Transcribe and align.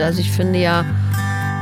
Also 0.00 0.20
ich 0.20 0.30
finde 0.30 0.58
ja 0.58 0.84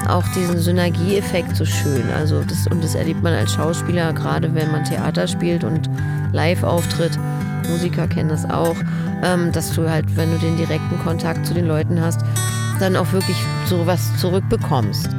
auch 0.08 0.26
diesen 0.34 0.58
Synergieeffekt 0.58 1.56
so 1.56 1.64
schön. 1.64 2.10
Also 2.10 2.42
das, 2.42 2.66
und 2.66 2.82
das 2.82 2.94
erlebt 2.94 3.22
man 3.22 3.32
als 3.32 3.52
Schauspieler, 3.52 4.12
gerade 4.12 4.54
wenn 4.54 4.70
man 4.70 4.84
Theater 4.84 5.26
spielt 5.26 5.64
und 5.64 5.88
live 6.32 6.62
auftritt. 6.62 7.18
Musiker 7.68 8.08
kennen 8.08 8.28
das 8.28 8.48
auch, 8.48 8.76
ähm, 9.22 9.52
dass 9.52 9.72
du 9.74 9.88
halt, 9.88 10.16
wenn 10.16 10.30
du 10.30 10.38
den 10.38 10.56
direkten 10.56 10.98
Kontakt 10.98 11.46
zu 11.46 11.54
den 11.54 11.66
Leuten 11.66 12.00
hast, 12.00 12.20
dann 12.80 12.96
auch 12.96 13.12
wirklich 13.12 13.36
so 13.66 13.86
was 13.86 14.16
zurückbekommst. 14.16 15.10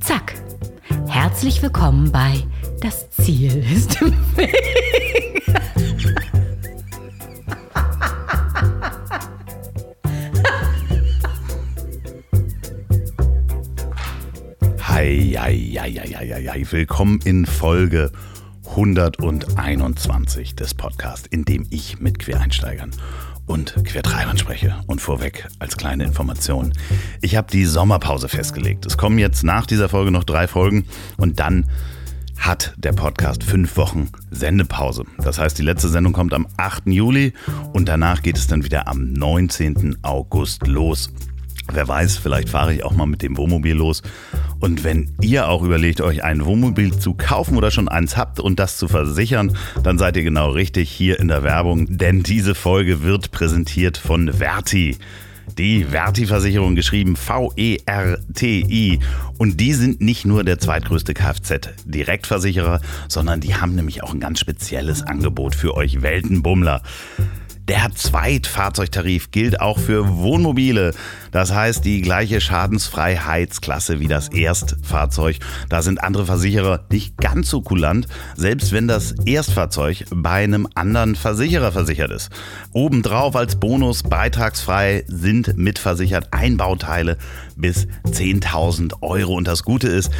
Zack. 0.00 0.34
Herzlich 1.06 1.62
willkommen 1.62 2.10
bei 2.10 2.42
Das 2.80 3.08
Ziel 3.10 3.64
ist 3.72 4.02
im 4.02 4.12
Weg. 4.36 5.43
Hei. 15.44 15.76
Willkommen 16.70 17.20
in 17.22 17.44
Folge 17.44 18.12
121 18.66 20.56
des 20.56 20.72
Podcasts, 20.72 21.26
in 21.26 21.44
dem 21.44 21.66
ich 21.68 22.00
mit 22.00 22.18
Quereinsteigern 22.18 22.92
und 23.44 23.74
Quertreibern 23.84 24.38
spreche. 24.38 24.74
Und 24.86 25.02
vorweg 25.02 25.46
als 25.58 25.76
kleine 25.76 26.04
Information. 26.04 26.72
Ich 27.20 27.36
habe 27.36 27.50
die 27.50 27.66
Sommerpause 27.66 28.30
festgelegt. 28.30 28.86
Es 28.86 28.96
kommen 28.96 29.18
jetzt 29.18 29.44
nach 29.44 29.66
dieser 29.66 29.90
Folge 29.90 30.10
noch 30.10 30.24
drei 30.24 30.48
Folgen 30.48 30.86
und 31.18 31.38
dann 31.40 31.68
hat 32.38 32.72
der 32.78 32.94
Podcast 32.94 33.44
fünf 33.44 33.76
Wochen 33.76 34.08
Sendepause. 34.30 35.04
Das 35.18 35.38
heißt, 35.38 35.58
die 35.58 35.62
letzte 35.62 35.90
Sendung 35.90 36.14
kommt 36.14 36.32
am 36.32 36.46
8. 36.56 36.86
Juli 36.86 37.34
und 37.74 37.86
danach 37.90 38.22
geht 38.22 38.38
es 38.38 38.46
dann 38.46 38.64
wieder 38.64 38.88
am 38.88 39.12
19. 39.12 39.98
August 40.00 40.66
los. 40.66 41.12
Wer 41.72 41.88
weiß, 41.88 42.18
vielleicht 42.18 42.48
fahre 42.50 42.74
ich 42.74 42.84
auch 42.84 42.92
mal 42.92 43.06
mit 43.06 43.22
dem 43.22 43.36
Wohnmobil 43.36 43.74
los. 43.74 44.02
Und 44.60 44.84
wenn 44.84 45.12
ihr 45.20 45.48
auch 45.48 45.62
überlegt, 45.62 46.00
euch 46.00 46.22
ein 46.22 46.44
Wohnmobil 46.44 46.98
zu 46.98 47.14
kaufen 47.14 47.56
oder 47.56 47.70
schon 47.70 47.88
eins 47.88 48.16
habt 48.16 48.40
und 48.40 48.58
das 48.58 48.78
zu 48.78 48.88
versichern, 48.88 49.56
dann 49.82 49.98
seid 49.98 50.16
ihr 50.16 50.22
genau 50.22 50.50
richtig 50.50 50.90
hier 50.90 51.18
in 51.18 51.28
der 51.28 51.42
Werbung, 51.42 51.98
denn 51.98 52.22
diese 52.22 52.54
Folge 52.54 53.02
wird 53.02 53.30
präsentiert 53.30 53.96
von 53.96 54.32
Verti. 54.32 54.96
Die 55.58 55.84
Verti-Versicherung 55.84 56.74
geschrieben 56.74 57.16
V-E-R-T-I. 57.16 58.98
Und 59.38 59.60
die 59.60 59.74
sind 59.74 60.00
nicht 60.00 60.24
nur 60.24 60.42
der 60.42 60.58
zweitgrößte 60.58 61.14
Kfz-Direktversicherer, 61.14 62.80
sondern 63.08 63.40
die 63.40 63.54
haben 63.54 63.74
nämlich 63.74 64.02
auch 64.02 64.12
ein 64.12 64.20
ganz 64.20 64.40
spezielles 64.40 65.02
Angebot 65.02 65.54
für 65.54 65.74
euch 65.74 66.02
Weltenbummler. 66.02 66.82
Der 67.66 67.90
Zweitfahrzeugtarif 67.94 69.30
gilt 69.30 69.58
auch 69.58 69.78
für 69.78 70.18
Wohnmobile. 70.18 70.92
Das 71.32 71.50
heißt, 71.50 71.82
die 71.82 72.02
gleiche 72.02 72.42
Schadensfreiheitsklasse 72.42 74.00
wie 74.00 74.06
das 74.06 74.28
Erstfahrzeug. 74.28 75.38
Da 75.70 75.80
sind 75.80 76.02
andere 76.04 76.26
Versicherer 76.26 76.84
nicht 76.90 77.16
ganz 77.16 77.48
so 77.48 77.62
kulant, 77.62 78.06
selbst 78.36 78.72
wenn 78.72 78.86
das 78.86 79.12
Erstfahrzeug 79.24 80.04
bei 80.10 80.44
einem 80.44 80.68
anderen 80.74 81.14
Versicherer 81.14 81.72
versichert 81.72 82.10
ist. 82.10 82.28
Obendrauf 82.74 83.34
als 83.34 83.56
Bonus 83.56 84.02
beitragsfrei 84.02 85.04
sind 85.06 85.56
mitversichert 85.56 86.34
Einbauteile 86.34 87.16
bis 87.56 87.86
10.000 88.04 89.00
Euro. 89.00 89.36
Und 89.36 89.48
das 89.48 89.62
Gute 89.62 89.88
ist, 89.88 90.10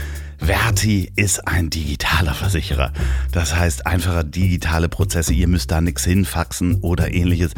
Verti 0.47 1.11
ist 1.17 1.48
ein 1.48 1.70
digitaler 1.70 2.34
Versicherer. 2.34 2.92
Das 3.33 3.56
heißt 3.56 3.87
einfache 3.87 4.27
digitale 4.27 4.91
Prozesse. 4.91 5.33
Ihr 5.33 5.48
müsst 5.48 5.70
da 5.70 5.81
nichts 5.81 6.05
hinfaxen 6.05 6.81
oder 6.83 7.14
ähnliches. 7.14 7.53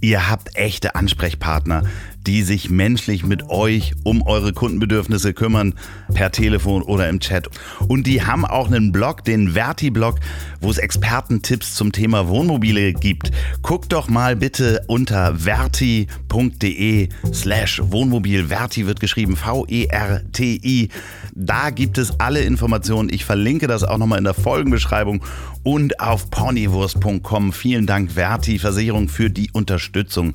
Ihr 0.00 0.30
habt 0.30 0.56
echte 0.56 0.94
Ansprechpartner, 0.94 1.82
die 2.26 2.42
sich 2.42 2.70
menschlich 2.70 3.24
mit 3.24 3.48
euch 3.48 3.94
um 4.04 4.22
eure 4.22 4.52
Kundenbedürfnisse 4.52 5.32
kümmern, 5.32 5.74
per 6.12 6.32
Telefon 6.32 6.82
oder 6.82 7.08
im 7.08 7.20
Chat. 7.20 7.48
Und 7.88 8.06
die 8.06 8.22
haben 8.22 8.44
auch 8.44 8.66
einen 8.66 8.92
Blog, 8.92 9.24
den 9.24 9.52
Verti-Blog, 9.52 10.18
wo 10.60 10.70
es 10.70 10.78
Expertentipps 10.78 11.74
zum 11.74 11.92
Thema 11.92 12.28
Wohnmobile 12.28 12.92
gibt. 12.92 13.30
Guckt 13.62 13.92
doch 13.92 14.08
mal 14.08 14.36
bitte 14.36 14.82
unter 14.86 15.36
verti.de 15.36 17.08
slash 17.32 17.80
Wohnmobil. 17.84 18.46
Verti 18.48 18.86
wird 18.86 19.00
geschrieben 19.00 19.36
V-E-R-T-I. 19.36 20.88
Da 21.34 21.70
gibt 21.70 21.98
es 21.98 22.20
alle 22.20 22.40
Informationen. 22.40 23.08
Ich 23.10 23.24
verlinke 23.24 23.66
das 23.66 23.84
auch 23.84 23.98
nochmal 23.98 24.18
in 24.18 24.24
der 24.24 24.34
Folgenbeschreibung 24.34 25.24
und 25.62 26.00
auf 26.00 26.30
ponywurst.com. 26.30 27.52
Vielen 27.52 27.86
Dank, 27.86 28.12
Verti 28.12 28.58
Versicherung, 28.58 29.08
für 29.08 29.30
die 29.30 29.50
Unterstützung 29.52 30.34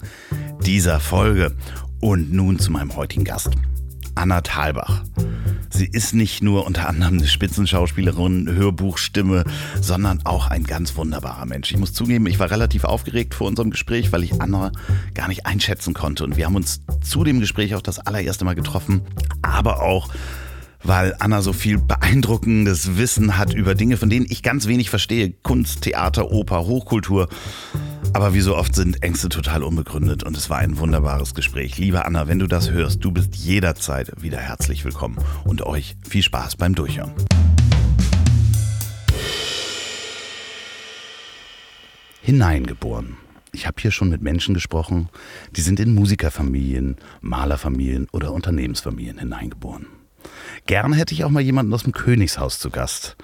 dieser 0.66 1.00
Folge. 1.00 1.54
Und 2.06 2.32
nun 2.32 2.60
zu 2.60 2.72
meinem 2.72 2.96
heutigen 2.96 3.24
Gast, 3.24 3.50
Anna 4.14 4.42
Thalbach. 4.42 5.02
Sie 5.72 5.88
ist 5.88 6.14
nicht 6.14 6.44
nur 6.44 6.68
unter 6.68 6.88
anderem 6.88 7.18
eine 7.18 7.26
Spitzenschauspielerin, 7.26 8.48
Hörbuchstimme, 8.48 9.44
sondern 9.82 10.24
auch 10.24 10.52
ein 10.52 10.66
ganz 10.66 10.96
wunderbarer 10.98 11.48
Mensch. 11.48 11.72
Ich 11.72 11.80
muss 11.80 11.94
zugeben, 11.94 12.28
ich 12.28 12.38
war 12.38 12.52
relativ 12.52 12.84
aufgeregt 12.84 13.34
vor 13.34 13.48
unserem 13.48 13.72
Gespräch, 13.72 14.12
weil 14.12 14.24
ich 14.24 14.40
Anna 14.40 14.72
gar 15.16 15.28
nicht 15.30 15.48
einschätzen 15.48 15.96
konnte. 15.96 16.24
Und 16.26 16.38
wir 16.38 16.46
haben 16.46 16.56
uns 16.56 16.82
zu 17.02 17.24
dem 17.24 17.40
Gespräch 17.40 17.74
auch 17.74 17.82
das 17.82 17.98
allererste 17.98 18.46
Mal 18.46 18.54
getroffen, 18.54 19.02
aber 19.42 19.82
auch 19.82 20.10
weil 20.84 21.16
Anna 21.18 21.42
so 21.42 21.54
viel 21.54 21.80
beeindruckendes 21.80 22.98
Wissen 22.98 23.40
hat 23.40 23.52
über 23.52 23.74
Dinge, 23.74 23.98
von 23.98 24.12
denen 24.12 24.28
ich 24.30 24.44
ganz 24.44 24.68
wenig 24.68 24.92
verstehe. 24.92 25.32
Kunst, 25.42 25.82
Theater, 25.82 26.30
Oper, 26.30 26.68
Hochkultur. 26.68 27.30
Aber 28.16 28.34
wie 28.34 28.40
so 28.40 28.56
oft 28.56 28.74
sind 28.74 29.04
Ängste 29.04 29.28
total 29.28 29.62
unbegründet 29.62 30.24
und 30.24 30.38
es 30.38 30.50
war 30.50 30.60
ein 30.60 30.78
wunderbares 30.78 31.34
Gespräch. 31.36 31.78
Liebe 31.78 32.06
Anna, 32.06 32.30
wenn 32.30 32.40
du 32.40 32.48
das 32.48 32.72
hörst, 32.72 33.04
du 33.04 33.12
bist 33.12 33.36
jederzeit 33.36 34.10
wieder 34.22 34.38
herzlich 34.38 34.86
willkommen 34.86 35.18
und 35.44 35.64
euch 35.64 35.98
viel 36.08 36.24
Spaß 36.24 36.56
beim 36.56 36.76
Durchhören. 36.76 37.12
Hineingeboren. 42.22 43.18
Ich 43.52 43.68
habe 43.68 43.82
hier 43.82 43.92
schon 43.92 44.08
mit 44.08 44.22
Menschen 44.22 44.54
gesprochen, 44.54 45.10
die 45.52 45.62
sind 45.62 45.82
in 45.82 45.94
Musikerfamilien, 45.94 46.96
Malerfamilien 47.20 48.08
oder 48.14 48.32
Unternehmensfamilien 48.32 49.18
hineingeboren. 49.20 49.88
Gern 50.68 50.94
hätte 50.94 51.14
ich 51.14 51.26
auch 51.26 51.30
mal 51.30 51.44
jemanden 51.44 51.74
aus 51.74 51.84
dem 51.84 51.92
Königshaus 51.92 52.60
zu 52.60 52.70
Gast. 52.70 53.18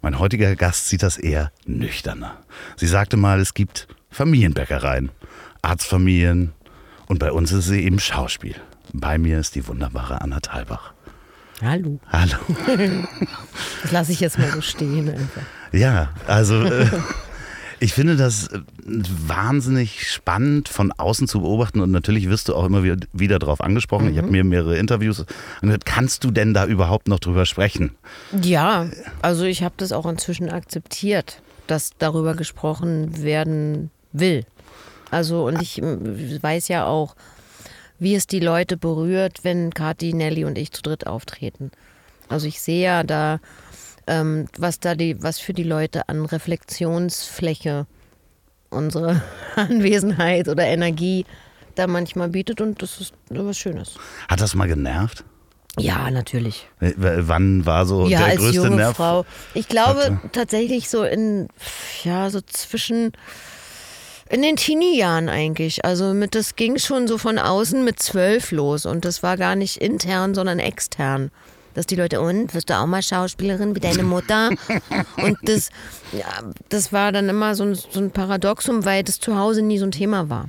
Mein 0.00 0.20
heutiger 0.20 0.54
Gast 0.54 0.86
sieht 0.86 1.02
das 1.02 1.18
eher 1.18 1.50
nüchterner. 1.66 2.38
Sie 2.76 2.86
sagte 2.86 3.16
mal, 3.16 3.40
es 3.40 3.52
gibt 3.52 3.88
Familienbäckereien, 4.10 5.10
Arztfamilien 5.62 6.52
und 7.06 7.18
bei 7.18 7.32
uns 7.32 7.52
ist 7.52 7.66
sie 7.66 7.84
eben 7.84 7.98
Schauspiel. 7.98 8.56
Bei 8.92 9.18
mir 9.18 9.38
ist 9.38 9.54
die 9.54 9.66
wunderbare 9.66 10.20
Anna 10.20 10.40
Thalbach. 10.40 10.92
Hallo. 11.62 11.98
Hallo. 12.10 12.36
Das 13.82 13.92
lasse 13.92 14.12
ich 14.12 14.20
jetzt 14.20 14.38
mal 14.38 14.50
so 14.50 14.60
stehen. 14.60 15.08
Einfach. 15.08 15.42
Ja, 15.72 16.10
also 16.26 16.62
äh, 16.62 16.86
ich 17.80 17.92
finde 17.92 18.16
das 18.16 18.48
äh, 18.48 18.60
wahnsinnig 18.84 20.10
spannend 20.10 20.68
von 20.68 20.92
außen 20.92 21.28
zu 21.28 21.40
beobachten 21.40 21.80
und 21.80 21.90
natürlich 21.90 22.28
wirst 22.28 22.48
du 22.48 22.54
auch 22.54 22.64
immer 22.64 22.82
wieder, 22.82 22.96
wieder 23.12 23.38
darauf 23.38 23.60
angesprochen. 23.60 24.06
Mhm. 24.06 24.12
Ich 24.12 24.18
habe 24.18 24.28
mir 24.28 24.44
mehrere 24.44 24.76
Interviews 24.76 25.24
angehört. 25.60 25.84
Kannst 25.84 26.24
du 26.24 26.30
denn 26.30 26.54
da 26.54 26.66
überhaupt 26.66 27.08
noch 27.08 27.20
drüber 27.20 27.46
sprechen? 27.46 27.92
Ja, 28.42 28.86
also 29.22 29.44
ich 29.44 29.62
habe 29.62 29.74
das 29.76 29.92
auch 29.92 30.06
inzwischen 30.06 30.50
akzeptiert, 30.50 31.42
dass 31.66 31.90
darüber 31.98 32.34
gesprochen 32.34 33.22
werden 33.22 33.90
will. 34.12 34.44
Also 35.10 35.46
und 35.46 35.60
ich 35.62 35.80
äh, 35.82 36.42
weiß 36.42 36.68
ja 36.68 36.86
auch, 36.86 37.14
wie 37.98 38.14
es 38.14 38.26
die 38.26 38.40
Leute 38.40 38.76
berührt, 38.76 39.40
wenn 39.42 39.72
Kathi, 39.74 40.12
Nelly 40.12 40.44
und 40.44 40.56
ich 40.58 40.70
zu 40.72 40.82
dritt 40.82 41.06
auftreten. 41.06 41.70
Also 42.28 42.46
ich 42.46 42.60
sehe 42.60 42.84
ja 42.84 43.02
da, 43.02 43.40
ähm, 44.06 44.46
was 44.56 44.80
da 44.80 44.94
die, 44.94 45.20
was 45.22 45.38
für 45.38 45.54
die 45.54 45.62
Leute 45.64 46.08
an 46.08 46.24
Reflexionsfläche 46.26 47.86
unsere 48.70 49.22
Anwesenheit 49.56 50.48
oder 50.48 50.64
Energie 50.64 51.24
da 51.74 51.86
manchmal 51.86 52.28
bietet 52.28 52.60
und 52.60 52.82
das 52.82 53.00
ist 53.00 53.14
was 53.30 53.56
Schönes. 53.58 53.94
Hat 54.28 54.40
das 54.40 54.54
mal 54.54 54.68
genervt? 54.68 55.24
Ja, 55.78 56.10
natürlich. 56.10 56.66
Äh, 56.80 56.92
w- 56.96 57.28
Wann 57.28 57.64
war 57.64 57.86
so 57.86 58.08
ja, 58.08 58.18
der 58.18 58.26
als 58.28 58.36
größte 58.40 58.56
junge 58.56 58.76
Nerv? 58.76 58.96
Frau. 58.96 59.24
Ich 59.54 59.68
glaube 59.68 60.00
Warte. 60.00 60.20
tatsächlich 60.32 60.88
so 60.90 61.04
in, 61.04 61.48
ja, 62.02 62.30
so 62.30 62.40
zwischen, 62.40 63.12
in 64.30 64.42
den 64.42 64.56
Teenie-Jahren 64.56 65.28
eigentlich. 65.28 65.84
Also 65.84 66.14
mit, 66.14 66.34
das 66.34 66.56
ging 66.56 66.78
schon 66.78 67.08
so 67.08 67.18
von 67.18 67.38
außen 67.38 67.84
mit 67.84 68.00
zwölf 68.00 68.52
los 68.52 68.86
und 68.86 69.04
das 69.04 69.22
war 69.22 69.36
gar 69.36 69.56
nicht 69.56 69.78
intern, 69.78 70.34
sondern 70.34 70.58
extern. 70.58 71.30
Dass 71.74 71.86
die 71.86 71.96
Leute, 71.96 72.20
und, 72.20 72.54
wirst 72.54 72.70
du 72.70 72.76
auch 72.76 72.86
mal 72.86 73.02
Schauspielerin 73.02 73.74
wie 73.76 73.80
deine 73.80 74.02
Mutter? 74.02 74.50
und 75.16 75.38
das, 75.42 75.70
ja, 76.12 76.26
das 76.68 76.92
war 76.92 77.12
dann 77.12 77.28
immer 77.28 77.54
so 77.54 77.64
ein, 77.64 77.74
so 77.74 78.00
ein 78.00 78.10
Paradoxum, 78.10 78.84
weil 78.84 79.04
das 79.04 79.20
zu 79.20 79.36
Hause 79.36 79.62
nie 79.62 79.78
so 79.78 79.86
ein 79.86 79.92
Thema 79.92 80.28
war. 80.28 80.48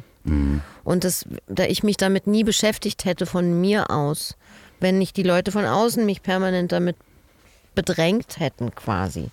Und 0.84 1.04
das, 1.04 1.26
da 1.48 1.64
ich 1.64 1.84
mich 1.84 1.98
damit 1.98 2.28
nie 2.28 2.44
beschäftigt 2.44 3.06
hätte 3.06 3.26
von 3.26 3.60
mir 3.60 3.90
aus, 3.90 4.36
wenn 4.80 4.98
nicht 4.98 5.18
die 5.18 5.24
Leute 5.24 5.52
von 5.52 5.66
außen 5.66 6.06
mich 6.06 6.22
permanent 6.22 6.72
damit 6.72 6.96
bedrängt 7.76 8.40
hätten 8.40 8.74
quasi. 8.76 9.30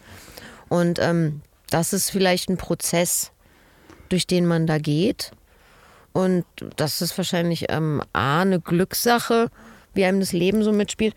Und 0.68 0.98
ähm, 0.98 1.42
das 1.70 1.92
ist 1.92 2.10
vielleicht 2.10 2.48
ein 2.48 2.56
Prozess, 2.56 3.32
durch 4.08 4.26
den 4.26 4.46
man 4.46 4.66
da 4.66 4.78
geht. 4.78 5.32
Und 6.12 6.44
das 6.76 7.02
ist 7.02 7.16
wahrscheinlich 7.18 7.66
ähm, 7.68 8.02
A, 8.12 8.40
eine 8.40 8.60
Glückssache, 8.60 9.50
wie 9.94 10.04
einem 10.04 10.20
das 10.20 10.32
Leben 10.32 10.62
so 10.62 10.72
mitspielt. 10.72 11.14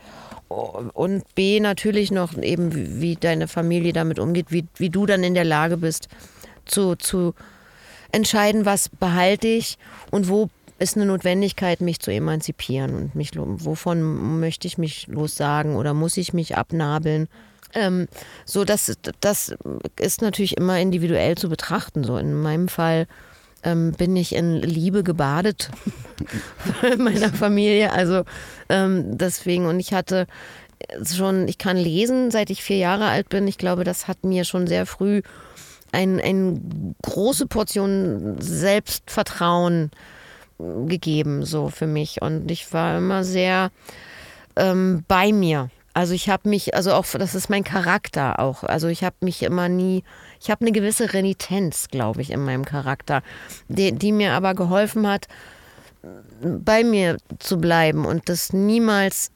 Und 0.50 1.24
B, 1.36 1.60
natürlich 1.60 2.12
noch 2.12 2.38
eben, 2.38 2.76
wie, 2.76 3.02
wie 3.02 3.16
deine 3.16 3.48
Familie 3.48 3.94
damit 3.94 4.20
umgeht, 4.20 4.48
wie, 4.50 4.66
wie 4.76 4.90
du 4.90 5.06
dann 5.06 5.24
in 5.24 5.36
der 5.36 5.46
Lage 5.46 5.78
bist, 5.78 6.10
zu, 6.66 6.96
zu 6.96 7.34
entscheiden, 8.12 8.66
was 8.66 8.90
behalte 8.90 9.48
ich 9.48 9.78
und 10.12 10.28
wo 10.28 10.50
ist 10.80 10.96
eine 10.96 11.06
Notwendigkeit, 11.06 11.82
mich 11.82 12.00
zu 12.00 12.12
emanzipieren 12.12 12.96
und 12.96 13.16
mich, 13.16 13.32
wovon 13.36 14.40
möchte 14.40 14.68
ich 14.68 14.78
mich 14.78 15.08
lossagen 15.08 15.76
oder 15.76 15.94
muss 15.94 16.18
ich 16.18 16.34
mich 16.34 16.58
abnabeln. 16.58 17.28
Ähm, 17.74 18.08
so, 18.46 18.64
das, 18.66 18.98
das 19.22 19.56
ist 20.00 20.22
natürlich 20.22 20.58
immer 20.58 20.80
individuell 20.80 21.38
zu 21.38 21.50
betrachten. 21.50 22.04
So 22.04 22.18
in 22.18 22.34
meinem 22.34 22.68
Fall 22.68 23.08
ähm, 23.64 23.92
bin 23.92 24.16
ich 24.16 24.34
in 24.34 24.56
Liebe 24.56 25.04
gebadet 25.04 25.70
meiner 26.98 27.30
Familie. 27.30 27.92
Also 27.92 28.24
ähm, 28.70 29.18
deswegen, 29.18 29.66
und 29.66 29.80
ich 29.80 29.94
hatte 29.94 30.28
schon, 31.04 31.48
ich 31.48 31.58
kann 31.58 31.78
lesen, 31.78 32.32
seit 32.32 32.50
ich 32.50 32.64
vier 32.64 32.78
Jahre 32.78 33.08
alt 33.08 33.30
bin. 33.30 33.48
Ich 33.48 33.58
glaube, 33.58 33.84
das 33.84 34.08
hat 34.08 34.24
mir 34.24 34.46
schon 34.46 34.68
sehr 34.68 34.86
früh 34.86 35.22
eine 35.92 36.24
ein 36.24 36.96
große 37.02 37.48
Portion 37.48 38.38
Selbstvertrauen 38.40 39.92
gegeben, 40.58 41.46
so 41.46 41.70
für 41.70 41.88
mich. 41.88 42.22
Und 42.22 42.52
ich 42.52 42.72
war 42.74 42.98
immer 42.98 43.24
sehr 43.24 43.72
ähm, 44.56 45.04
bei 45.08 45.32
mir. 45.32 45.70
Also 45.94 46.14
ich 46.14 46.30
habe 46.30 46.48
mich, 46.48 46.76
also 46.76 46.94
auch, 46.94 47.06
das 47.06 47.36
ist 47.36 47.50
mein 47.50 47.64
Charakter 47.64 48.40
auch. 48.40 48.64
Also 48.64 48.88
ich 48.88 49.04
habe 49.04 49.16
mich 49.22 49.44
immer 49.44 49.70
nie, 49.70 50.04
ich 50.40 50.50
habe 50.50 50.62
eine 50.62 50.72
gewisse 50.72 51.14
Renitenz, 51.14 51.88
glaube 51.90 52.22
ich, 52.22 52.32
in 52.32 52.44
meinem 52.44 52.66
Charakter, 52.66 53.22
die, 53.68 53.92
die 53.92 54.12
mir 54.12 54.34
aber 54.34 54.54
geholfen 54.54 55.08
hat, 55.08 55.28
bei 56.42 56.84
mir 56.84 57.18
zu 57.40 57.58
bleiben 57.58 58.06
und 58.06 58.30
das 58.30 58.54
niemals 58.54 59.32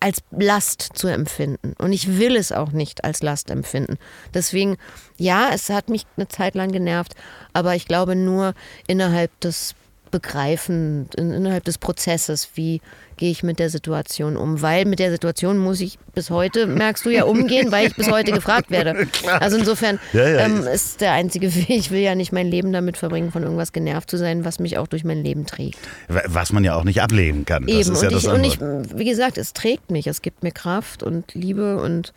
als 0.00 0.22
Last 0.30 0.90
zu 0.94 1.08
empfinden. 1.08 1.74
Und 1.78 1.92
ich 1.92 2.18
will 2.18 2.36
es 2.36 2.52
auch 2.52 2.72
nicht 2.72 3.04
als 3.04 3.22
Last 3.22 3.50
empfinden. 3.50 3.96
Deswegen, 4.34 4.76
ja, 5.16 5.50
es 5.52 5.70
hat 5.70 5.88
mich 5.88 6.06
eine 6.16 6.28
Zeit 6.28 6.54
lang 6.54 6.70
genervt, 6.70 7.14
aber 7.54 7.74
ich 7.74 7.86
glaube 7.86 8.14
nur 8.14 8.54
innerhalb 8.86 9.38
des 9.40 9.74
Begreifen, 10.16 11.10
innerhalb 11.14 11.64
des 11.64 11.76
Prozesses, 11.76 12.48
wie 12.54 12.80
gehe 13.18 13.30
ich 13.30 13.42
mit 13.42 13.58
der 13.58 13.68
Situation 13.68 14.38
um. 14.38 14.62
Weil 14.62 14.86
mit 14.86 14.98
der 14.98 15.10
Situation 15.10 15.58
muss 15.58 15.82
ich 15.82 15.98
bis 16.14 16.30
heute, 16.30 16.66
merkst 16.66 17.04
du 17.04 17.10
ja, 17.10 17.24
umgehen, 17.24 17.70
weil 17.70 17.88
ich 17.88 17.96
bis 17.96 18.10
heute 18.10 18.32
gefragt 18.32 18.70
werde. 18.70 19.06
Also 19.26 19.58
insofern 19.58 19.98
ja, 20.14 20.26
ja, 20.26 20.38
ähm, 20.46 20.66
ist 20.66 21.02
der 21.02 21.12
einzige 21.12 21.54
Weg, 21.54 21.68
ich 21.68 21.90
will 21.90 22.00
ja 22.00 22.14
nicht 22.14 22.32
mein 22.32 22.46
Leben 22.46 22.72
damit 22.72 22.96
verbringen, 22.96 23.30
von 23.30 23.42
irgendwas 23.42 23.72
genervt 23.72 24.10
zu 24.10 24.16
sein, 24.16 24.46
was 24.46 24.58
mich 24.58 24.78
auch 24.78 24.86
durch 24.86 25.04
mein 25.04 25.22
Leben 25.22 25.44
trägt. 25.44 25.78
Was 26.08 26.50
man 26.50 26.64
ja 26.64 26.74
auch 26.74 26.84
nicht 26.84 27.02
ablehnen 27.02 27.44
kann. 27.44 27.68
Eben, 27.68 27.90
und, 27.90 28.02
ja 28.02 28.10
ich, 28.10 28.26
und 28.26 28.44
ich, 28.44 28.58
wie 28.60 29.04
gesagt, 29.04 29.36
es 29.36 29.52
trägt 29.52 29.90
mich, 29.90 30.06
es 30.06 30.22
gibt 30.22 30.42
mir 30.42 30.52
Kraft 30.52 31.02
und 31.02 31.34
Liebe 31.34 31.76
und 31.78 32.14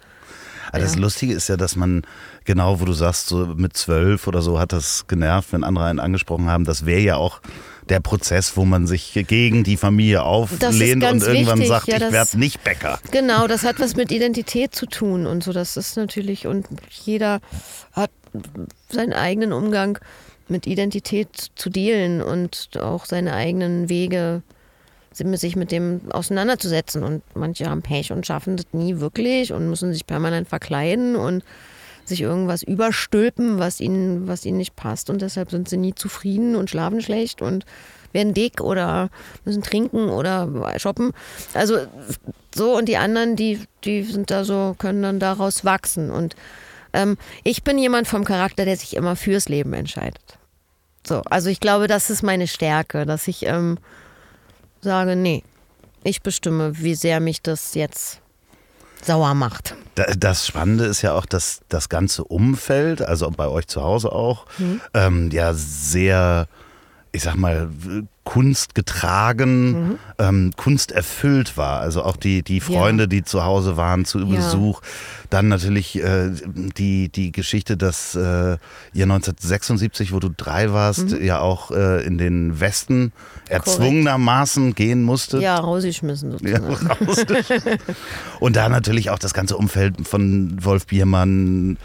also 0.72 0.86
das 0.86 0.95
Lustige 0.98 1.34
ist 1.34 1.48
ja, 1.48 1.57
dass 1.57 1.75
man 1.75 2.04
genau, 2.45 2.80
wo 2.80 2.86
du 2.86 2.94
sagst, 2.94 3.28
so 3.28 3.48
mit 3.56 3.75
zwölf 3.75 4.28
oder 4.28 4.42
so 4.42 4.60
hat 4.60 4.72
das 4.74 5.07
genervt, 5.07 5.52
wenn 5.54 5.63
andere 5.63 5.86
einen 5.86 6.00
angesprochen 6.00 6.50
haben. 6.50 6.66
Das 6.66 6.86
wäre 6.86 7.00
ja 7.00 7.16
auch 7.16 7.42
der 7.90 8.00
Prozess, 8.00 8.56
wo 8.56 8.66
man 8.66 8.88
sich 8.88 9.14
gegen 9.28 9.64
die 9.64 9.78
Familie 9.78 10.24
auflehnt 10.24 11.04
und 11.04 11.24
irgendwann 11.24 11.60
wichtig. 11.60 11.68
sagt, 11.68 11.88
ja, 11.88 11.98
ich 11.98 12.12
werde 12.12 12.40
nicht 12.40 12.64
Bäcker. 12.64 13.00
Genau, 13.12 13.48
das 13.48 13.64
hat 13.64 13.80
was 13.80 13.96
mit 13.96 14.12
Identität 14.12 14.76
zu 14.76 14.86
tun 14.86 15.26
und 15.26 15.44
so. 15.44 15.54
Das 15.54 15.78
ist 15.78 15.98
natürlich, 15.98 16.48
und 16.48 16.68
jeder 17.04 17.40
hat 17.94 18.12
seinen 18.90 19.14
eigenen 19.14 19.54
Umgang 19.54 20.00
mit 20.48 20.68
Identität 20.68 21.30
zu 21.56 21.70
dealen 21.70 22.22
und 22.22 22.70
auch 22.80 23.06
seine 23.06 23.34
eigenen 23.34 23.90
Wege 23.90 24.42
sich 25.14 25.56
mit 25.56 25.72
dem 25.72 26.02
auseinanderzusetzen. 26.12 27.04
Und 27.04 27.24
manche 27.36 27.70
haben 27.70 27.82
Pech 27.82 28.12
und 28.12 28.26
schaffen 28.26 28.58
das 28.58 28.68
nie 28.72 29.00
wirklich 29.00 29.54
und 29.54 29.70
müssen 29.70 29.92
sich 29.94 30.08
permanent 30.08 30.48
verkleiden 30.48 31.16
und 31.16 31.44
sich 32.10 32.22
irgendwas 32.22 32.64
überstülpen, 32.64 33.60
was 33.60 33.80
ihnen, 33.80 34.28
was 34.28 34.46
ihnen 34.46 34.58
nicht 34.58 34.76
passt. 34.76 35.10
Und 35.10 35.22
deshalb 35.22 35.52
sind 35.52 35.70
sie 35.70 35.78
nie 35.78 35.96
zufrieden 35.96 36.56
und 36.56 36.70
schlafen 36.70 37.02
schlecht 37.02 37.42
und 37.42 37.66
werden 38.12 38.34
dick 38.34 38.62
oder 38.62 39.10
müssen 39.46 39.62
trinken 39.62 40.10
oder 40.10 40.78
shoppen. 40.80 41.12
Also 41.54 41.78
so 42.54 42.76
und 42.76 42.90
die 42.90 42.98
anderen, 42.98 43.36
die, 43.36 43.62
die 43.84 44.04
sind 44.04 44.32
da 44.32 44.44
so, 44.44 44.76
können 44.78 45.02
dann 45.02 45.20
daraus 45.20 45.64
wachsen. 45.64 46.12
Und 46.12 46.36
ähm, 46.94 47.18
ich 47.44 47.64
bin 47.64 47.78
jemand 47.78 48.08
vom 48.08 48.26
Charakter, 48.26 48.66
der 48.66 48.78
sich 48.78 48.96
immer 48.96 49.16
fürs 49.16 49.48
Leben 49.48 49.74
entscheidet. 49.74 50.38
So, 51.08 51.22
also 51.30 51.50
ich 51.50 51.60
glaube, 51.60 51.88
das 51.88 52.10
ist 52.10 52.24
meine 52.24 52.48
Stärke, 52.48 53.06
dass 53.06 53.28
ich 53.28 53.46
ähm, 53.46 53.78
sage, 54.82 55.16
nee, 55.16 55.44
ich 56.04 56.22
bestimme, 56.22 56.78
wie 56.80 56.96
sehr 56.96 57.20
mich 57.20 57.42
das 57.42 57.74
jetzt 57.76 58.19
sauer 59.06 59.34
macht. 59.34 59.75
Das 59.96 60.48
Spannende 60.48 60.86
ist 60.86 61.01
ja 61.01 61.13
auch, 61.13 61.25
dass 61.25 61.62
das 61.69 61.90
ganze 61.90 62.24
Umfeld, 62.24 63.01
also 63.01 63.30
bei 63.31 63.48
euch 63.48 63.68
zu 63.68 63.84
Hause 63.84 64.12
auch, 64.12 64.46
mhm. 64.57 64.81
ähm, 64.94 65.31
ja 65.31 65.54
sehr, 65.54 66.48
ich 67.12 67.24
sag 67.24 67.36
mal, 67.36 67.69
Kunst 68.30 68.76
getragen, 68.76 69.72
mhm. 69.72 70.00
ähm, 70.20 70.52
Kunst 70.56 70.92
erfüllt 70.92 71.58
war. 71.58 71.80
Also 71.80 72.04
auch 72.04 72.16
die, 72.16 72.44
die 72.44 72.60
Freunde, 72.60 73.06
ja. 73.06 73.08
die 73.08 73.24
zu 73.24 73.44
Hause 73.44 73.76
waren 73.76 74.06
zu 74.06 74.20
Besuch. 74.20 74.84
Ja. 74.84 74.88
Dann 75.31 75.48
natürlich 75.48 76.00
äh, 76.00 76.30
die, 76.46 77.10
die 77.10 77.31
Geschichte, 77.31 77.76
dass 77.76 78.14
äh, 78.14 78.20
ihr 78.94 79.06
1976, 79.06 80.14
wo 80.14 80.20
du 80.20 80.30
drei 80.30 80.72
warst, 80.74 81.10
mhm. 81.10 81.26
ja 81.26 81.40
auch 81.40 81.72
äh, 81.72 82.06
in 82.06 82.20
den 82.20 82.60
Westen 82.60 83.14
erzwungenermaßen 83.48 84.76
gehen 84.76 85.02
musste. 85.02 85.40
Ja, 85.40 85.58
rausgeschmissen 85.58 86.30
sozusagen. 86.34 86.78
Ja, 86.88 87.08
rausgeschmissen. 87.08 87.80
Und 88.40 88.56
da 88.56 88.70
natürlich 88.70 89.10
auch 89.10 89.18
das 89.18 89.34
ganze 89.34 89.58
Umfeld 89.58 90.08
von 90.08 90.64
Wolf 90.64 90.86
Biermann, 90.86 91.78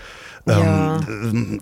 ja. 0.47 1.01
Ähm, 1.09 1.61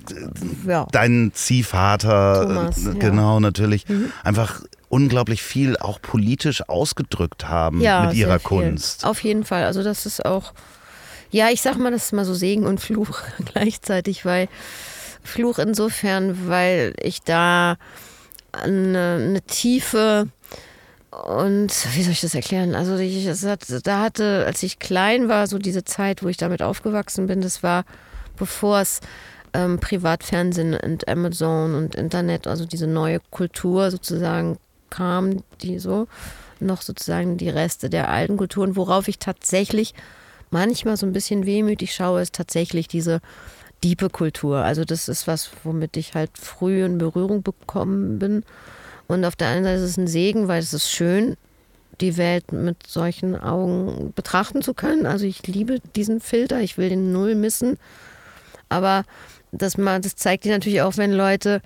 ja. 0.67 0.87
dein 0.91 1.33
Ziehvater, 1.35 2.47
Thomas, 2.47 2.87
äh, 2.87 2.95
genau, 2.99 3.35
ja. 3.35 3.41
natürlich, 3.41 3.89
mhm. 3.89 4.13
einfach 4.25 4.63
unglaublich 4.89 5.43
viel 5.43 5.77
auch 5.79 6.03
politisch 6.03 6.69
ausgedrückt 6.69 7.49
haben 7.49 7.79
mit 7.79 8.15
ihrer 8.15 8.39
Kunst. 8.39 9.07
Auf 9.07 9.23
jeden 9.23 9.45
Fall. 9.45 9.65
Also 9.65 9.83
das 9.83 10.05
ist 10.05 10.25
auch, 10.25 10.53
ja, 11.31 11.49
ich 11.49 11.63
sag 11.63 11.79
mal, 11.79 11.91
das 11.91 12.07
ist 12.07 12.13
mal 12.13 12.27
so 12.27 12.35
Segen 12.35 12.67
und 12.67 12.81
Fluch 12.81 13.23
gleichzeitig, 13.53 14.27
weil 14.27 14.49
Fluch 15.23 15.59
insofern, 15.59 16.49
weil 16.49 16.95
ich 17.01 17.23
da 17.23 17.77
eine, 18.53 19.19
eine 19.21 19.41
tiefe 19.43 20.29
und 21.11 21.71
wie 21.95 22.03
soll 22.03 22.13
ich 22.13 22.21
das 22.21 22.35
erklären? 22.35 22.75
Also 22.75 22.97
ich, 22.97 23.27
da 23.83 24.01
hatte, 24.01 24.45
als 24.47 24.63
ich 24.63 24.79
klein 24.79 25.29
war, 25.29 25.47
so 25.47 25.59
diese 25.59 25.85
Zeit, 25.85 26.23
wo 26.23 26.29
ich 26.29 26.37
damit 26.37 26.63
aufgewachsen 26.63 27.27
bin, 27.27 27.41
das 27.41 27.63
war 27.63 27.85
bevor 28.37 28.81
es 28.81 29.01
ähm, 29.55 29.79
Privatfernsehen 29.79 30.75
und 30.75 31.09
Amazon 31.09 31.75
und 31.75 31.95
Internet, 31.95 32.47
also 32.47 32.65
diese 32.65 32.87
neue 32.87 33.21
Kultur 33.31 33.91
sozusagen 33.91 34.59
kam, 34.91 35.43
die 35.63 35.79
so 35.79 36.07
noch 36.61 36.83
sozusagen 36.83 37.37
die 37.37 37.49
Reste 37.49 37.91
der 37.91 38.09
alten 38.09 38.37
Kulturen, 38.37 38.77
worauf 38.77 39.09
ich 39.09 39.19
tatsächlich 39.19 39.95
manchmal 40.51 40.97
so 40.97 41.07
ein 41.07 41.13
bisschen 41.13 41.47
wehmütig 41.47 41.95
schaue, 41.95 42.23
ist 42.23 42.35
tatsächlich 42.35 42.89
diese 42.89 43.21
diepe 43.83 44.11
Kultur. 44.11 44.59
Also 44.59 44.85
das 44.85 45.09
ist 45.09 45.27
was, 45.27 45.51
womit 45.65 45.97
ich 45.97 46.15
halt 46.15 46.31
früh 46.39 46.85
in 46.85 46.99
Berührung 46.99 47.43
bekommen 47.43 48.19
bin. 48.19 48.45
Und 49.09 49.25
auf 49.25 49.35
der 49.35 49.49
einen 49.49 49.65
Seite 49.65 49.83
ist 49.83 49.91
es 49.91 49.97
ein 49.97 50.07
Segen, 50.07 50.49
weil 50.49 50.61
es 50.61 50.73
ist 50.73 50.91
schön, 50.91 51.37
die 52.01 52.17
Welt 52.17 52.53
mit 52.53 52.87
solchen 52.87 53.37
Augen 53.37 54.13
betrachten 54.15 54.63
zu 54.63 54.75
können. 54.75 55.07
Also 55.07 55.27
ich 55.27 55.47
liebe 55.47 55.81
diesen 55.97 56.21
Filter, 56.21 56.61
ich 56.61 56.79
will 56.79 56.89
den 56.89 57.13
null 57.13 57.35
missen. 57.35 57.79
Aber 58.73 59.05
das, 59.53 59.75
das 59.77 60.17
zeigt 60.17 60.45
dir 60.45 60.53
natürlich 60.53 60.83
auch, 60.83 60.97
wenn 60.97 61.13
Leute 61.13 61.61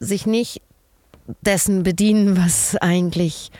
sich 0.00 0.26
nicht 0.26 0.60
dessen 1.42 1.82
bedienen, 1.82 2.36
was 2.36 2.76
eigentlich, 2.76 3.50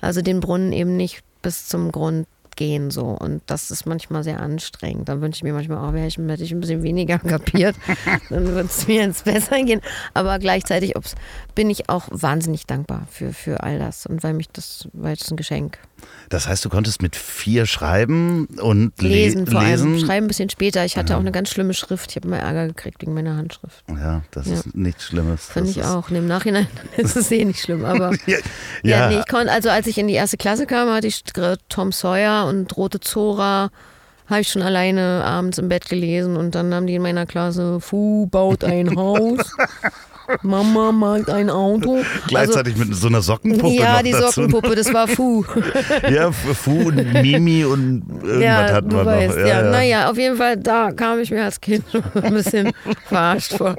also 0.00 0.22
den 0.22 0.40
Brunnen 0.40 0.72
eben 0.72 0.96
nicht 0.96 1.22
bis 1.42 1.66
zum 1.66 1.92
Grund 1.92 2.26
gehen 2.56 2.90
so 2.90 3.04
und 3.06 3.42
das 3.46 3.70
ist 3.70 3.86
manchmal 3.86 4.24
sehr 4.24 4.40
anstrengend. 4.40 5.08
Dann 5.08 5.20
wünsche 5.20 5.38
ich 5.38 5.42
mir 5.42 5.52
manchmal 5.52 5.78
auch, 5.78 5.92
oh, 5.92 5.96
hätte 5.96 6.06
ich, 6.06 6.18
hätte 6.18 6.44
ich 6.44 6.52
ein 6.52 6.60
bisschen 6.60 6.82
weniger 6.82 7.18
kapiert, 7.18 7.76
dann 8.30 8.46
würde 8.46 8.68
es 8.68 8.86
mir 8.86 9.04
ins 9.04 9.22
Besser 9.22 9.62
gehen. 9.62 9.80
Aber 10.14 10.38
gleichzeitig 10.38 10.94
bin 11.54 11.70
ich 11.70 11.88
auch 11.88 12.08
wahnsinnig 12.10 12.66
dankbar 12.66 13.06
für, 13.10 13.32
für 13.32 13.62
all 13.62 13.78
das 13.78 14.06
und 14.06 14.22
weil 14.22 14.34
mich 14.34 14.48
das, 14.48 14.88
weil 14.92 15.14
es 15.14 15.30
ein 15.30 15.36
Geschenk. 15.36 15.78
Das 16.28 16.48
heißt, 16.48 16.64
du 16.64 16.68
konntest 16.68 17.02
mit 17.02 17.16
vier 17.16 17.66
schreiben 17.66 18.46
und 18.60 19.00
lesen. 19.00 19.44
Le 19.44 19.50
vor 19.50 19.62
lesen. 19.62 19.94
allem 19.94 20.04
schreiben 20.04 20.24
ein 20.24 20.28
bisschen 20.28 20.50
später. 20.50 20.84
Ich 20.84 20.96
hatte 20.96 21.12
ja. 21.12 21.16
auch 21.16 21.20
eine 21.20 21.32
ganz 21.32 21.50
schlimme 21.50 21.74
Schrift. 21.74 22.10
Ich 22.10 22.16
habe 22.16 22.28
mal 22.28 22.38
Ärger 22.38 22.66
gekriegt 22.66 23.02
wegen 23.02 23.14
meiner 23.14 23.36
Handschrift. 23.36 23.84
Ja, 23.88 24.22
das 24.30 24.46
ja. 24.46 24.54
ist 24.54 24.74
nichts 24.74 25.04
Schlimmes. 25.04 25.46
Finde 25.46 25.70
ich 25.70 25.84
auch. 25.84 26.10
Und 26.10 26.16
Im 26.16 26.26
Nachhinein 26.26 26.66
ist 26.96 27.16
es 27.16 27.30
eh 27.30 27.44
nicht 27.44 27.60
schlimm. 27.60 27.84
Aber 27.84 28.12
ja, 28.26 28.38
ja. 28.82 29.08
nee, 29.08 29.18
ich 29.18 29.28
konnte, 29.28 29.52
also 29.52 29.68
als 29.68 29.86
ich 29.86 29.98
in 29.98 30.08
die 30.08 30.14
erste 30.14 30.36
Klasse 30.36 30.66
kam, 30.66 30.88
hatte 30.90 31.06
ich 31.06 31.22
Tom 31.68 31.92
Sawyer 31.92 32.43
und 32.48 32.76
Rote 32.76 33.00
Zora 33.00 33.70
habe 34.28 34.40
ich 34.40 34.48
schon 34.48 34.62
alleine 34.62 35.22
abends 35.24 35.58
im 35.58 35.68
Bett 35.68 35.88
gelesen 35.88 36.36
und 36.36 36.54
dann 36.54 36.74
haben 36.74 36.86
die 36.86 36.94
in 36.94 37.02
meiner 37.02 37.26
Klasse, 37.26 37.80
Fu 37.80 38.26
baut 38.26 38.64
ein 38.64 38.96
Haus. 38.96 39.38
Mama 40.42 40.92
mag 40.92 41.28
ein 41.28 41.50
Auto. 41.50 42.02
Gleichzeitig 42.28 42.76
mit 42.76 42.94
so 42.94 43.08
einer 43.08 43.22
Sockenpuppe 43.22 43.64
Also, 43.66 43.82
ja, 43.82 43.92
noch 43.94 44.02
die 44.02 44.10
dazu. 44.12 44.30
Sockenpuppe, 44.32 44.74
das 44.74 44.92
war 44.92 45.08
Fu. 45.08 45.44
Ja, 46.10 46.32
Fu 46.32 46.88
und 46.88 47.12
Mimi 47.14 47.64
und 47.64 48.04
irgendwas 48.22 48.42
ja, 48.42 48.72
hatten 48.72 48.92
wir 48.92 49.04
weißt, 49.06 49.38
noch. 49.38 49.46
ja, 49.46 49.62
naja, 49.62 50.10
auf 50.10 50.16
jeden 50.18 50.36
Fall, 50.36 50.56
da 50.56 50.92
kam 50.92 51.20
ich 51.20 51.30
mir 51.30 51.44
als 51.44 51.60
Kind 51.60 51.84
ein 52.22 52.34
bisschen 52.34 52.72
verarscht 53.06 53.54
vor. 53.56 53.76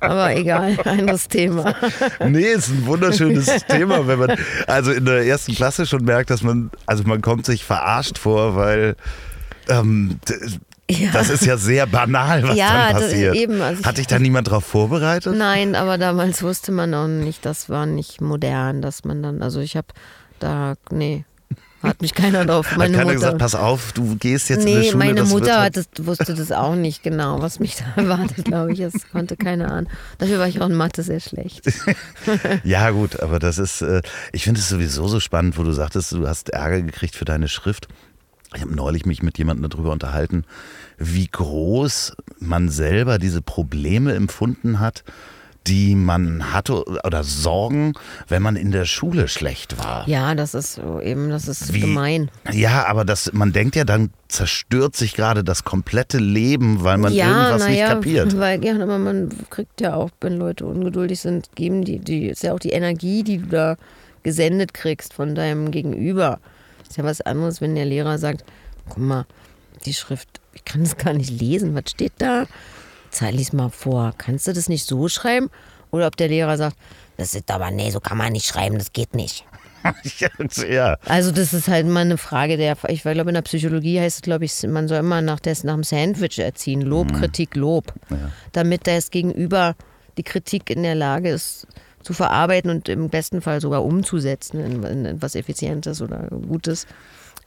Aber 0.00 0.34
egal, 0.34 0.76
anderes 0.84 1.28
Thema. 1.28 1.74
Nee, 2.26 2.52
ist 2.52 2.68
ein 2.68 2.86
wunderschönes 2.86 3.64
Thema, 3.68 4.06
wenn 4.06 4.18
man 4.18 4.36
also 4.66 4.92
in 4.92 5.04
der 5.04 5.24
ersten 5.26 5.54
Klasse 5.54 5.86
schon 5.86 6.04
merkt, 6.04 6.30
dass 6.30 6.42
man, 6.42 6.70
also 6.86 7.04
man 7.04 7.20
kommt 7.22 7.46
sich 7.46 7.64
verarscht 7.64 8.18
vor, 8.18 8.56
weil 8.56 8.96
ähm, 9.68 10.18
Ja. 10.90 11.10
das 11.12 11.30
ist 11.30 11.46
ja 11.46 11.56
sehr 11.56 11.86
banal, 11.86 12.42
was 12.42 12.56
Ja, 12.56 12.88
dann 12.88 12.94
das- 12.94 13.04
passiert. 13.10 13.34
eben, 13.36 13.62
also 13.62 13.82
Hat 13.84 13.98
dich 13.98 14.06
da 14.06 14.18
niemand 14.18 14.50
drauf 14.50 14.64
vorbereitet? 14.64 15.34
Nein, 15.36 15.74
aber 15.74 15.96
damals 15.96 16.42
wusste 16.42 16.70
man 16.72 16.92
auch 16.94 17.06
nicht, 17.06 17.46
das 17.46 17.68
war 17.70 17.86
nicht 17.86 18.20
modern, 18.20 18.82
dass 18.82 19.04
man 19.04 19.22
dann, 19.22 19.42
also 19.42 19.60
ich 19.60 19.76
habe 19.76 19.86
da, 20.38 20.74
nee, 20.90 21.24
hat 21.82 22.00
mich 22.00 22.14
keiner 22.14 22.44
drauf. 22.44 22.70
Hat 22.70 22.78
Meine 22.78 22.92
keiner 22.92 23.04
Mutter. 23.06 23.14
gesagt, 23.16 23.38
pass 23.38 23.54
auf, 23.56 23.92
du 23.92 24.14
gehst 24.16 24.48
jetzt 24.50 24.60
in 24.60 24.66
die 24.66 24.74
Nee, 24.74 24.84
Schule. 24.90 24.98
meine 25.04 25.24
Mutter 25.24 25.60
halt- 25.60 25.76
hat 25.76 25.86
das, 25.98 26.06
wusste 26.06 26.34
das 26.34 26.52
auch 26.52 26.74
nicht 26.76 27.02
genau, 27.02 27.40
was 27.42 27.58
mich 27.58 27.76
da 27.76 27.84
erwartet, 28.00 28.44
glaube 28.44 28.72
ich. 28.72 28.78
Das 28.80 28.92
konnte 29.10 29.36
keiner 29.36 29.72
ahnen. 29.72 29.88
Dafür 30.18 30.38
war 30.38 30.46
ich 30.46 30.60
auch 30.60 30.66
in 30.68 30.74
Mathe 30.76 31.02
sehr 31.02 31.20
schlecht. 31.20 31.62
Ja, 32.64 32.90
gut, 32.90 33.20
aber 33.20 33.38
das 33.38 33.58
ist, 33.58 33.82
äh, 33.82 34.02
ich 34.32 34.44
finde 34.44 34.60
es 34.60 34.68
sowieso 34.68 35.08
so 35.08 35.18
spannend, 35.20 35.58
wo 35.58 35.62
du 35.64 35.72
sagtest, 35.72 36.12
du 36.12 36.28
hast 36.28 36.50
Ärger 36.50 36.82
gekriegt 36.82 37.16
für 37.16 37.24
deine 37.24 37.48
Schrift. 37.48 37.88
Ich 38.54 38.62
habe 38.62 38.74
neulich 38.74 39.06
mich 39.06 39.22
mit 39.22 39.38
jemandem 39.38 39.68
darüber 39.70 39.92
unterhalten, 39.92 40.44
wie 40.98 41.26
groß 41.28 42.14
man 42.38 42.68
selber 42.68 43.18
diese 43.18 43.42
Probleme 43.42 44.14
empfunden 44.14 44.80
hat, 44.80 45.04
die 45.66 45.94
man 45.94 46.52
hatte 46.52 46.84
oder 47.04 47.22
Sorgen, 47.22 47.92
wenn 48.28 48.42
man 48.42 48.56
in 48.56 48.72
der 48.72 48.84
Schule 48.84 49.28
schlecht 49.28 49.78
war. 49.78 50.08
Ja, 50.08 50.34
das 50.34 50.54
ist 50.54 50.74
so 50.74 51.00
eben, 51.00 51.30
das 51.30 51.46
ist 51.46 51.72
Wie- 51.72 51.80
gemein. 51.80 52.30
Ja, 52.50 52.86
aber 52.86 53.04
das, 53.04 53.32
man 53.32 53.52
denkt 53.52 53.76
ja, 53.76 53.84
dann 53.84 54.10
zerstört 54.28 54.96
sich 54.96 55.14
gerade 55.14 55.44
das 55.44 55.62
komplette 55.64 56.18
Leben, 56.18 56.82
weil 56.82 56.98
man 56.98 57.12
ja, 57.12 57.28
irgendwas 57.28 57.68
nicht 57.68 57.78
naja, 57.78 57.94
kapiert. 57.94 58.38
weil 58.38 58.64
ja, 58.64 58.74
aber 58.74 58.98
man 58.98 59.28
kriegt 59.50 59.80
ja 59.80 59.94
auch, 59.94 60.10
wenn 60.20 60.36
Leute 60.36 60.66
ungeduldig 60.66 61.20
sind, 61.20 61.50
geben 61.54 61.84
die, 61.84 62.00
die 62.00 62.26
ist 62.26 62.42
ja 62.42 62.54
auch 62.54 62.60
die 62.60 62.70
Energie, 62.70 63.22
die 63.22 63.38
du 63.38 63.46
da 63.46 63.76
gesendet 64.24 64.74
kriegst 64.74 65.14
von 65.14 65.34
deinem 65.34 65.70
Gegenüber. 65.70 66.40
Ist 66.92 66.98
ja 66.98 67.04
was 67.04 67.22
anderes, 67.22 67.62
wenn 67.62 67.74
der 67.74 67.86
Lehrer 67.86 68.18
sagt, 68.18 68.44
guck 68.86 68.98
mal, 68.98 69.24
die 69.86 69.94
Schrift, 69.94 70.28
ich 70.52 70.62
kann 70.66 70.82
das 70.82 70.98
gar 70.98 71.14
nicht 71.14 71.30
lesen, 71.30 71.74
was 71.74 71.84
steht 71.90 72.12
da? 72.18 72.44
Zeig 73.10 73.32
lies 73.32 73.54
mal 73.54 73.70
vor. 73.70 74.12
Kannst 74.18 74.46
du 74.46 74.52
das 74.52 74.68
nicht 74.68 74.86
so 74.86 75.08
schreiben? 75.08 75.48
Oder 75.90 76.06
ob 76.06 76.18
der 76.18 76.28
Lehrer 76.28 76.58
sagt, 76.58 76.76
das 77.16 77.34
ist 77.34 77.50
aber, 77.50 77.70
nee, 77.70 77.90
so 77.90 77.98
kann 77.98 78.18
man 78.18 78.32
nicht 78.32 78.44
schreiben, 78.44 78.76
das 78.76 78.92
geht 78.92 79.14
nicht. 79.14 79.46
ja. 80.68 80.98
Also 81.06 81.30
das 81.32 81.54
ist 81.54 81.68
halt 81.68 81.86
mal 81.86 82.00
eine 82.00 82.18
Frage 82.18 82.58
der, 82.58 82.76
ich 82.88 83.00
glaube 83.00 83.30
in 83.30 83.34
der 83.34 83.40
Psychologie 83.40 83.98
heißt 83.98 84.16
es, 84.18 84.22
glaube 84.22 84.44
ich, 84.44 84.62
man 84.64 84.86
soll 84.86 84.98
immer 84.98 85.22
nach, 85.22 85.40
des, 85.40 85.64
nach 85.64 85.72
dem 85.72 85.84
Sandwich 85.84 86.40
erziehen. 86.40 86.82
Lob, 86.82 87.10
Kritik, 87.14 87.56
Lob. 87.56 87.94
Damit 88.52 88.86
das 88.86 89.10
Gegenüber 89.10 89.76
die 90.18 90.24
Kritik 90.24 90.68
in 90.68 90.82
der 90.82 90.94
Lage 90.94 91.30
ist 91.30 91.66
zu 92.02 92.12
verarbeiten 92.12 92.70
und 92.70 92.88
im 92.88 93.08
besten 93.08 93.40
Fall 93.40 93.60
sogar 93.60 93.84
umzusetzen 93.84 94.60
in, 94.60 94.82
in 94.82 95.06
etwas 95.06 95.34
Effizientes 95.34 96.00
oder 96.02 96.28
Gutes. 96.48 96.86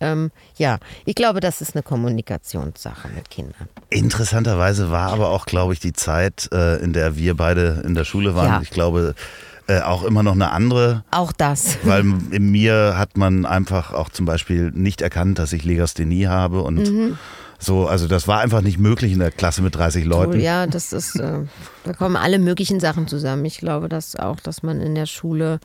Ähm, 0.02 0.32
ja, 0.58 0.78
ich 1.06 1.16
glaube, 1.16 1.40
das 1.40 1.62
ist 1.62 1.74
eine 1.76 1.84
Kommunikationssache 1.84 3.08
mit 3.16 3.30
Kindern. 3.30 3.70
Interessanterweise 3.90 4.92
war 4.92 5.12
aber 5.14 5.30
auch, 5.30 5.46
glaube 5.46 5.74
ich, 5.74 5.80
die 5.80 5.94
Zeit, 5.94 6.50
äh, 6.52 6.78
in 6.84 6.92
der 6.94 7.16
wir 7.16 7.36
beide 7.36 7.82
in 7.86 7.96
der 7.96 8.04
Schule 8.04 8.36
waren, 8.36 8.46
Ja. 8.48 8.62
ich 8.62 8.72
glaube, 8.72 9.16
äh, 9.68 9.80
auch 9.82 10.04
immer 10.04 10.22
noch 10.22 10.34
eine 10.34 10.52
andere. 10.52 11.04
Auch 11.12 11.32
das. 11.32 11.78
Weil 11.84 12.02
in 12.32 12.52
mir 12.52 12.96
hat 12.98 13.18
man 13.18 13.46
einfach 13.46 13.94
auch 13.94 14.10
zum 14.10 14.26
Beispiel 14.26 14.72
nicht 14.76 15.02
erkannt, 15.02 15.40
dass 15.40 15.54
ich 15.54 15.64
Legasthenie 15.64 16.28
habe 16.28 16.62
und 16.62 16.76
Mhm. 16.92 17.18
So, 17.60 17.88
also 17.88 18.08
das 18.08 18.28
war 18.28 18.40
einfach 18.40 18.62
nicht 18.62 18.80
möglich 18.80 19.14
in 19.14 19.20
der 19.20 19.32
Klasse 19.32 19.62
mit 19.62 19.76
30 19.76 20.06
Leuten. 20.06 20.40
Ja, 20.40 20.68
das 20.68 20.94
ist, 20.94 21.16
äh, 21.16 21.40
da 21.84 21.94
kommen 21.94 22.16
alle 22.16 22.40
möglichen 22.40 22.80
Sachen 22.80 23.08
zusammen. 23.08 23.46
Ich 23.46 23.60
glaube, 23.60 23.90
dass 23.90 24.16
auch, 24.16 24.40
dass 24.40 24.64
man 24.64 24.82
in 24.82 24.96
der 24.96 25.06
Schule 25.06 25.60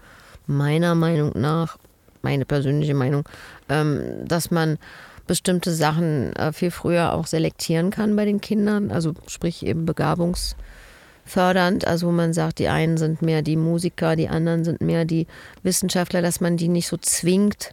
meiner 0.47 0.95
Meinung 0.95 1.33
nach, 1.35 1.79
meine 2.23 2.45
persönliche 2.45 2.95
Meinung, 2.95 3.25
ähm, 3.69 4.27
dass 4.27 4.51
man 4.51 4.79
bestimmte 5.27 5.73
Sachen 5.73 6.35
äh, 6.35 6.53
viel 6.53 6.71
früher 6.71 7.13
auch 7.13 7.27
selektieren 7.27 7.91
kann 7.91 8.17
bei 8.17 8.25
den 8.25 8.41
Kindern. 8.41 8.91
Also 8.91 9.15
sprich 9.27 9.65
eben 9.65 9.87
begabungsfördernd. 9.87 11.87
Also 11.87 12.09
wo 12.09 12.13
man 12.13 12.33
sagt, 12.33 12.59
die 12.59 12.69
einen 12.69 12.97
sind 12.97 13.23
mehr 13.23 13.43
die 13.43 13.57
Musiker, 13.57 14.17
die 14.17 14.29
anderen 14.29 14.65
sind 14.65 14.81
mehr 14.81 15.05
die 15.05 15.27
Wissenschaftler, 15.63 16.23
dass 16.23 16.41
man 16.41 16.57
die 16.57 16.69
nicht 16.69 16.89
so 16.89 16.97
zwingt, 16.97 17.73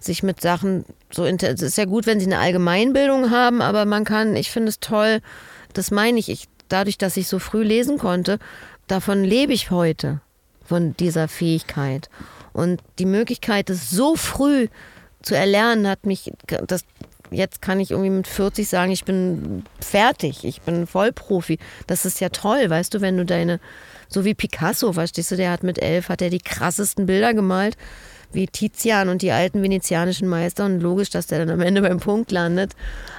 sich 0.00 0.22
mit 0.22 0.40
Sachen 0.40 0.84
so 1.12 1.24
es 1.24 1.62
ist 1.62 1.78
ja 1.78 1.84
gut, 1.84 2.06
wenn 2.06 2.20
sie 2.20 2.26
eine 2.26 2.38
Allgemeinbildung 2.38 3.30
haben, 3.30 3.62
aber 3.62 3.84
man 3.84 4.04
kann, 4.04 4.36
ich 4.36 4.50
finde 4.50 4.68
es 4.68 4.80
toll, 4.80 5.20
das 5.72 5.90
meine 5.90 6.18
ich, 6.18 6.28
ich, 6.28 6.48
dadurch, 6.68 6.98
dass 6.98 7.16
ich 7.16 7.28
so 7.28 7.38
früh 7.38 7.62
lesen 7.62 7.98
konnte, 7.98 8.38
davon 8.86 9.24
lebe 9.24 9.52
ich 9.52 9.70
heute, 9.70 10.20
von 10.64 10.96
dieser 10.96 11.26
Fähigkeit. 11.26 12.08
Und 12.52 12.80
die 13.00 13.06
Möglichkeit, 13.06 13.70
es 13.70 13.90
so 13.90 14.14
früh 14.14 14.68
zu 15.20 15.34
erlernen, 15.34 15.88
hat 15.88 16.06
mich, 16.06 16.32
das, 16.46 16.84
jetzt 17.32 17.60
kann 17.60 17.80
ich 17.80 17.90
irgendwie 17.90 18.10
mit 18.10 18.28
40 18.28 18.68
sagen, 18.68 18.92
ich 18.92 19.04
bin 19.04 19.64
fertig, 19.80 20.44
ich 20.44 20.62
bin 20.62 20.86
Vollprofi. 20.86 21.58
Das 21.88 22.04
ist 22.04 22.20
ja 22.20 22.28
toll, 22.28 22.70
weißt 22.70 22.94
du, 22.94 23.00
wenn 23.00 23.16
du 23.16 23.24
deine, 23.24 23.58
so 24.08 24.24
wie 24.24 24.34
Picasso, 24.34 24.92
verstehst 24.92 25.32
du, 25.32 25.36
der 25.36 25.50
hat 25.50 25.64
mit 25.64 25.82
elf, 25.82 26.08
hat 26.08 26.22
er 26.22 26.30
die 26.30 26.38
krassesten 26.38 27.06
Bilder 27.06 27.34
gemalt 27.34 27.76
wie 28.32 28.46
Tizian 28.46 29.08
und 29.08 29.22
die 29.22 29.32
alten 29.32 29.62
venezianischen 29.62 30.28
Meister 30.28 30.64
und 30.64 30.80
logisch, 30.80 31.10
dass 31.10 31.26
der 31.26 31.40
dann 31.40 31.50
am 31.50 31.60
Ende 31.60 31.82
beim 31.82 31.98
Punkt 32.00 32.30
landet. 32.30 32.72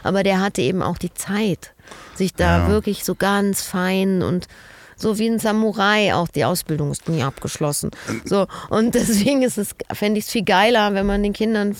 Aber 0.03 0.23
der 0.23 0.39
hatte 0.39 0.61
eben 0.61 0.81
auch 0.81 0.97
die 0.97 1.13
Zeit, 1.13 1.73
sich 2.15 2.33
da 2.33 2.59
Ja. 2.59 2.67
wirklich 2.69 3.03
so 3.03 3.15
ganz 3.15 3.61
fein 3.61 4.21
und 4.23 4.47
so 4.95 5.17
wie 5.17 5.27
ein 5.27 5.39
Samurai, 5.39 6.13
auch 6.13 6.27
die 6.27 6.45
Ausbildung 6.45 6.91
ist 6.91 7.09
nie 7.09 7.23
abgeschlossen. 7.23 7.89
So, 8.23 8.45
und 8.69 8.93
deswegen 8.95 9.41
ist 9.41 9.57
es, 9.57 9.71
fände 9.91 10.19
ich 10.19 10.25
es 10.25 10.31
viel 10.31 10.43
geiler, 10.45 10.93
wenn 10.93 11.05
man 11.07 11.23
den 11.23 11.33
Kindern 11.33 11.75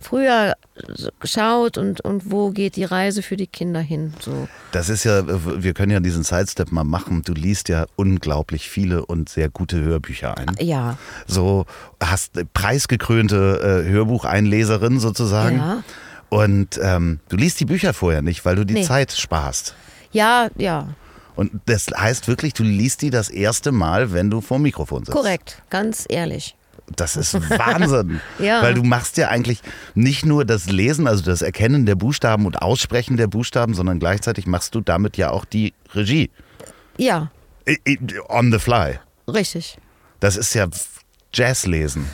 früher 0.00 0.54
schaut 1.24 1.76
und, 1.78 2.00
und 2.02 2.30
wo 2.30 2.50
geht 2.50 2.76
die 2.76 2.84
Reise 2.84 3.22
für 3.22 3.36
die 3.36 3.46
Kinder 3.46 3.80
hin. 3.80 4.14
So. 4.20 4.48
Das 4.72 4.88
ist 4.88 5.04
ja, 5.04 5.22
wir 5.26 5.74
können 5.74 5.90
ja 5.92 6.00
diesen 6.00 6.22
Sidestep 6.22 6.70
mal 6.72 6.84
machen. 6.84 7.22
Du 7.24 7.32
liest 7.32 7.68
ja 7.68 7.86
unglaublich 7.96 8.68
viele 8.68 9.04
und 9.04 9.28
sehr 9.28 9.48
gute 9.48 9.80
Hörbücher 9.80 10.38
ein. 10.38 10.54
Ja, 10.60 10.98
So 11.26 11.66
hast 12.02 12.32
preisgekrönte 12.54 13.84
äh, 13.86 13.90
Hörbucheinleserin 13.90 15.00
sozusagen. 15.00 15.56
Ja. 15.58 15.82
Und 16.30 16.78
ähm, 16.82 17.20
du 17.28 17.36
liest 17.36 17.58
die 17.60 17.64
Bücher 17.64 17.94
vorher 17.94 18.22
nicht, 18.22 18.44
weil 18.44 18.56
du 18.56 18.64
die 18.64 18.74
Nee. 18.74 18.82
Zeit 18.84 19.12
sparst. 19.12 19.74
ja, 20.12 20.48
ja, 20.56 20.88
Und 21.36 21.52
das 21.66 21.86
heißt 21.96 22.28
wirklich, 22.28 22.52
du 22.52 22.62
liest 22.64 23.00
die 23.02 23.10
das 23.10 23.30
erste 23.30 23.72
Mal, 23.72 24.12
wenn 24.12 24.28
du 24.30 24.40
vor 24.40 24.58
dem 24.58 24.62
Mikrofon 24.64 25.04
sitzt. 25.04 25.16
korrekt, 25.16 25.62
ganz 25.70 26.04
ehrlich. 26.08 26.54
Das 26.96 27.16
ist 27.16 27.34
Wahnsinn. 27.58 28.20
Ja. 28.38 28.62
Weil 28.62 28.74
du 28.74 28.82
machst 28.82 29.16
ja 29.16 29.28
eigentlich 29.28 29.60
nicht 29.94 30.24
nur 30.26 30.44
das 30.44 30.66
Lesen, 30.70 31.06
also 31.06 31.22
das 31.24 31.42
Erkennen 31.42 31.86
der 31.86 31.94
Buchstaben 31.94 32.46
und 32.46 32.62
Aussprechen 32.62 33.16
der 33.16 33.26
Buchstaben, 33.26 33.74
sondern 33.74 33.98
gleichzeitig 33.98 34.46
machst 34.46 34.74
du 34.74 34.80
damit 34.80 35.16
ja 35.16 35.30
auch 35.30 35.44
die 35.44 35.74
Regie. 35.94 36.30
Ja, 36.96 37.30
On 38.28 38.50
the 38.52 38.58
fly. 38.58 38.98
richtig. 39.28 39.78
Das 40.20 40.36
ist 40.36 40.54
ja 40.54 40.66
Jazzlesen. 41.34 42.06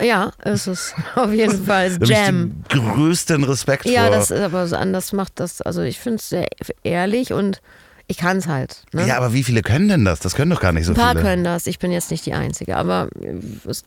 Ja, 0.00 0.32
ist 0.44 0.66
es 0.66 0.94
auf 1.14 1.32
jeden 1.32 1.64
Fall. 1.64 1.96
Jam. 2.02 2.62
größten 2.68 3.44
Respekt 3.44 3.86
Ja, 3.86 4.06
vor. 4.08 4.10
das 4.16 4.30
ist 4.30 4.40
aber 4.40 4.66
so 4.66 4.76
anders 4.76 5.12
macht 5.12 5.40
das. 5.40 5.62
Also 5.62 5.82
ich 5.82 5.98
finde 6.00 6.16
es 6.16 6.28
sehr 6.28 6.46
ehrlich 6.82 7.32
und 7.32 7.62
ich 8.08 8.18
kann 8.18 8.36
es 8.36 8.46
halt. 8.46 8.82
Ne? 8.92 9.06
ja, 9.06 9.16
aber 9.16 9.32
wie 9.32 9.42
viele 9.42 9.62
können 9.62 9.88
denn 9.88 10.04
das? 10.04 10.20
Das 10.20 10.34
können 10.34 10.50
doch 10.50 10.60
gar 10.60 10.72
nicht 10.72 10.86
so 10.86 10.92
Ein 10.92 10.96
paar 10.96 11.12
viele. 11.12 11.24
können 11.24 11.44
das. 11.44 11.66
Ich 11.66 11.78
bin 11.78 11.90
jetzt 11.90 12.10
nicht 12.10 12.24
die 12.24 12.34
Einzige. 12.34 12.76
Aber 12.76 13.08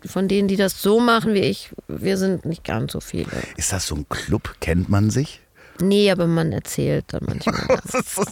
von 0.06 0.28
denen, 0.28 0.48
die 0.48 0.58
das 0.58 0.82
so 0.82 1.00
machen 1.00 1.34
wie 1.34 1.40
ich, 1.40 1.70
wir 1.88 2.18
sind 2.18 2.46
nicht 2.46 2.64
ganz 2.64 2.92
so 2.92 3.00
viele. 3.00 3.32
Ist 3.56 3.72
das 3.72 3.88
so 3.88 3.96
ein 3.96 4.08
Club? 4.10 4.56
Kennt 4.60 4.90
man 4.90 5.10
sich? 5.10 5.42
Nee, 5.82 6.12
aber 6.12 6.28
man 6.28 6.52
erzählt 6.52 7.06
dann 7.08 7.22
manchmal. 7.26 7.56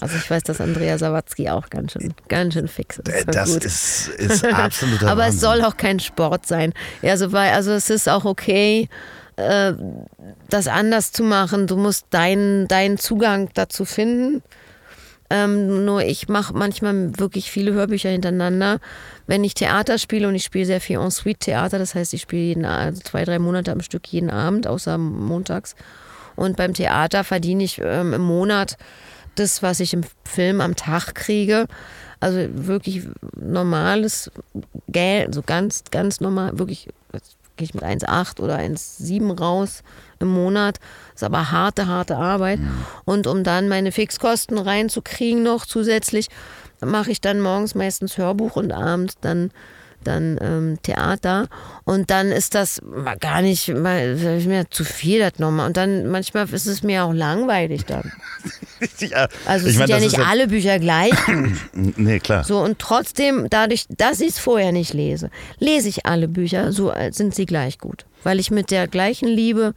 also 0.01 0.17
ich 0.17 0.29
weiß, 0.29 0.43
dass 0.43 0.59
Andrea 0.59 0.97
Sawatzki 0.97 1.49
auch 1.49 1.69
ganz 1.69 1.93
schön, 1.93 2.13
ganz 2.27 2.55
schön 2.55 2.67
fix 2.67 2.97
ist. 2.97 3.07
Äh, 3.07 3.23
Das 3.25 3.53
Gut. 3.53 3.63
ist, 3.63 4.09
ist 4.09 4.43
absoluter 4.43 5.07
Aber 5.09 5.21
Wahnsinn. 5.21 5.35
es 5.35 5.41
soll 5.41 5.61
auch 5.63 5.77
kein 5.77 6.01
Sport 6.01 6.45
sein. 6.45 6.73
Also, 7.01 7.31
weil, 7.31 7.53
also 7.53 7.71
es 7.71 7.89
ist 7.89 8.09
auch 8.09 8.25
okay, 8.25 8.89
äh, 9.37 9.71
das 10.49 10.67
anders 10.67 11.13
zu 11.13 11.23
machen. 11.23 11.67
Du 11.67 11.77
musst 11.77 12.07
deinen, 12.09 12.67
deinen 12.67 12.97
Zugang 12.97 13.49
dazu 13.53 13.85
finden. 13.85 14.43
Ähm, 15.29 15.83
nur 15.83 16.03
ich 16.03 16.29
mache 16.29 16.53
manchmal 16.53 17.17
wirklich 17.17 17.51
viele 17.51 17.73
Hörbücher 17.73 18.09
hintereinander. 18.09 18.79
Wenn 19.25 19.43
ich 19.43 19.53
Theater 19.53 19.97
spiele 19.97 20.27
und 20.27 20.35
ich 20.35 20.43
spiele 20.43 20.65
sehr 20.65 20.79
viel 20.79 20.99
Ensuite-Theater, 20.99 21.79
das 21.79 21.95
heißt, 21.95 22.13
ich 22.13 22.21
spiele 22.21 22.43
jeden, 22.43 22.65
also 22.65 23.01
zwei, 23.01 23.25
drei 23.25 23.39
Monate 23.39 23.71
am 23.71 23.81
Stück 23.81 24.07
jeden 24.07 24.29
Abend, 24.29 24.67
außer 24.67 24.97
montags. 24.97 25.75
Und 26.35 26.55
beim 26.55 26.73
Theater 26.73 27.23
verdiene 27.23 27.63
ich 27.63 27.81
ähm, 27.83 28.13
im 28.13 28.21
Monat 28.21 28.77
das, 29.35 29.61
was 29.61 29.79
ich 29.79 29.93
im 29.93 30.03
Film 30.23 30.61
am 30.61 30.75
Tag 30.75 31.13
kriege. 31.13 31.67
Also 32.19 32.39
wirklich 32.51 33.03
normales 33.35 34.31
Geld, 34.87 35.35
so 35.35 35.41
ganz, 35.41 35.83
ganz 35.91 36.21
normal, 36.21 36.57
wirklich 36.57 36.87
gehe 37.57 37.65
ich 37.65 37.73
mit 37.73 37.83
1,8 37.83 38.39
oder 38.39 38.57
1,7 38.57 39.37
raus 39.37 39.83
im 40.19 40.29
Monat. 40.29 40.79
Ist 41.15 41.23
aber 41.23 41.51
harte, 41.51 41.87
harte 41.87 42.17
Arbeit. 42.17 42.59
Und 43.05 43.27
um 43.27 43.43
dann 43.43 43.67
meine 43.67 43.91
Fixkosten 43.91 44.57
reinzukriegen 44.57 45.43
noch 45.43 45.65
zusätzlich, 45.65 46.27
mache 46.81 47.11
ich 47.11 47.21
dann 47.21 47.41
morgens 47.41 47.75
meistens 47.75 48.17
Hörbuch 48.17 48.55
und 48.55 48.71
abends 48.71 49.15
dann 49.19 49.51
dann 50.03 50.37
ähm, 50.41 50.77
Theater 50.83 51.47
und 51.83 52.09
dann 52.09 52.31
ist 52.31 52.55
das 52.55 52.81
gar 53.19 53.41
nicht 53.41 53.67
mal 53.69 54.15
mir 54.15 54.69
zu 54.69 54.83
viel 54.83 55.19
das 55.19 55.39
nochmal 55.39 55.67
und 55.67 55.77
dann 55.77 56.07
manchmal 56.07 56.47
ist 56.49 56.65
es 56.65 56.83
mir 56.83 57.03
auch 57.03 57.13
langweilig 57.13 57.85
dann. 57.85 58.11
ja, 58.99 59.27
also 59.45 59.67
es 59.67 59.75
sind 59.75 59.89
ja 59.89 59.99
nicht 59.99 60.19
alle 60.19 60.47
Bücher 60.47 60.79
gleich 60.79 61.13
nee, 61.73 62.19
klar. 62.19 62.43
So 62.43 62.59
und 62.59 62.79
trotzdem 62.79 63.47
dadurch, 63.49 63.85
dass 63.89 64.21
ich 64.21 64.29
es 64.29 64.39
vorher 64.39 64.71
nicht 64.71 64.93
lese, 64.93 65.29
lese 65.59 65.89
ich 65.89 66.05
alle 66.05 66.27
Bücher, 66.27 66.71
so 66.71 66.93
sind 67.11 67.35
sie 67.35 67.45
gleich 67.45 67.79
gut, 67.79 68.05
weil 68.23 68.39
ich 68.39 68.51
mit 68.51 68.71
der 68.71 68.87
gleichen 68.87 69.27
Liebe 69.27 69.73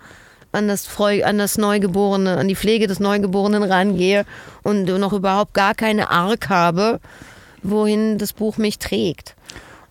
an 0.52 0.68
das, 0.68 0.86
Freu 0.86 1.24
an 1.24 1.38
das 1.38 1.58
Neugeborene, 1.58 2.36
an 2.36 2.48
die 2.48 2.56
Pflege 2.56 2.86
des 2.86 3.00
Neugeborenen 3.00 3.62
rangehe 3.62 4.24
und 4.62 4.84
noch 4.84 5.12
überhaupt 5.12 5.54
gar 5.54 5.74
keine 5.74 6.10
Arg 6.10 6.48
habe, 6.48 7.00
wohin 7.62 8.18
das 8.18 8.32
Buch 8.32 8.56
mich 8.56 8.78
trägt. 8.78 9.36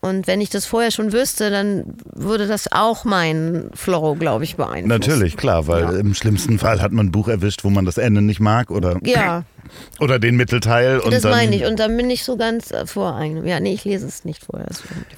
Und 0.02 0.28
wenn 0.28 0.40
ich 0.40 0.50
das 0.50 0.66
vorher 0.66 0.92
schon 0.92 1.12
wüsste, 1.12 1.50
dann 1.50 1.84
würde 2.14 2.48
das 2.48 2.72
auch 2.72 3.04
meinen 3.04 3.70
Flow, 3.74 4.16
glaube 4.16 4.46
ich, 4.46 4.56
beeinflussen. 4.56 4.88
Natürlich, 4.88 5.36
klar, 5.36 5.68
weil 5.68 5.84
ja. 5.84 5.92
im 5.92 6.14
schlimmsten 6.14 6.58
Fall 6.58 6.82
hat 6.82 6.94
man 6.94 7.08
ein 7.08 7.12
Buch 7.12 7.28
erwischt, 7.28 7.66
wo 7.66 7.70
man 7.70 7.86
das 7.86 7.98
Ende 7.98 8.22
nicht 8.22 8.40
mag 8.40 8.72
oder, 8.72 8.98
ja. 9.04 9.44
oder 10.00 10.18
den 10.18 10.38
Mittelteil. 10.38 11.02
das 11.10 11.24
meine 11.24 11.54
ich. 11.54 11.66
Und 11.66 11.80
dann 11.80 11.98
bin 11.98 12.10
ich 12.10 12.24
so 12.24 12.38
ganz 12.38 12.72
äh, 12.72 12.86
voreigen. 12.86 13.46
Ja, 13.46 13.60
nee, 13.60 13.74
ich 13.74 13.84
lese 13.84 14.08
es 14.08 14.24
nicht 14.24 14.46
vorher. 14.46 14.68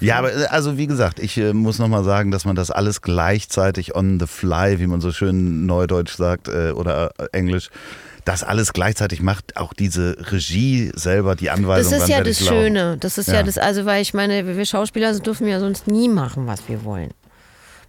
Ja, 0.00 0.18
aber 0.18 0.30
also 0.50 0.76
wie 0.76 0.88
gesagt, 0.88 1.20
ich 1.20 1.38
äh, 1.38 1.52
muss 1.52 1.78
nochmal 1.78 2.02
sagen, 2.02 2.32
dass 2.32 2.44
man 2.44 2.56
das 2.56 2.72
alles 2.72 3.02
gleichzeitig 3.02 3.94
on 3.94 4.18
the 4.18 4.26
fly, 4.26 4.80
wie 4.80 4.88
man 4.88 5.00
so 5.00 5.12
schön 5.12 5.64
neudeutsch 5.66 6.16
sagt 6.16 6.48
äh, 6.48 6.72
oder 6.72 7.12
äh, 7.18 7.26
englisch, 7.32 7.70
das 8.24 8.44
alles 8.44 8.72
gleichzeitig 8.72 9.20
macht, 9.20 9.56
auch 9.56 9.72
diese 9.72 10.16
Regie 10.30 10.92
selber, 10.94 11.34
die 11.34 11.50
Anweisung. 11.50 11.92
Das 11.92 12.02
ist 12.02 12.08
ja 12.08 12.22
das 12.22 12.38
Schöne. 12.38 12.96
Das 12.98 13.18
ist 13.18 13.28
ja. 13.28 13.34
ja 13.34 13.42
das, 13.42 13.58
also 13.58 13.84
weil 13.84 14.02
ich 14.02 14.14
meine, 14.14 14.56
wir 14.56 14.66
Schauspieler 14.66 15.18
dürfen 15.18 15.48
ja 15.48 15.58
sonst 15.60 15.88
nie 15.88 16.08
machen, 16.08 16.46
was 16.46 16.68
wir 16.68 16.84
wollen. 16.84 17.10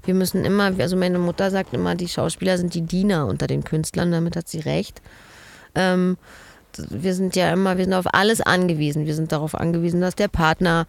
Wir 0.05 0.13
müssen 0.13 0.43
immer, 0.43 0.71
also 0.77 0.97
meine 0.97 1.19
Mutter 1.19 1.49
sagt 1.49 1.73
immer, 1.73 1.95
die 1.95 2.07
Schauspieler 2.07 2.57
sind 2.57 2.73
die 2.73 2.81
Diener 2.81 3.27
unter 3.27 3.47
den 3.47 3.63
Künstlern, 3.63 4.11
damit 4.11 4.35
hat 4.35 4.49
sie 4.49 4.59
recht. 4.59 5.01
Ähm, 5.75 6.17
wir 6.89 7.13
sind 7.13 7.35
ja 7.35 7.51
immer, 7.53 7.77
wir 7.77 7.85
sind 7.85 7.93
auf 7.93 8.13
alles 8.13 8.41
angewiesen. 8.41 9.05
Wir 9.05 9.15
sind 9.15 9.31
darauf 9.31 9.55
angewiesen, 9.55 10.01
dass 10.01 10.15
der 10.15 10.27
Partner 10.27 10.87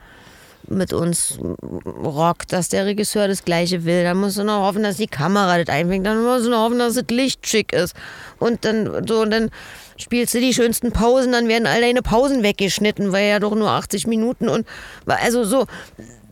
mit 0.69 0.93
uns 0.93 1.39
rockt, 1.87 2.53
dass 2.53 2.69
der 2.69 2.87
Regisseur 2.87 3.29
das 3.29 3.45
Gleiche 3.45 3.85
will. 3.85 4.05
Dann 4.05 4.17
musst 4.17 4.39
du 4.39 4.45
noch 4.45 4.67
hoffen, 4.67 4.83
dass 4.83 4.97
die 4.97 5.07
Kamera 5.07 5.59
das 5.59 5.75
einfängt. 5.75 6.07
Dann 6.07 6.23
musst 6.23 6.47
du 6.47 6.51
noch 6.51 6.65
hoffen, 6.65 6.79
dass 6.79 6.95
das 6.95 7.05
Licht 7.11 7.47
schick 7.47 7.73
ist. 7.73 7.95
Und 8.39 8.65
dann, 8.65 9.07
so, 9.07 9.23
und 9.23 9.31
dann 9.31 9.51
spielst 9.97 10.35
du 10.35 10.41
die 10.41 10.55
schönsten 10.55 10.93
Pausen, 10.93 11.33
dann 11.33 11.49
werden 11.49 11.67
all 11.67 11.81
deine 11.81 12.03
Pausen 12.03 12.43
weggeschnitten, 12.43 13.13
weil 13.13 13.29
ja 13.29 13.39
doch 13.39 13.55
nur 13.55 13.71
80 13.71 14.07
Minuten 14.07 14.49
und, 14.49 14.67
also 15.07 15.45
so, 15.45 15.67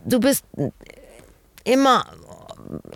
du 0.05 0.19
bist 0.19 0.43
immer 1.63 2.05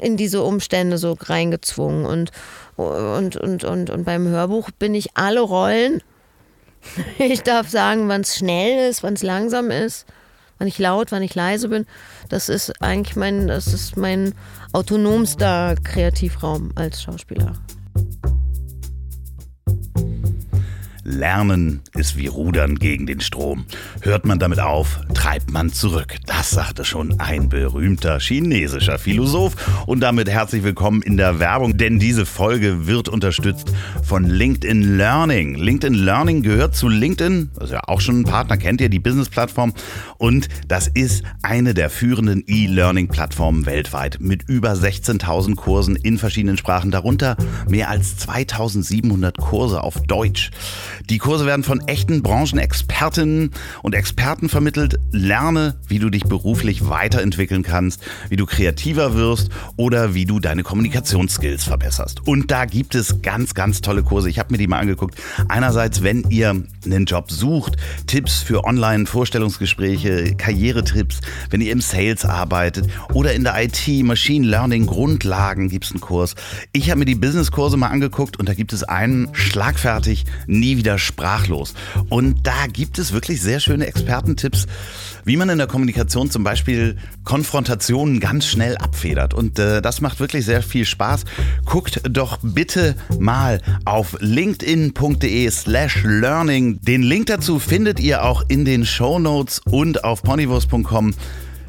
in 0.01 0.17
diese 0.17 0.44
Umstände 0.44 0.98
so 0.98 1.15
reingezwungen 1.20 2.06
und, 2.06 2.32
und, 2.75 3.38
und, 3.38 3.63
und, 3.63 3.89
und 3.89 4.03
beim 4.03 4.27
Hörbuch 4.27 4.72
bin 4.72 4.96
ich 4.96 5.15
alle 5.15 5.41
Rollen. 5.41 6.01
Ich 7.17 7.41
darf 7.41 7.70
sagen, 7.70 8.08
wann 8.08 8.22
es 8.22 8.38
schnell 8.38 8.89
ist, 8.89 9.03
wann 9.03 9.15
es 9.15 9.24
langsam 9.24 9.72
ist 9.72 10.06
wann 10.58 10.68
ich 10.68 10.80
laut, 10.80 11.12
wann 11.12 11.24
ich 11.24 11.36
leise 11.36 11.70
bin. 11.70 11.86
Das 12.30 12.50
ist 12.50 12.82
eigentlich 12.82 13.16
mein, 13.16 13.48
das 13.48 13.68
ist 13.68 13.98
mein 13.98 14.34
autonomster 14.74 15.76
Kreativraum 15.84 16.72
als 16.76 17.02
Schauspieler. 17.02 17.54
Lernen 21.08 21.80
ist 21.96 22.17
wie 22.17 22.28
Rudern 22.28 22.76
gegen 22.76 23.06
den 23.06 23.22
Strom. 23.22 23.63
Hört 24.02 24.26
man 24.26 24.39
damit 24.39 24.60
auf, 24.60 25.00
treibt 25.13 25.50
man 25.50 25.72
zurück. 25.72 26.17
Das 26.26 26.50
sagte 26.50 26.84
schon 26.84 27.17
ein 27.22 27.48
berühmter 27.48 28.20
chinesischer 28.20 29.00
Philosoph. 29.00 29.56
Und 29.86 30.02
damit 30.02 30.30
herzlich 30.30 30.63
willkommen 30.63 31.02
in 31.02 31.15
der 31.15 31.39
Werbung, 31.39 31.78
denn 31.78 31.98
diese 31.98 32.26
Folge 32.26 32.88
wird 32.88 33.08
unterstützt 33.08 33.72
von 34.04 34.26
LinkedIn 34.26 34.98
Learning. 34.98 35.56
LinkedIn 35.56 35.93
Learning 35.93 36.43
gehört 36.43 36.76
zu 36.76 36.89
LinkedIn, 36.89 37.52
das 37.56 37.65
ist 37.65 37.72
ja 37.72 37.84
auch 37.88 38.02
schon 38.02 38.20
ein 38.20 38.26
Partner, 38.26 38.58
kennt 38.58 38.82
ihr 38.82 38.89
die 38.89 39.00
Business-Plattform. 39.00 39.74
Und 40.17 40.50
das 40.67 40.89
ist 40.89 41.24
eine 41.41 41.74
der 41.74 41.89
führenden 41.89 42.43
E-Learning-Plattformen 42.46 43.65
weltweit 43.65 44.17
mit 44.20 44.43
über 44.50 44.74
16.000 44.74 45.56
Kursen 45.56 45.96
in 45.96 46.17
verschiedenen 46.17 46.58
Sprachen, 46.58 46.91
darunter 46.91 47.38
mehr 47.70 47.89
als 47.89 48.17
2700 48.17 49.38
Kurse 49.38 49.82
auf 49.82 50.02
Deutsch. 50.02 50.52
Die 51.10 51.20
Kurse 51.20 51.46
werden 51.46 51.63
von 51.63 51.80
echten 51.88 52.22
Branchenexpertinnen 52.22 53.52
und 53.82 53.96
Experten 53.96 54.50
vermittelt. 54.50 55.00
Lerne, 55.12 55.76
wie 55.88 56.00
du 56.00 56.10
dich 56.10 56.26
beruflich 56.26 56.89
weiterentwickeln 56.89 57.63
kannst, 57.63 58.02
wie 58.28 58.36
du 58.36 58.46
kreativer 58.46 59.13
wirst 59.13 59.50
oder 59.78 60.13
wie 60.13 60.26
du 60.26 60.41
deine 60.41 60.63
Kommunikationsskills 60.63 61.63
verbesserst. 61.63 62.28
Und 62.28 62.52
da 62.52 62.65
gibt 62.65 62.93
es 62.93 63.22
ganz, 63.22 63.54
ganz 63.54 63.80
tolle 63.80 64.04
Kurse. 64.04 64.30
Ich 64.30 64.38
habe 64.38 64.52
mir 64.52 64.58
die 64.58 64.67
mal 64.67 64.80
angeguckt. 64.80 65.15
Einerseits, 65.48 66.04
wenn 66.04 66.30
ihr 66.30 66.62
einen 66.84 67.06
Job 67.06 67.32
sucht, 67.32 67.78
Tipps 68.08 68.41
für 68.41 68.65
Online-Vorstellungsgespräche, 68.65 70.36
Karrieretipps, 70.36 71.22
wenn 71.50 71.62
ihr 71.62 71.72
im 71.72 71.80
Sales 71.80 72.26
arbeitet 72.26 72.89
oder 73.13 73.34
in 73.34 73.46
der 73.46 73.63
IT, 73.63 73.88
Machine 74.04 74.46
Learning, 74.46 74.86
Grundlagen 74.88 75.70
gibt 75.70 75.86
es 75.86 75.91
einen 75.91 76.02
Kurs. 76.02 76.36
Ich 76.74 76.89
habe 76.89 77.00
mir 77.00 77.06
die 77.06 77.15
Business-Kurse 77.15 77.78
mal 77.78 77.88
angeguckt 77.88 78.38
und 78.38 78.50
da 78.50 78.54
gibt 78.54 78.74
es 78.74 78.84
einen 78.84 79.30
schlagfertig, 79.32 80.26
nie 80.48 80.76
wieder 80.76 80.96
sprachlos. 80.97 81.73
Und 82.10 82.45
da 82.45 82.67
gibt 82.71 82.99
es 82.99 83.13
wirklich 83.13 83.41
sehr 83.41 83.60
schöne 83.60 83.88
Expertentipps, 83.88 84.67
wie 85.25 85.38
man 85.38 85.49
in 85.49 85.57
der 85.57 85.67
Kommunikation 85.67 86.31
zum 86.31 86.43
Beispiel 86.43 86.97
Konfrontationen 87.23 88.19
ganz 88.19 88.45
schnell 88.45 88.77
abfedert. 88.77 89.33
Und 89.33 89.60
äh, 89.60 89.81
das 89.81 90.01
macht 90.01 90.19
wirklich 90.19 90.45
sehr 90.45 90.62
viel 90.62 90.86
Spaß. 90.86 91.25
Guckt 91.65 92.01
doch 92.10 92.39
bitte 92.41 92.95
mal 93.19 93.62
auf 93.86 94.17
linkedin.de 94.19 95.49
slash 95.51 96.03
learning. 96.03 96.79
Den 96.81 97.03
Link 97.03 97.27
dazu 97.27 97.60
findet 97.60 97.99
ihr 97.99 98.23
auch 98.23 98.43
in 98.47 98.65
den 98.65 98.86
Show 98.86 99.19
Notes 99.19 99.62
und 99.65 100.03
auf 100.03 100.23
ponywurst.com. 100.23 101.13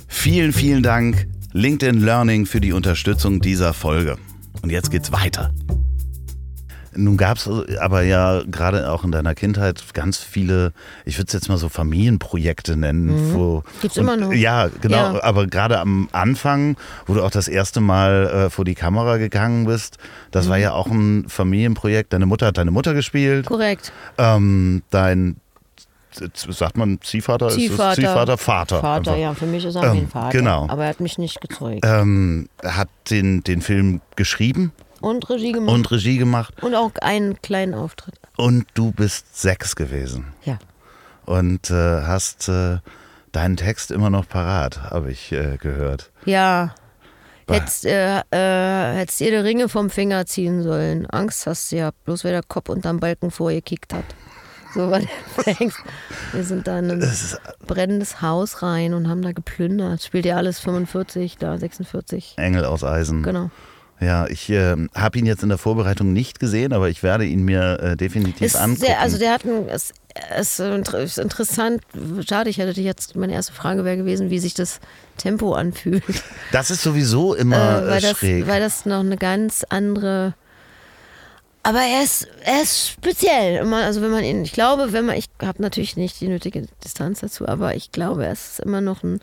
Vielen, 0.06 0.52
vielen 0.52 0.82
Dank 0.82 1.26
LinkedIn 1.52 2.00
Learning 2.00 2.46
für 2.46 2.60
die 2.60 2.72
Unterstützung 2.72 3.40
dieser 3.40 3.72
Folge. 3.72 4.16
Und 4.62 4.70
jetzt 4.70 4.90
geht's 4.90 5.12
weiter. 5.12 5.52
Nun 6.94 7.16
gab 7.16 7.38
es 7.38 7.48
aber 7.80 8.02
ja 8.02 8.42
gerade 8.50 8.90
auch 8.90 9.04
in 9.04 9.12
deiner 9.12 9.34
Kindheit 9.34 9.82
ganz 9.94 10.18
viele, 10.18 10.72
ich 11.04 11.18
würde 11.18 11.28
es 11.28 11.32
jetzt 11.32 11.48
mal 11.48 11.58
so 11.58 11.68
Familienprojekte 11.68 12.76
nennen. 12.76 13.30
Mhm. 13.30 13.34
Wo, 13.34 13.64
Gibt's 13.80 13.96
und, 13.96 14.04
immer 14.04 14.16
noch. 14.16 14.32
Ja, 14.32 14.68
genau. 14.80 15.14
Ja. 15.14 15.22
Aber 15.22 15.46
gerade 15.46 15.78
am 15.78 16.08
Anfang, 16.12 16.76
wo 17.06 17.14
du 17.14 17.22
auch 17.22 17.30
das 17.30 17.48
erste 17.48 17.80
Mal 17.80 18.26
äh, 18.26 18.50
vor 18.50 18.64
die 18.64 18.74
Kamera 18.74 19.16
gegangen 19.16 19.66
bist, 19.66 19.98
das 20.30 20.46
mhm. 20.46 20.50
war 20.50 20.56
ja 20.58 20.72
auch 20.72 20.86
ein 20.86 21.28
Familienprojekt. 21.28 22.12
Deine 22.12 22.26
Mutter 22.26 22.46
hat 22.46 22.58
deine 22.58 22.70
Mutter 22.70 22.94
gespielt. 22.94 23.46
Korrekt. 23.46 23.92
Ähm, 24.16 24.82
dein 24.90 25.36
sagt 26.36 26.76
man 26.76 27.00
Ziehvater? 27.02 27.48
Ziehvater. 27.48 27.94
Ziehvater, 27.94 28.38
Vater. 28.38 28.80
Vater, 28.80 29.12
einfach. 29.12 29.16
ja, 29.16 29.34
für 29.34 29.46
mich 29.46 29.64
ist 29.64 29.76
er 29.76 29.84
ähm, 29.84 29.88
mein 29.88 30.08
Vater. 30.08 30.36
Genau. 30.36 30.66
Aber 30.68 30.84
er 30.84 30.88
hat 30.88 31.00
mich 31.00 31.18
nicht 31.18 31.40
gezeugt. 31.40 31.84
Ähm, 31.84 32.48
hat 32.64 32.88
den, 33.10 33.42
den 33.44 33.60
Film 33.60 34.00
geschrieben. 34.16 34.72
Und 35.00 35.28
Regie 35.30 35.52
gemacht. 35.52 35.74
Und 35.74 35.90
Regie 35.90 36.18
gemacht. 36.18 36.62
Und 36.62 36.74
auch 36.74 36.92
einen 37.00 37.40
kleinen 37.42 37.74
Auftritt. 37.74 38.14
Und 38.36 38.66
du 38.74 38.92
bist 38.92 39.40
sechs 39.40 39.76
gewesen. 39.76 40.26
Ja. 40.44 40.58
Und 41.24 41.70
äh, 41.70 42.02
hast 42.02 42.48
äh, 42.48 42.78
deinen 43.32 43.56
Text 43.56 43.90
immer 43.90 44.10
noch 44.10 44.28
parat, 44.28 44.82
habe 44.90 45.10
ich 45.10 45.32
äh, 45.32 45.56
gehört. 45.58 46.10
Ja. 46.24 46.74
Hättest, 47.48 47.86
äh, 47.86 48.20
äh, 48.30 48.96
hättest 48.96 49.20
ihr 49.22 49.30
die 49.30 49.36
Ringe 49.36 49.68
vom 49.68 49.88
Finger 49.88 50.26
ziehen 50.26 50.62
sollen. 50.62 51.06
Angst 51.06 51.46
hast 51.46 51.72
du 51.72 51.76
ja, 51.76 51.90
bloß 52.04 52.24
weil 52.24 52.32
der 52.32 52.42
Kopf 52.42 52.68
unterm 52.68 53.00
Balken 53.00 53.30
vorgekickt 53.30 53.94
hat. 53.94 54.04
So 54.74 54.90
war 54.90 55.00
der 55.00 55.54
Text. 55.54 55.78
Wir 56.32 56.44
sind 56.44 56.66
da 56.66 56.78
in 56.78 56.90
ein 56.90 57.12
brennendes 57.66 58.20
Haus 58.20 58.62
rein 58.62 58.92
und 58.92 59.08
haben 59.08 59.22
da 59.22 59.32
geplündert. 59.32 60.02
Spielt 60.02 60.26
ja 60.26 60.36
alles 60.36 60.60
45, 60.60 61.38
da 61.38 61.56
46. 61.56 62.34
Engel 62.36 62.66
aus 62.66 62.84
Eisen. 62.84 63.22
Genau. 63.22 63.50
Ja, 64.00 64.26
ich 64.28 64.48
äh, 64.50 64.76
habe 64.94 65.18
ihn 65.18 65.26
jetzt 65.26 65.42
in 65.42 65.48
der 65.48 65.58
Vorbereitung 65.58 66.12
nicht 66.12 66.38
gesehen, 66.38 66.72
aber 66.72 66.88
ich 66.88 67.02
werde 67.02 67.24
ihn 67.24 67.44
mir 67.44 67.80
äh, 67.80 67.96
definitiv 67.96 68.46
ist 68.46 68.56
angucken. 68.56 68.86
Sehr, 68.86 69.00
also 69.00 69.18
der 69.18 69.32
hat 69.32 69.44
ein, 69.44 69.68
es 69.68 69.92
ist, 70.38 70.60
ist 70.60 71.18
interessant. 71.18 71.82
Schade, 72.28 72.48
ich 72.48 72.58
hätte 72.58 72.74
dich 72.74 72.84
jetzt 72.84 73.16
meine 73.16 73.32
erste 73.32 73.52
Frage 73.52 73.84
wäre 73.84 73.96
gewesen, 73.96 74.30
wie 74.30 74.38
sich 74.38 74.54
das 74.54 74.80
Tempo 75.16 75.54
anfühlt. 75.54 76.04
Das 76.52 76.70
ist 76.70 76.82
sowieso 76.82 77.34
immer 77.34 77.82
äh, 77.82 77.88
weil 77.88 78.00
schräg, 78.00 78.40
das, 78.40 78.48
weil 78.48 78.60
das 78.60 78.86
noch 78.86 79.00
eine 79.00 79.16
ganz 79.16 79.64
andere 79.68 80.34
Aber 81.64 81.80
er 81.80 82.04
ist, 82.04 82.28
er 82.44 82.62
ist 82.62 82.90
speziell. 82.90 83.62
Immer, 83.62 83.84
Also 83.84 84.00
wenn 84.00 84.10
man 84.10 84.22
ihn, 84.24 84.44
ich 84.44 84.52
glaube, 84.52 84.92
wenn 84.92 85.06
man, 85.06 85.16
ich 85.16 85.28
habe 85.42 85.60
natürlich 85.60 85.96
nicht 85.96 86.20
die 86.20 86.28
nötige 86.28 86.66
Distanz 86.84 87.20
dazu, 87.20 87.48
aber 87.48 87.74
ich 87.74 87.90
glaube, 87.90 88.26
es 88.26 88.52
ist 88.52 88.60
immer 88.60 88.80
noch 88.80 89.02
ein 89.02 89.20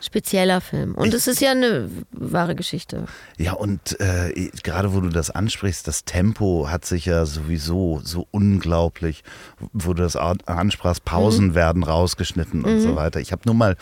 spezieller 0.00 0.60
Film. 0.60 0.94
Und 0.94 1.14
es 1.14 1.26
ist 1.26 1.40
ja 1.40 1.50
eine 1.52 1.88
wahre 2.12 2.54
Geschichte. 2.54 3.06
Ja, 3.38 3.52
und 3.54 3.98
äh, 4.00 4.50
gerade 4.62 4.94
wo 4.94 5.00
du 5.00 5.08
das 5.08 5.30
ansprichst, 5.30 5.86
das 5.88 6.04
Tempo 6.04 6.68
hat 6.70 6.84
sich 6.84 7.06
ja 7.06 7.24
sowieso 7.26 8.00
so 8.04 8.26
unglaublich, 8.30 9.24
wo 9.72 9.94
du 9.94 10.02
das 10.02 10.16
an- 10.16 10.38
ansprachst, 10.46 11.04
Pausen 11.04 11.54
werden 11.54 11.82
rausgeschnitten 11.82 12.64
und 12.64 12.80
so 12.80 12.96
weiter. 12.96 13.20
Ich 13.20 13.32
habe 13.32 13.42
nur 13.46 13.54
mal 13.54 13.76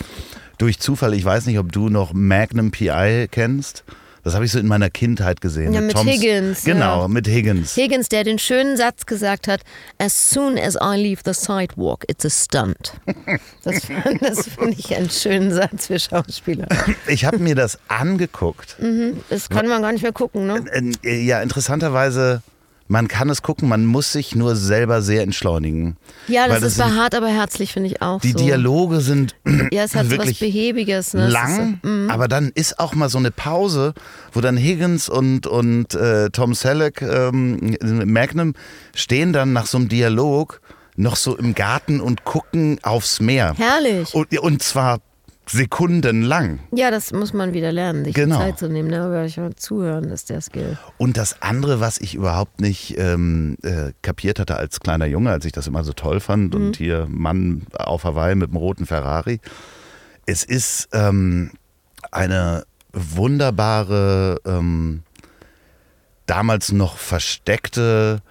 durch 0.58 0.78
Zufall, 0.78 1.14
ich 1.14 1.24
weiß 1.24 1.46
nicht, 1.46 1.58
ob 1.58 1.72
du 1.72 1.88
noch 1.88 2.12
Magnum 2.12 2.70
PI 2.70 3.28
kennst. 3.30 3.84
Das 4.24 4.34
habe 4.34 4.44
ich 4.46 4.52
so 4.52 4.58
in 4.58 4.66
meiner 4.66 4.88
Kindheit 4.90 5.40
gesehen. 5.42 5.74
Ja, 5.74 5.80
mit 5.82 5.96
Higgins, 6.02 6.64
Genau, 6.64 7.02
ja. 7.02 7.08
mit 7.08 7.28
Higgins. 7.28 7.76
Higgins, 7.76 8.08
der 8.08 8.24
den 8.24 8.38
schönen 8.38 8.76
Satz 8.76 9.04
gesagt 9.06 9.48
hat, 9.48 9.60
as 9.98 10.30
soon 10.30 10.58
as 10.58 10.74
I 10.76 10.96
leave 10.96 11.20
the 11.26 11.34
sidewalk, 11.34 12.04
it's 12.08 12.24
a 12.24 12.30
stunt. 12.30 12.94
Das, 13.62 13.82
das 14.20 14.48
finde 14.48 14.76
ich 14.78 14.96
einen 14.96 15.10
schönen 15.10 15.52
Satz 15.52 15.88
für 15.88 15.98
Schauspieler. 15.98 16.66
Ich 17.06 17.24
habe 17.26 17.38
mir 17.38 17.54
das 17.54 17.78
angeguckt. 17.88 18.76
Das 19.28 19.48
kann 19.50 19.68
man 19.68 19.82
gar 19.82 19.92
nicht 19.92 20.02
mehr 20.02 20.12
gucken, 20.12 20.46
ne? 20.46 20.64
Äh, 21.02 21.20
Ja, 21.24 21.42
interessanterweise, 21.42 22.42
man 22.86 23.08
kann 23.08 23.30
es 23.30 23.42
gucken, 23.42 23.68
man 23.68 23.86
muss 23.86 24.12
sich 24.12 24.34
nur 24.34 24.56
selber 24.56 25.00
sehr 25.02 25.22
entschleunigen. 25.22 25.96
Ja, 26.28 26.46
das 26.48 26.62
ist 26.62 26.74
sind- 26.76 26.86
behaart, 26.86 27.14
aber 27.14 27.28
herzlich, 27.28 27.72
finde 27.72 27.88
ich 27.88 28.02
auch 28.02 28.20
Die 28.20 28.32
so. 28.32 28.38
Dialoge 28.38 29.00
sind 29.00 29.34
Ja, 29.72 29.84
es 29.84 29.94
hat 29.94 30.04
so 30.06 30.10
was 30.12 30.18
wirklich 30.18 30.38
Behäbiges. 30.38 31.14
Ne? 31.14 31.28
Lang, 31.28 31.78
So, 31.82 31.88
mm. 31.88 32.10
aber 32.10 32.28
dann 32.28 32.50
ist 32.54 32.78
auch 32.78 32.94
mal 32.94 33.08
so 33.08 33.18
eine 33.18 33.30
Pause, 33.30 33.94
wo 34.32 34.40
dann 34.40 34.56
Higgins 34.56 35.08
und, 35.08 35.46
und 35.46 35.94
äh, 35.94 36.28
Tom 36.30 36.54
Selleck, 36.54 37.00
ähm, 37.02 37.76
Magnum, 38.04 38.52
stehen 38.94 39.32
dann 39.32 39.52
nach 39.52 39.66
so 39.66 39.78
einem 39.78 39.88
Dialog 39.88 40.60
noch 40.96 41.16
so 41.16 41.36
im 41.36 41.54
Garten 41.54 42.00
und 42.00 42.24
gucken 42.24 42.78
aufs 42.82 43.18
Meer. 43.20 43.54
herrlich. 43.56 44.14
Und, 44.14 44.38
und 44.38 44.62
zwar 44.62 44.98
sekundenlang. 45.46 46.60
Ja, 46.72 46.90
das 46.90 47.12
muss 47.12 47.32
man 47.32 47.52
wieder 47.52 47.70
lernen, 47.72 48.04
sich 48.04 48.14
Genau. 48.14 48.36
die 48.38 48.42
Zeit 48.44 48.58
zu 48.58 48.68
nehmen. 48.68 48.88
Ne? 48.88 49.02
Aber 49.02 49.24
ich 49.24 49.38
zuhören 49.56 50.04
ist 50.04 50.30
der 50.30 50.40
Skill. 50.40 50.78
Und 50.98 51.16
das 51.16 51.42
andere, 51.42 51.80
was 51.80 51.98
ich 51.98 52.14
überhaupt 52.14 52.60
nicht 52.60 52.96
ähm, 52.98 53.56
äh, 53.62 53.92
kapiert 54.02 54.38
hatte 54.38 54.56
als 54.56 54.80
kleiner 54.80 55.06
Junge, 55.06 55.30
als 55.30 55.44
ich 55.44 55.52
das 55.52 55.66
immer 55.66 55.84
so 55.84 55.92
toll 55.92 56.20
fand 56.20 56.54
Mhm. 56.54 56.66
und 56.66 56.76
hier 56.76 57.06
Mann 57.10 57.66
auf 57.74 58.04
Hawaii 58.04 58.34
mit 58.34 58.50
dem 58.50 58.56
roten 58.56 58.86
Ferrari, 58.86 59.40
es 60.26 60.44
ist 60.44 60.88
ähm, 60.92 61.50
eine 62.10 62.64
wunderbare, 62.92 64.40
ähm, 64.46 65.02
damals 66.26 66.72
noch 66.72 66.96
versteckte, 66.96 68.22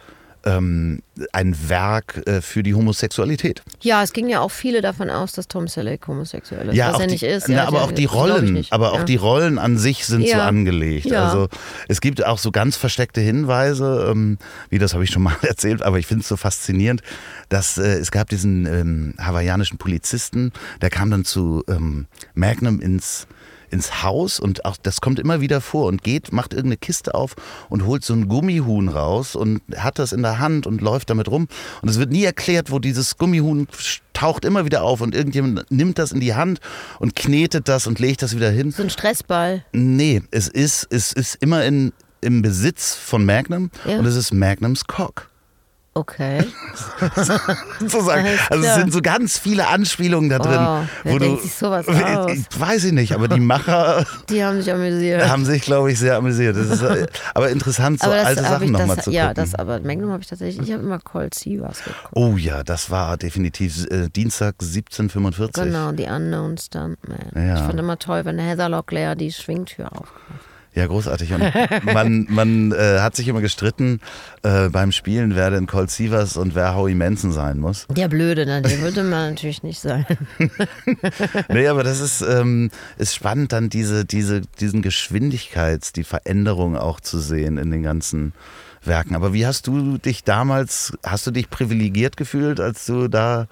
ähm, 0.46 1.02
ein 1.32 1.56
Werk 1.70 2.22
äh, 2.28 2.42
für 2.42 2.64
die 2.64 2.74
Homosexualität. 2.74 3.62
Ja, 3.82 4.04
es 4.04 4.14
ging 4.14 4.28
ja 4.30 4.42
auch 4.42 4.52
viele 4.52 4.82
davon 4.82 5.10
aus, 5.10 5.32
dass 5.32 5.48
Tom 5.48 5.68
Selleck 5.68 6.08
homosexuell 6.08 6.70
ist, 6.70 6.78
was 6.78 6.96
auch 6.96 7.00
er 7.00 7.08
die, 7.08 7.14
nicht 7.14 7.24
ist. 7.24 7.48
Na, 7.50 7.56
Ja, 7.56 7.68
aber 7.68 7.78
ja, 7.78 7.84
auch 7.86 7.92
die 7.92 8.06
Rollen, 8.06 8.66
aber 8.70 8.94
auch 8.94 9.00
ja. 9.00 9.04
die 9.04 9.16
Rollen 9.16 9.58
an 9.58 9.78
sich 9.78 10.06
sind 10.06 10.24
so 10.24 10.28
Ja. 10.30 10.48
angelegt. 10.48 11.06
Ja. 11.06 11.26
Also 11.26 11.48
es 11.88 12.02
gibt 12.02 12.26
auch 12.26 12.38
so 12.40 12.52
ganz 12.52 12.76
versteckte 12.76 13.22
Hinweise, 13.22 14.08
ähm, 14.12 14.38
wie 14.70 14.80
das 14.80 14.94
habe 14.94 15.04
ich 15.04 15.12
schon 15.12 15.24
mal 15.24 15.36
erzählt, 15.44 15.82
aber 15.82 16.00
ich 16.00 16.08
finde 16.08 16.22
es 16.22 16.28
so 16.28 16.38
faszinierend, 16.38 17.02
dass 17.50 17.78
äh, 17.78 18.00
es 18.00 18.12
gab 18.12 18.30
diesen 18.30 18.66
ähm, 18.66 19.14
hawaiianischen 19.20 19.78
Polizisten, 19.78 20.52
der 20.82 20.90
kam 20.90 21.10
dann 21.12 21.26
zu 21.26 21.64
ähm, 21.68 22.08
Magnum 22.34 22.80
ins 22.82 23.28
ins 23.74 24.04
Haus 24.04 24.40
und 24.40 24.64
auch 24.64 24.78
das 24.82 25.02
kommt 25.02 25.20
immer 25.20 25.42
wieder 25.42 25.60
vor 25.60 25.88
und 25.88 26.04
geht, 26.04 26.32
macht 26.32 26.54
irgendeine 26.54 26.78
Kiste 26.78 27.14
auf 27.16 27.36
und 27.70 27.86
holt 27.86 28.06
so 28.06 28.14
ein 28.14 28.28
Gummihuhn 28.30 28.88
raus 28.88 29.36
und 29.36 29.62
hat 29.76 30.00
das 30.00 30.14
in 30.14 30.22
der 30.22 30.40
Hand 30.40 30.66
und 30.68 30.80
läuft 30.82 31.10
damit 31.10 31.28
rum. 31.30 31.48
Und 31.82 31.90
es 31.90 32.00
wird 32.00 32.12
nie 32.12 32.24
erklärt, 32.24 32.72
wo 32.72 32.80
dieses 32.80 33.18
Gummihuhn 33.18 33.68
taucht 34.14 34.46
immer 34.46 34.64
wieder 34.64 34.84
auf 34.84 35.02
und 35.02 35.16
irgendjemand 35.16 35.70
nimmt 35.72 35.98
das 36.00 36.12
in 36.12 36.20
die 36.22 36.36
Hand 36.36 36.60
und 37.00 37.16
knetet 37.16 37.68
das 37.68 37.88
und 37.88 38.00
legt 38.00 38.22
das 38.22 38.36
wieder 38.36 38.52
hin. 38.52 38.72
So 38.72 38.84
ein 38.84 38.90
Stressball. 38.90 39.66
Nee, 39.74 40.22
es 40.32 40.48
ist, 40.48 40.88
es 40.92 41.12
ist 41.12 41.36
immer 41.42 41.66
in, 41.66 41.92
im 42.22 42.42
Besitz 42.44 42.96
von 42.96 43.26
Magnum 43.26 43.72
Ja. 43.86 43.98
und 43.98 44.06
es 44.06 44.16
ist 44.16 44.34
Magnums 44.34 44.86
Cock. 44.86 45.30
Okay. 45.96 46.44
Sozusagen. 47.80 48.26
Also 48.50 48.66
es 48.66 48.76
sind 48.76 48.92
so 48.94 49.02
ganz 49.02 49.38
viele 49.38 49.68
Anspielungen 49.68 50.30
da 50.30 50.40
drin. 50.40 50.58
Oh, 50.60 50.88
wer 51.04 51.20
denkt 51.20 51.44
sich 51.44 51.54
sowas 51.54 51.88
aus? 51.88 52.32
Ich 52.32 52.60
weiß 52.60 52.86
ich 52.86 52.94
nicht, 52.94 53.14
aber 53.14 53.28
die 53.28 53.40
Macher 53.40 54.06
Die 54.30 54.44
haben 54.44 54.60
sich 54.62 54.72
amüsiert. 54.74 55.28
haben 55.28 55.46
sich, 55.46 55.62
glaube 55.62 55.92
ich, 55.92 56.00
sehr 56.00 56.16
amüsiert. 56.18 56.58
Das 56.58 56.68
ist 56.68 56.82
äh, 56.82 57.06
aber 57.36 57.50
interessant, 57.50 58.00
so 58.00 58.08
aber 58.08 58.16
das 58.16 58.26
alte 58.26 58.42
Sachen 58.42 58.72
nochmal 58.72 58.98
zu 59.04 59.12
Ja, 59.12 59.28
gucken. 59.30 59.44
das, 59.44 59.56
aber 59.56 59.80
Magnum 59.82 60.12
habe 60.12 60.22
ich 60.24 60.28
tatsächlich, 60.30 60.68
ich 60.68 60.74
habe 60.74 60.84
immer 60.84 61.00
Cold 61.00 61.34
Seavers 61.36 61.84
geguckt. 61.84 62.08
oh 62.14 62.38
ja, 62.38 62.64
das 62.64 62.90
war 62.90 63.18
definitiv 63.18 63.86
äh, 63.92 64.10
Dienstag 64.10 64.56
1745. 64.62 65.64
Genau, 65.64 65.92
die 65.92 66.06
Unknown 66.06 66.58
Stuntman. 66.58 67.20
Ja. 67.36 67.56
Ich 67.56 67.62
fand 67.62 67.80
immer 67.80 68.00
toll, 68.00 68.26
wenn 68.26 68.40
Heather 68.40 68.70
Locklear 68.70 69.16
die 69.16 69.32
Schwingtür 69.32 69.92
aufmacht. 69.92 70.12
Ja, 70.76 70.88
großartig. 70.88 71.34
Und 71.34 71.44
man, 71.86 72.26
man 72.30 72.72
äh, 72.72 73.00
hat 73.00 73.16
sich 73.16 73.28
immer 73.28 73.42
gestritten 73.42 74.00
äh, 74.42 74.70
beim 74.70 74.92
Spielen, 74.92 75.36
wer 75.36 75.52
denn 75.52 75.68
Colt 75.68 75.92
Sievers 75.92 76.36
und 76.36 76.56
wer 76.56 76.76
Howie 76.76 76.96
Manson 76.96 77.32
sein 77.32 77.60
muss. 77.60 77.86
Der 77.90 78.08
Blöde, 78.08 78.46
ne? 78.46 78.62
der 78.62 78.82
würde 78.82 79.04
man 79.04 79.32
natürlich 79.32 79.64
nicht 79.64 79.80
sein. 79.80 80.06
Nee, 81.50 81.68
aber 81.68 81.84
das 81.84 82.00
ist, 82.00 82.22
ähm, 82.22 82.72
ist 82.98 83.16
spannend, 83.16 83.52
dann 83.52 83.70
diese, 83.70 84.06
diese, 84.06 84.42
diesen 84.60 84.82
Geschwindigkeits-, 84.82 85.94
die 85.94 86.04
Veränderung 86.04 86.78
auch 86.78 87.00
zu 87.00 87.20
sehen 87.20 87.58
in 87.58 87.72
den 87.72 87.84
ganzen 87.84 88.34
Werken. 88.84 89.16
Aber 89.16 89.34
wie 89.34 89.46
hast 89.46 89.68
du 89.68 89.98
dich 89.98 90.24
damals, 90.24 90.94
hast 91.06 91.28
du 91.28 91.32
dich 91.32 91.50
privilegiert 91.50 92.18
gefühlt, 92.18 92.60
als 92.60 92.86
du 92.86 93.08
da 93.08 93.48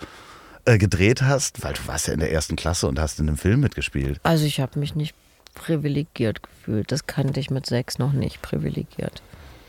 äh, 0.65 0.77
gedreht 0.77 1.21
hast? 1.21 1.63
Weil 1.63 1.73
du 1.73 1.87
warst 1.87 2.07
ja 2.07 2.13
in 2.13 2.19
der 2.19 2.31
ersten 2.31 2.55
Klasse 2.55 2.87
und 2.87 2.99
hast 2.99 3.19
in 3.19 3.27
einem 3.27 3.37
Film 3.37 3.59
mitgespielt. 3.59 4.19
Also 4.23 4.45
ich 4.45 4.59
habe 4.59 4.79
mich 4.79 4.95
nicht 4.95 5.15
privilegiert 5.53 6.43
gefühlt. 6.43 6.91
Das 6.91 7.07
kannte 7.07 7.39
ich 7.39 7.49
mit 7.49 7.65
sechs 7.65 7.99
noch 7.99 8.13
nicht 8.13 8.41
privilegiert. 8.41 9.21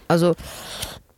Also 0.09 0.35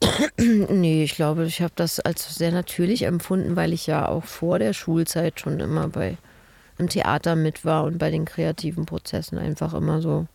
nee, 0.38 1.04
ich 1.04 1.14
glaube, 1.14 1.44
ich 1.46 1.62
habe 1.62 1.72
das 1.76 2.00
als 2.00 2.34
sehr 2.34 2.52
natürlich 2.52 3.02
empfunden, 3.02 3.56
weil 3.56 3.72
ich 3.72 3.86
ja 3.86 4.08
auch 4.08 4.24
vor 4.24 4.58
der 4.58 4.72
Schulzeit 4.72 5.40
schon 5.40 5.60
immer 5.60 5.88
bei 5.88 6.16
im 6.78 6.88
Theater 6.88 7.36
mit 7.36 7.64
war 7.64 7.84
und 7.84 7.98
bei 7.98 8.10
den 8.10 8.24
kreativen 8.24 8.84
Prozessen 8.84 9.38
einfach 9.38 9.74
immer 9.74 10.02
so 10.02 10.26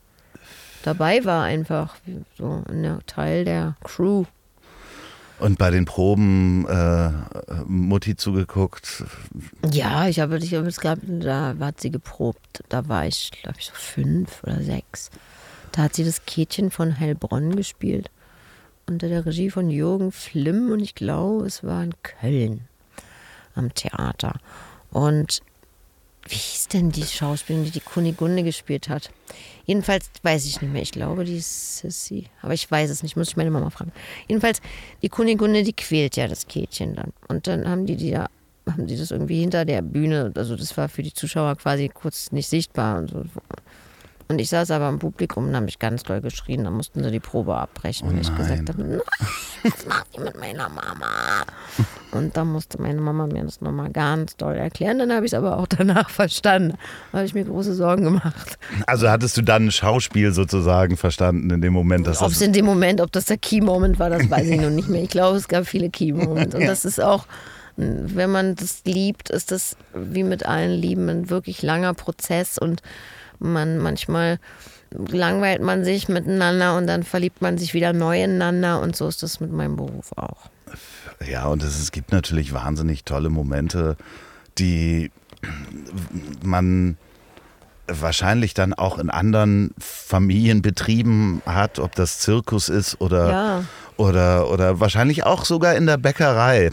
dabei 0.84 1.26
war, 1.26 1.44
einfach 1.44 1.96
so 2.38 2.64
in 2.70 2.84
der 2.84 3.00
Teil 3.06 3.46
der 3.46 3.76
Crew. 3.84 4.24
Und 5.40 5.58
bei 5.58 5.72
den 5.72 5.86
Proben 5.86 6.68
äh, 6.68 7.12
Mutti 7.66 8.16
zugeguckt. 8.16 9.06
Ja, 9.72 10.08
ich 10.08 10.20
habe, 10.20 10.38
ich 10.38 10.52
es 10.52 10.82
gab, 10.82 11.00
da 11.04 11.56
hat 11.60 11.80
sie 11.80 11.92
geprobt. 11.92 12.64
Da 12.68 12.88
war 12.90 13.06
ich, 13.06 13.32
glaube 13.32 13.58
ich, 13.60 13.68
so 13.68 13.74
fünf 13.74 14.44
oder 14.44 14.62
sechs. 14.62 15.10
Da 15.72 15.84
hat 15.84 15.96
sie 15.96 16.04
das 16.04 16.26
Kätchen 16.26 16.72
von 16.72 17.00
Heilbronn 17.00 17.56
gespielt. 17.56 18.12
Unter 18.88 19.08
der 19.08 19.26
Regie 19.26 19.50
von 19.50 19.70
Jürgen 19.70 20.12
Flimm 20.12 20.72
und 20.72 20.80
ich 20.80 20.96
glaube, 20.96 21.46
es 21.46 21.64
war 21.64 21.84
in 21.84 21.94
Köln 22.04 22.62
am 23.56 23.74
Theater. 23.74 24.40
Und 24.92 25.42
wie 26.30 26.36
hieß 26.36 26.68
denn 26.70 26.92
die 26.92 27.04
Schauspielerin, 27.04 27.66
die 27.66 27.72
die 27.72 27.80
Kunigunde 27.80 28.44
gespielt 28.44 28.88
hat? 28.88 29.12
Jedenfalls 29.66 30.10
weiß 30.22 30.46
ich 30.46 30.62
nicht 30.62 30.72
mehr. 30.72 30.82
Ich 30.82 30.92
glaube, 30.92 31.26
die 31.26 31.38
ist 31.38 31.78
Sissy. 31.78 32.26
Aber 32.42 32.54
ich 32.54 32.70
weiß 32.70 32.90
es 32.90 33.04
nicht, 33.04 33.18
muss 33.18 33.30
ich 33.30 33.38
meine 33.38 33.52
Mama 33.52 33.70
fragen. 33.70 33.92
Jedenfalls, 34.28 34.62
die 35.02 35.10
Kunigunde, 35.10 35.64
die 35.64 35.74
quält 35.74 36.16
ja 36.18 36.28
das 36.28 36.48
Kätchen 36.48 36.96
dann. 36.96 37.14
Und 37.28 37.48
dann 37.48 37.68
haben 37.68 37.86
die 37.86 37.96
die 37.96 38.12
da, 38.12 38.28
haben 38.68 38.88
die 38.88 38.98
das 38.98 39.12
irgendwie 39.12 39.40
hinter 39.40 39.66
der 39.66 39.82
Bühne, 39.82 40.32
also 40.36 40.56
das 40.56 40.78
war 40.78 40.88
für 40.88 41.04
die 41.04 41.14
Zuschauer 41.14 41.56
quasi 41.56 41.90
kurz 41.90 42.32
nicht 42.32 42.48
sichtbar 42.48 43.00
und 43.00 43.10
so. 43.10 43.24
Und 44.32 44.40
ich 44.40 44.50
saß 44.50 44.70
aber 44.70 44.90
im 44.90 45.00
Publikum 45.00 45.48
und 45.48 45.56
habe 45.56 45.66
mich 45.66 45.80
ganz 45.80 46.04
doll 46.04 46.22
geschrien. 46.22 46.64
Da 46.64 46.70
mussten 46.70 47.04
sie 47.04 47.10
die 47.10 47.20
Probe 47.20 47.56
abbrechen, 47.56 48.12
weil 48.12 48.22
ich 48.22 48.36
gesagt 48.36 48.70
habe, 48.70 48.84
nein, 48.84 49.02
was 49.64 49.88
macht 49.88 50.06
ihr 50.16 50.24
mit 50.24 50.40
meiner 50.40 50.70
Mama? 50.70 51.46
Und 52.12 52.38
dann 52.38 52.52
musste 52.52 52.80
meine 52.80 53.02
Mama 53.02 53.26
mir 53.26 53.44
das 53.44 53.60
nochmal 53.60 53.90
ganz 53.90 54.38
doll 54.38 54.56
erklären. 54.56 55.00
Dann 55.00 55.12
habe 55.12 55.26
ich 55.26 55.32
es 55.32 55.34
aber 55.34 55.58
auch 55.58 55.66
danach 55.66 56.10
verstanden. 56.12 56.78
Da 57.12 57.18
habe 57.18 57.26
ich 57.26 57.34
mir 57.34 57.44
große 57.44 57.74
Sorgen 57.74 58.04
gemacht. 58.04 58.60
Also 58.86 59.10
hattest 59.10 59.36
du 59.36 59.42
dann 59.42 59.72
Schauspiel 59.72 60.32
sozusagen 60.32 60.96
verstanden 60.96 61.50
in 61.50 61.62
dem 61.62 61.74
Moment, 61.74 62.06
dass 62.06 62.22
Ob 62.22 62.28
es 62.28 62.38
das 62.38 62.42
in 62.44 62.54
dem 62.54 62.66
Moment, 62.66 63.02
ob 63.02 63.12
das 63.12 63.26
der 63.26 63.38
Key-Moment 63.38 63.98
war, 63.98 64.12
das 64.12 64.30
weiß 64.30 64.48
ich 64.48 64.62
noch 64.62 64.70
nicht 64.70 64.90
mehr. 64.90 65.02
Ich 65.02 65.10
glaube, 65.10 65.38
es 65.38 65.48
gab 65.48 65.66
viele 65.66 65.90
Key-Moments. 65.90 66.54
Und 66.54 66.68
das 66.68 66.86
ist 66.86 67.02
auch, 67.02 67.26
wenn 67.78 68.30
man 68.30 68.54
das 68.54 68.84
liebt, 68.86 69.32
ist 69.32 69.52
das 69.52 69.76
wie 69.96 70.24
mit 70.24 70.46
allen 70.46 70.80
Lieben 70.80 71.10
ein 71.10 71.32
wirklich 71.32 71.64
langer 71.64 71.96
Prozess 71.96 72.60
und 72.60 72.84
man 73.40 73.78
manchmal 73.78 74.40
langweilt 74.92 75.62
man 75.62 75.84
sich 75.84 76.10
miteinander 76.10 76.76
und 76.76 76.88
dann 76.88 77.04
verliebt 77.04 77.42
man 77.42 77.58
sich 77.58 77.74
wieder 77.74 77.94
neu 77.94 78.24
ineinander 78.24 78.82
und 78.82 78.96
so 78.96 79.08
ist 79.08 79.22
das 79.22 79.40
mit 79.40 79.52
meinem 79.52 79.76
Beruf 79.76 80.12
auch. 80.16 80.50
Ja, 81.28 81.46
und 81.48 81.62
es, 81.64 81.80
es 81.80 81.92
gibt 81.92 82.12
natürlich 82.12 82.54
wahnsinnig 82.54 83.04
tolle 83.04 83.30
Momente, 83.30 83.98
die 84.58 85.12
man 86.44 86.98
wahrscheinlich 87.88 88.54
dann 88.54 88.74
auch 88.74 89.00
in 89.00 89.10
anderen 89.10 89.72
Familienbetrieben 89.80 91.42
hat, 91.46 91.80
ob 91.80 91.96
das 91.96 92.20
Zirkus 92.20 92.70
ist 92.70 93.00
oder, 93.02 93.30
Ja. 93.30 93.64
oder, 93.98 94.50
oder 94.52 94.80
wahrscheinlich 94.80 95.24
auch 95.26 95.46
sogar 95.46 95.76
in 95.76 95.86
der 95.86 95.98
Bäckerei, 95.98 96.72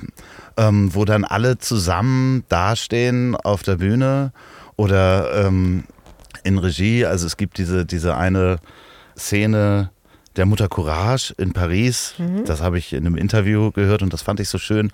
ähm, 0.57 0.95
wo 0.95 1.05
dann 1.05 1.25
alle 1.25 1.59
zusammen 1.59 2.45
dastehen 2.49 3.35
auf 3.37 3.63
der 3.63 3.77
Bühne 3.77 4.33
oder 4.77 5.47
ähm, 5.47 5.85
in 6.47 6.59
Regie. 6.59 7.05
Also 7.05 7.27
es 7.27 7.37
gibt 7.37 7.59
diese, 7.59 7.85
diese 7.85 8.17
eine 8.17 8.59
Szene 9.19 9.91
der 10.37 10.47
Mutter 10.47 10.69
Courage 10.69 11.35
in 11.39 11.53
Paris. 11.53 12.15
Mhm. 12.19 12.45
Das 12.45 12.61
habe 12.61 12.79
ich 12.79 12.93
in 12.93 13.07
einem 13.07 13.17
Interview 13.17 13.73
gehört 13.73 14.03
und 14.03 14.13
das 14.13 14.23
fand 14.23 14.41
ich 14.41 14.49
so 14.49 14.59
schön, 14.59 14.93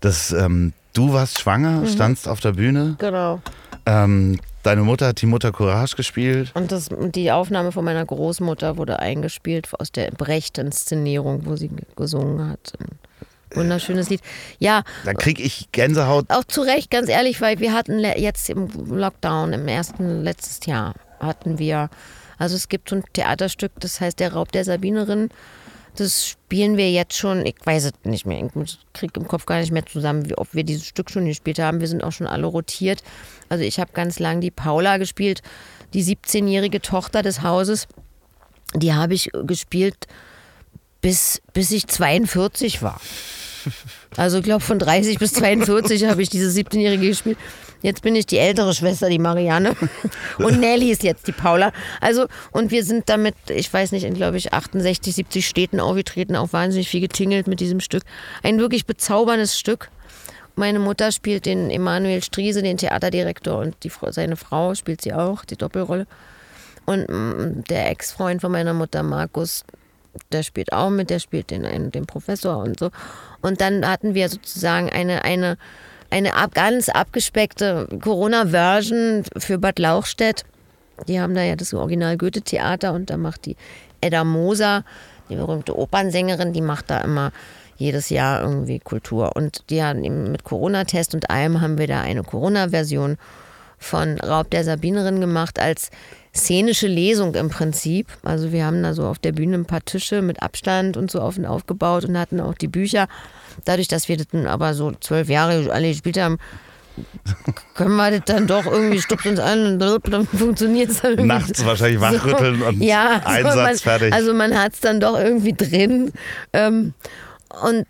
dass 0.00 0.32
ähm, 0.32 0.72
du 0.94 1.12
warst 1.12 1.38
schwanger, 1.38 1.86
standst 1.86 2.26
auf 2.28 2.40
der 2.40 2.52
Bühne. 2.52 2.96
Genau. 2.98 3.40
Ähm, 3.86 4.38
deine 4.62 4.82
Mutter 4.82 5.08
hat 5.08 5.20
die 5.20 5.26
Mutter 5.26 5.52
Courage 5.52 5.96
gespielt. 5.96 6.50
Und 6.54 6.72
das, 6.72 6.88
die 6.90 7.30
Aufnahme 7.30 7.72
von 7.72 7.84
meiner 7.84 8.04
Großmutter 8.04 8.76
wurde 8.76 8.98
eingespielt 8.98 9.68
aus 9.78 9.92
der 9.92 10.10
Brecht-Inszenierung, 10.10 11.46
wo 11.46 11.56
sie 11.56 11.70
gesungen 11.96 12.50
hat. 12.50 12.72
Wunderschönes 13.54 14.10
Lied. 14.10 14.20
Ja, 14.58 14.82
Da 15.04 15.14
kriege 15.14 15.42
ich 15.42 15.68
Gänsehaut. 15.72 16.26
auch 16.28 16.44
zu 16.44 16.62
Recht, 16.62 16.90
ganz 16.90 17.08
ehrlich, 17.08 17.40
weil 17.40 17.60
wir 17.60 17.72
hatten 17.72 17.98
jetzt 18.00 18.50
im 18.50 18.68
Lockdown, 18.68 19.52
im 19.52 19.68
ersten 19.68 20.22
letztes 20.22 20.66
Jahr, 20.66 20.94
hatten 21.20 21.58
wir, 21.58 21.90
also 22.38 22.56
es 22.56 22.68
gibt 22.68 22.90
so 22.90 22.96
ein 22.96 23.04
Theaterstück, 23.12 23.72
das 23.80 24.00
heißt 24.00 24.20
Der 24.20 24.32
Raub 24.32 24.52
der 24.52 24.64
Sabinerin. 24.64 25.30
Das 25.96 26.28
spielen 26.28 26.76
wir 26.76 26.92
jetzt 26.92 27.16
schon, 27.16 27.44
ich 27.44 27.56
weiß 27.64 27.86
es 27.86 27.92
nicht 28.04 28.24
mehr, 28.24 28.38
ich 28.64 28.78
kriege 28.92 29.18
im 29.18 29.26
Kopf 29.26 29.46
gar 29.46 29.58
nicht 29.58 29.72
mehr 29.72 29.84
zusammen, 29.84 30.28
wie 30.28 30.38
oft 30.38 30.54
wir 30.54 30.62
dieses 30.62 30.86
Stück 30.86 31.10
schon 31.10 31.26
gespielt 31.26 31.58
haben. 31.58 31.80
Wir 31.80 31.88
sind 31.88 32.04
auch 32.04 32.12
schon 32.12 32.28
alle 32.28 32.46
rotiert. 32.46 33.02
Also 33.48 33.64
ich 33.64 33.80
habe 33.80 33.90
ganz 33.94 34.20
lang 34.20 34.40
die 34.40 34.52
Paula 34.52 34.98
gespielt, 34.98 35.42
die 35.94 36.04
17-jährige 36.04 36.80
Tochter 36.80 37.22
des 37.22 37.42
Hauses. 37.42 37.88
Die 38.74 38.94
habe 38.94 39.14
ich 39.14 39.30
gespielt, 39.44 40.06
bis, 41.00 41.42
bis 41.52 41.72
ich 41.72 41.88
42 41.88 42.82
war. 42.82 43.00
Also 44.16 44.38
ich 44.38 44.44
glaube 44.44 44.64
von 44.64 44.78
30 44.78 45.18
bis 45.18 45.34
42 45.34 46.06
habe 46.06 46.22
ich 46.22 46.28
diese 46.28 46.48
17-Jährige 46.48 47.08
gespielt. 47.08 47.38
Jetzt 47.80 48.02
bin 48.02 48.16
ich 48.16 48.26
die 48.26 48.38
ältere 48.38 48.74
Schwester, 48.74 49.08
die 49.08 49.20
Marianne. 49.20 49.76
Und 50.38 50.58
Nelly 50.58 50.90
ist 50.90 51.04
jetzt 51.04 51.28
die 51.28 51.32
Paula. 51.32 51.72
Also, 52.00 52.26
und 52.50 52.72
wir 52.72 52.82
sind 52.82 53.08
damit, 53.08 53.36
ich 53.48 53.72
weiß 53.72 53.92
nicht, 53.92 54.04
in 54.04 54.14
glaube 54.14 54.36
ich 54.36 54.52
68, 54.52 55.14
70 55.14 55.46
Städten 55.46 55.78
aufgetreten, 55.78 56.34
auch 56.34 56.52
wahnsinnig 56.52 56.88
viel 56.88 57.00
getingelt 57.00 57.46
mit 57.46 57.60
diesem 57.60 57.78
Stück. 57.78 58.02
Ein 58.42 58.58
wirklich 58.58 58.84
bezauberndes 58.86 59.56
Stück. 59.58 59.90
Meine 60.56 60.80
Mutter 60.80 61.12
spielt 61.12 61.46
den 61.46 61.70
Emanuel 61.70 62.20
Striese, 62.20 62.62
den 62.62 62.78
Theaterdirektor, 62.78 63.60
und 63.60 63.76
die, 63.84 63.92
seine 64.10 64.36
Frau 64.36 64.74
spielt 64.74 65.02
sie 65.02 65.12
auch, 65.12 65.44
die 65.44 65.56
Doppelrolle. 65.56 66.08
Und 66.84 67.08
mm, 67.08 67.62
der 67.68 67.90
Ex-Freund 67.90 68.40
von 68.40 68.50
meiner 68.50 68.74
Mutter, 68.74 69.04
Markus, 69.04 69.64
der 70.32 70.42
spielt 70.42 70.72
auch 70.72 70.90
mit, 70.90 71.10
der 71.10 71.18
spielt 71.18 71.50
den, 71.50 71.64
einen, 71.64 71.90
den 71.90 72.06
Professor 72.06 72.58
und 72.58 72.78
so. 72.78 72.90
Und 73.40 73.60
dann 73.60 73.86
hatten 73.86 74.14
wir 74.14 74.28
sozusagen 74.28 74.90
eine, 74.90 75.24
eine, 75.24 75.56
eine 76.10 76.34
ab, 76.34 76.54
ganz 76.54 76.88
abgespeckte 76.88 77.88
Corona-Version 78.00 79.24
für 79.36 79.58
Bad 79.58 79.78
Lauchstädt. 79.78 80.44
Die 81.06 81.20
haben 81.20 81.34
da 81.34 81.42
ja 81.42 81.56
das 81.56 81.72
Original 81.74 82.16
Goethe-Theater 82.16 82.92
und 82.92 83.10
da 83.10 83.16
macht 83.16 83.46
die 83.46 83.56
Edda 84.00 84.24
Moser, 84.24 84.84
die 85.28 85.36
berühmte 85.36 85.78
Opernsängerin, 85.78 86.52
die 86.52 86.60
macht 86.60 86.90
da 86.90 87.00
immer 87.00 87.32
jedes 87.76 88.10
Jahr 88.10 88.42
irgendwie 88.42 88.80
Kultur. 88.80 89.36
Und 89.36 89.62
die 89.70 89.82
haben 89.82 90.02
eben 90.02 90.32
mit 90.32 90.44
Corona-Test 90.44 91.14
und 91.14 91.30
allem 91.30 91.60
haben 91.60 91.78
wir 91.78 91.86
da 91.86 92.00
eine 92.00 92.24
Corona-Version 92.24 93.16
von 93.78 94.18
Raub 94.18 94.50
der 94.50 94.64
Sabinerin 94.64 95.20
gemacht 95.20 95.60
als 95.60 95.90
szenische 96.34 96.86
Lesung 96.86 97.34
im 97.34 97.48
Prinzip. 97.50 98.06
Also 98.22 98.52
wir 98.52 98.64
haben 98.64 98.82
da 98.82 98.94
so 98.94 99.06
auf 99.06 99.18
der 99.18 99.32
Bühne 99.32 99.56
ein 99.56 99.64
paar 99.64 99.84
Tische 99.84 100.22
mit 100.22 100.42
Abstand 100.42 100.96
und 100.96 101.10
so 101.10 101.20
auf 101.20 101.36
und 101.38 101.46
aufgebaut 101.46 102.04
und 102.04 102.18
hatten 102.18 102.40
auch 102.40 102.54
die 102.54 102.68
Bücher. 102.68 103.08
Dadurch, 103.64 103.88
dass 103.88 104.08
wir 104.08 104.16
das 104.16 104.28
dann 104.28 104.46
aber 104.46 104.74
so 104.74 104.92
zwölf 105.00 105.28
Jahre 105.28 105.72
alle 105.72 105.88
gespielt 105.88 106.18
haben, 106.18 106.38
können 107.74 107.96
wir 107.96 108.10
das 108.10 108.22
dann 108.26 108.46
doch 108.46 108.66
irgendwie, 108.66 109.00
stupst 109.00 109.26
uns 109.26 109.40
an 109.40 109.66
und 109.66 109.78
dann 109.78 110.26
funktioniert 110.38 110.90
es 110.90 111.00
dann 111.00 111.12
irgendwie. 111.12 111.28
Nachts 111.28 111.64
wahrscheinlich 111.64 112.00
wachrütteln 112.00 112.62
und 112.62 112.82
ja, 112.82 113.20
so 113.22 113.28
Einsatz 113.28 113.56
man, 113.56 113.76
fertig. 113.76 114.12
Also 114.12 114.34
man 114.34 114.58
hat 114.58 114.74
es 114.74 114.80
dann 114.80 115.00
doch 115.00 115.18
irgendwie 115.18 115.52
drin. 115.52 116.12
Ähm, 116.52 116.94
und 117.62 117.86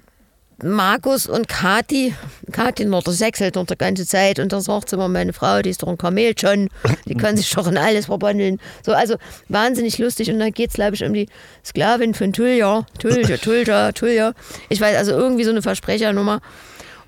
Markus 0.62 1.28
und 1.28 1.46
Kathi, 1.46 2.14
Kathi 2.50 2.84
noch, 2.84 3.04
das 3.04 3.18
sechselt 3.18 3.54
noch 3.54 3.66
die 3.66 3.76
ganze 3.76 4.04
Zeit 4.04 4.40
und 4.40 4.52
das 4.52 4.64
sagt 4.64 4.92
immer 4.92 5.08
meine 5.08 5.32
Frau, 5.32 5.62
die 5.62 5.70
ist 5.70 5.84
doch 5.84 5.88
ein 5.88 5.98
Kamel 5.98 6.36
schon, 6.36 6.68
die 7.06 7.14
kann 7.14 7.36
sich 7.36 7.48
doch 7.50 7.68
in 7.68 7.78
alles 7.78 8.06
verwandeln. 8.06 8.58
So, 8.84 8.92
also 8.92 9.16
wahnsinnig 9.48 9.98
lustig 9.98 10.30
und 10.30 10.40
dann 10.40 10.50
geht 10.50 10.70
es, 10.70 10.74
glaube 10.74 10.96
ich, 10.96 11.04
um 11.04 11.12
die 11.12 11.28
Sklavin 11.64 12.12
von 12.12 12.32
Tulja, 12.32 12.84
Tulja, 12.98 13.36
Tulja, 13.36 13.92
Tulja. 13.92 14.32
Ich 14.68 14.80
weiß, 14.80 14.96
also 14.96 15.12
irgendwie 15.12 15.44
so 15.44 15.50
eine 15.50 15.62
Versprechernummer. 15.62 16.40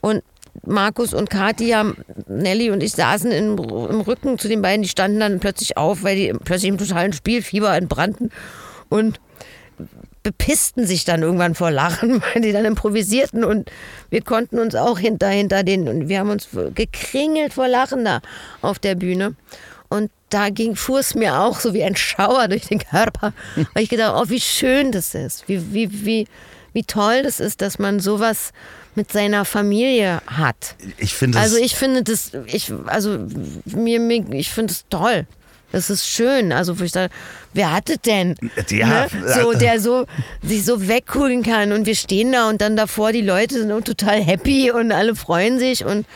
Und 0.01 0.23
Markus 0.65 1.13
und 1.13 1.29
Kathi 1.29 1.71
haben, 1.71 1.97
Nelly 2.29 2.71
und 2.71 2.83
ich 2.83 2.93
saßen 2.93 3.33
im, 3.33 3.59
im 3.59 4.01
Rücken 4.01 4.39
zu 4.39 4.47
den 4.47 4.63
beiden, 4.63 4.83
die 4.83 4.89
standen 4.89 5.19
dann 5.19 5.41
plötzlich 5.41 5.77
auf, 5.77 6.05
weil 6.05 6.17
die 6.17 6.33
plötzlich 6.45 6.69
im 6.69 6.79
totalen 6.79 7.13
Spielfieber 7.13 7.75
entbrannten 7.77 8.31
und 8.89 9.21
bepissten 10.23 10.87
sich 10.87 11.05
dann 11.05 11.23
irgendwann 11.23 11.55
vor 11.55 11.71
Lachen, 11.71 12.23
weil 12.35 12.43
die 12.43 12.53
dann 12.53 12.65
improvisierten 12.65 13.45
und 13.45 13.71
wir 14.11 14.23
konnten 14.23 14.59
uns 14.59 14.75
auch 14.75 14.99
hinter, 14.99 15.29
hinter 15.29 15.63
den 15.63 15.89
und 15.89 16.09
wir 16.09 16.19
haben 16.21 16.31
uns 16.31 16.49
gekringelt 16.75 17.55
vor 17.55 17.69
Lachen 17.69 18.05
da 18.05 18.21
auf 18.63 18.79
der 18.79 18.95
Bühne. 18.95 19.35
Und 19.89 20.11
da 20.29 20.51
ging, 20.51 20.77
fuhr 20.77 21.01
es 21.01 21.17
mir 21.17 21.41
auch 21.41 21.59
so 21.59 21.75
wie 21.75 21.83
ein 21.83 21.97
Schauer 21.97 22.47
durch 22.47 22.67
den 22.67 22.79
Körper, 22.79 23.33
weil 23.75 23.83
ich 23.83 23.89
gedacht 23.89 24.15
oh, 24.17 24.31
wie 24.31 24.41
schön 24.41 24.93
das 24.93 25.15
ist, 25.15 25.49
wie, 25.49 25.73
wie, 25.73 26.05
wie, 26.05 26.29
wie 26.73 26.85
toll 26.85 27.23
das 27.23 27.41
ist, 27.41 27.61
dass 27.61 27.79
man 27.79 27.99
sowas 27.99 28.53
mit 28.95 29.13
seiner 29.13 29.45
Familie 29.45 30.21
hat. 30.27 30.77
Ich 30.99 31.15
finde. 31.15 31.39
Also 31.39 31.57
ich 31.57 31.75
finde 31.75 32.03
das, 32.03 32.33
ich, 32.47 32.73
also 32.87 33.19
mir, 33.65 34.01
mir 34.01 34.25
ich 34.33 34.51
finde 34.51 34.73
es 34.73 34.85
toll. 34.91 35.27
Das 35.73 35.91
ist 35.91 36.07
schön. 36.07 36.53
Also 36.53 36.79
wo 36.79 36.85
ich 36.85 36.93
sage, 36.93 37.13
wer 37.55 37.73
hat 37.73 37.91
es 37.91 38.01
denn? 38.01 38.35
Ja, 38.71 39.07
ne? 39.07 39.09
So, 39.41 39.53
der 39.53 39.81
so 39.81 40.07
sich 40.43 40.65
so 40.65 40.89
wegholen 40.89 41.43
kann 41.43 41.73
und 41.73 41.87
wir 41.87 41.95
stehen 41.95 42.33
da 42.33 42.49
und 42.49 42.61
dann 42.61 42.77
davor 42.77 43.13
die 43.13 43.21
Leute 43.21 43.55
sind 43.61 43.85
total 43.85 44.21
happy 44.21 44.71
und 44.71 44.93
alle 44.93 45.15
freuen 45.15 45.59
sich 45.59 45.85
und 45.85 46.07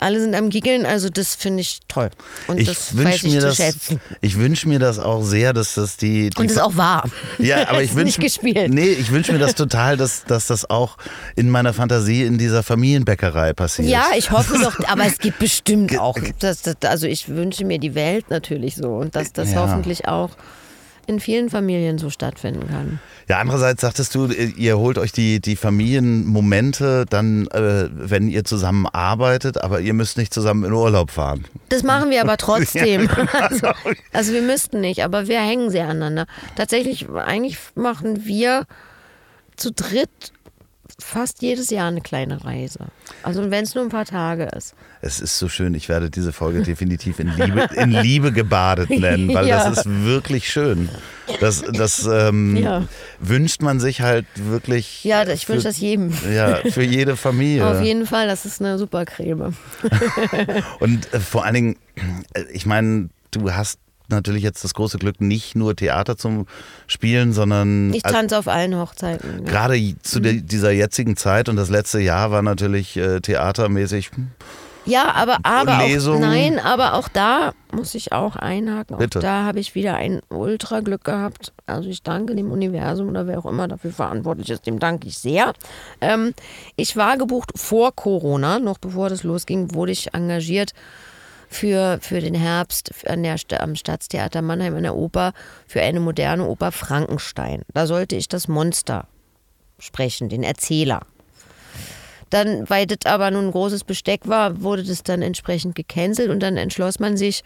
alle 0.00 0.20
sind 0.20 0.34
am 0.34 0.50
Giggeln. 0.50 0.86
Also 0.86 1.08
das 1.10 1.34
finde 1.34 1.60
ich 1.60 1.80
toll. 1.88 2.10
Und 2.46 2.58
ich 2.58 2.66
das 2.68 2.96
weiß 2.96 3.16
ich 3.16 3.22
mir 3.24 3.40
zu 3.40 3.46
das. 3.46 3.56
schätzen. 3.56 4.00
Ich 4.20 4.38
wünsche 4.38 4.68
mir 4.68 4.78
das 4.78 4.98
auch 4.98 5.22
sehr, 5.22 5.52
dass 5.52 5.74
das 5.74 5.96
die. 5.96 6.30
die 6.30 6.38
Und 6.38 6.50
das 6.50 6.56
ist 6.56 6.62
auch 6.62 6.76
wahr. 6.76 7.08
Ja, 7.38 7.68
aber 7.68 7.82
ich 7.82 7.94
wünsche. 7.94 8.20
Nee, 8.68 8.88
ich 8.88 9.10
wünsche 9.10 9.32
mir 9.32 9.38
das 9.38 9.54
total, 9.54 9.96
dass, 9.96 10.24
dass 10.24 10.46
das 10.46 10.68
auch 10.68 10.96
in 11.36 11.50
meiner 11.50 11.72
Fantasie 11.72 12.24
in 12.24 12.38
dieser 12.38 12.62
Familienbäckerei 12.62 13.52
passiert. 13.52 13.88
Ja, 13.88 14.06
ich 14.16 14.30
hoffe 14.30 14.58
doch, 14.62 14.80
aber 14.88 15.04
es 15.04 15.18
gibt 15.18 15.38
bestimmt 15.38 15.98
auch. 15.98 16.18
Das, 16.38 16.62
das, 16.62 16.76
also 16.84 17.06
ich 17.06 17.28
wünsche 17.28 17.64
mir 17.64 17.78
die 17.78 17.94
Welt 17.94 18.30
natürlich 18.30 18.76
so 18.76 18.88
und 18.96 19.14
dass 19.14 19.32
das 19.32 19.52
Ja. 19.52 19.60
hoffentlich 19.60 20.08
auch 20.08 20.30
in 21.06 21.20
vielen 21.20 21.50
Familien 21.50 21.98
so 21.98 22.10
stattfinden 22.10 22.68
kann. 22.68 23.00
Ja, 23.28 23.38
andererseits 23.38 23.80
sagtest 23.80 24.14
du, 24.14 24.26
ihr 24.26 24.78
holt 24.78 24.98
euch 24.98 25.12
die, 25.12 25.40
die 25.40 25.54
Familienmomente 25.54 27.06
dann, 27.08 27.46
äh, 27.48 27.88
wenn 27.92 28.28
ihr 28.28 28.44
zusammen 28.44 28.86
arbeitet, 28.86 29.62
aber 29.62 29.80
ihr 29.80 29.94
müsst 29.94 30.18
nicht 30.18 30.34
zusammen 30.34 30.64
in 30.64 30.72
Urlaub 30.72 31.10
fahren. 31.10 31.44
Das 31.68 31.82
machen 31.82 32.10
wir 32.10 32.20
aber 32.22 32.36
trotzdem. 32.38 33.08
Also, 33.32 33.68
also 34.12 34.32
wir 34.32 34.42
müssten 34.42 34.80
nicht, 34.80 35.04
aber 35.04 35.28
wir 35.28 35.40
hängen 35.40 35.70
sehr 35.70 35.84
aneinander. 35.84 36.26
Tatsächlich, 36.56 37.08
eigentlich 37.08 37.58
machen 37.74 38.26
wir 38.26 38.66
zu 39.56 39.72
dritt 39.72 40.32
fast 41.00 41.42
jedes 41.42 41.70
Jahr 41.70 41.88
eine 41.88 42.00
kleine 42.00 42.44
Reise. 42.44 42.86
Also 43.22 43.50
wenn 43.50 43.64
es 43.64 43.74
nur 43.74 43.84
ein 43.84 43.90
paar 43.90 44.04
Tage 44.04 44.44
ist. 44.56 44.74
Es 45.02 45.20
ist 45.20 45.38
so 45.38 45.48
schön, 45.48 45.74
ich 45.74 45.88
werde 45.88 46.10
diese 46.10 46.32
Folge 46.32 46.62
definitiv 46.62 47.18
in 47.20 47.28
Liebe, 47.36 47.68
in 47.76 47.90
Liebe 47.90 48.32
gebadet 48.32 48.90
nennen, 48.90 49.32
weil 49.34 49.46
Ja. 49.48 49.68
das 49.68 49.78
ist 49.78 50.04
wirklich 50.04 50.50
schön. 50.50 50.88
Das, 51.40 51.62
das 51.72 52.06
ähm, 52.06 52.56
Ja. 52.56 52.84
wünscht 53.18 53.62
man 53.62 53.80
sich 53.80 54.00
halt 54.02 54.26
wirklich. 54.36 55.02
Ja, 55.04 55.26
ich 55.26 55.48
wünsche 55.48 55.64
das 55.64 55.78
jedem. 55.78 56.12
Ja, 56.32 56.56
für 56.70 56.82
jede 56.82 57.16
Familie. 57.16 57.66
Auf 57.66 57.82
jeden 57.82 58.06
Fall, 58.06 58.26
das 58.26 58.44
ist 58.44 58.60
eine 58.60 58.78
super 58.78 59.04
Creme. 59.04 59.54
Und 60.80 61.12
äh, 61.14 61.20
vor 61.20 61.44
allen 61.44 61.54
Dingen, 61.54 61.76
äh, 62.34 62.42
ich 62.52 62.66
meine, 62.66 63.08
du 63.30 63.52
hast 63.52 63.78
natürlich 64.10 64.42
jetzt 64.42 64.64
das 64.64 64.74
große 64.74 64.98
Glück, 64.98 65.20
nicht 65.20 65.56
nur 65.56 65.76
Theater 65.76 66.16
zum 66.16 66.46
Spielen, 66.86 67.32
sondern 67.32 67.92
Ich 67.94 68.02
tanze 68.02 68.38
auf 68.38 68.48
allen 68.48 68.76
Hochzeiten. 68.76 69.44
Ja. 69.44 69.50
gerade 69.50 69.94
zu 70.02 70.20
der, 70.20 70.34
dieser 70.34 70.70
jetzigen 70.70 71.16
Zeit 71.16 71.48
und 71.48 71.56
das 71.56 71.70
letzte 71.70 72.00
Jahr 72.00 72.30
war 72.30 72.42
natürlich 72.42 72.96
äh, 72.96 73.20
theatermäßig. 73.20 74.10
Ja, 74.86 75.12
aber, 75.14 75.38
aber 75.42 75.84
auch, 75.84 76.18
nein, 76.18 76.58
aber 76.58 76.94
auch 76.94 77.08
da 77.08 77.52
muss 77.70 77.94
ich 77.94 78.12
auch 78.12 78.36
einhaken. 78.36 78.96
Bitte. 78.96 79.18
Auch 79.18 79.22
da 79.22 79.44
habe 79.44 79.60
ich 79.60 79.74
wieder 79.74 79.94
ein 79.94 80.20
Ultra-Glück 80.30 81.04
gehabt. 81.04 81.52
Also 81.66 81.88
ich 81.88 82.02
danke 82.02 82.34
dem 82.34 82.50
Universum 82.50 83.08
oder 83.08 83.26
wer 83.26 83.38
auch 83.38 83.46
immer 83.46 83.68
dafür 83.68 83.92
verantwortlich 83.92 84.50
ist, 84.50 84.66
dem 84.66 84.78
danke 84.78 85.08
ich 85.08 85.18
sehr. 85.18 85.52
Ähm, 86.00 86.32
ich 86.76 86.96
war 86.96 87.18
gebucht 87.18 87.52
vor 87.56 87.94
Corona, 87.94 88.58
noch 88.58 88.78
bevor 88.78 89.10
das 89.10 89.22
losging, 89.22 89.74
wurde 89.74 89.92
ich 89.92 90.14
engagiert 90.14 90.72
für, 91.50 91.98
für 92.00 92.20
den 92.20 92.34
Herbst 92.34 92.92
an 93.06 93.24
der, 93.24 93.36
am 93.58 93.74
Staatstheater 93.74 94.40
Mannheim 94.40 94.76
an 94.76 94.84
der 94.84 94.94
Oper 94.94 95.32
für 95.66 95.82
eine 95.82 95.98
moderne 95.98 96.46
Oper 96.46 96.70
Frankenstein. 96.70 97.62
Da 97.74 97.86
sollte 97.86 98.14
ich 98.14 98.28
das 98.28 98.46
Monster 98.46 99.08
sprechen, 99.80 100.28
den 100.28 100.44
Erzähler. 100.44 101.00
Dann, 102.30 102.70
weil 102.70 102.86
das 102.86 102.98
aber 103.04 103.32
nun 103.32 103.46
ein 103.46 103.50
großes 103.50 103.82
Besteck 103.82 104.28
war, 104.28 104.62
wurde 104.62 104.84
das 104.84 105.02
dann 105.02 105.22
entsprechend 105.22 105.74
gecancelt 105.74 106.30
und 106.30 106.40
dann 106.40 106.56
entschloss 106.56 107.00
man 107.00 107.16
sich, 107.16 107.42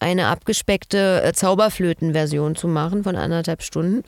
eine 0.00 0.26
abgespeckte 0.26 1.22
äh, 1.24 1.32
Zauberflöten-Version 1.32 2.54
zu 2.54 2.68
machen 2.68 3.02
von 3.02 3.16
anderthalb 3.16 3.62
Stunden 3.62 4.04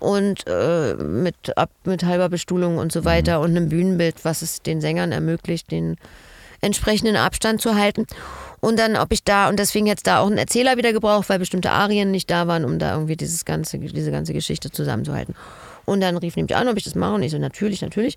und 0.00 0.44
äh, 0.48 0.94
mit, 0.94 1.56
ab, 1.56 1.70
mit 1.84 2.04
halber 2.04 2.28
Bestuhlung 2.28 2.78
und 2.78 2.90
so 2.90 3.04
weiter 3.04 3.40
und 3.40 3.50
einem 3.50 3.68
Bühnenbild, 3.68 4.24
was 4.24 4.42
es 4.42 4.62
den 4.62 4.80
Sängern 4.80 5.12
ermöglicht, 5.12 5.70
den 5.70 5.96
entsprechenden 6.64 7.16
Abstand 7.16 7.60
zu 7.60 7.74
halten. 7.74 8.06
Und 8.64 8.78
dann, 8.78 8.96
ob 8.96 9.12
ich 9.12 9.22
da, 9.22 9.50
und 9.50 9.58
deswegen 9.58 9.86
jetzt 9.86 10.06
da 10.06 10.20
auch 10.20 10.26
einen 10.26 10.38
Erzähler 10.38 10.78
wieder 10.78 10.94
gebraucht, 10.94 11.28
weil 11.28 11.38
bestimmte 11.38 11.70
Arien 11.70 12.10
nicht 12.10 12.30
da 12.30 12.46
waren, 12.46 12.64
um 12.64 12.78
da 12.78 12.94
irgendwie 12.94 13.14
dieses 13.14 13.44
ganze, 13.44 13.78
diese 13.78 14.10
ganze 14.10 14.32
Geschichte 14.32 14.70
zusammenzuhalten. 14.70 15.34
Und 15.84 16.00
dann 16.00 16.16
rief 16.16 16.34
nämlich 16.34 16.56
an, 16.56 16.66
ob 16.68 16.78
ich 16.78 16.84
das 16.84 16.94
mache. 16.94 17.12
Und 17.12 17.22
ich 17.22 17.30
so, 17.30 17.36
natürlich, 17.36 17.82
natürlich. 17.82 18.16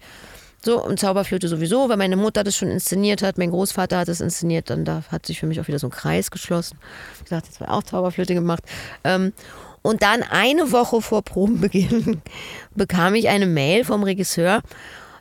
So, 0.63 0.81
und 0.81 1.01
Zauberflöte 1.01 1.49
sowieso, 1.49 1.89
weil 1.89 1.97
meine 1.97 2.15
Mutter 2.15 2.45
das 2.45 2.55
schon 2.55 2.71
inszeniert 2.71 3.23
hat, 3.23 3.37
mein 3.37 3.49
Großvater 3.49 3.97
hat 3.97 4.07
es 4.07 4.21
inszeniert, 4.21 4.69
dann 4.69 4.85
da 4.85 5.03
hat 5.11 5.25
sich 5.25 5.37
für 5.37 5.47
mich 5.47 5.59
auch 5.59 5.67
wieder 5.67 5.79
so 5.79 5.87
ein 5.87 5.91
Kreis 5.91 6.31
geschlossen. 6.31 6.77
Ich 7.17 7.25
gesagt, 7.25 7.47
jetzt 7.47 7.59
war 7.59 7.73
auch 7.73 7.83
Zauberflöte 7.83 8.33
gemacht. 8.33 8.63
Ähm, 9.03 9.33
und 9.81 10.01
dann 10.01 10.23
eine 10.23 10.71
Woche 10.71 11.01
vor 11.01 11.23
Probenbeginn 11.23 12.21
bekam 12.73 13.15
ich 13.15 13.27
eine 13.27 13.47
Mail 13.47 13.83
vom 13.83 14.03
Regisseur. 14.03 14.61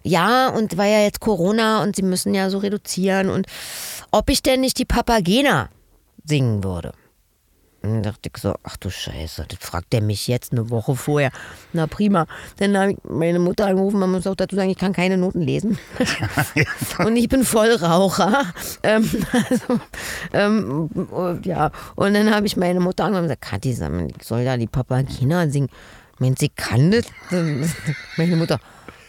Ja, 0.06 0.48
und 0.48 0.78
war 0.78 0.86
ja 0.86 1.02
jetzt 1.02 1.20
Corona 1.20 1.82
und 1.82 1.96
sie 1.96 2.02
müssen 2.02 2.32
ja 2.32 2.48
so 2.48 2.58
reduzieren 2.58 3.28
und 3.28 3.46
ob 4.12 4.30
ich 4.30 4.40
denn 4.40 4.60
nicht 4.60 4.78
die 4.78 4.84
Papagena 4.84 5.68
singen 6.24 6.62
würde. 6.62 6.92
Dann 7.82 8.02
dachte 8.02 8.30
ich 8.32 8.40
so, 8.40 8.54
ach 8.62 8.76
du 8.76 8.88
Scheiße, 8.88 9.46
das 9.48 9.58
fragt 9.60 9.94
er 9.94 10.00
mich 10.00 10.28
jetzt 10.28 10.52
eine 10.52 10.70
Woche 10.70 10.96
vorher. 10.96 11.30
Na 11.72 11.86
prima. 11.86 12.26
Dann 12.58 12.76
habe 12.76 12.92
ich 12.92 12.98
meine 13.04 13.38
Mutter 13.38 13.66
angerufen, 13.66 13.98
man 13.98 14.10
muss 14.10 14.26
auch 14.26 14.34
dazu 14.34 14.56
sagen, 14.56 14.70
ich 14.70 14.78
kann 14.78 14.92
keine 14.92 15.16
Noten 15.16 15.40
lesen. 15.40 15.78
und 16.98 17.16
ich 17.16 17.28
bin 17.28 17.44
Vollraucher. 17.44 18.44
Ähm, 18.82 19.08
also, 19.32 19.80
ähm, 20.32 20.90
ja. 21.44 21.70
Und 21.96 22.14
dann 22.14 22.34
habe 22.34 22.46
ich 22.46 22.56
meine 22.56 22.80
Mutter 22.80 23.04
angerufen 23.04 23.24
und 23.24 23.28
gesagt, 23.28 23.42
Kathi, 23.42 23.70
ich 23.70 24.24
soll 24.24 24.44
da 24.44 24.56
die 24.56 24.66
Papagena 24.66 25.48
singen. 25.48 25.68
Meint 26.18 26.38
sie 26.38 26.48
kann 26.48 26.90
das? 26.90 27.04
Meine 28.16 28.36
Mutter, 28.36 28.58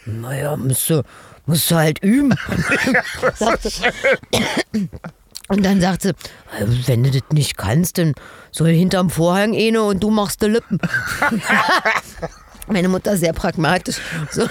naja, 0.08 0.58
musst 0.58 0.90
du, 0.90 1.04
musst 1.46 1.70
du 1.70 1.76
halt 1.76 2.04
üben. 2.04 2.34
Und 5.48 5.66
dann 5.66 5.80
sagt 5.80 6.02
sie, 6.02 6.14
wenn 6.88 7.04
du 7.04 7.12
das 7.12 7.22
nicht 7.32 7.58
kannst, 7.58 7.98
dann 7.98 8.14
soll 8.52 8.70
hinterm 8.70 9.10
Vorhang 9.10 9.56
eine 9.56 9.82
und 9.82 10.04
du 10.04 10.10
machst 10.10 10.42
die 10.42 10.48
Lippen. 10.48 10.80
Meine 12.68 12.90
Mutter 12.90 13.16
sehr 13.16 13.32
pragmatisch. 13.32 14.02
So. 14.30 14.46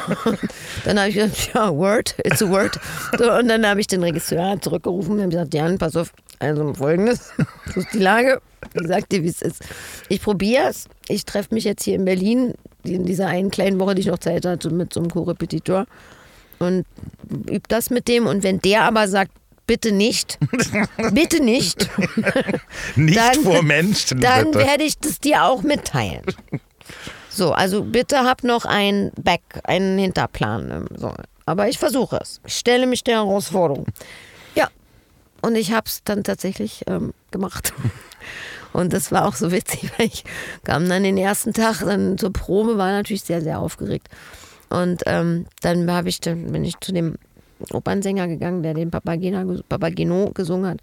Dann 0.86 0.98
habe 0.98 1.10
ich 1.10 1.16
gesagt, 1.16 1.50
ja, 1.52 1.74
Word, 1.74 2.14
it's 2.24 2.42
a 2.42 2.48
word. 2.48 2.80
So, 3.18 3.30
und 3.30 3.48
dann 3.48 3.66
habe 3.66 3.78
ich 3.78 3.88
den 3.88 4.02
Regisseur 4.02 4.58
zurückgerufen 4.58 5.16
und 5.16 5.20
habe 5.20 5.30
gesagt, 5.30 5.52
Jan, 5.52 5.76
pass 5.76 5.96
auf, 5.96 6.12
also 6.38 6.72
folgendes, 6.72 7.30
so 7.74 7.80
ist 7.80 7.92
die 7.92 7.98
Lage. 7.98 8.40
Ich 8.72 8.88
sag 8.88 9.06
dir, 9.10 9.22
wie 9.22 9.28
es 9.28 9.42
ist. 9.42 9.62
Ich 10.08 10.22
probiere 10.22 10.68
es. 10.68 10.88
Ich 11.08 11.24
treffe 11.24 11.54
mich 11.54 11.64
jetzt 11.64 11.84
hier 11.84 11.94
in 11.94 12.04
Berlin, 12.04 12.54
in 12.84 13.04
dieser 13.06 13.26
einen 13.28 13.50
kleinen 13.50 13.78
Woche, 13.80 13.94
die 13.94 14.00
ich 14.02 14.06
noch 14.08 14.18
Zeit 14.18 14.44
hatte, 14.44 14.70
mit 14.70 14.92
so 14.92 15.00
einem 15.00 15.10
Co-Repetitor 15.10 15.86
und 16.58 16.84
übe 17.30 17.62
das 17.68 17.90
mit 17.90 18.08
dem. 18.08 18.26
Und 18.26 18.42
wenn 18.42 18.58
der 18.60 18.82
aber 18.82 19.06
sagt, 19.08 19.32
bitte 19.66 19.92
nicht, 19.92 20.38
bitte 21.12 21.42
nicht, 21.42 21.88
Nicht 22.96 23.18
Dann- 23.18 23.42
vor 23.42 23.62
Menschen. 23.62 24.20
dann 24.20 24.46
bitte. 24.52 24.58
werde 24.66 24.84
ich 24.84 24.98
das 24.98 25.20
dir 25.20 25.44
auch 25.44 25.62
mitteilen. 25.62 26.22
So, 27.28 27.52
also 27.52 27.82
bitte 27.82 28.20
hab 28.20 28.42
noch 28.44 28.64
ein 28.64 29.10
Back, 29.20 29.42
einen 29.64 29.98
Hinterplan. 29.98 30.70
ähm, 30.70 30.86
So. 30.96 31.12
Aber 31.44 31.68
ich 31.68 31.78
versuche 31.78 32.18
es. 32.22 32.40
Ich 32.46 32.54
stelle 32.56 32.86
mich 32.86 33.04
der 33.04 33.16
Herausforderung. 33.16 33.86
Ja, 34.54 34.68
und 35.42 35.54
ich 35.54 35.70
habe 35.72 35.86
es 35.86 36.02
dann 36.02 36.24
tatsächlich 36.24 36.82
ähm, 36.88 37.12
gemacht. 37.30 37.72
Und 38.76 38.92
das 38.92 39.10
war 39.10 39.26
auch 39.26 39.34
so 39.34 39.52
witzig, 39.52 39.90
weil 39.98 40.06
ich 40.08 40.24
kam 40.62 40.86
dann 40.86 41.02
den 41.02 41.16
ersten 41.16 41.54
Tag 41.54 41.80
dann 41.80 42.18
zur 42.18 42.30
Probe, 42.30 42.76
war 42.76 42.92
natürlich 42.92 43.22
sehr, 43.22 43.40
sehr 43.40 43.58
aufgeregt. 43.58 44.08
Und 44.68 45.02
ähm, 45.06 45.46
dann 45.62 45.90
habe 45.90 46.10
ich, 46.10 46.20
dann 46.20 46.52
bin 46.52 46.62
ich 46.62 46.78
zu 46.80 46.92
dem 46.92 47.14
Opernsänger 47.72 48.28
gegangen, 48.28 48.62
der 48.62 48.74
den 48.74 48.90
Papageno 48.90 50.30
gesungen 50.34 50.70
hat. 50.70 50.80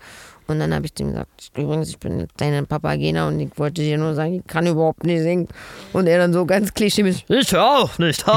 Und 0.47 0.59
dann 0.59 0.73
habe 0.73 0.85
ich 0.85 0.93
dem 0.93 1.09
gesagt, 1.09 1.51
übrigens, 1.55 1.89
ich 1.89 1.99
bin 1.99 2.27
deine 2.37 2.63
Papagena 2.63 3.27
und 3.27 3.39
ich 3.39 3.49
wollte 3.57 3.81
dir 3.81 3.97
nur 3.97 4.13
sagen, 4.13 4.35
ich 4.35 4.47
kann 4.47 4.67
überhaupt 4.67 5.03
nicht 5.03 5.21
singen. 5.21 5.47
Und 5.93 6.07
er 6.07 6.17
dann 6.17 6.33
so 6.33 6.45
ganz 6.45 6.73
klischee 6.73 7.03
ich 7.27 7.55
auch 7.57 7.97
nicht. 7.97 8.25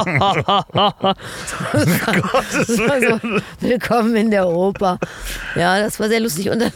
Das 1.76 2.66
so, 2.66 3.20
willkommen 3.60 4.16
in 4.16 4.30
der 4.30 4.48
Oper. 4.48 4.98
Ja, 5.54 5.80
das 5.80 5.98
war 6.00 6.08
sehr 6.08 6.20
lustig. 6.20 6.50
Und 6.50 6.60
dann 6.60 6.72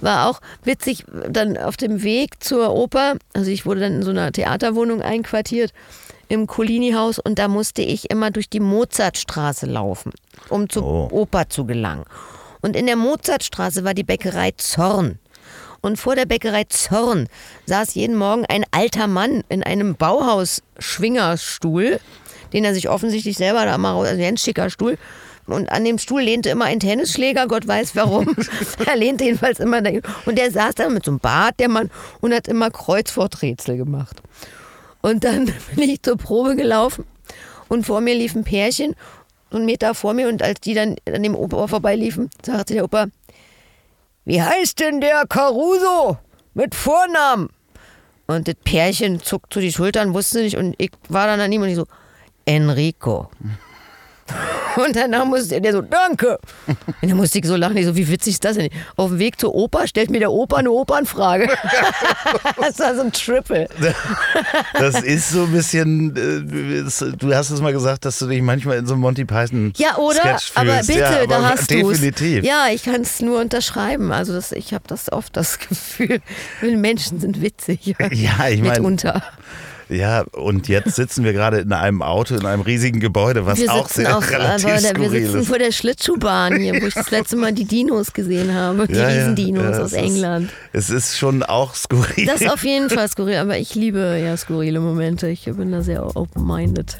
war 0.00 0.28
auch 0.28 0.40
witzig, 0.64 1.04
dann 1.28 1.56
auf 1.56 1.76
dem 1.76 2.02
Weg 2.02 2.42
zur 2.42 2.74
Oper, 2.74 3.16
also 3.34 3.50
ich 3.50 3.66
wurde 3.66 3.80
dann 3.80 3.96
in 3.96 4.02
so 4.02 4.10
einer 4.10 4.32
Theaterwohnung 4.32 5.02
einquartiert 5.02 5.72
im 6.28 6.46
Colini-Haus 6.46 7.18
und 7.18 7.38
da 7.38 7.48
musste 7.48 7.82
ich 7.82 8.10
immer 8.10 8.30
durch 8.30 8.48
die 8.50 8.60
Mozartstraße 8.60 9.66
laufen, 9.66 10.12
um 10.50 10.68
zur 10.68 10.82
Oh. 10.84 11.08
Oper 11.10 11.48
zu 11.48 11.64
gelangen. 11.64 12.04
Und 12.60 12.76
in 12.76 12.86
der 12.86 12.96
Mozartstraße 12.96 13.84
war 13.84 13.94
die 13.94 14.04
Bäckerei 14.04 14.52
Zorn. 14.56 15.18
Und 15.80 15.96
vor 15.96 16.16
der 16.16 16.26
Bäckerei 16.26 16.64
Zorn 16.64 17.28
saß 17.66 17.94
jeden 17.94 18.16
Morgen 18.16 18.44
ein 18.46 18.64
alter 18.72 19.06
Mann 19.06 19.44
in 19.48 19.62
einem 19.62 19.94
Bauhaus-Schwingerstuhl, 19.94 22.00
den 22.52 22.64
er 22.64 22.74
sich 22.74 22.88
offensichtlich 22.88 23.36
selber 23.36 23.64
da 23.64 23.78
mal 23.78 23.92
raus, 23.92 24.08
also 24.08 24.20
ein 24.22 24.36
schicker 24.36 24.70
Stuhl. 24.70 24.98
Und 25.46 25.70
an 25.70 25.84
dem 25.84 25.98
Stuhl 25.98 26.20
lehnte 26.20 26.50
immer 26.50 26.64
ein 26.66 26.80
Tennisschläger, 26.80 27.46
Gott 27.46 27.66
weiß 27.66 27.96
warum. 27.96 28.36
er 28.86 28.96
lehnte 28.96 29.24
jedenfalls 29.24 29.60
immer 29.60 29.80
dahin. 29.80 30.02
Und 30.26 30.36
der 30.36 30.50
saß 30.50 30.74
da 30.74 30.90
mit 30.90 31.04
so 31.04 31.12
einem 31.12 31.20
Bart, 31.20 31.54
der 31.58 31.70
Mann, 31.70 31.90
und 32.20 32.34
hat 32.34 32.48
immer 32.48 32.70
Kreuzworträtsel 32.70 33.78
gemacht. 33.78 34.20
Und 35.00 35.24
dann 35.24 35.46
bin 35.74 35.88
ich 35.88 36.02
zur 36.02 36.18
Probe 36.18 36.56
gelaufen 36.56 37.04
und 37.68 37.86
vor 37.86 38.00
mir 38.00 38.14
lief 38.14 38.34
ein 38.34 38.44
Pärchen, 38.44 38.94
einen 39.50 39.64
Meter 39.64 39.94
vor 39.94 40.14
mir. 40.14 40.28
Und 40.28 40.42
als 40.42 40.60
die 40.60 40.74
dann 40.74 40.96
an 41.06 41.22
dem 41.22 41.34
Opa 41.34 41.66
vorbeiliefen, 41.66 42.30
sagte 42.44 42.74
der 42.74 42.84
Opa, 42.84 43.06
wie 44.24 44.42
heißt 44.42 44.80
denn 44.80 45.00
der 45.00 45.24
Caruso 45.28 46.18
mit 46.54 46.74
Vornamen? 46.74 47.48
Und 48.26 48.46
das 48.46 48.56
Pärchen 48.62 49.22
zuckt 49.22 49.54
so 49.54 49.60
die 49.60 49.72
Schultern, 49.72 50.12
wusste 50.12 50.42
nicht. 50.42 50.58
Und 50.58 50.74
ich 50.76 50.90
war 51.08 51.26
dann 51.26 51.40
an 51.40 51.50
ihm 51.50 51.62
und 51.62 51.68
ich 51.68 51.76
so, 51.76 51.86
Enrico. 52.44 53.30
Und 54.86 54.94
danach 54.96 55.24
musste 55.24 55.60
der 55.60 55.72
so, 55.72 55.82
danke. 55.82 56.38
Und 56.66 56.76
dann 57.10 57.16
musste 57.16 57.38
ich 57.38 57.46
so 57.46 57.56
lachen, 57.56 57.76
ich 57.76 57.86
so, 57.86 57.96
wie 57.96 58.08
witzig 58.08 58.34
ist 58.34 58.44
das 58.44 58.56
denn? 58.56 58.70
Auf 58.96 59.10
dem 59.10 59.18
Weg 59.18 59.40
zur 59.40 59.54
Oper 59.54 59.86
stellt 59.86 60.10
mir 60.10 60.20
der 60.20 60.30
Opa 60.30 60.56
eine 60.56 60.70
Opernfrage. 60.70 61.48
das 62.60 62.78
war 62.78 62.94
so 62.94 63.02
ein 63.02 63.12
Triple. 63.12 63.68
Das 64.78 65.02
ist 65.02 65.30
so 65.30 65.44
ein 65.44 65.52
bisschen, 65.52 66.16
äh, 66.16 66.84
du 67.16 67.34
hast 67.34 67.50
es 67.50 67.60
mal 67.60 67.72
gesagt, 67.72 68.04
dass 68.04 68.18
du 68.18 68.26
dich 68.26 68.40
manchmal 68.42 68.78
in 68.78 68.86
so 68.86 68.94
einem 68.94 69.02
Monty 69.02 69.24
Python 69.24 69.72
Ja, 69.76 69.96
oder? 69.96 70.20
Sketch 70.38 70.52
aber 70.54 70.72
fühlst. 70.74 70.88
bitte, 70.88 71.00
ja, 71.00 71.26
da 71.26 71.36
aber 71.38 71.48
hast 71.50 71.70
du 71.70 71.74
Definitiv. 71.88 72.44
Ja, 72.44 72.66
ich 72.72 72.84
kann 72.84 73.00
es 73.02 73.20
nur 73.20 73.40
unterschreiben. 73.40 74.12
Also 74.12 74.32
das, 74.34 74.52
ich 74.52 74.72
habe 74.74 74.84
das 74.86 75.10
oft 75.12 75.36
das 75.36 75.58
Gefühl, 75.58 76.20
Menschen 76.62 77.20
sind 77.20 77.40
witzig. 77.42 77.94
Ja, 78.12 78.48
ich 78.48 78.60
mein- 78.60 78.70
Mitunter. 78.72 79.22
Ja, 79.90 80.22
und 80.32 80.68
jetzt 80.68 80.96
sitzen 80.96 81.24
wir 81.24 81.32
gerade 81.32 81.60
in 81.60 81.72
einem 81.72 82.02
Auto, 82.02 82.34
in 82.34 82.44
einem 82.44 82.60
riesigen 82.62 83.00
Gebäude, 83.00 83.46
was 83.46 83.58
Wir 83.58 83.72
auch 83.72 83.88
sehr 83.88 84.18
auf, 84.18 84.30
relativ 84.30 84.66
aber 84.66 84.80
der, 84.80 84.96
wir 84.96 85.04
skurril 85.04 85.22
sitzen 85.24 85.40
ist. 85.40 85.48
vor 85.48 85.58
der 85.58 85.72
Schlittschuhbahn 85.72 86.56
hier, 86.56 86.80
wo 86.82 86.86
ich 86.86 86.94
das 86.94 87.10
letzte 87.10 87.36
Mal 87.36 87.52
die 87.54 87.64
Dinos 87.64 88.12
gesehen 88.12 88.52
habe. 88.54 88.86
Die 88.86 88.94
Ja, 88.94 89.08
Riesendinos 89.08 89.76
ja, 89.76 89.82
aus 89.82 89.92
ist- 89.92 89.98
England. 89.98 90.50
Es 90.74 90.90
ist 90.90 91.16
schon 91.16 91.42
auch 91.42 91.74
skurril. 91.74 92.26
Das 92.26 92.42
ist 92.42 92.50
auf 92.52 92.64
jeden 92.64 92.90
Fall 92.90 93.08
skurril, 93.08 93.36
aber 93.36 93.56
ich 93.58 93.74
liebe 93.74 94.20
ja 94.22 94.36
skurrile 94.36 94.80
Momente. 94.80 95.28
Ich 95.28 95.44
bin 95.44 95.72
da 95.72 95.80
sehr 95.82 96.14
open-minded. 96.16 96.98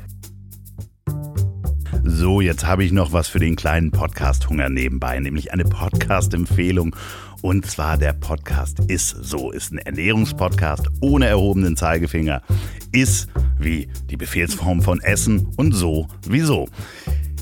So, 2.04 2.40
jetzt 2.40 2.66
habe 2.66 2.84
ich 2.84 2.92
noch 2.92 3.12
was 3.12 3.28
für 3.28 3.38
den 3.38 3.54
kleinen 3.54 3.90
Podcast-Hunger 3.90 4.68
nebenbei, 4.70 5.18
nämlich 5.20 5.52
eine 5.52 5.64
Podcast-Empfehlung. 5.64 6.96
Und 7.40 7.66
zwar 7.66 7.96
der 7.96 8.14
Podcast 8.14 8.80
Ist 8.88 9.10
So, 9.10 9.52
ist 9.52 9.72
ein 9.72 9.78
Ernährungspodcast 9.78 10.88
ohne 11.00 11.26
erhobenen 11.26 11.76
Zeigefinger. 11.76 12.42
Ist 12.90 13.28
wie 13.58 13.88
die 14.10 14.16
Befehlsform 14.16 14.82
von 14.82 15.00
Essen 15.00 15.48
und 15.56 15.72
so 15.72 16.08
wie 16.28 16.40
so. 16.40 16.68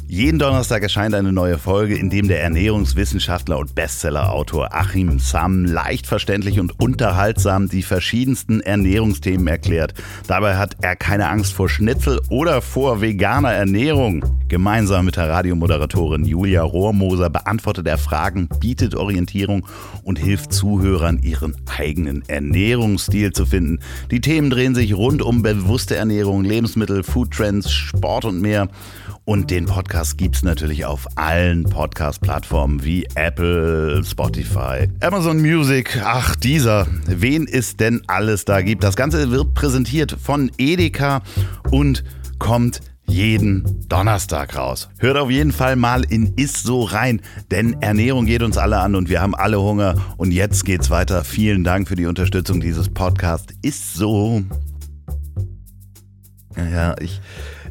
Jeden 0.09 0.39
Donnerstag 0.39 0.85
erscheint 0.85 1.17
eine 1.17 1.33
neue 1.33 1.59
Folge, 1.59 1.97
in 1.97 2.11
dem 2.11 2.29
der 2.29 2.41
Ernährungswissenschaftler 2.41 3.59
und 3.59 3.75
Bestsellerautor 3.75 4.73
Achim 4.73 5.19
Sam 5.19 5.65
leicht 5.65 6.07
verständlich 6.07 6.61
und 6.61 6.79
unterhaltsam 6.79 7.69
die 7.69 7.83
verschiedensten 7.83 8.61
Ernährungsthemen 8.61 9.49
erklärt. 9.49 9.95
Dabei 10.29 10.59
hat 10.59 10.77
er 10.81 10.95
keine 10.95 11.29
Angst 11.29 11.55
vor 11.55 11.69
Schnitzel 11.69 12.21
oder 12.29 12.63
vor 12.63 13.01
veganer 13.01 13.51
Ernährung. 13.53 14.25
Gemeinsam 14.47 15.07
mit 15.07 15.17
der 15.17 15.29
Radiomoderatorin 15.29 16.25
Julia 16.25 16.63
Rohrmoser 16.63 17.29
beantwortet 17.29 17.89
er 17.89 17.99
Fragen, 17.99 18.49
bietet 18.61 18.95
Orientierung 18.95 19.67
und 20.05 20.21
hilft 20.21 20.53
Zuhörern, 20.53 21.19
ihren 21.19 21.57
eigenen 21.77 22.23
Ernährungsstil 22.29 23.33
zu 23.33 23.45
finden. 23.45 23.81
Die 24.13 24.21
Themen 24.21 24.51
drehen 24.51 24.77
sich 24.77 24.95
rund 24.95 25.21
um 25.21 25.43
bewusste 25.43 25.97
Ernährung, 25.97 26.45
Lebensmittel, 26.45 27.03
Foodtrends, 27.03 27.73
Sport 27.73 28.25
und 28.25 28.41
mehr. 28.41 28.69
Und 29.27 29.51
den 29.51 29.67
Podcast 29.67 30.19
gibt 30.19 30.37
es 30.37 30.45
natürlich 30.45 30.85
auf 30.85 31.09
allen 31.17 31.65
Podcast-Plattformen 31.65 32.85
wie 32.85 33.09
Apple, 33.17 34.01
Spotify, 34.05 34.89
Amazon 35.01 35.41
Music, 35.41 36.01
ach 36.05 36.37
dieser, 36.37 36.87
wen 37.07 37.49
ist 37.49 37.81
denn 37.81 38.03
alles 38.07 38.45
da 38.45 38.63
gibt. 38.63 38.85
Das 38.85 38.95
Ganze 38.95 39.33
wird 39.33 39.53
präsentiert 39.55 40.17
von 40.23 40.53
Edeka 40.59 41.23
und 41.73 42.05
kommt 42.39 42.81
jeden 43.09 43.89
Donnerstag 43.89 44.57
raus. 44.57 44.91
Hört 44.99 45.17
auf 45.17 45.29
jeden 45.29 45.51
Fall 45.51 45.75
mal 45.75 46.05
in 46.05 46.35
Ist 46.37 46.63
so 46.63 46.85
rein, 46.85 47.21
denn 47.51 47.83
Ernährung 47.83 48.27
geht 48.27 48.45
uns 48.45 48.57
alle 48.57 48.79
an 48.79 48.95
und 48.95 49.09
wir 49.09 49.21
haben 49.21 49.35
alle 49.35 49.61
Hunger. 49.61 49.97
Und 50.19 50.31
jetzt 50.31 50.65
geht's 50.65 50.89
weiter. 50.89 51.25
Vielen 51.25 51.65
Dank 51.65 51.89
für 51.89 51.97
die 51.97 52.07
Unterstützung 52.07 52.61
dieses 52.61 52.89
Podcasts. 52.91 53.53
Ist 53.61 53.95
so. 53.95 54.45
Ja, 56.57 56.95
ich 57.01 57.21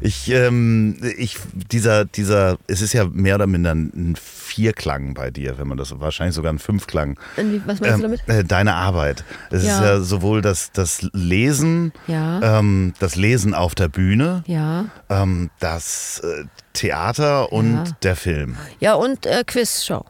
ich, 0.00 0.30
ähm, 0.30 0.96
ich, 1.16 1.38
dieser, 1.52 2.04
dieser, 2.04 2.58
es 2.66 2.82
ist 2.82 2.92
ja 2.92 3.04
mehr 3.04 3.36
oder 3.36 3.46
minder 3.46 3.72
ein 3.72 4.16
Vierklang 4.16 5.14
bei 5.14 5.30
dir, 5.30 5.58
wenn 5.58 5.68
man 5.68 5.78
das, 5.78 5.98
wahrscheinlich 5.98 6.34
sogar 6.34 6.52
ein 6.52 6.58
Fünfklang. 6.58 7.18
Was 7.66 7.80
meinst 7.80 7.98
du 7.98 8.02
damit? 8.02 8.28
Äh, 8.28 8.44
deine 8.44 8.74
Arbeit. 8.74 9.24
Es 9.50 9.64
ja. 9.64 9.74
ist 9.74 9.80
ja 9.80 10.00
sowohl 10.00 10.42
das, 10.42 10.72
das 10.72 11.08
Lesen, 11.12 11.92
ja. 12.06 12.58
ähm, 12.58 12.94
das 12.98 13.16
Lesen 13.16 13.54
auf 13.54 13.74
der 13.74 13.88
Bühne, 13.88 14.42
ja. 14.46 14.86
ähm, 15.08 15.50
das 15.60 16.20
äh, 16.20 16.44
Theater 16.72 17.52
und 17.52 17.74
Ja. 17.74 17.84
der 18.02 18.16
Film. 18.16 18.56
Ja, 18.80 18.94
und 18.94 19.26
äh, 19.26 19.44
Quizshow. 19.46 20.04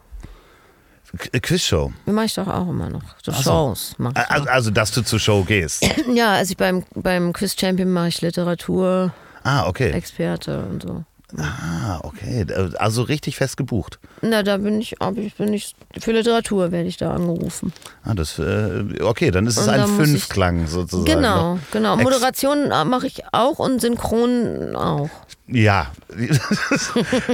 K 1.17 1.39
Quizshow. 1.39 1.93
Die 2.05 2.11
mache 2.11 2.25
ich 2.25 2.35
doch 2.35 2.47
auch 2.47 2.69
immer 2.69 2.89
noch. 2.89 3.03
So 3.23 3.31
Ach 3.31 3.37
so. 3.37 3.43
Shows. 3.43 3.95
Also, 4.13 4.49
also, 4.49 4.71
dass 4.71 4.91
du 4.91 5.01
zur 5.01 5.19
Show 5.19 5.43
gehst. 5.43 5.85
Ja, 6.13 6.33
also 6.33 6.51
ich 6.51 6.57
beim, 6.57 6.83
beim 6.95 7.33
Quiz 7.33 7.55
Champion 7.59 7.91
mache 7.91 8.09
ich 8.09 8.21
Literatur, 8.21 9.13
Ah, 9.47 9.65
okay. 9.65 9.91
Experte 9.91 10.59
und 10.59 10.83
so. 10.83 11.05
Ah, 11.37 11.99
okay. 12.03 12.45
Also 12.77 13.01
richtig 13.01 13.35
fest 13.35 13.57
gebucht. 13.57 13.99
Na, 14.21 14.43
da 14.43 14.57
bin 14.57 14.79
ich, 14.79 14.95
hab 15.01 15.17
ich, 15.17 15.35
bin 15.35 15.53
ich, 15.53 15.75
für 15.99 16.13
Literatur 16.13 16.71
werde 16.71 16.87
ich 16.87 16.95
da 16.97 17.11
angerufen. 17.13 17.73
Ah, 18.03 18.13
das, 18.13 18.39
äh, 18.39 18.83
okay, 19.01 19.29
dann 19.31 19.45
ist 19.45 19.57
es 19.57 19.67
Und 19.67 19.73
ein 19.73 19.81
muss 19.81 19.89
ich- 19.89 19.95
Fünfklang 19.97 20.67
sozusagen. 20.67 21.05
Genau, 21.05 21.59
genau. 21.71 21.97
Moderation 21.97 22.71
äh, 22.71 22.85
mache 22.85 23.07
ich 23.07 23.23
auch 23.33 23.59
und 23.59 23.81
Synchron 23.81 24.75
auch. 24.75 25.09
Ja, 25.49 25.91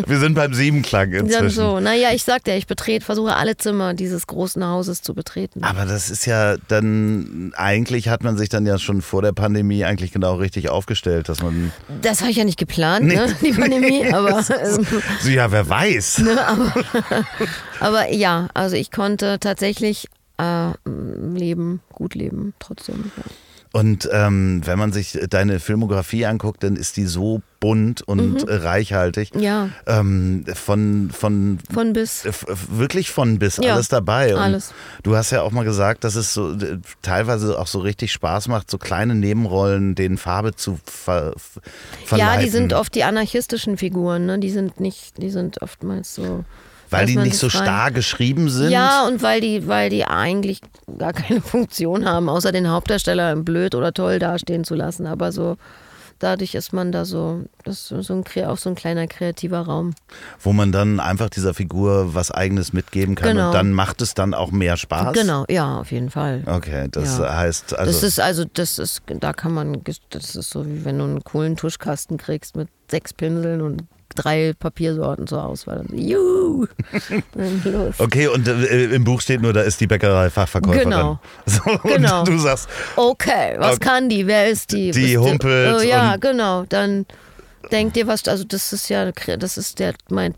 wir 0.08 0.20
sind 0.20 0.36
beim 0.36 0.54
Siebenklang 0.54 1.12
inzwischen. 1.14 1.50
so, 1.50 1.80
naja, 1.80 2.10
ich 2.14 2.24
sagte 2.24 2.52
ja, 2.52 2.58
ich 2.58 2.68
betrete, 2.68 3.04
versuche 3.04 3.36
alle 3.36 3.58
Zimmer 3.58 3.96
dieses 3.96 4.28
großen 4.28 4.64
Hauses 4.64 5.02
zu 5.02 5.16
betreten. 5.16 5.64
Aber 5.64 5.86
das 5.86 6.12
ist 6.12 6.26
ja 6.28 6.58
dann, 6.68 7.54
eigentlich 7.56 8.10
hat 8.10 8.24
man 8.24 8.38
sich 8.38 8.50
dann 8.50 8.68
ja 8.68 8.78
schon 8.78 9.02
vor 9.02 9.24
der 9.24 9.32
Pandemie 9.32 9.84
eigentlich 9.84 10.12
genau 10.12 10.36
richtig 10.36 10.70
aufgestellt, 10.70 11.28
dass 11.28 11.42
man, 11.42 11.72
Das 12.04 12.22
habe 12.22 12.30
ich 12.30 12.38
ja 12.38 12.44
nicht 12.44 12.60
geplant, 12.60 13.08
ne? 13.08 13.36
die 13.42 13.52
Pandemie, 13.52 13.83
aber, 14.14 14.38
ähm, 14.38 14.88
so, 15.22 15.30
ja, 15.30 15.52
wer 15.52 15.68
weiß. 15.68 16.18
ne, 16.20 16.48
aber, 16.48 16.74
aber 17.80 18.12
ja, 18.12 18.48
also 18.54 18.76
ich 18.76 18.92
konnte 18.92 19.40
tatsächlich 19.40 20.08
äh, 20.38 20.72
leben, 20.86 21.82
gut 21.92 22.16
leben, 22.16 22.54
trotzdem. 22.60 23.12
Ja. 23.18 23.24
Und 23.76 24.08
ähm, 24.12 24.62
wenn 24.66 24.78
man 24.78 24.94
sich 24.94 25.18
deine 25.32 25.60
Filmografie 25.60 26.28
anguckt, 26.28 26.62
dann 26.62 26.76
ist 26.76 26.96
die 26.96 27.08
so 27.08 27.42
bunt 27.60 28.04
und 28.04 28.48
äh, 28.48 28.54
reichhaltig. 28.54 29.34
Mhm. 29.34 29.42
Ja, 29.42 29.70
Ähm, 29.88 30.46
von, 30.54 31.10
von 31.12 31.58
von 31.74 31.92
bis. 31.92 32.24
wirklich 32.70 33.10
von 33.10 33.40
bis 33.40 33.58
Ja, 33.58 33.74
alles 33.74 33.88
dabei. 33.88 34.36
Und 34.36 34.42
alles. 34.42 34.74
Du 35.02 35.16
hast 35.16 35.32
ja 35.32 35.42
auch 35.42 35.50
mal 35.50 35.64
gesagt, 35.66 36.04
dass 36.04 36.14
es 36.14 36.36
so 36.36 36.56
teilweise 37.02 37.58
auch 37.58 37.66
so 37.66 37.80
richtig 37.80 38.12
Spaß 38.12 38.48
macht, 38.48 38.70
so 38.70 38.78
kleine 38.78 39.16
Nebenrollen 39.16 39.96
denen 39.96 40.20
Farbe 40.20 40.54
zu 40.56 40.80
ver, 40.86 41.34
verleiten. 42.06 42.36
Ja, 42.36 42.40
die 42.44 42.50
sind 42.52 42.74
oft 42.74 42.94
die 42.94 43.04
anarchistischen 43.04 43.78
Figuren, 43.78 44.28
ne? 44.28 44.38
Die 44.38 44.52
sind 44.52 44.80
nicht, 44.80 45.18
die 45.20 45.32
sind 45.32 45.64
oftmals 45.64 46.14
so. 46.14 46.46
Weil 46.94 47.06
die 47.06 47.18
nicht 47.18 47.38
so 47.38 47.50
starr 47.50 47.92
geschrieben 47.92 48.50
sind. 48.50 48.72
Ja, 48.72 49.06
und 49.08 49.22
weil 49.22 49.42
die, 49.42 49.68
weil 49.68 49.90
die 49.90 50.06
eigentlich 50.06 50.62
gar 50.98 51.14
keine 51.14 51.42
Funktion 51.54 52.06
haben, 52.08 52.30
außer 52.30 52.52
den 52.52 52.70
Hauptdarsteller 52.70 53.36
blöd 53.36 53.76
oder 53.76 53.94
toll 53.94 54.20
dastehen 54.20 54.64
zu 54.64 54.76
lassen. 54.76 55.06
Aber 55.08 55.32
so 55.32 55.58
dadurch 56.20 56.56
ist 56.56 56.72
man 56.74 56.92
da 56.92 57.06
so, 57.06 57.44
das 57.66 57.92
ist 57.92 58.08
so 58.08 58.14
ein, 58.14 58.46
auch 58.46 58.58
so 58.58 58.70
ein 58.70 58.76
kleiner 58.76 59.08
kreativer 59.08 59.62
Raum. 59.62 59.94
Wo 60.40 60.54
man 60.54 60.72
dann 60.72 61.00
einfach 61.00 61.30
dieser 61.30 61.54
Figur 61.54 62.16
was 62.16 62.32
Eigenes 62.32 62.72
mitgeben 62.74 63.16
kann 63.16 63.32
Genau. 63.36 63.48
und 63.48 63.54
dann 63.54 63.74
macht 63.74 64.02
es 64.02 64.14
dann 64.14 64.34
auch 64.34 64.52
mehr 64.52 64.78
Spaß. 64.78 65.14
Genau, 65.14 65.46
ja, 65.50 65.80
auf 65.80 65.92
jeden 65.92 66.10
Fall. 66.10 66.44
Okay, 66.46 66.88
das 66.92 67.18
Ja. 67.18 67.36
heißt 67.36 67.78
also. 67.78 67.92
das 67.92 68.04
ist 68.04 68.20
also, 68.20 68.46
das 68.54 68.80
ist, 68.80 69.02
da 69.08 69.34
kann 69.34 69.54
man, 69.54 69.82
das 70.10 70.36
ist 70.36 70.50
so 70.50 70.66
wie 70.66 70.86
wenn 70.86 70.98
du 70.98 71.04
einen 71.06 71.24
coolen 71.24 71.58
Tuschkasten 71.58 72.18
kriegst 72.18 72.56
mit 72.56 72.70
sechs 72.90 73.14
Pinseln 73.14 73.62
und 73.62 73.84
drei 74.16 74.54
Papiersorten 74.58 75.28
zur 75.28 75.44
Auswahl. 75.44 75.86
Juhu, 75.92 76.66
los. 77.66 77.96
okay, 78.00 78.28
und 78.28 78.48
äh, 78.48 78.86
im 78.86 79.04
Buch 79.04 79.22
steht 79.22 79.42
nur, 79.42 79.54
da 79.54 79.62
ist 79.62 79.80
die 79.82 79.88
Bäckerei 79.88 80.30
Fachverkäuferin. 80.30 80.90
Genau. 80.90 81.20
So, 81.46 81.62
Genau. 81.84 82.20
Und 82.20 82.28
du 82.28 82.38
sagst, 82.38 82.68
Okay, 82.96 83.56
was 83.58 83.76
Okay. 83.76 83.86
kann 83.88 84.10
die? 84.10 84.28
Wer 84.28 84.50
ist 84.50 84.72
die? 84.72 84.92
Die 84.92 85.18
humpelt 85.18 85.76
Oh, 85.76 85.82
ja, 85.82 86.16
genau. 86.18 86.64
Dann 86.70 87.06
denkt 87.72 87.98
ihr 87.98 88.08
was, 88.08 88.28
also 88.28 88.44
das 88.44 88.74
ist 88.74 88.90
ja, 88.90 89.12
das 89.12 89.58
ist 89.58 89.80
der, 89.80 89.94
mein, 90.10 90.36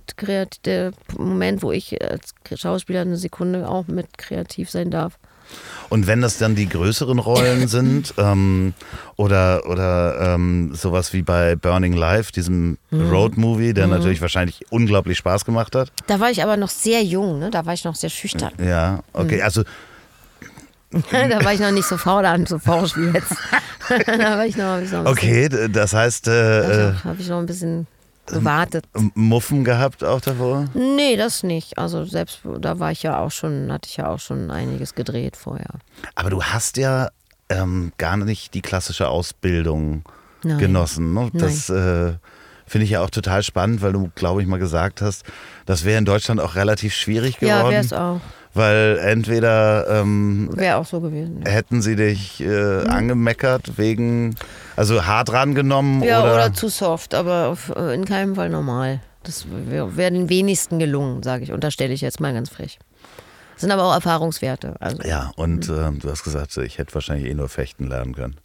der 0.66 0.92
Moment, 1.18 1.64
wo 1.64 1.72
ich 1.72 2.02
als 2.02 2.34
Schauspieler 2.56 3.02
eine 3.02 3.18
Sekunde 3.18 3.68
auch 3.68 3.88
mit 3.88 4.18
kreativ 4.18 4.70
sein 4.70 4.92
darf. 4.92 5.18
Und 5.90 6.08
wenn 6.08 6.22
das 6.22 6.38
dann 6.38 6.56
die 6.56 6.68
größeren 6.68 7.20
Rollen 7.20 7.68
sind 7.70 8.14
ähm, 8.18 8.74
oder, 9.18 9.68
oder 9.70 10.34
ähm, 10.36 10.74
sowas 10.74 11.14
wie 11.14 11.22
bei 11.22 11.56
Burning 11.56 11.94
Life, 11.94 12.32
diesem 12.32 12.78
Mhm. 12.92 13.10
Road-Movie, 13.10 13.74
der 13.74 13.88
natürlich 13.88 14.22
wahrscheinlich 14.22 14.62
unglaublich 14.70 15.18
Spaß 15.18 15.44
gemacht 15.46 15.76
hat. 15.76 15.92
Da 16.08 16.20
war 16.20 16.30
ich 16.32 16.42
aber 16.44 16.56
noch 16.56 16.70
sehr 16.70 17.04
jung, 17.04 17.40
ne? 17.40 17.50
da 17.52 17.66
war 17.66 17.74
ich 17.74 17.84
noch 17.84 17.96
sehr 17.96 18.10
schüchtern. 18.10 18.52
Ja, 18.64 19.00
okay, 19.14 19.38
Mhm. 19.38 19.44
also 19.44 19.64
da 21.12 21.44
war 21.44 21.54
ich 21.54 21.60
noch 21.60 21.72
nicht 21.72 21.88
so 21.88 21.98
fordernd, 21.98 22.48
so 22.48 22.58
forsch 22.60 22.96
wie 22.96 23.08
jetzt. 23.08 23.34
da 24.08 24.38
war 24.38 24.46
ich 24.46 24.56
noch, 24.56 24.64
hab 24.66 24.82
ich 24.82 24.92
noch 24.92 25.00
ein 25.06 25.06
bisschen, 25.06 25.08
okay, 25.08 25.50
das 25.70 25.94
heißt 25.94 26.28
äh, 26.30 26.60
äh, 26.60 26.94
da 26.94 27.04
habe 27.04 27.22
ich 27.22 27.28
noch 27.28 27.40
ein 27.40 27.46
bisschen 27.46 27.88
gewartet. 28.28 28.86
Muffen 29.14 29.64
gehabt 29.64 30.04
auch 30.04 30.22
davor. 30.22 30.66
Nee, 30.74 31.16
das 31.18 31.44
nicht. 31.44 31.78
Also 31.78 32.06
selbst 32.06 32.40
da 32.60 32.80
war 32.80 32.92
ich 32.92 33.04
ja 33.04 33.20
auch 33.20 33.32
schon, 33.32 33.72
hatte 33.72 33.90
ich 33.90 33.98
ja 33.98 34.08
auch 34.10 34.20
schon 34.20 34.52
einiges 34.52 34.96
gedreht 34.96 35.36
vorher. 35.38 35.70
Aber 36.16 36.30
du 36.30 36.44
hast 36.44 36.78
ja 36.78 37.10
ähm, 37.50 37.92
gar 37.98 38.18
nicht 38.18 38.54
die 38.54 38.62
klassische 38.62 39.08
Ausbildung 39.10 40.04
Nein. 40.44 40.58
genossen. 40.58 41.14
Ne? 41.14 41.30
Das 41.34 41.70
äh, 41.70 42.14
finde 42.68 42.86
ich 42.86 42.90
ja 42.92 43.02
auch 43.02 43.10
total 43.12 43.44
spannend, 43.44 43.82
weil 43.82 43.94
du, 43.94 44.10
glaube 44.16 44.42
ich, 44.42 44.48
mal 44.48 44.58
gesagt 44.60 45.02
hast, 45.02 45.24
das 45.66 45.86
wäre 45.86 45.98
in 46.00 46.06
Deutschland 46.06 46.40
auch 46.42 46.56
relativ 46.56 46.94
schwierig 46.94 47.38
Ja, 47.42 47.58
geworden. 47.58 47.72
wäre 47.74 47.84
es 47.84 47.94
auch. 47.94 48.22
Weil 48.56 48.98
entweder 49.02 49.88
ähm, 49.90 50.50
Wäre 50.54 50.78
auch 50.78 50.86
so 50.86 51.02
gewesen. 51.02 51.42
Ja. 51.46 51.52
hätten 51.52 51.82
sie 51.82 51.96
dich 51.96 52.42
äh, 52.42 52.88
angemeckert 52.88 53.78
wegen, 53.78 54.36
also 54.76 55.06
hart 55.06 55.32
rangenommen 55.32 56.02
Ja, 56.04 56.22
oder, 56.24 56.34
oder, 56.36 56.54
zu 56.54 56.70
soft, 56.70 57.14
aber 57.14 57.48
auf, 57.50 57.70
äh, 57.76 57.94
in 57.94 58.06
keinem 58.06 58.36
Fall 58.36 58.50
normal. 58.50 59.02
Das 59.24 59.46
wäre 59.50 59.98
wär 59.98 60.12
den 60.12 60.30
wenigsten 60.30 60.80
gelungen, 60.80 61.24
sage 61.24 61.44
ich. 61.44 61.52
Unterstelle 61.52 61.94
ich 61.94 62.02
jetzt 62.02 62.20
mal 62.20 62.34
ganz 62.34 62.50
frech. 62.50 62.80
Das 63.54 63.62
sind 63.62 63.72
aber 63.72 63.84
auch 63.86 63.94
Erfahrungswerte. 63.94 64.76
Also, 64.80 64.98
Ja, 65.04 65.32
und 65.36 65.68
Mhm. 65.70 65.78
ähm, 65.80 66.00
du 66.00 66.10
hast 66.12 66.24
gesagt, 66.24 66.56
ich 66.58 66.78
hätte 66.78 66.94
wahrscheinlich 66.94 67.30
eh 67.30 67.34
nur 67.34 67.50
fechten 67.50 67.88
lernen 67.88 68.14
können. 68.16 68.36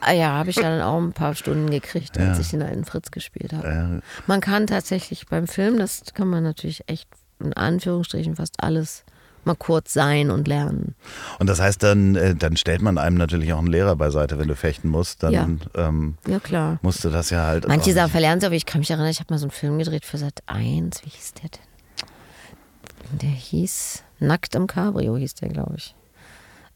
ah, 0.00 0.12
ja, 0.12 0.28
habe 0.32 0.50
ich 0.50 0.56
ja 0.56 0.62
dann 0.64 0.82
auch 0.82 0.98
ein 0.98 1.12
paar 1.12 1.34
Stunden 1.34 1.70
gekriegt, 1.70 2.18
als 2.18 2.36
Ja. 2.38 2.40
ich 2.40 2.52
in 2.52 2.62
einen 2.62 2.84
Fritz 2.84 3.10
gespielt 3.10 3.52
habe. 3.52 3.68
Äh, 3.68 4.00
Man 4.26 4.40
kann 4.40 4.66
tatsächlich 4.66 5.26
beim 5.26 5.46
Film, 5.46 5.78
das 5.78 6.02
kann 6.14 6.28
man 6.28 6.42
natürlich 6.44 6.82
echt 6.88 7.08
in 7.40 7.52
Anführungsstrichen 7.54 8.36
fast 8.36 8.62
alles 8.62 9.04
mal 9.48 9.56
kurz 9.56 9.92
sein 9.92 10.30
und 10.30 10.46
lernen. 10.46 10.94
und 11.40 11.48
das 11.48 11.60
heißt, 11.60 11.82
dann, 11.82 12.14
äh, 12.14 12.34
dann 12.36 12.56
stellt 12.56 12.80
man 12.82 12.96
einem 12.98 13.16
natürlich 13.16 13.52
auch 13.52 13.58
einen 13.58 13.66
Lehrer 13.66 13.96
beiseite, 13.96 14.38
wenn 14.38 14.46
du 14.48 14.54
fechten 14.54 14.88
musst. 14.88 15.22
Dann 15.24 15.32
Ja. 15.74 15.88
ähm, 15.88 16.16
Ja, 16.28 16.38
klar. 16.38 16.78
musst 16.82 17.04
du 17.04 17.10
das 17.10 17.30
ja 17.30 17.44
halt. 17.44 17.66
Manche 17.66 17.92
Sachen 17.92 18.10
verlernen 18.10 18.40
sie, 18.40 18.46
aber 18.46 18.54
ich 18.54 18.66
kann 18.66 18.78
mich 18.80 18.90
erinnern, 18.90 19.10
ich 19.10 19.18
habe 19.20 19.32
mal 19.34 19.38
so 19.38 19.46
einen 19.46 19.50
Film 19.50 19.78
gedreht 19.78 20.04
für 20.04 20.18
Sat 20.18 20.40
1. 20.46 21.04
Wie 21.04 21.10
hieß 21.10 21.34
der 21.34 21.50
denn? 21.50 23.18
Der 23.20 23.30
hieß 23.30 24.04
Nackt 24.20 24.54
im 24.54 24.66
Cabrio, 24.66 25.16
hieß 25.16 25.34
der, 25.34 25.48
glaube 25.48 25.74
ich. 25.76 25.94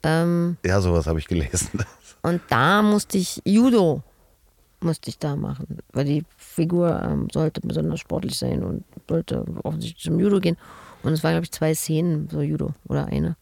Ähm, 0.03 0.57
Ja, 0.65 0.81
sowas 0.81 1.07
habe 1.07 1.19
ich 1.19 1.29
gelesen. 1.29 1.71
und 2.23 2.41
da 2.49 2.83
musste 2.83 3.19
ich 3.19 3.41
Judo 3.45 4.03
musste 4.81 5.11
ich 5.11 5.19
da 5.19 5.37
machen, 5.37 5.79
weil 5.93 6.05
die 6.05 6.25
Figur 6.37 7.01
ähm, 7.05 7.29
sollte 7.33 7.61
besonders 7.61 8.01
sportlich 8.01 8.37
sein 8.37 8.65
und 8.65 8.83
sollte 9.09 9.45
offensichtlich 9.63 10.03
zum 10.03 10.19
Judo 10.19 10.41
gehen. 10.41 10.57
Und 11.03 11.13
es 11.13 11.23
waren, 11.25 11.33
glaube 11.33 11.45
ich, 11.45 11.53
zwei 11.53 11.75
Szenen, 11.75 12.29
so 12.31 12.41
Judo 12.41 12.75
oder 12.89 13.07
eine. 13.07 13.37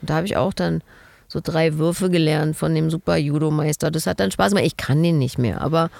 Und 0.00 0.10
da 0.10 0.16
habe 0.16 0.26
ich 0.26 0.36
auch 0.36 0.52
dann 0.52 0.82
so 1.28 1.40
drei 1.42 1.78
Würfe 1.78 2.10
gelernt 2.10 2.56
von 2.56 2.74
dem 2.74 2.90
Super-Judo-Meister. 2.90 3.90
Das 3.90 4.06
hat 4.06 4.20
dann 4.20 4.30
Spaß 4.30 4.50
gemacht. 4.52 4.66
Ich 4.66 4.76
kann 4.76 5.02
den 5.02 5.18
nicht 5.18 5.38
mehr, 5.38 5.60
aber 5.60 5.90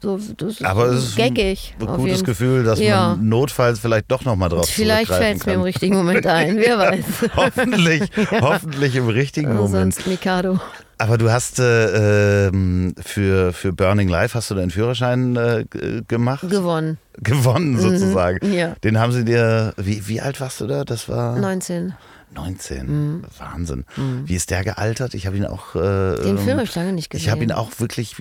so, 0.00 0.18
das 0.36 0.54
ist 0.54 0.64
Aber 0.64 0.86
es 0.86 1.04
ist 1.10 1.16
geckig. 1.16 1.74
ein 1.80 1.88
auf 1.88 1.96
gutes 1.98 2.24
Gefühl, 2.24 2.64
dass 2.64 2.80
Ja. 2.80 3.10
man 3.16 3.28
notfalls 3.28 3.78
vielleicht 3.78 4.10
doch 4.10 4.24
nochmal 4.24 4.48
drauf 4.48 4.68
Vielleicht 4.68 5.12
fällt 5.12 5.38
es 5.40 5.46
mir 5.46 5.54
im 5.54 5.60
richtigen 5.62 5.94
Moment 5.96 6.26
ein, 6.26 6.56
wer 6.58 6.76
weiß. 6.78 7.04
hoffentlich, 7.36 8.10
hoffentlich 8.40 8.96
im 8.96 9.08
richtigen 9.08 9.54
Moment. 9.54 9.94
Sonst 9.94 10.06
Mikado. 10.08 10.58
Aber 11.02 11.18
du 11.18 11.32
hast 11.32 11.58
äh, 11.58 12.46
ähm, 12.46 12.94
für, 13.04 13.52
für 13.52 13.72
Burning 13.72 14.06
Life 14.08 14.36
hast 14.38 14.52
du 14.52 14.54
deinen 14.54 14.70
Führerschein 14.70 15.34
äh, 15.34 15.64
gemacht? 16.06 16.48
Gewonnen. 16.48 16.96
Gewonnen 17.14 17.76
sozusagen. 17.76 18.38
Mhm, 18.46 18.54
ja. 18.54 18.74
Den 18.84 19.00
haben 19.00 19.10
sie 19.10 19.24
dir, 19.24 19.74
wie, 19.76 20.06
wie 20.06 20.20
alt 20.20 20.40
warst 20.40 20.60
du 20.60 20.68
da? 20.68 20.84
Das 20.84 21.08
war 21.08 21.36
19. 21.36 21.92
19. 22.36 22.86
Mhm. 22.86 23.24
Wahnsinn. 23.36 23.84
Wie 24.26 24.36
ist 24.36 24.50
der 24.50 24.62
gealtert? 24.62 25.14
Ich 25.14 25.26
habe 25.26 25.36
ihn 25.36 25.44
auch. 25.44 25.74
Äh, 25.74 26.22
Den 26.22 26.38
Film 26.38 26.52
habe 26.58 26.62
ich 26.64 26.74
lange 26.76 26.92
nicht 26.92 27.10
gesehen. 27.10 27.26
Ich 27.26 27.30
habe 27.32 27.42
ihn 27.42 27.50
auch 27.50 27.70
wirklich 27.80 28.14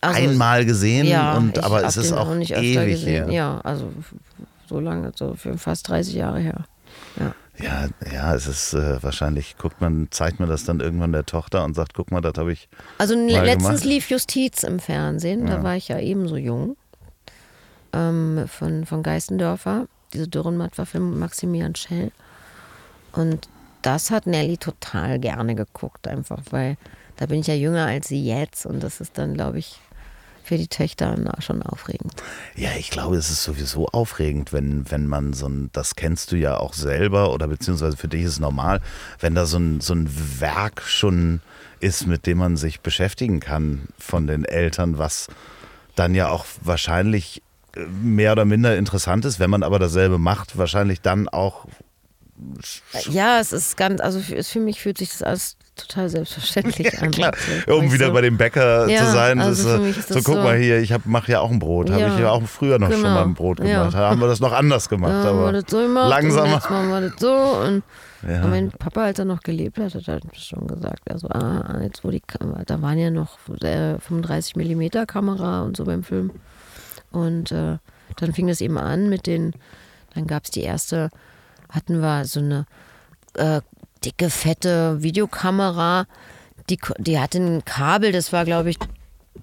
Also, 0.00 0.18
einmal 0.20 0.64
gesehen, 0.64 1.06
ja, 1.06 1.36
und, 1.36 1.56
ich 1.56 1.64
aber 1.64 1.84
es 1.84 1.96
ist 1.96 2.12
auch 2.12 2.34
nicht 2.34 2.52
öfter 2.52 2.64
ewig 2.64 2.94
gesehen. 2.94 3.26
her. 3.26 3.32
Ja, 3.32 3.60
also 3.60 3.92
so 4.68 4.80
lange, 4.80 5.12
so 5.14 5.34
für 5.34 5.56
fast 5.56 5.88
30 5.88 6.14
Jahre 6.14 6.40
her. 6.40 6.64
Ja. 7.18 7.32
Ja, 7.60 7.88
ja, 8.12 8.34
es 8.34 8.46
ist 8.46 8.74
äh, 8.74 9.02
wahrscheinlich, 9.02 9.56
guckt 9.58 9.80
man, 9.80 10.08
zeigt 10.10 10.38
man 10.38 10.48
das 10.48 10.64
dann 10.64 10.80
irgendwann 10.80 11.12
der 11.12 11.26
Tochter 11.26 11.64
und 11.64 11.74
sagt, 11.74 11.94
guck 11.94 12.10
mal, 12.10 12.20
das 12.20 12.34
habe 12.36 12.52
ich. 12.52 12.68
Also 12.98 13.14
letztens 13.14 13.66
gemacht. 13.66 13.84
lief 13.84 14.10
Justiz 14.10 14.62
im 14.62 14.78
Fernsehen, 14.78 15.46
da 15.46 15.62
war 15.62 15.76
ich 15.76 15.88
ja 15.88 15.98
ebenso 15.98 16.36
jung. 16.36 16.76
Ähm, 17.92 18.44
von, 18.46 18.84
von 18.86 19.02
Geißendörfer, 19.02 19.88
diese 20.12 20.28
Dürrenmatt-Film 20.28 21.10
mit 21.10 21.18
Maximilian 21.18 21.74
Schell. 21.74 22.12
Und 23.12 23.48
das 23.82 24.10
hat 24.10 24.26
Nelly 24.26 24.58
total 24.58 25.18
gerne 25.18 25.54
geguckt, 25.54 26.06
einfach, 26.06 26.42
weil 26.50 26.76
da 27.16 27.26
bin 27.26 27.40
ich 27.40 27.46
ja 27.46 27.54
jünger 27.54 27.86
als 27.86 28.08
sie 28.08 28.24
jetzt 28.24 28.66
und 28.66 28.82
das 28.82 29.00
ist 29.00 29.18
dann, 29.18 29.34
glaube 29.34 29.58
ich, 29.58 29.80
für 30.48 30.56
die 30.56 30.68
Töchter 30.68 31.14
schon 31.40 31.62
aufregend. 31.62 32.14
Ja, 32.56 32.70
ich 32.78 32.90
glaube, 32.90 33.16
es 33.16 33.30
ist 33.30 33.44
sowieso 33.44 33.86
aufregend, 33.88 34.50
wenn, 34.54 34.90
wenn 34.90 35.06
man 35.06 35.34
so 35.34 35.46
ein, 35.46 35.68
das 35.74 35.94
kennst 35.94 36.32
du 36.32 36.36
ja 36.36 36.56
auch 36.56 36.72
selber 36.72 37.34
oder 37.34 37.48
beziehungsweise 37.48 37.98
für 37.98 38.08
dich 38.08 38.22
ist 38.22 38.32
es 38.32 38.40
normal, 38.40 38.80
wenn 39.20 39.34
da 39.34 39.44
so 39.44 39.58
ein, 39.58 39.82
so 39.82 39.92
ein 39.94 40.08
Werk 40.40 40.82
schon 40.82 41.42
ist, 41.80 42.06
mit 42.06 42.26
dem 42.26 42.38
man 42.38 42.56
sich 42.56 42.80
beschäftigen 42.80 43.40
kann 43.40 43.88
von 43.98 44.26
den 44.26 44.46
Eltern, 44.46 44.96
was 44.96 45.28
dann 45.94 46.14
ja 46.14 46.30
auch 46.30 46.46
wahrscheinlich 46.62 47.42
äh, 47.76 47.84
mehr 48.02 48.32
oder 48.32 48.46
minder 48.46 48.74
interessant 48.78 49.26
ist, 49.26 49.38
wenn 49.38 49.50
man 49.50 49.62
aber 49.62 49.78
dasselbe 49.78 50.18
macht, 50.18 50.56
wahrscheinlich 50.56 51.02
dann 51.02 51.28
auch 51.28 51.66
Ja, 53.10 53.38
es 53.38 53.52
ist 53.52 53.76
ganz, 53.76 54.00
also 54.00 54.20
für, 54.20 54.42
für 54.42 54.60
mich 54.60 54.80
fühlt 54.80 54.96
sich 54.96 55.10
das 55.10 55.22
alles 55.22 55.57
total 55.78 56.08
selbstverständlich 56.08 56.98
an. 57.02 57.10
Klar, 57.10 57.32
So, 57.66 57.76
um 57.78 57.92
wieder 57.92 58.06
so- 58.08 58.12
bei 58.12 58.20
dem 58.20 58.36
Bäcker 58.36 58.88
Ja, 58.88 59.00
zu 59.06 59.12
sein. 59.12 59.40
also 59.40 59.68
äh, 59.82 59.90
ist 59.90 60.08
so 60.08 60.14
guck 60.16 60.34
so- 60.36 60.42
mal 60.42 60.56
hier, 60.58 60.78
ich 60.80 60.92
mache 61.06 61.32
ja 61.32 61.40
auch 61.40 61.50
ein 61.50 61.58
Brot. 61.58 61.90
Habe 61.90 62.00
Ja, 62.00 62.14
ich 62.14 62.20
ja 62.20 62.30
auch 62.30 62.42
früher 62.42 62.78
noch 62.78 62.90
schon 62.90 63.02
genau. 63.02 63.14
mal 63.14 63.22
ein 63.24 63.34
Brot 63.34 63.60
Ja. 63.60 63.64
gemacht. 63.80 63.94
Da 63.94 64.10
haben 64.10 64.20
wir 64.20 64.28
das 64.28 64.40
noch 64.40 64.52
anders 64.52 64.88
gemacht. 64.88 65.24
Ja, 65.24 65.30
aber 65.30 65.52
das 65.52 65.64
so 65.68 65.78
gemacht 65.78 66.10
langsamer. 66.10 66.42
Und 66.44 66.52
jetzt 66.52 66.70
machen 66.70 66.88
wir 66.88 67.00
das 67.02 67.12
so. 67.20 67.32
Und 67.32 67.82
Ja. 68.28 68.42
und 68.42 68.50
mein 68.50 68.70
Papa, 68.72 69.04
als 69.04 69.18
er 69.20 69.24
noch 69.24 69.40
gelebt 69.42 69.78
hat, 69.78 69.94
hat 69.94 70.08
er 70.08 70.20
schon 70.34 70.66
gesagt, 70.66 71.08
also 71.10 71.28
ah, 71.28 71.78
jetzt 71.82 72.02
wo 72.04 72.10
die 72.10 72.20
Kam- 72.20 72.54
da 72.66 72.82
waren 72.82 72.98
ja 72.98 73.10
noch 73.10 73.38
äh, 73.62 73.98
35 74.00 74.56
mm 74.56 75.06
Kamera 75.06 75.62
und 75.62 75.76
so 75.76 75.84
beim 75.84 76.02
Film. 76.02 76.32
Und 77.12 77.52
äh, 77.52 77.78
dann 78.16 78.32
fing 78.34 78.48
das 78.48 78.60
eben 78.60 78.76
an 78.76 79.08
mit 79.08 79.26
den, 79.26 79.52
dann 80.14 80.26
gab 80.26 80.44
es 80.44 80.50
die 80.50 80.62
erste, 80.62 81.10
hatten 81.70 82.00
wir 82.02 82.24
so 82.24 82.40
eine 82.40 82.66
äh, 83.34 83.60
dicke, 84.04 84.30
fette 84.30 85.02
Videokamera, 85.02 86.06
die, 86.70 86.78
die 86.98 87.18
hatte 87.18 87.38
ein 87.38 87.64
Kabel, 87.64 88.12
das 88.12 88.32
war 88.32 88.44
glaube 88.44 88.70
ich 88.70 88.78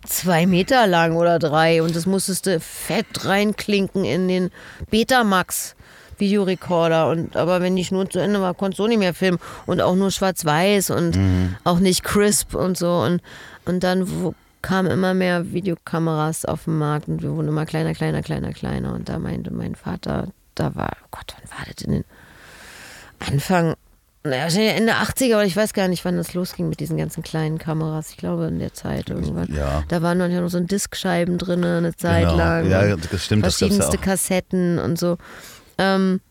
zwei 0.04 0.46
Meter 0.46 0.88
lang 0.88 1.16
oder 1.16 1.40
drei. 1.40 1.82
Und 1.82 1.96
das 1.96 2.06
musstest 2.06 2.46
du 2.46 2.60
fett 2.60 3.26
reinklinken 3.26 4.06
in 4.06 4.28
den 4.28 4.52
Betamax 4.90 5.76
Videorekorder. 6.18 7.10
Und 7.10 7.36
aber 7.36 7.62
wenn 7.62 7.76
die 7.76 7.86
Schnur 7.86 8.10
zu 8.10 8.20
Ende 8.20 8.42
war, 8.42 8.54
konntest 8.54 8.80
du 8.80 8.88
nicht 8.88 9.00
mehr 9.00 9.14
filmen. 9.14 9.40
Und 9.66 9.82
auch 9.82 9.96
nur 9.96 10.12
schwarz-weiß 10.12 10.92
und 10.92 11.18
auch 11.64 11.80
nicht 11.80 12.04
crisp 12.04 12.56
und 12.56 12.78
so. 12.78 13.00
Und, 13.00 13.22
und 13.66 13.84
dann 13.84 14.36
kamen 14.62 14.90
immer 14.90 15.14
mehr 15.14 15.52
Videokameras 15.52 16.46
auf 16.46 16.66
den 16.66 16.78
Markt. 16.78 17.08
Und 17.08 17.22
wir 17.22 17.32
wurden 17.32 17.50
immer 17.50 17.66
kleiner, 17.66 17.94
kleiner, 17.94 18.22
kleiner, 18.22 18.54
kleiner. 18.54 18.94
Und 18.94 19.10
da 19.10 19.20
meinte 19.20 19.52
mein 19.52 19.76
Vater, 19.76 20.30
da 20.56 20.76
war, 20.76 20.94
oh 21.04 21.08
Gott, 21.12 21.36
wann 21.38 21.60
war 21.60 21.66
das 21.66 21.84
in 21.84 21.92
den 21.92 22.06
Anfang, 23.20 23.76
naja, 24.26 24.44
wahrscheinlich 24.44 24.74
Ende 24.76 24.94
80er, 24.94 25.34
aber 25.36 25.46
ich 25.46 25.56
weiß 25.56 25.74
gar 25.74 25.88
nicht, 25.88 26.04
wann 26.06 26.18
das 26.18 26.34
losging 26.34 26.68
mit 26.70 26.80
diesen 26.80 26.98
ganzen 26.98 27.24
kleinen 27.24 27.58
Kameras. 27.58 28.10
Ich 28.12 28.18
glaube 28.18 28.46
in 28.48 28.60
der 28.60 28.74
Zeit 28.74 29.10
irgendwann. 29.10 29.54
Ja. 29.54 29.84
Da 29.88 30.02
waren 30.02 30.20
dann 30.20 30.32
ja 30.32 30.42
noch 30.42 30.50
so 30.50 30.60
Diskscheiben 30.60 31.38
drin 31.38 31.64
eine 31.64 31.96
Zeit 31.96 32.24
Genau. 32.24 32.36
lang. 32.38 32.70
Ja, 32.70 32.96
das 32.96 33.24
stimmt, 33.26 33.46
das 33.46 33.60
gab's 33.60 33.62
ja 33.62 33.68
Verschiedenste. 33.68 33.98
Kassetten 33.98 34.80
und 34.80 34.98
so. 35.00 35.18
Ähm, 35.78 36.22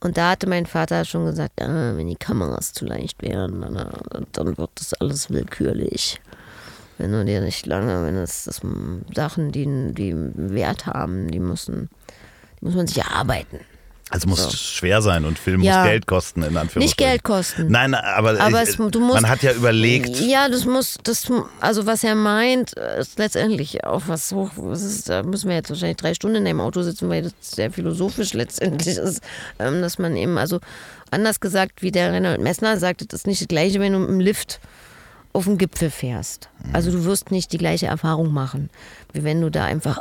und 0.00 0.16
da 0.18 0.30
hatte 0.30 0.46
mein 0.48 0.66
Vater 0.66 1.04
schon 1.04 1.24
gesagt, 1.26 1.60
ah, 1.62 1.96
wenn 1.96 2.06
die 2.06 2.16
Kameras 2.16 2.72
zu 2.72 2.84
leicht 2.84 3.22
wären, 3.22 3.62
dann, 3.62 3.76
äh, 3.76 4.22
dann 4.32 4.58
wird 4.58 4.70
das 4.74 4.94
alles 4.94 5.30
willkürlich. 5.30 6.20
Wenn 6.98 7.12
du 7.12 7.24
dir 7.24 7.40
nicht 7.40 7.66
lange, 7.66 8.04
wenn 8.04 8.16
es 8.16 8.44
das 8.44 8.60
Sachen, 9.14 9.52
die, 9.52 9.64
die 9.92 10.14
Wert 10.34 10.86
haben, 10.86 11.30
die 11.30 11.40
müssen, 11.40 11.90
die 12.60 12.64
muss 12.66 12.74
man 12.74 12.86
sich 12.86 12.98
erarbeiten. 12.98 13.60
Also 14.08 14.28
muss 14.28 14.40
So. 14.42 14.50
schwer 14.50 15.02
sein 15.02 15.24
und 15.24 15.36
Film 15.36 15.62
Ja. 15.62 15.78
muss 15.80 15.88
Geld 15.88 16.06
kosten, 16.06 16.42
in 16.44 16.56
Anführungszeichen. 16.56 16.80
Nicht 16.80 16.96
Geld 16.96 17.24
kosten. 17.24 17.66
Nein, 17.68 17.92
aber, 17.94 18.40
Aber 18.40 18.62
ich, 18.62 18.68
es, 18.68 18.78
musst, 18.78 18.94
man 18.94 19.28
hat 19.28 19.42
ja 19.42 19.52
überlegt, 19.52 20.20
Ja, 20.20 20.48
das 20.48 20.64
muss, 20.64 20.98
das, 21.02 21.26
also 21.60 21.86
was 21.86 22.04
er 22.04 22.14
meint, 22.14 22.72
ist 23.00 23.18
letztendlich 23.18 23.82
auch 23.84 24.02
was 24.06 24.30
hoch. 24.30 24.50
Was 24.56 24.82
ist, 24.82 25.08
da 25.08 25.24
müssen 25.24 25.48
wir 25.48 25.56
jetzt 25.56 25.70
wahrscheinlich 25.70 25.96
drei 25.96 26.14
Stunden 26.14 26.36
in 26.36 26.44
dem 26.44 26.60
Auto 26.60 26.82
sitzen, 26.82 27.08
weil 27.08 27.22
das 27.22 27.32
sehr 27.40 27.72
philosophisch 27.72 28.32
letztendlich 28.34 28.96
ist, 28.96 29.20
ähm, 29.58 29.82
dass 29.82 29.98
man 29.98 30.14
eben, 30.16 30.38
also 30.38 30.60
anders 31.10 31.40
gesagt, 31.40 31.82
wie 31.82 31.90
der 31.90 32.12
Reinhold 32.12 32.40
Messner 32.40 32.78
sagte, 32.78 33.06
das 33.06 33.20
ist 33.20 33.26
nicht 33.26 33.40
das 33.40 33.48
Gleiche, 33.48 33.80
wenn 33.80 33.92
du 33.92 34.04
im 34.04 34.20
Lift 34.20 34.60
auf 35.36 35.44
den 35.44 35.58
Gipfel 35.58 35.90
fährst. 35.90 36.48
Also 36.72 36.90
du 36.90 37.04
wirst 37.04 37.30
nicht 37.30 37.52
die 37.52 37.58
gleiche 37.58 37.86
Erfahrung 37.86 38.32
machen, 38.32 38.70
wie 39.12 39.22
wenn 39.22 39.42
du 39.42 39.50
da 39.50 39.64
einfach 39.64 39.98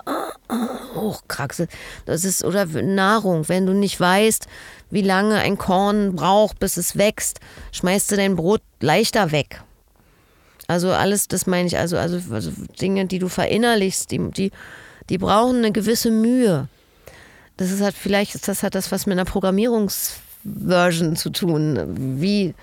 hochkraxelst. 0.95 1.71
Das 2.05 2.23
ist 2.23 2.45
oder 2.45 2.65
Nahrung, 2.65 3.49
wenn 3.49 3.65
du 3.65 3.73
nicht 3.73 3.99
weißt, 3.99 4.47
wie 4.91 5.01
lange 5.01 5.35
ein 5.35 5.57
Korn 5.57 6.15
braucht, 6.15 6.59
bis 6.59 6.77
es 6.77 6.97
wächst, 6.97 7.41
schmeißt 7.73 8.11
du 8.11 8.15
dein 8.15 8.37
Brot 8.37 8.61
leichter 8.79 9.33
weg. 9.33 9.61
Also 10.67 10.91
alles, 10.91 11.27
das 11.27 11.47
meine 11.47 11.67
ich, 11.67 11.77
also, 11.77 11.97
also, 11.97 12.33
also 12.33 12.51
Dinge, 12.81 13.05
die 13.05 13.19
du 13.19 13.27
verinnerlichst, 13.27 14.09
die, 14.11 14.31
die, 14.31 14.51
die 15.09 15.17
brauchen 15.17 15.57
eine 15.57 15.73
gewisse 15.73 16.11
Mühe. 16.11 16.69
Das 17.57 17.71
ist 17.71 17.81
halt 17.81 17.95
vielleicht, 17.95 18.47
das 18.47 18.63
hat 18.63 18.73
das 18.73 18.89
was 18.89 19.05
mit 19.05 19.13
einer 19.13 19.25
Programmierungsversion 19.25 21.17
zu 21.17 21.29
tun, 21.29 22.21
wie, 22.21 22.55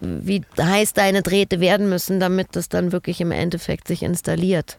wie 0.00 0.42
heiß 0.58 0.92
deine 0.92 1.22
Drähte 1.22 1.60
werden 1.60 1.88
müssen, 1.88 2.20
damit 2.20 2.48
das 2.52 2.68
dann 2.68 2.92
wirklich 2.92 3.20
im 3.20 3.30
Endeffekt 3.32 3.88
sich 3.88 4.02
installiert. 4.02 4.78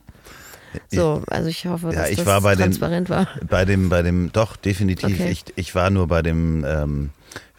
So, 0.91 1.23
also 1.27 1.49
ich 1.49 1.65
hoffe, 1.65 1.87
Ja, 1.87 2.01
dass 2.01 2.09
ich 2.09 2.17
das 2.17 2.25
war 2.25 2.41
bei 2.41 2.55
transparent 2.55 3.09
war. 3.09 3.27
bei 3.49 3.65
dem, 3.65 3.89
bei 3.89 4.01
dem, 4.03 4.31
doch, 4.31 4.55
definitiv. 4.57 5.19
Okay. 5.19 5.29
Ich, 5.31 5.43
ich 5.55 5.73
war 5.75 5.89
nur 5.89 6.07
bei 6.07 6.21
dem, 6.21 6.63
ähm, 6.67 7.09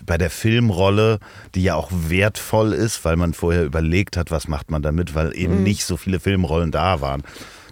bei 0.05 0.19
der 0.19 0.31
Filmrolle, 0.31 1.19
die 1.55 1.63
ja 1.63 1.75
auch 1.75 1.91
wertvoll 1.93 2.73
ist, 2.73 3.05
weil 3.05 3.17
man 3.17 3.35
vorher 3.35 3.65
überlegt 3.65 4.17
hat, 4.17 4.31
was 4.31 4.49
macht 4.49 4.71
man 4.71 4.83
damit, 4.83 5.15
weil 5.15 5.29
Mhm. 5.29 5.33
eben 5.35 5.63
nicht 5.63 5.85
so 5.85 5.97
viele 5.97 6.21
Filmrollen 6.21 6.71
da 6.71 7.01
waren. 7.01 7.23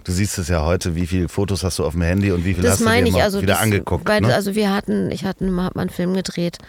Du 0.03 0.11
siehst 0.11 0.37
es 0.37 0.47
ja 0.47 0.63
heute, 0.63 0.95
wie 0.95 1.05
viele 1.05 1.27
Fotos 1.27 1.63
hast 1.63 1.79
du 1.79 1.85
auf 1.85 1.93
dem 1.93 2.01
Handy 2.01 2.31
und 2.31 2.45
wie 2.45 2.53
viel 2.53 2.63
Das 2.63 2.73
hast 2.73 2.81
du 2.81 2.85
dir 2.85 3.05
ich, 3.05 3.11
mal 3.13 3.21
also 3.21 3.41
wieder 3.41 3.53
das, 3.53 3.61
angeguckt. 3.63 4.07
Weil, 4.07 4.21
ne? 4.21 4.33
Also 4.33 4.55
wir 4.55 4.73
hatten, 4.73 5.11
ich 5.11 5.25
hatte, 5.25 5.45
hat 5.45 5.75
man 5.75 5.81
einen 5.81 5.89
Film 5.89 6.13
gedreht, 6.13 6.59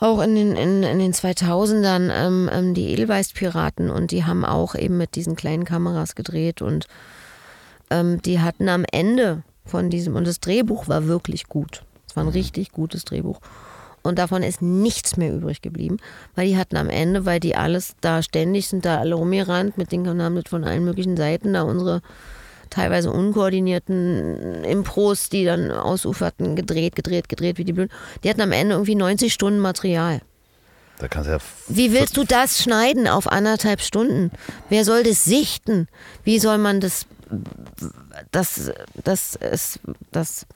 auch 0.00 0.22
in 0.22 0.34
den, 0.34 0.56
in, 0.56 0.82
in 0.82 0.98
den 0.98 1.12
2000ern, 1.12 2.10
ähm, 2.10 2.50
ähm, 2.52 2.74
die 2.74 2.90
Edelweiß-Piraten 2.92 3.90
und 3.90 4.10
die 4.10 4.24
haben 4.24 4.44
auch 4.44 4.74
eben 4.74 4.96
mit 4.96 5.14
diesen 5.14 5.36
kleinen 5.36 5.64
Kameras 5.64 6.14
gedreht 6.14 6.62
und 6.62 6.86
ähm, 7.90 8.20
die 8.22 8.40
hatten 8.40 8.68
am 8.68 8.84
Ende 8.90 9.42
von 9.66 9.90
diesem, 9.90 10.16
und 10.16 10.26
das 10.26 10.40
Drehbuch 10.40 10.88
war 10.88 11.06
wirklich 11.06 11.48
gut. 11.48 11.84
Es 12.08 12.16
war 12.16 12.24
ein 12.24 12.30
richtig 12.30 12.72
gutes 12.72 13.04
Drehbuch. 13.04 13.40
Und 14.02 14.18
davon 14.18 14.42
ist 14.42 14.62
nichts 14.62 15.18
mehr 15.18 15.32
übrig 15.32 15.60
geblieben, 15.60 15.98
weil 16.34 16.48
die 16.48 16.56
hatten 16.56 16.76
am 16.76 16.88
Ende, 16.88 17.26
weil 17.26 17.38
die 17.38 17.54
alles 17.54 17.94
da 18.00 18.22
ständig 18.22 18.68
sind, 18.68 18.86
da 18.86 18.98
alle 18.98 19.14
rumgerannt 19.14 19.76
mit 19.76 19.92
den 19.92 20.08
haben 20.08 20.36
das 20.36 20.44
von 20.48 20.64
allen 20.64 20.84
möglichen 20.84 21.18
Seiten, 21.18 21.52
da 21.52 21.62
unsere 21.62 22.00
teilweise 22.70 23.10
unkoordinierten 23.12 24.64
Impros, 24.64 25.28
die 25.28 25.44
dann 25.44 25.70
ausuferten, 25.70 26.56
gedreht, 26.56 26.96
gedreht, 26.96 27.28
gedreht 27.28 27.58
wie 27.58 27.64
die 27.64 27.72
Blöden. 27.72 27.92
Die 28.22 28.30
hatten 28.30 28.40
am 28.40 28.52
Ende 28.52 28.74
irgendwie 28.74 28.94
90 28.94 29.32
Stunden 29.32 29.60
Material. 29.60 30.20
Da 30.98 31.08
kannst 31.08 31.28
du 31.28 31.32
ja. 31.32 31.38
Wie 31.68 31.92
willst 31.92 32.16
du 32.16 32.24
das 32.24 32.62
schneiden 32.62 33.08
auf 33.08 33.26
anderthalb 33.30 33.80
Stunden? 33.80 34.30
Wer 34.68 34.84
soll 34.84 35.02
das 35.02 35.24
sichten? 35.24 35.88
Wie 36.24 36.38
soll 36.38 36.58
man 36.58 36.80
das. 36.80 37.06
Das, 38.32 38.70
das 39.02 39.34
ist. 39.36 39.80
Das, 40.12 40.46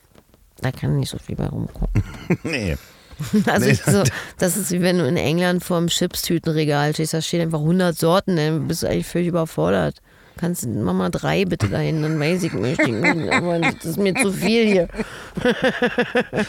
da 0.61 0.71
kann 0.71 0.97
nicht 0.97 1.09
so 1.09 1.17
viel 1.17 1.35
bei 1.35 1.47
rumkommen. 1.47 2.03
nee. 2.43 2.77
Also 3.45 3.67
Nee. 3.67 3.73
so, 3.85 4.03
das 4.37 4.57
ist 4.57 4.71
wie 4.71 4.81
wenn 4.81 4.97
du 4.97 5.07
in 5.07 5.15
England 5.15 5.63
vor 5.63 5.79
dem 5.79 5.87
Chipstütenregal 5.87 6.93
stehst, 6.93 7.13
da 7.13 7.21
stehen 7.21 7.39
einfach 7.39 7.59
100 7.59 7.97
Sorten, 7.97 8.35
dann 8.35 8.67
bist 8.67 8.83
du 8.83 8.87
eigentlich 8.87 9.07
völlig 9.07 9.29
überfordert. 9.29 10.01
Kannst 10.37 10.67
mach 10.67 10.93
mal 10.93 11.09
drei 11.09 11.45
bitte 11.45 11.67
dahin, 11.69 12.01
dann 12.01 12.19
weiß 12.19 12.43
ich. 12.43 12.53
Aber 12.53 13.59
das 13.59 13.85
ist 13.85 13.97
mir 13.97 14.13
zu 14.15 14.31
viel 14.31 14.65
hier. 14.65 14.87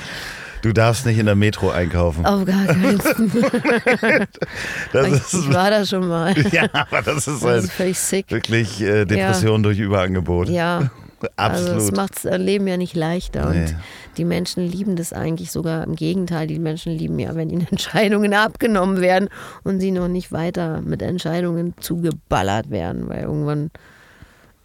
Du 0.62 0.72
darfst 0.72 1.06
nicht 1.06 1.18
in 1.18 1.26
der 1.26 1.36
Metro 1.36 1.70
einkaufen. 1.70 2.24
Auf 2.26 2.44
gar 2.44 2.64
keinen 2.66 2.98
Fall. 2.98 4.26
Das 4.92 5.32
Ich, 5.32 5.52
war 5.52 5.70
da 5.70 5.84
schon 5.84 6.08
mal. 6.08 6.34
ja, 6.50 6.64
aber 6.72 7.02
das 7.02 7.28
ist 7.28 7.42
Das 7.42 7.42
halt 7.44 7.64
ist 7.64 7.72
völlig 7.72 7.98
sick. 7.98 8.30
wirklich 8.30 8.80
äh, 8.80 9.04
Depression 9.04 9.62
durch 9.62 9.78
Überangebot. 9.78 10.48
Ja. 10.48 10.90
Also 11.36 11.72
Absolut. 11.72 11.76
das 11.76 11.92
macht 11.92 12.24
das 12.24 12.38
Leben 12.38 12.66
ja 12.66 12.76
nicht 12.76 12.94
leichter. 12.94 13.50
Nee. 13.50 13.60
Und 13.60 13.76
die 14.16 14.24
Menschen 14.24 14.66
lieben 14.66 14.96
das 14.96 15.12
eigentlich 15.12 15.50
sogar 15.50 15.84
im 15.84 15.96
Gegenteil. 15.96 16.46
Die 16.46 16.58
Menschen 16.58 16.92
lieben 16.92 17.18
ja, 17.18 17.34
wenn 17.34 17.50
ihnen 17.50 17.66
Entscheidungen 17.70 18.34
abgenommen 18.34 19.00
werden 19.00 19.28
und 19.64 19.80
sie 19.80 19.90
noch 19.90 20.08
nicht 20.08 20.32
weiter 20.32 20.82
mit 20.82 21.02
Entscheidungen 21.02 21.74
zugeballert 21.80 22.70
werden, 22.70 23.08
weil 23.08 23.22
irgendwann 23.22 23.70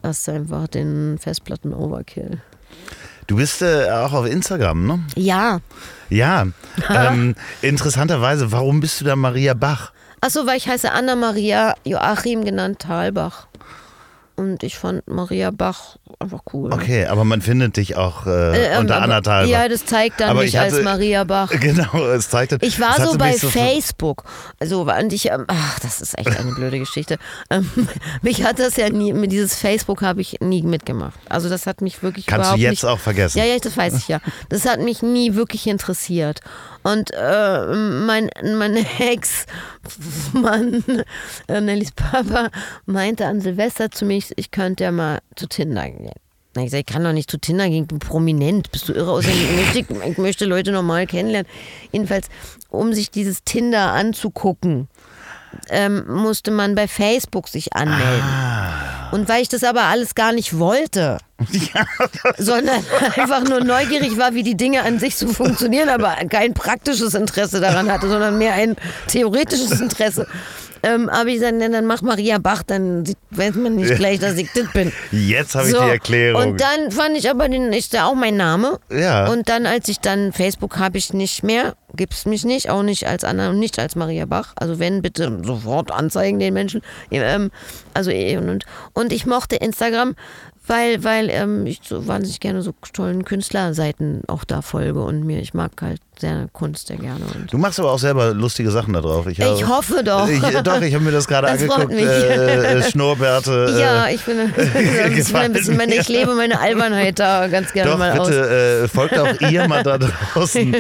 hast 0.04 0.28
du 0.28 0.32
einfach 0.32 0.68
den 0.68 1.18
Festplatten-Overkill. 1.20 2.41
du 3.28 3.36
bist 3.36 3.62
äh, 3.62 3.89
auch 3.89 4.14
auf 4.14 4.26
Instagram, 4.26 4.88
ne? 4.88 4.99
Ja. 5.16 5.60
Ja. 6.10 6.47
ähm, 6.89 7.36
interessanterweise, 7.62 8.52
warum 8.52 8.80
bist 8.82 8.99
du 8.99 9.06
da 9.06 9.16
Maria 9.16 9.54
Bach? 9.54 9.93
Achso, 10.20 10.45
weil 10.45 10.58
ich 10.58 10.68
heiße 10.68 10.91
Anna-Maria 10.91 11.76
Joachim 11.86 12.43
genannt 12.43 12.80
Thalbach. 12.80 13.47
Und 14.42 14.64
ich 14.64 14.76
fand 14.76 15.08
Maria 15.08 15.52
Bach 15.52 15.98
einfach 16.20 16.42
cool. 16.52 16.74
Okay, 16.74 17.06
aber 17.06 17.24
man 17.26 17.44
findet 17.44 17.78
dich 17.78 17.96
auch 17.96 18.26
äh, 18.26 18.72
Ähm, 18.74 18.80
unter 18.82 18.96
aber- 18.96 19.04
Anna 19.04 19.22
Thalbach. 19.22 19.50
Ja, 19.52 19.68
das 19.70 19.86
zeigt 19.86 20.20
dann 20.20 20.32
Aber 20.32 20.39
mich 20.42 20.56
ich 20.56 20.58
hatte- 20.60 20.78
als 20.78 20.84
Maria 20.84 21.24
Bach. 21.26 21.52
Genau, 21.60 22.08
es 22.08 22.28
zeigt 22.30 22.58
Ich 22.64 22.80
war 22.80 23.00
so 23.00 23.18
bei 23.20 23.38
so- 23.38 23.50
Facebook. 23.50 24.24
Also, 24.60 24.82
und 24.82 25.14
ich, 25.14 25.28
ähm, 25.30 25.46
ach, 25.48 25.80
das 25.80 26.02
ist 26.02 26.18
echt 26.18 26.39
eine 26.39 26.54
blöde 26.54 26.80
Geschichte. 26.80 27.18
Ähm, 27.52 27.70
mich 28.24 28.44
hat 28.44 28.58
das 28.58 28.78
ja 28.78 28.89
nie, 28.89 29.14
mit 29.14 29.32
dieses 29.32 29.56
Facebook 29.56 30.02
habe 30.02 30.22
ich 30.22 30.38
nie 30.42 30.64
mitgemacht. 30.64 31.20
Also, 31.30 31.48
das 31.48 31.68
hat 31.68 31.82
mich 31.82 32.02
wirklich 32.02 32.26
Kannst 32.26 32.46
du 32.46 32.56
überhaupt 32.56 32.62
jetzt 32.62 32.72
nicht. 32.72 32.86
auch 32.86 33.00
vergessen. 33.00 33.38
Ja, 33.38 33.46
ja, 33.46 33.60
das 33.60 33.78
weiß 33.78 33.94
ich 33.96 34.08
ja. 34.08 34.20
Das 34.50 34.66
hat 34.66 34.80
mich 34.80 35.04
nie 35.04 35.36
wirklich 35.36 35.68
interessiert. 35.68 36.39
Und 36.84 37.12
äh, 37.14 37.66
mein, 37.76 38.30
mein 38.58 38.76
Ex-Mann, 39.00 40.84
äh, 41.48 41.62
Nellys 41.62 41.92
Papa, 41.92 42.50
meinte 42.86 43.26
an 43.28 43.40
Silvester 43.42 43.92
zu 43.92 44.06
mir, 44.06 44.18
ich- 44.18 44.34
ich 44.36 44.52
könnte 44.52 44.84
ja 44.86 44.92
mal 44.92 45.20
zu 45.36 45.48
Tinder 45.48 45.90
gehen. 45.90 46.12
Ich 46.58 46.72
sag, 46.72 46.80
ich 46.80 46.86
kann 46.86 47.04
doch 47.04 47.14
nicht 47.14 47.32
zu 47.32 47.38
Tinder 47.38 47.70
gehen, 47.70 47.88
du 47.88 47.98
prominent, 47.98 48.72
bist 48.72 48.90
du 48.90 48.94
irre 48.94 49.12
aus. 49.12 49.26
Ich 49.26 49.52
möchte, 49.56 49.94
ich 50.06 50.18
möchte 50.18 50.46
Leute 50.46 50.72
normal 50.74 51.08
kennenlernen. 51.08 51.50
Jedenfalls, 51.94 52.28
um 52.70 52.94
sich 52.94 53.10
dieses 53.10 53.44
Tinder 53.46 53.94
anzugucken, 53.94 54.90
ähm, 55.70 56.04
musste 56.08 56.52
man 56.52 56.76
bei 56.76 56.88
Facebook 56.90 57.48
sich 57.48 57.74
anmelden. 57.74 58.24
Und 59.12 59.28
weil 59.28 59.41
ich 59.41 59.49
das 59.49 59.64
aber 59.64 59.84
alles 59.84 60.16
gar 60.16 60.32
nicht 60.32 60.57
wollte, 60.57 61.18
sondern 62.38 62.84
einfach 63.16 63.43
nur 63.43 63.64
neugierig 63.64 64.18
war, 64.18 64.34
wie 64.34 64.43
die 64.43 64.55
Dinge 64.55 64.84
an 64.84 64.99
sich 64.99 65.16
so 65.16 65.28
funktionieren, 65.28 65.89
aber 65.89 66.16
kein 66.30 66.53
praktisches 66.53 67.14
Interesse 67.14 67.59
daran 67.59 67.91
hatte, 67.91 68.09
sondern 68.09 68.38
mehr 68.38 68.53
ein 68.53 68.76
theoretisches 69.07 69.80
Interesse. 69.82 70.28
Ähm, 70.84 71.12
habe 71.12 71.30
ich 71.30 71.36
gesagt, 71.36 71.56
na, 71.58 71.70
dann 71.70 71.86
mach 71.86 72.02
Maria 72.02 72.38
Bach, 72.40 72.64
dann 72.64 73.06
sieht, 73.06 73.18
weiß 73.32 73.56
man 73.56 73.76
nicht 73.76 73.96
gleich, 73.98 74.20
dass 74.20 74.36
ich 74.36 74.52
das 74.54 74.72
bin. 74.74 74.92
Jetzt 75.12 75.56
habe 75.56 75.68
ich 75.68 75.74
die 75.76 75.80
Erklärung. 75.80 76.42
Und 76.42 76.62
dann 76.62 76.92
fand 76.92 77.18
ich 77.18 77.30
aber, 77.30 77.48
den 77.50 77.72
ist 77.72 77.94
ja 77.94 78.06
auch 78.08 78.16
mein 78.16 78.36
Name. 78.36 78.80
Ja. 78.90 79.30
Und 79.30 79.50
dann, 79.50 79.66
als 79.66 79.88
ich 79.88 80.00
dann 80.00 80.34
Facebook 80.34 80.78
habe 80.78 80.98
ich 80.98 81.14
nicht 81.14 81.44
mehr, 81.44 81.76
gibt's 81.96 82.26
mich 82.26 82.46
nicht, 82.46 82.70
auch 82.70 82.84
nicht 82.84 83.08
als 83.08 83.24
Anna 83.24 83.50
und 83.50 83.60
nicht 83.60 83.78
als 83.78 83.96
Maria 83.96 84.26
Bach. 84.26 84.54
Also 84.56 84.80
wenn, 84.80 85.02
bitte 85.02 85.40
sofort 85.44 85.92
anzeigen 85.92 86.40
den 86.40 86.54
Menschen. 86.54 86.82
Ähm, 87.12 87.52
also 87.94 88.12
eh 88.12 88.38
und, 88.38 88.50
und. 88.50 88.66
Und 88.94 89.14
ich 89.14 89.26
mochte 89.26 89.58
Instagram, 89.58 90.16
weil, 90.68 91.03
weil 91.03 91.30
ähm, 91.30 91.66
ich 91.66 91.82
so 91.84 92.07
wahnsinnig 92.07 92.39
gerne 92.39 92.62
so 92.62 92.74
tollen 92.93 93.26
Künstlerseiten 93.26 94.22
auch 94.28 94.43
da 94.43 94.62
folge 94.62 95.01
und 95.03 95.26
mir, 95.26 95.39
ich 95.39 95.53
mag 95.53 95.72
halt 95.82 95.99
sehr 96.20 96.47
Kunst 96.53 96.88
sehr 96.88 96.97
gerne. 96.97 97.26
Und 97.36 97.51
Du 97.51 97.57
machst 97.57 97.80
aber 97.80 97.91
auch 97.91 97.97
selber 97.99 98.34
lustige 98.34 98.70
Sachen 98.70 98.93
da 98.93 99.01
drauf. 99.01 99.26
Ich, 99.26 99.39
ich 99.39 99.68
hoffe 99.68 100.03
doch. 100.03 100.28
Ich, 100.30 100.39
doch, 100.41 100.82
ich 100.82 100.93
habe 100.93 101.03
mir 101.03 101.12
das 101.12 101.28
gerade 101.28 101.47
Das 101.47 101.62
angeguckt. 101.62 101.89
mich. 101.89 102.03
Äh, 102.05 102.78
äh, 102.78 102.84
Schnurrbärte. 102.84 103.76
ja, 103.80 104.05
äh, 104.07 104.16
ich 104.16 104.22
bin, 104.24 104.39
ein 104.39 104.53
bisschen 105.16 105.36
ein 105.36 105.53
bisschen 105.53 105.78
meine, 105.78 105.95
ich 105.95 106.07
lebe 106.07 106.36
meine 106.36 106.59
Albernheit 106.59 107.18
da 107.20 107.47
ganz 107.47 107.74
gerne 107.74 107.91
Doch, 107.91 107.97
mal 107.97 108.18
aus. 108.20 108.28
bitte 108.28 108.84
äh, 108.84 108.88
folgt 108.88 109.18
auch 109.18 109.41
ihr 109.49 109.68
mal 109.68 109.82
da 109.84 109.97
draußen. 109.97 110.76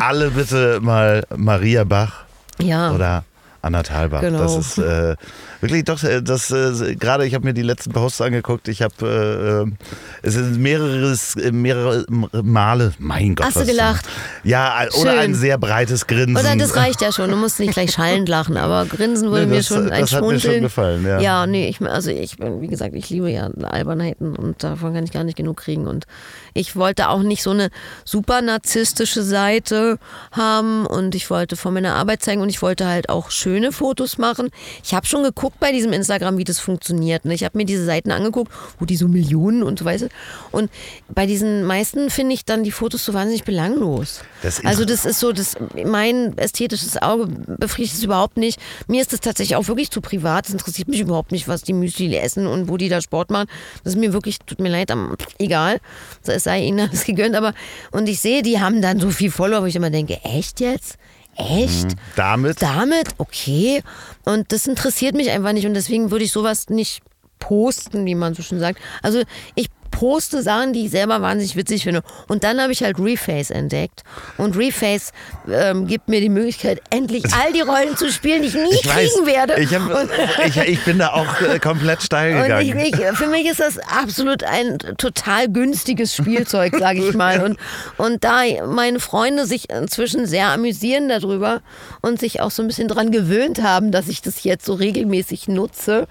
Alle 0.00 0.30
bitte 0.32 0.80
mal 0.82 1.24
Maria 1.36 1.84
Bach 1.84 2.24
Ja. 2.60 2.90
oder 2.92 3.24
Anna 3.62 3.82
Thalbach. 3.82 4.20
Genau. 4.22 4.40
Das 4.40 4.56
ist 4.56 4.78
äh, 4.78 5.14
wirklich 5.60 5.84
doch, 5.84 6.02
äh, 6.02 6.22
das 6.22 6.50
äh, 6.50 6.94
gerade, 6.96 7.26
ich 7.26 7.34
habe 7.34 7.44
mir 7.46 7.54
die 7.54 7.62
letzten 7.62 7.92
Posts 7.92 8.20
angeguckt. 8.22 8.68
Ich 8.68 8.82
habe, 8.82 9.66
äh, 9.68 10.26
es 10.26 10.34
sind 10.34 10.58
mehreres, 10.58 11.36
äh, 11.36 11.52
mehrere 11.52 12.04
Male, 12.42 12.92
mein 12.98 13.34
Gott. 13.34 13.46
Hast 13.46 13.56
du 13.60 13.66
gelacht? 13.66 14.06
Ja, 14.44 14.84
oder 15.00 15.10
Schön. 15.12 15.18
ein 15.20 15.34
sehr 15.34 15.58
breites 15.58 16.06
Grinsen. 16.06 16.36
Oder 16.36 16.56
das 16.56 16.76
reicht 16.76 17.00
ja 17.02 17.12
schon. 17.12 17.30
Du 17.30 17.36
musst 17.36 17.58
nicht 17.60 17.72
gleich 17.72 17.92
schallend 17.92 18.28
lachen, 18.28 18.56
aber 18.56 18.86
grinsen 18.86 19.30
würde 19.30 19.46
Nee, 19.46 19.50
mir 19.52 19.56
das- 19.58 19.66
schon 19.66 19.90
ein 19.90 20.00
das 20.00 20.12
hat 20.12 20.22
mir 20.22 20.30
schon 20.30 20.40
Schmunzeln. 20.40 20.62
gefallen, 20.62 21.04
ja. 21.06 21.20
Ja, 21.20 21.46
nee, 21.46 21.68
ich 21.68 21.80
also 21.82 22.10
ich 22.10 22.36
bin, 22.36 22.60
wie 22.60 22.68
gesagt, 22.68 22.94
ich 22.94 23.10
liebe 23.10 23.30
ja 23.30 23.48
Albernheiten 23.62 24.36
und 24.36 24.62
davon 24.62 24.94
kann 24.94 25.04
ich 25.04 25.12
gar 25.12 25.24
nicht 25.24 25.36
genug 25.36 25.58
kriegen. 25.58 25.86
Und 25.86 26.06
ich 26.54 26.76
wollte 26.76 27.08
auch 27.08 27.22
nicht 27.22 27.42
so 27.42 27.50
eine 27.50 27.70
super 28.04 28.40
narzisstische 28.42 29.22
Seite 29.22 29.98
haben 30.32 30.86
und 30.86 31.14
ich 31.14 31.30
wollte 31.30 31.56
von 31.56 31.74
meiner 31.74 31.94
Arbeit 31.94 32.22
zeigen 32.22 32.40
und 32.42 32.48
ich 32.48 32.62
wollte 32.62 32.86
halt 32.86 33.08
auch 33.08 33.30
schöne 33.30 33.72
Fotos 33.72 34.18
machen. 34.18 34.50
Ich 34.84 34.94
habe 34.94 35.06
schon 35.06 35.22
geguckt 35.22 35.49
bei 35.58 35.72
diesem 35.72 35.92
Instagram, 35.92 36.38
wie 36.38 36.44
das 36.44 36.58
funktioniert. 36.58 37.24
Ne? 37.24 37.34
Ich 37.34 37.44
habe 37.44 37.56
mir 37.58 37.64
diese 37.64 37.84
Seiten 37.84 38.10
angeguckt, 38.10 38.52
wo 38.78 38.84
die 38.84 38.96
so 38.96 39.08
Millionen 39.08 39.62
und 39.62 39.78
so 39.78 39.84
weiter. 39.84 40.08
Und 40.50 40.70
bei 41.08 41.26
diesen 41.26 41.64
meisten 41.64 42.10
finde 42.10 42.34
ich 42.34 42.44
dann 42.44 42.64
die 42.64 42.70
Fotos 42.70 43.04
so 43.04 43.14
wahnsinnig 43.14 43.44
belanglos. 43.44 44.20
Das 44.42 44.64
also 44.64 44.84
das 44.84 45.04
ist 45.04 45.20
so, 45.20 45.32
das, 45.32 45.56
mein 45.84 46.36
ästhetisches 46.38 47.00
Auge 47.00 47.26
befriedigt 47.58 47.94
es 47.94 48.04
überhaupt 48.04 48.36
nicht. 48.36 48.60
Mir 48.86 49.00
ist 49.00 49.12
das 49.12 49.20
tatsächlich 49.20 49.56
auch 49.56 49.68
wirklich 49.68 49.90
zu 49.90 50.00
privat. 50.00 50.46
Es 50.46 50.52
interessiert 50.52 50.88
mich 50.88 51.00
überhaupt 51.00 51.32
nicht, 51.32 51.48
was 51.48 51.62
die 51.62 51.72
Müsli 51.72 52.14
essen 52.16 52.46
und 52.46 52.68
wo 52.68 52.76
die 52.76 52.88
da 52.88 53.00
Sport 53.00 53.30
machen. 53.30 53.48
Das 53.84 53.94
ist 53.94 53.98
mir 53.98 54.12
wirklich, 54.12 54.38
tut 54.40 54.60
mir 54.60 54.68
leid, 54.70 54.90
am, 54.90 55.16
egal. 55.38 55.80
Es 56.26 56.44
sei 56.44 56.62
ihnen 56.62 56.80
alles 56.80 57.04
gegönnt. 57.06 57.34
Aber, 57.34 57.54
und 57.90 58.08
ich 58.08 58.20
sehe, 58.20 58.42
die 58.42 58.60
haben 58.60 58.82
dann 58.82 59.00
so 59.00 59.10
viel 59.10 59.30
Follower, 59.30 59.62
wo 59.62 59.66
ich 59.66 59.76
immer 59.76 59.90
denke, 59.90 60.20
echt 60.24 60.60
jetzt? 60.60 60.98
Echt? 61.40 61.96
Damit? 62.16 62.62
Damit? 62.62 63.08
Okay. 63.18 63.82
Und 64.24 64.52
das 64.52 64.66
interessiert 64.66 65.14
mich 65.14 65.30
einfach 65.30 65.52
nicht 65.52 65.66
und 65.66 65.74
deswegen 65.74 66.10
würde 66.10 66.24
ich 66.24 66.32
sowas 66.32 66.68
nicht 66.68 67.02
posten, 67.38 68.04
wie 68.06 68.14
man 68.14 68.34
so 68.34 68.42
schön 68.42 68.60
sagt. 68.60 68.78
Also 69.02 69.22
ich 69.54 69.68
poste 69.90 70.42
Sachen, 70.42 70.72
die 70.72 70.86
ich 70.86 70.90
selber 70.90 71.20
wahnsinnig 71.20 71.56
witzig 71.56 71.84
finde. 71.84 72.02
Und 72.28 72.44
dann 72.44 72.60
habe 72.60 72.72
ich 72.72 72.82
halt 72.82 72.98
Reface 72.98 73.50
entdeckt. 73.50 74.02
Und 74.36 74.56
Reface 74.56 75.12
ähm, 75.50 75.86
gibt 75.86 76.08
mir 76.08 76.20
die 76.20 76.28
Möglichkeit, 76.28 76.80
endlich 76.90 77.24
all 77.34 77.52
die 77.52 77.60
Rollen 77.60 77.96
zu 77.96 78.10
spielen, 78.10 78.42
die 78.42 78.48
ich 78.48 78.54
nie 78.54 78.74
Ich 78.80 78.86
weiß, 78.86 79.12
kriegen 79.12 79.26
werde. 79.26 79.60
ich, 79.60 79.74
hab, 79.74 79.82
ich, 80.46 80.56
ich 80.56 80.84
bin 80.84 80.98
da 80.98 81.12
auch 81.12 81.40
äh, 81.40 81.58
komplett 81.58 82.02
steil 82.02 82.42
gegangen. 82.42 82.78
ich, 82.78 82.94
ich, 82.94 83.06
für 83.16 83.26
mich 83.26 83.46
ist 83.46 83.60
das 83.60 83.78
absolut 83.78 84.44
ein 84.44 84.78
total 84.98 85.48
günstiges 85.48 86.14
Spielzeug, 86.14 86.76
sage 86.78 87.06
ich 87.06 87.14
mal. 87.14 87.42
Und, 87.42 87.58
und 87.96 88.24
da 88.24 88.42
meine 88.66 89.00
Freunde 89.00 89.46
sich 89.46 89.70
inzwischen 89.70 90.26
sehr 90.26 90.48
amüsieren 90.48 91.08
darüber 91.08 91.60
und 92.00 92.20
sich 92.20 92.40
auch 92.40 92.50
so 92.50 92.62
ein 92.62 92.68
bisschen 92.68 92.88
dran 92.88 93.10
gewöhnt 93.10 93.62
haben, 93.62 93.92
dass 93.92 94.08
ich 94.08 94.22
das 94.22 94.44
jetzt 94.44 94.64
so 94.64 94.74
regelmäßig 94.74 95.48
nutze. 95.48 96.06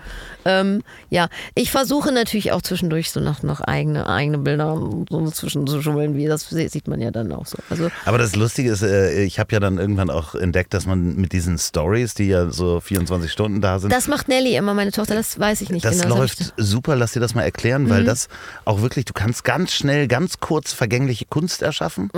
Ähm, 0.46 0.84
ja, 1.10 1.28
ich 1.56 1.70
versuche 1.72 2.12
natürlich 2.12 2.52
auch 2.52 2.62
zwischendurch 2.62 3.12
so 3.12 3.20
noch, 3.20 3.44
noch 3.44 3.60
eigene, 3.62 4.08
eigene 4.08 4.38
Bilder 4.38 4.76
so 5.10 5.26
dazwischen 5.26 5.68
zu 5.68 5.82
schummeln, 5.82 6.16
wie 6.16 6.28
das 6.28 6.48
sieht 6.50 6.88
man 6.88 7.02
ja 7.02 7.12
dann 7.12 7.32
auch 7.34 7.46
so. 7.46 7.58
Also 7.70 7.90
Aber 8.06 8.18
das 8.18 8.36
Lustige 8.36 8.72
ist, 8.72 8.82
äh, 8.82 9.24
ich 9.24 9.38
habe 9.40 9.52
ja 9.54 9.60
dann 9.60 9.78
irgendwann 9.78 10.10
auch 10.10 10.36
entdeckt, 10.36 10.74
dass 10.74 10.86
man 10.86 11.16
mit 11.16 11.34
diesen 11.34 11.58
Stories, 11.58 12.14
die 12.14 12.28
ja 12.28 12.50
so 12.52 12.80
24 12.80 13.32
Stunden 13.32 13.60
da 13.62 13.80
sind, 13.80 13.92
das 13.92 14.08
macht 14.08 14.28
Nelly 14.30 14.56
immer, 14.56 14.74
meine 14.74 14.92
Tochter, 14.92 15.16
das 15.16 15.38
weiß 15.40 15.62
ich 15.62 15.70
nicht 15.70 15.84
das 15.86 16.02
genau. 16.02 16.18
läuft 16.20 16.54
super. 16.58 16.96
Lass 16.96 17.12
dir 17.12 17.20
das 17.20 17.36
mal 17.36 17.44
erklären, 17.44 17.84
Mhm. 17.84 17.90
weil 17.90 18.04
das 18.06 18.28
auch 18.66 18.82
wirklich, 18.82 19.06
du 19.06 19.14
kannst 19.14 19.44
ganz 19.44 19.74
schnell, 19.74 20.08
ganz 20.08 20.40
kurz 20.40 20.72
vergängliche 20.74 21.26
Kunst 21.26 21.62
erschaffen 21.62 22.10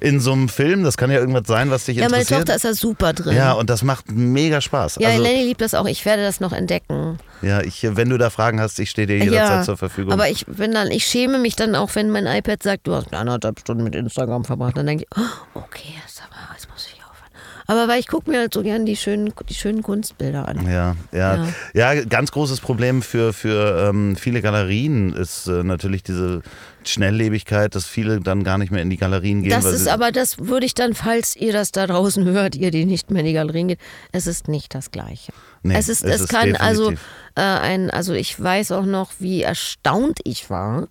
in 0.00 0.20
so 0.20 0.32
einem 0.32 0.48
Film. 0.48 0.82
Das 0.82 0.96
kann 0.96 1.10
ja 1.10 1.18
irgendwas 1.18 1.46
sein, 1.46 1.70
was 1.70 1.84
dich 1.84 1.96
Mhm. 1.96 2.02
ja, 2.02 2.08
meine 2.08 2.22
interessiert. 2.22 2.40
Tochter 2.48 2.56
ist 2.56 2.64
da 2.64 2.74
super 2.74 3.12
drin. 3.12 3.36
ja, 3.36 3.52
und 3.52 3.68
das 3.70 3.82
macht 3.82 4.10
mega 4.10 4.60
Spaß. 4.60 4.96
ja 5.00 5.08
also, 5.10 5.22
Lenny 5.22 5.44
liebt 5.44 5.60
das 5.60 5.74
auch. 5.74 5.86
Ich 5.86 6.04
werde 6.04 6.22
das 6.22 6.40
noch 6.40 6.52
entdecken. 6.52 7.18
ja, 7.42 7.62
ich, 7.66 7.86
wenn 7.96 8.08
du 8.08 8.18
da 8.18 8.30
Fragen 8.30 8.60
hast, 8.60 8.78
ich 8.78 8.90
stehe 8.90 9.06
dir 9.06 9.18
jederzeit 9.18 9.64
zur 9.64 9.76
Verfügung. 9.76 10.12
Aber 10.12 10.28
ich 10.28 10.46
bin 10.46 10.72
dann, 10.72 10.90
ich 10.90 11.04
schäme 11.04 11.38
mich 11.38 11.56
dann 11.56 11.74
auch, 11.74 11.94
wenn 11.94 12.10
mein 12.10 12.26
iPad 12.26 12.62
sagt, 12.62 12.86
du 12.86 12.94
hast 12.94 13.12
anderthalb 13.12 13.60
Stunden 13.60 13.84
mit 13.84 13.94
Instagram 13.94 14.44
verbracht. 14.44 14.76
Dann 14.76 14.86
denke 14.86 15.04
ich, 15.04 15.18
oh, 15.18 15.60
okay, 15.60 15.94
ist 16.06 16.22
aber, 16.22 16.54
jetzt 16.54 16.68
muss 16.70 16.86
ich 16.86 17.00
aufhören. 17.02 17.30
Aber 17.66 17.88
weil 17.88 18.00
ich 18.00 18.06
gucke 18.06 18.30
mir 18.30 18.38
halt 18.38 18.54
so 18.54 18.62
gern 18.62 18.86
die 18.86 18.96
schönen, 18.96 19.32
die 19.48 19.54
schönen 19.54 19.82
Kunstbilder 19.82 20.48
an. 20.48 20.66
Ja, 20.70 20.96
ja, 21.12 21.46
ja, 21.74 22.04
ganz 22.04 22.32
großes 22.32 22.60
Problem 22.60 23.02
für, 23.02 23.32
für 23.32 23.88
ähm, 23.88 24.16
viele 24.16 24.40
Galerien 24.42 25.12
ist 25.12 25.46
äh, 25.46 25.62
natürlich 25.62 26.02
diese 26.02 26.42
Schnelllebigkeit, 26.88 27.74
dass 27.74 27.86
viele 27.86 28.20
dann 28.20 28.44
gar 28.44 28.58
nicht 28.58 28.70
mehr 28.70 28.82
in 28.82 28.90
die 28.90 28.96
Galerien 28.96 29.42
gehen. 29.42 29.50
Das 29.50 29.64
ist 29.64 29.88
aber, 29.88 30.12
das 30.12 30.38
würde 30.38 30.66
ich 30.66 30.74
dann, 30.74 30.94
falls 30.94 31.36
ihr 31.36 31.52
das 31.52 31.72
da 31.72 31.86
draußen 31.86 32.24
hört, 32.32 32.54
ihr, 32.54 32.70
die 32.70 32.84
nicht 32.84 33.10
mehr 33.10 33.20
in 33.20 33.26
die 33.26 33.32
Galerien 33.32 33.68
geht, 33.68 33.80
es 34.12 34.26
ist 34.26 34.48
nicht 34.48 34.74
das 34.74 34.90
Gleiche. 34.90 35.32
Nee, 35.66 35.76
es 35.76 35.88
ist, 35.88 36.04
es 36.04 36.22
es, 36.22 36.28
kann 36.28 36.56
also 36.56 36.90
definitiv. 36.90 37.06
äh, 37.36 37.40
ein, 37.42 37.90
also 37.90 38.12
ich 38.14 38.40
weiß 38.40 38.72
auch 38.72 38.84
noch, 38.84 39.12
wie 39.18 39.42
erstaunt 39.42 40.20
ich 40.24 40.50
war, 40.50 40.88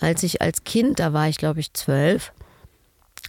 als 0.00 0.22
ich 0.22 0.42
als 0.42 0.64
Kind, 0.64 1.00
da 1.00 1.12
war 1.12 1.28
ich 1.28 1.38
glaube 1.38 1.60
ich 1.60 1.72
zwölf, 1.72 2.32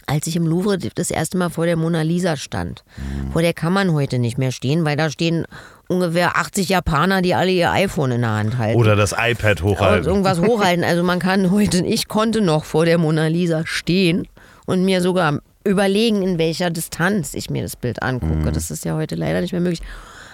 als 0.06 0.26
ich 0.26 0.36
im 0.36 0.46
Louvre 0.46 0.78
das 0.78 1.10
erste 1.10 1.36
Mal 1.36 1.50
vor 1.50 1.66
der 1.66 1.76
Mona 1.76 2.02
Lisa 2.02 2.36
stand. 2.36 2.84
Mhm. 2.96 3.32
Vor 3.32 3.42
der 3.42 3.52
kann 3.52 3.72
man 3.72 3.92
heute 3.92 4.18
nicht 4.18 4.38
mehr 4.38 4.52
stehen, 4.52 4.84
weil 4.84 4.96
da 4.96 5.10
stehen 5.10 5.46
ungefähr 5.88 6.36
80 6.36 6.68
Japaner, 6.68 7.22
die 7.22 7.34
alle 7.34 7.50
ihr 7.50 7.70
iPhone 7.72 8.12
in 8.12 8.20
der 8.20 8.30
Hand 8.30 8.58
halten. 8.58 8.78
Oder 8.78 8.96
das 8.96 9.12
iPad 9.12 9.62
hochhalten. 9.62 10.06
irgendwas 10.06 10.40
hochhalten. 10.40 10.84
Also 10.84 11.02
man 11.02 11.18
kann 11.18 11.50
heute, 11.50 11.84
ich 11.84 12.08
konnte 12.08 12.40
noch 12.40 12.64
vor 12.64 12.84
der 12.84 12.98
Mona 12.98 13.26
Lisa 13.26 13.62
stehen 13.66 14.28
und 14.66 14.84
mir 14.84 15.00
sogar 15.00 15.40
überlegen, 15.66 16.22
in 16.22 16.38
welcher 16.38 16.70
Distanz 16.70 17.34
ich 17.34 17.50
mir 17.50 17.62
das 17.62 17.76
Bild 17.76 18.02
angucke. 18.02 18.52
Das 18.52 18.70
ist 18.70 18.84
ja 18.84 18.94
heute 18.94 19.14
leider 19.14 19.40
nicht 19.40 19.52
mehr 19.52 19.60
möglich. 19.60 19.82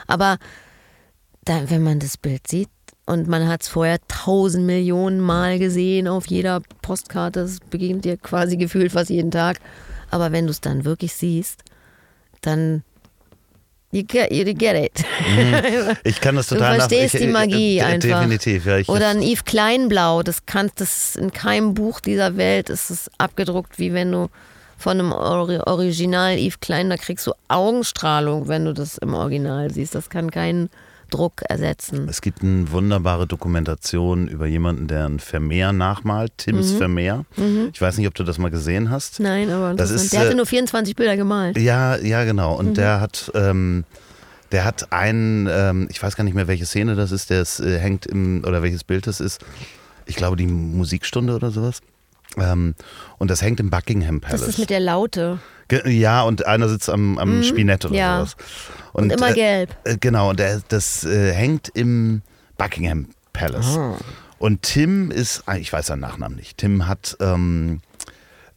Aber 0.07 0.39
da, 1.45 1.69
wenn 1.71 1.83
man 1.83 1.99
das 1.99 2.17
Bild 2.17 2.47
sieht 2.47 2.69
und 3.07 3.27
man 3.29 3.49
hat 3.49 3.63
es 3.63 3.69
vorher 3.69 3.99
tausend 4.09 4.65
Millionen 4.67 5.19
Mal 5.21 5.59
gesehen 5.59 6.07
auf 6.09 6.27
jeder 6.27 6.61
Postkarte, 6.83 7.41
das 7.43 7.59
begegnet 7.71 8.05
dir 8.05 8.17
quasi 8.17 8.57
gefühlt 8.57 8.93
fast 8.93 9.11
jeden 9.11 9.31
Tag. 9.31 9.59
Aber 10.11 10.31
wenn 10.33 10.45
du 10.47 10.51
es 10.51 10.61
dann 10.61 10.85
wirklich 10.85 11.15
siehst, 11.15 11.63
dann 12.43 12.83
you 13.93 14.03
get, 14.05 14.31
you 14.33 14.45
get 14.55 14.75
it. 14.77 15.05
Ich 16.05 16.21
kann 16.21 16.37
das 16.37 16.49
Du 16.49 16.55
total 16.57 16.79
nach- 16.79 16.89
verstehst 16.89 17.15
ich, 17.15 17.23
die 17.23 17.27
Magie 17.29 17.79
äh, 17.79 17.83
einfach. 17.83 18.21
Definitiv, 18.21 18.67
ja. 18.67 18.79
Ich, 18.79 18.89
Oder 18.89 19.09
ein 19.09 19.23
Yves 19.23 19.45
Kleinblau, 19.45 20.23
das 20.23 20.47
kannst 20.47 20.81
das 20.81 21.17
in 21.17 21.33
keinem 21.33 21.75
Buch 21.75 22.01
dieser 22.01 22.37
Welt 22.37 22.71
ist 22.71 22.91
es 22.91 23.11
abgedruckt, 23.19 23.79
wie 23.79 23.93
wenn 23.93 24.13
du 24.13 24.29
von 24.83 24.99
einem 24.99 25.13
Ori 25.13 25.59
Original 25.65 26.37
Yves 26.39 26.61
Klein, 26.61 26.91
da 26.91 26.97
kriegst 26.97 27.27
du 27.27 27.33
Augenstrahlung, 27.49 28.49
wenn 28.49 28.65
du 28.65 28.75
das 28.75 28.99
im 28.99 29.15
Original 29.15 29.71
siehst. 29.71 29.95
Das 29.95 30.11
kann 30.11 30.31
kein 30.31 30.69
Druck 31.11 31.43
ersetzen. 31.49 32.07
Es 32.09 32.23
gibt 32.23 32.43
eine 32.43 32.71
wunderbare 32.73 33.27
Dokumentation 33.27 34.29
über 34.29 34.47
jemanden, 34.47 34.89
der 34.89 35.07
ein 35.07 35.19
Vermeer 35.21 35.73
nachmalt, 35.73 36.33
Tims 36.39 36.73
Mhm. 36.73 36.77
Vermeer. 36.79 37.25
Ich 37.73 37.81
weiß 37.81 37.99
nicht, 37.99 38.07
ob 38.09 38.15
du 38.15 38.25
das 38.25 38.39
mal 38.39 38.51
gesehen 38.51 38.91
hast. 38.91 39.21
Nein, 39.21 39.51
aber 39.51 39.75
Das 39.75 39.91
ist, 39.91 40.13
der 40.13 40.21
hatte 40.21 40.33
äh, 40.33 40.35
nur 40.37 40.47
24 40.47 40.97
Bilder 40.97 41.17
gemalt. 41.17 41.59
Ja, 41.59 41.97
ja, 41.97 42.25
genau. 42.25 42.55
Und 42.59 42.69
Mhm. 42.71 42.75
der 42.75 43.01
hat, 43.01 43.31
ähm, 43.35 43.85
der 44.53 44.65
hat 44.65 44.91
einen, 44.93 45.49
ähm, 45.51 45.87
ich 45.91 46.03
weiß 46.03 46.17
gar 46.17 46.25
nicht 46.25 46.35
mehr, 46.35 46.49
welche 46.49 46.65
Szene 46.67 46.95
das 46.95 47.13
ist, 47.13 47.29
der 47.31 47.43
ist, 47.43 47.61
äh, 47.61 47.79
hängt 47.79 48.07
im, 48.07 48.43
oder 48.47 48.63
welches 48.63 48.83
Bild 48.83 49.07
das 49.07 49.21
ist. 49.21 49.41
Ich 50.07 50.17
glaube, 50.17 50.37
die 50.37 50.47
Musikstunde 50.47 51.35
oder 51.35 51.51
sowas. 51.51 51.81
Ähm, 52.39 52.75
und 53.19 53.31
das 53.31 53.43
hängt 53.43 53.61
im 53.61 53.71
Buckingham 53.71 54.21
Palace. 54.21 54.41
Das 54.41 54.49
ist 54.51 54.59
mit 54.59 54.71
der 54.71 54.81
Laute. 54.81 55.39
Ge- 55.69 55.89
ja, 55.91 56.23
und 56.23 56.47
einer 56.47 56.69
sitzt 56.69 56.89
am, 56.91 57.19
am 57.19 57.43
Spinett 57.43 57.85
oder 57.85 57.93
Mhm. 57.93 57.99
ja. 57.99 58.17
sowas. 58.19 58.37
Und, 58.93 59.13
immer 59.13 59.31
äh, 59.31 59.35
gelb. 59.35 59.77
äh, 59.85 59.97
Genau, 60.01 60.31
und 60.31 60.39
der, 60.39 60.61
das 60.69 61.05
äh, 61.05 61.33
hängt 61.33 61.69
im 61.75 62.23
Buckingham 62.59 63.09
Palace. 63.33 63.77
Ah. 63.79 63.97
Und 64.39 64.63
Tim 64.63 65.11
ist, 65.11 65.43
ah, 65.47 65.57
ich 65.57 65.73
weiß 65.73 65.87
seinen 65.87 66.01
Nachnamen 66.01 66.37
nicht, 66.37 66.59
Tim 66.59 66.89
hat, 66.89 67.17
ähm, 67.21 67.81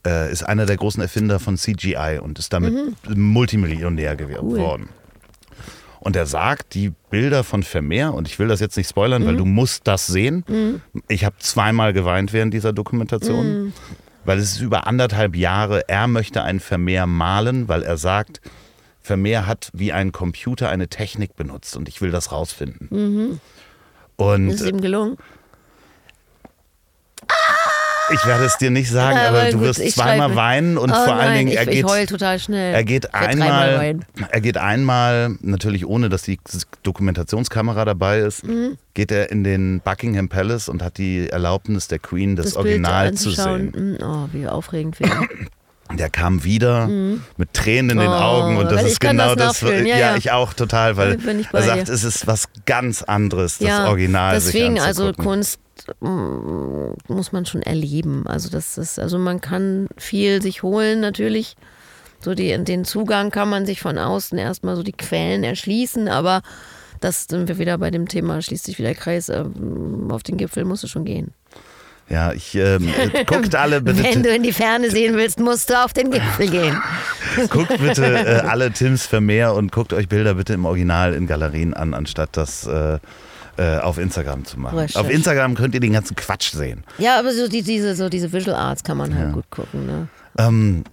äh, 0.06 0.32
ist 0.32 0.44
einer 0.44 0.66
der 0.66 0.78
großen 0.78 1.02
Erfinder 1.02 1.40
von 1.40 1.58
CGI 1.58 2.20
und 2.22 2.40
ist 2.40 2.52
damit 2.54 2.74
Multimillionär 3.16 4.16
geworden. 4.16 4.90
Und 6.06 6.16
er 6.16 6.28
sagt, 6.28 6.76
die 6.76 6.94
Bilder 7.10 7.44
von 7.44 7.64
Vermeer, 7.64 8.14
und 8.14 8.28
ich 8.28 8.38
will 8.38 8.48
das 8.48 8.60
jetzt 8.60 8.78
nicht 8.78 8.88
spoilern, 8.88 9.26
weil 9.26 9.38
du 9.38 9.46
musst 9.46 9.88
das 9.88 10.06
sehen. 10.06 10.46
Ich 11.08 11.26
habe 11.26 11.36
zweimal 11.40 11.94
geweint 11.94 12.32
während 12.32 12.54
dieser 12.54 12.74
Dokumentation, 12.74 13.74
weil 14.24 14.38
es 14.38 14.52
ist 14.52 14.62
über 14.62 14.86
anderthalb 14.86 15.36
Jahre, 15.36 15.90
er 15.90 16.06
möchte 16.08 16.44
ein 16.44 16.60
Vermeer 16.60 17.08
malen, 17.08 17.68
weil 17.68 17.82
er 17.82 17.98
sagt, 17.98 18.40
Vermeer 19.02 19.48
hat 19.48 19.72
wie 19.74 19.94
ein 19.94 20.12
Computer 20.12 20.70
eine 20.70 20.90
Technik 20.90 21.36
benutzt 21.36 21.76
und 21.76 21.90
ich 21.90 22.02
will 22.02 22.12
das 22.12 22.32
rausfinden. 22.32 23.40
Und 24.16 24.50
Ist 24.50 24.62
es 24.62 24.70
ihm 24.70 24.82
gelungen? 24.82 25.18
Ich 28.14 28.26
werde 28.26 28.46
es 28.46 28.58
dir 28.58 28.70
nicht 28.72 28.90
sagen, 28.90 29.18
Ja, 29.18 29.30
aber 29.30 29.46
du 29.52 29.58
gut, 29.58 29.68
wirst 29.68 29.90
zweimal 29.94 30.30
schreibe- 30.30 30.36
weinen 30.36 30.78
und 30.78 30.92
oh 30.92 30.94
vor 30.94 31.14
allen 31.16 31.30
nein, 31.34 31.38
Dingen, 31.46 31.52
er 31.58 31.64
ich, 31.64 31.70
geht, 31.70 31.86
ich 31.86 31.86
heul 31.86 32.06
total 32.06 32.40
schnell. 32.40 32.74
er 32.74 32.84
geht 32.84 33.14
einmal, 33.14 34.00
er 34.30 34.42
geht 34.42 34.58
einmal, 34.58 35.36
natürlich 35.42 35.86
ohne, 35.86 36.10
dass 36.10 36.24
die 36.24 36.40
Dokumentationskamera 36.84 37.86
dabei 37.86 38.20
ist, 38.20 38.46
Mhm. 38.46 38.78
geht 38.94 39.12
er 39.12 39.32
in 39.32 39.44
den 39.44 39.82
Buckingham 39.82 40.30
Palace 40.30 40.70
und 40.70 40.82
hat 40.84 40.98
die 40.98 41.30
Erlaubnis 41.30 41.88
der 41.88 42.00
Queen, 42.00 42.36
das, 42.36 42.48
das 42.48 42.56
Original 42.58 43.14
zu 43.14 43.32
sehen. 43.32 43.98
Mm, 44.00 44.04
Oh, 44.04 44.28
wie 44.32 44.48
aufregend 44.48 45.00
wäre. 45.00 45.28
Der 45.94 46.10
kam 46.10 46.44
wieder 46.44 46.88
mit 46.88 47.54
Tränen 47.54 47.92
in 47.92 48.00
den 48.00 48.10
Oh, 48.10 48.14
Augen 48.14 48.58
und 48.58 48.72
das 48.72 48.84
ist 48.84 49.00
genau 49.00 49.36
das 49.36 49.60
das. 49.60 49.70
ja, 49.70 49.98
ja, 49.98 50.16
ich 50.18 50.32
auch 50.32 50.54
total, 50.54 50.98
weil 50.98 51.18
er 51.54 51.62
sagt, 51.62 51.88
dir. 51.88 51.94
es 51.94 52.04
ist 52.04 52.26
was 52.26 52.50
ganz 52.66 53.04
anderes, 53.04 53.60
das 53.60 53.68
ja, 53.68 53.88
Original 53.88 54.34
deswegen 54.34 54.80
also. 54.80 55.14
Kunst 55.14 55.60
mm, 56.00 56.90
muss 57.08 57.32
man 57.32 57.46
schon 57.46 57.62
erleben. 57.62 58.26
Also 58.26 58.50
das 58.50 58.80
ist 58.80 59.00
also 59.00 59.20
man 59.20 59.42
kann 59.42 59.88
viel 59.98 60.42
sich 60.42 60.64
holen 60.64 61.02
natürlich. 61.02 61.56
So 62.20 62.34
die, 62.34 62.58
den 62.64 62.86
Zugang 62.86 63.30
kann 63.30 63.50
man 63.50 63.68
sich 63.68 63.80
von 63.80 64.00
außen 64.00 64.38
erstmal 64.40 64.76
so 64.76 64.82
die 64.82 64.94
Quellen 64.94 65.44
erschließen, 65.44 66.08
aber 66.08 66.42
das 67.00 67.26
sind 67.30 67.48
wir 67.48 67.60
wieder 67.60 67.78
bei 67.78 67.92
dem 67.92 68.08
Thema, 68.08 68.42
schließt 68.42 68.66
sich 68.66 68.80
wieder 68.80 68.90
der 68.90 68.98
Kreis, 68.98 69.30
ähm, 69.30 70.08
auf 70.10 70.24
den 70.24 70.38
Gipfel 70.38 70.66
musst 70.66 70.84
du 70.84 70.88
schon 70.88 71.06
gehen. 71.06 71.34
Ja, 72.08 72.34
ich 72.34 72.54
ähm, 72.56 72.88
äh, 73.14 73.26
guckt 73.26 73.56
alle 73.56 73.82
bitte. 73.82 74.04
Wenn 74.04 74.22
du 74.22 74.30
in 74.30 74.44
die 74.44 74.54
Ferne 74.54 74.92
sehen 74.92 75.16
willst, 75.16 75.40
musst 75.40 75.70
du 75.70 75.84
auf 75.84 75.92
den 75.94 76.12
Gipfel 76.12 76.50
gehen. 76.50 76.78
Guckt 77.50 77.78
bitte 77.80 78.06
äh, 78.06 78.42
alle 78.48 78.72
Tims 78.72 79.06
Vermeer 79.08 79.54
und 79.56 79.72
guckt 79.72 79.92
euch 79.92 80.08
Bilder 80.08 80.36
bitte 80.36 80.54
im 80.54 80.66
Original 80.66 81.14
in 81.16 81.26
Galerien 81.28 81.74
an, 81.74 81.94
anstatt 81.96 82.30
das 82.38 82.68
äh, 82.68 83.00
äh, 83.58 83.78
auf 83.80 83.98
Instagram 83.98 84.46
zu 84.46 84.60
machen. 84.60 84.78
Recherche. 84.78 85.00
Auf 85.00 85.10
Instagram 85.10 85.56
könnt 85.56 85.74
ihr 85.74 85.80
den 85.80 85.94
ganzen 85.94 86.16
Quatsch 86.16 86.52
sehen. 86.52 86.84
Ja, 86.98 87.18
aber 87.20 87.34
so 87.34 87.48
die, 87.48 87.64
diese, 87.64 87.96
so 87.96 88.08
diese 88.10 88.32
Visual 88.32 88.56
Arts 88.56 88.84
kann 88.84 88.98
man 88.98 89.16
halt 89.16 89.28
Ja. 89.30 89.32
gut 89.34 89.50
gucken. 89.50 89.86
Ne? 89.86 90.08
Ähm, 90.38 90.84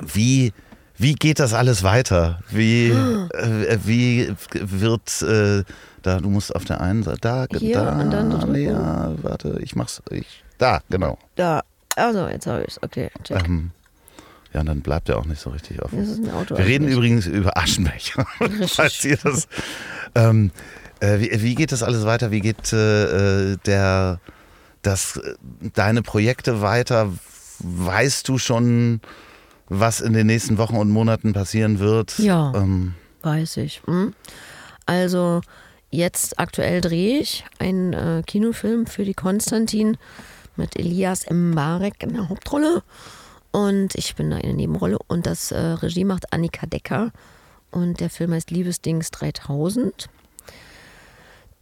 wie, 0.00 0.52
wie 0.96 1.14
geht 1.14 1.40
das 1.40 1.54
alles 1.54 1.82
weiter? 1.82 2.38
Wie, 2.50 2.90
äh, 3.34 3.78
wie 3.84 4.32
wird 4.52 5.22
äh, 5.22 5.64
da, 6.02 6.20
du 6.20 6.28
musst 6.28 6.54
auf 6.54 6.64
der 6.64 6.80
einen 6.80 7.02
Seite, 7.02 7.18
da, 7.20 7.46
Hier, 7.58 7.76
da, 7.76 8.00
und 8.00 8.10
dann 8.10 8.30
drücken. 8.30 8.54
ja, 8.54 9.14
warte, 9.22 9.58
ich 9.60 9.76
mach's, 9.76 10.02
ich, 10.10 10.44
da, 10.58 10.80
genau. 10.90 11.18
Da, 11.36 11.62
also 11.96 12.26
jetzt 12.28 12.46
habe 12.46 12.62
ich 12.62 12.68
es. 12.68 12.82
Okay, 12.82 13.10
check. 13.24 13.44
Ähm, 13.44 13.70
ja, 14.52 14.60
und 14.60 14.66
dann 14.66 14.80
bleibt 14.80 15.08
er 15.08 15.18
auch 15.18 15.24
nicht 15.24 15.40
so 15.40 15.50
richtig 15.50 15.82
offen. 15.82 15.98
Das 15.98 16.08
ist 16.08 16.18
ein 16.18 16.30
Auto. 16.30 16.56
Wir 16.56 16.66
reden 16.66 16.88
übrigens 16.88 17.26
über 17.26 17.56
Aschenbecher. 17.56 18.26
Falls 18.68 19.04
ihr 19.04 19.16
das. 19.16 19.48
Ähm, 20.14 20.50
äh, 21.00 21.18
wie, 21.20 21.42
wie 21.42 21.54
geht 21.54 21.72
das 21.72 21.82
alles 21.82 22.04
weiter? 22.04 22.30
Wie 22.30 22.40
geht 22.40 22.72
äh, 22.72 23.56
der, 23.64 24.20
das, 24.82 25.20
deine 25.74 26.02
Projekte 26.02 26.60
weiter? 26.60 27.10
Weißt 27.60 28.28
du 28.28 28.38
schon, 28.38 29.00
was 29.68 30.00
in 30.00 30.12
den 30.12 30.26
nächsten 30.26 30.58
Wochen 30.58 30.76
und 30.76 30.90
Monaten 30.90 31.32
passieren 31.32 31.78
wird? 31.78 32.18
Ja. 32.18 32.52
Ähm, 32.54 32.94
Weiß 33.22 33.56
ich. 33.56 33.82
Hm? 33.86 34.14
Also 34.84 35.40
jetzt 35.92 36.40
aktuell 36.40 36.80
drehe 36.80 37.18
ich 37.20 37.44
einen 37.60 37.92
äh, 37.92 38.22
Kinofilm 38.26 38.86
für 38.86 39.04
die 39.04 39.14
Konstantin 39.14 39.96
mit 40.56 40.76
Elias 40.76 41.26
Mbarek 41.30 42.02
in 42.02 42.14
der 42.14 42.28
Hauptrolle. 42.28 42.82
Und 43.52 43.94
ich 43.94 44.16
bin 44.16 44.30
da 44.30 44.36
in 44.38 44.42
der 44.48 44.54
Nebenrolle. 44.54 44.98
Und 45.06 45.26
das 45.26 45.52
äh, 45.52 45.58
Regie 45.58 46.04
macht 46.04 46.32
Annika 46.32 46.66
Decker. 46.66 47.12
Und 47.70 48.00
der 48.00 48.10
Film 48.10 48.32
heißt 48.32 48.50
Liebesdings 48.50 49.10
3000. 49.12 50.08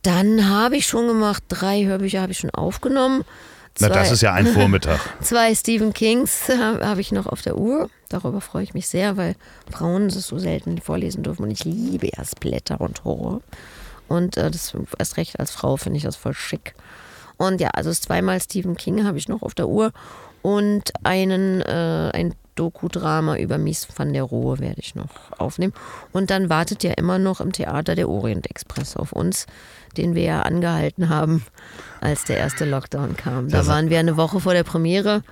Dann 0.03 0.49
habe 0.49 0.77
ich 0.77 0.87
schon 0.87 1.07
gemacht, 1.09 1.43
drei 1.49 1.85
Hörbücher 1.85 2.23
habe 2.23 2.33
ich 2.33 2.39
schon 2.39 2.51
aufgenommen. 2.51 3.25
na, 3.81 3.89
das 3.89 4.09
Zwei- 4.09 4.15
ist 4.15 4.23
ja 4.23 4.33
ein 4.33 4.47
Vormittag. 4.47 4.99
Zwei 5.21 5.55
Stephen 5.55 5.93
Kings 5.93 6.49
habe 6.49 6.87
hab 6.87 6.99
ich 6.99 7.13
noch 7.13 7.27
auf 7.27 7.43
der 7.43 7.59
Uhr. 7.59 7.91
Darüber 8.09 8.41
freue 8.41 8.63
ich 8.63 8.73
mich 8.75 8.89
sehr, 8.89 9.17
weil 9.17 9.37
Frauen 9.71 10.09
das 10.09 10.27
so 10.27 10.39
selten 10.39 10.81
vorlesen 10.81 11.23
dürfen. 11.23 11.43
Und 11.45 11.51
ich 11.51 11.65
liebe 11.65 12.09
ja 12.17 12.25
Splatter 12.25 12.81
und 12.81 13.05
Horror. 13.05 13.43
Und 14.11 14.37
äh, 14.37 14.51
das 14.51 14.75
erst 14.99 15.17
recht 15.19 15.39
als 15.39 15.53
Frau 15.53 15.77
finde 15.77 15.99
ich 15.99 16.03
das 16.03 16.17
voll 16.17 16.35
schick. 16.35 16.75
Und 17.37 17.61
ja, 17.61 17.69
also 17.69 17.93
zweimal 17.93 18.41
Stephen 18.41 18.77
King 18.77 19.07
habe 19.07 19.19
ich 19.19 19.29
noch 19.29 19.43
auf 19.43 19.55
der 19.55 19.69
Uhr. 19.69 19.93
Und 20.43 20.93
einen, 21.05 21.61
äh, 21.61 22.11
ein 22.13 22.35
Doku-Drama 22.57 23.37
über 23.37 23.57
Mies 23.57 23.87
van 23.95 24.13
der 24.13 24.25
Rohe 24.25 24.59
werde 24.59 24.81
ich 24.81 24.97
noch 24.97 25.39
aufnehmen. 25.39 25.73
Und 26.13 26.31
dann 26.31 26.51
wartet 26.51 26.83
ja 26.83 26.93
immer 26.95 27.19
noch 27.19 27.41
im 27.41 27.53
Theater 27.53 27.95
der 27.95 28.09
Orient 28.09 28.51
Express 28.51 28.97
auf 28.97 29.13
uns, 29.13 29.47
den 29.97 30.17
wir 30.17 30.25
ja 30.25 30.43
angehalten 30.43 31.09
haben, 31.09 31.45
als 32.01 32.25
der 32.25 32.39
erste 32.39 32.65
Lockdown 32.65 33.17
kam. 33.17 33.49
Da 33.49 33.69
waren 33.69 33.91
wir 33.91 34.01
eine 34.01 34.17
Woche 34.17 34.41
vor 34.41 34.55
der 34.55 34.65
Premiere. 34.65 35.23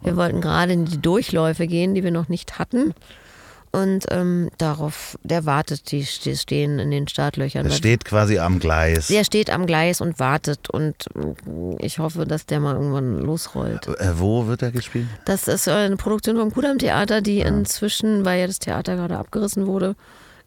Wir 0.00 0.16
wollten 0.16 0.40
gerade 0.40 0.72
in 0.72 0.86
die 0.86 1.02
Durchläufe 1.02 1.66
gehen, 1.66 1.94
die 1.94 2.02
wir 2.02 2.12
noch 2.12 2.30
nicht 2.30 2.58
hatten. 2.58 2.94
Und 3.76 4.06
ähm, 4.10 4.48
darauf, 4.56 5.18
der 5.22 5.44
wartet, 5.44 5.92
die 5.92 6.06
stehen 6.06 6.78
in 6.78 6.90
den 6.90 7.08
Startlöchern. 7.08 7.64
Der 7.64 7.74
steht 7.74 8.06
quasi 8.06 8.38
am 8.38 8.58
Gleis. 8.58 9.08
Der 9.08 9.22
steht 9.22 9.50
am 9.50 9.66
Gleis 9.66 10.00
und 10.00 10.18
wartet 10.18 10.70
und 10.70 11.04
mm, 11.14 11.76
ich 11.80 11.98
hoffe, 11.98 12.24
dass 12.24 12.46
der 12.46 12.60
mal 12.60 12.74
irgendwann 12.74 13.18
losrollt. 13.18 13.86
Äh, 13.86 14.18
wo 14.18 14.46
wird 14.46 14.62
er 14.62 14.70
gespielt? 14.70 15.08
Das 15.26 15.46
ist 15.46 15.66
äh, 15.66 15.72
eine 15.72 15.98
Produktion 15.98 16.38
vom 16.38 16.54
Kudam 16.54 16.78
Theater, 16.78 17.20
die 17.20 17.40
inzwischen, 17.40 18.24
weil 18.24 18.40
ja 18.40 18.46
das 18.46 18.60
Theater 18.60 18.96
gerade 18.96 19.18
abgerissen 19.18 19.66
wurde, 19.66 19.94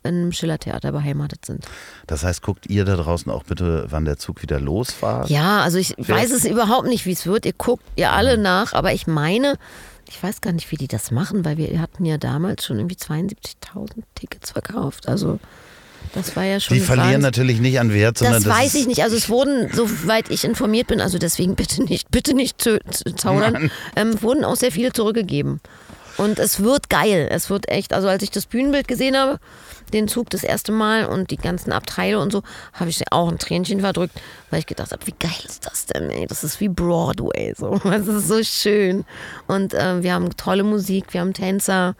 einem 0.02 0.32
Schillertheater 0.32 0.92
beheimatet 0.92 1.46
sind. 1.46 1.66
Das 2.08 2.24
heißt, 2.24 2.42
guckt 2.42 2.68
ihr 2.68 2.84
da 2.84 2.96
draußen 2.96 3.32
auch 3.32 3.44
bitte, 3.44 3.86
wann 3.90 4.06
der 4.06 4.18
Zug 4.18 4.42
wieder 4.42 4.60
losfahrt? 4.60 5.30
Ja, 5.30 5.62
also 5.62 5.78
ich 5.78 5.94
weiß 6.00 6.32
es 6.32 6.46
überhaupt 6.46 6.88
nicht, 6.88 7.06
wie 7.06 7.12
es 7.12 7.28
wird. 7.28 7.46
Ihr 7.46 7.54
guckt 7.54 7.84
ihr 7.96 8.12
alle 8.12 8.40
nach, 8.40 8.74
aber 8.74 8.92
ich 8.94 9.06
meine, 9.06 9.60
ich 10.10 10.22
weiß 10.22 10.42
gar 10.42 10.52
nicht, 10.52 10.72
wie 10.72 10.76
die 10.76 10.88
das 10.88 11.12
machen, 11.12 11.46
weil 11.46 11.58
wir 11.58 11.80
hatten 11.80 12.04
ja 12.04 12.18
damals 12.18 12.66
schon 12.66 12.78
irgendwie 12.78 12.96
72.000 12.96 14.04
Tickets 14.16 14.52
verkauft. 14.52 15.08
Also 15.08 15.40
das 16.14 16.36
war 16.36 16.44
ja 16.44 16.60
schon. 16.60 16.76
Die 16.76 16.82
verlieren 16.82 17.08
Wahnsinn. 17.08 17.22
natürlich 17.22 17.60
nicht 17.60 17.80
an 17.80 17.94
Wert, 17.94 18.18
sondern 18.18 18.36
Das 18.36 18.44
das 18.44 18.54
weiß 18.54 18.76
ich 18.76 18.88
nicht. 18.88 19.04
Also 19.04 19.16
es 19.16 19.30
wurden, 19.30 19.70
soweit 19.72 20.30
ich 20.32 20.44
informiert 20.44 20.88
bin, 20.88 21.02
also 21.02 21.20
deswegen 21.20 21.56
bitte 21.56 21.84
nicht, 21.84 22.10
bitte 22.10 22.34
nicht 22.34 22.62
zu, 22.62 22.80
zu 22.90 23.16
zaudern, 23.16 23.72
ähm, 23.96 24.22
wurden 24.22 24.44
auch 24.44 24.56
sehr 24.56 24.72
viele 24.72 24.94
zurückgegeben. 24.94 25.62
Und 26.20 26.38
es 26.38 26.62
wird 26.62 26.90
geil. 26.90 27.28
Es 27.32 27.50
wird 27.50 27.70
echt, 27.70 27.94
also 27.94 28.08
als 28.08 28.22
ich 28.24 28.30
das 28.32 28.46
Bühnenbild 28.46 28.88
gesehen 28.88 29.16
habe, 29.18 29.40
den 29.94 30.08
Zug 30.08 30.30
das 30.30 30.44
erste 30.44 30.72
Mal 30.72 31.06
und 31.06 31.32
die 31.32 31.38
ganzen 31.38 31.72
Abteile 31.72 32.20
und 32.20 32.32
so, 32.32 32.44
habe 32.74 32.90
ich 32.90 33.02
auch 33.12 33.32
ein 33.32 33.40
Tränchen 33.40 33.80
verdrückt, 33.80 34.20
weil 34.52 34.60
ich 34.60 34.66
gedacht 34.68 34.92
habe, 34.92 35.06
wie 35.08 35.16
geil 35.18 35.32
ist 35.48 35.66
das 35.66 35.86
denn, 35.88 36.10
ey? 36.12 36.28
Das 36.28 36.44
ist 36.44 36.60
wie 36.60 36.70
Broadway. 36.70 37.54
So. 37.58 37.80
Es 37.92 38.08
ist 38.08 38.28
so 38.28 38.44
schön. 38.44 39.06
Und 39.48 39.74
äh, 39.74 40.04
wir 40.04 40.14
haben 40.14 40.36
tolle 40.38 40.64
Musik, 40.64 41.06
wir 41.14 41.22
haben 41.22 41.34
Tänzer 41.34 41.96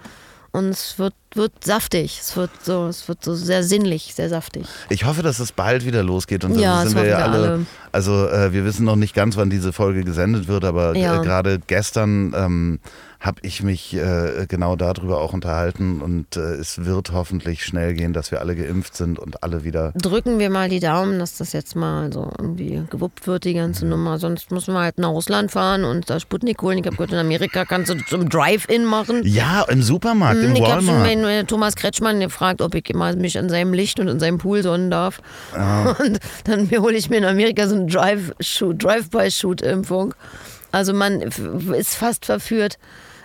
und 0.52 0.70
es 0.70 1.00
wird, 1.00 1.14
wird 1.36 1.52
saftig. 1.64 2.20
Es 2.22 2.36
wird 2.36 2.50
so, 2.64 2.88
es 2.88 3.08
wird 3.08 3.24
so 3.24 3.34
sehr 3.36 3.64
sinnlich, 3.64 4.14
sehr 4.16 4.30
saftig. 4.30 4.66
Ich 4.90 5.06
hoffe, 5.06 5.22
dass 5.24 5.40
es 5.40 5.52
bald 5.52 5.86
wieder 5.86 6.04
losgeht 6.04 6.44
und 6.44 6.60
Ja, 6.60 6.76
dann 6.78 6.84
das 6.86 6.92
sind 6.94 7.02
wir 7.04 7.10
ja 7.10 7.18
alle. 7.20 7.38
alle. 7.52 7.66
Also 7.92 8.28
äh, 8.28 8.52
wir 8.52 8.66
wissen 8.66 8.84
noch 8.86 8.96
nicht 8.96 9.14
ganz, 9.16 9.38
wann 9.38 9.50
diese 9.50 9.72
Folge 9.74 10.04
gesendet 10.04 10.48
wird, 10.48 10.64
aber 10.66 10.96
Ja. 10.96 11.22
äh, 11.22 11.26
gerade 11.26 11.60
gestern 11.68 12.34
ähm, 12.36 12.80
habe 13.20 13.42
ich 13.44 13.62
mich 13.64 13.94
äh, 13.96 14.46
genau 14.48 14.78
darüber 14.78 15.20
auch 15.20 15.34
unterhalten 15.34 16.02
und 16.02 16.38
äh, 16.38 16.54
es 16.54 16.86
wird 16.86 17.12
hoffentlich 17.12 17.66
schnell 17.66 17.94
gehen, 17.94 18.14
dass 18.14 18.32
wir 18.32 18.40
alle 18.40 18.56
geimpft 18.56 18.96
sind 18.96 19.20
und 19.20 19.44
alle 19.44 19.66
wieder. 19.66 19.92
drücken 19.96 20.40
wir 20.40 20.50
mal 20.50 20.70
die 20.70 20.80
Daumen, 20.80 21.20
dass 21.20 21.36
das 21.38 21.52
jetzt 21.52 21.76
mal 21.76 22.14
so 22.14 22.32
irgendwie 22.38 22.82
gewuppt 22.90 23.28
wird, 23.28 23.44
die 23.44 23.56
ganze 23.56 23.86
Nummer. 23.86 24.20
Sonst 24.20 24.52
müssen 24.52 24.74
wir 24.74 24.80
halt 24.80 25.00
nach 25.00 25.10
Russland 25.10 25.52
fahren 25.52 25.84
und 25.84 26.10
da 26.10 26.22
Sputnik 26.22 26.62
holen. 26.62 26.78
Ich 26.78 26.86
habe 26.86 26.96
gehört, 26.96 27.12
in 27.12 27.18
Amerika 27.18 27.66
kannst 27.66 27.92
du 27.92 27.98
zum 28.06 28.30
Drive-In 28.30 28.86
machen. 28.86 29.24
Ja, 29.26 29.64
im 29.68 29.82
Supermarkt, 29.84 30.42
im 30.42 30.52
Hm, 30.52 30.56
ich 30.56 30.62
habe 30.64 30.82
schon 30.82 30.96
Walmart. 30.96 31.22
meinen 31.22 31.46
Thomas 31.48 31.76
Kretschmann 31.76 32.22
gefragt, 32.22 32.62
ob 32.62 32.74
ich 32.74 32.94
mal 32.94 33.18
mich 33.18 33.36
in 33.36 33.50
seinem 33.50 33.74
Licht 33.74 34.00
und 34.00 34.08
in 34.08 34.22
seinem 34.22 34.38
Pool 34.38 34.64
sonnen 34.64 34.90
darf. 34.90 35.20
Und 36.00 36.20
dann 36.46 36.72
hole 36.72 36.96
ich 36.96 37.10
mir 37.10 37.18
in 37.18 37.26
Amerika 37.26 37.68
so 37.68 37.76
eine 37.76 37.86
Drive-by-Shoot-Impfung. 37.86 40.14
Also 40.72 40.94
man 40.94 41.22
ist 41.22 41.96
fast 41.96 42.26
verführt, 42.26 42.78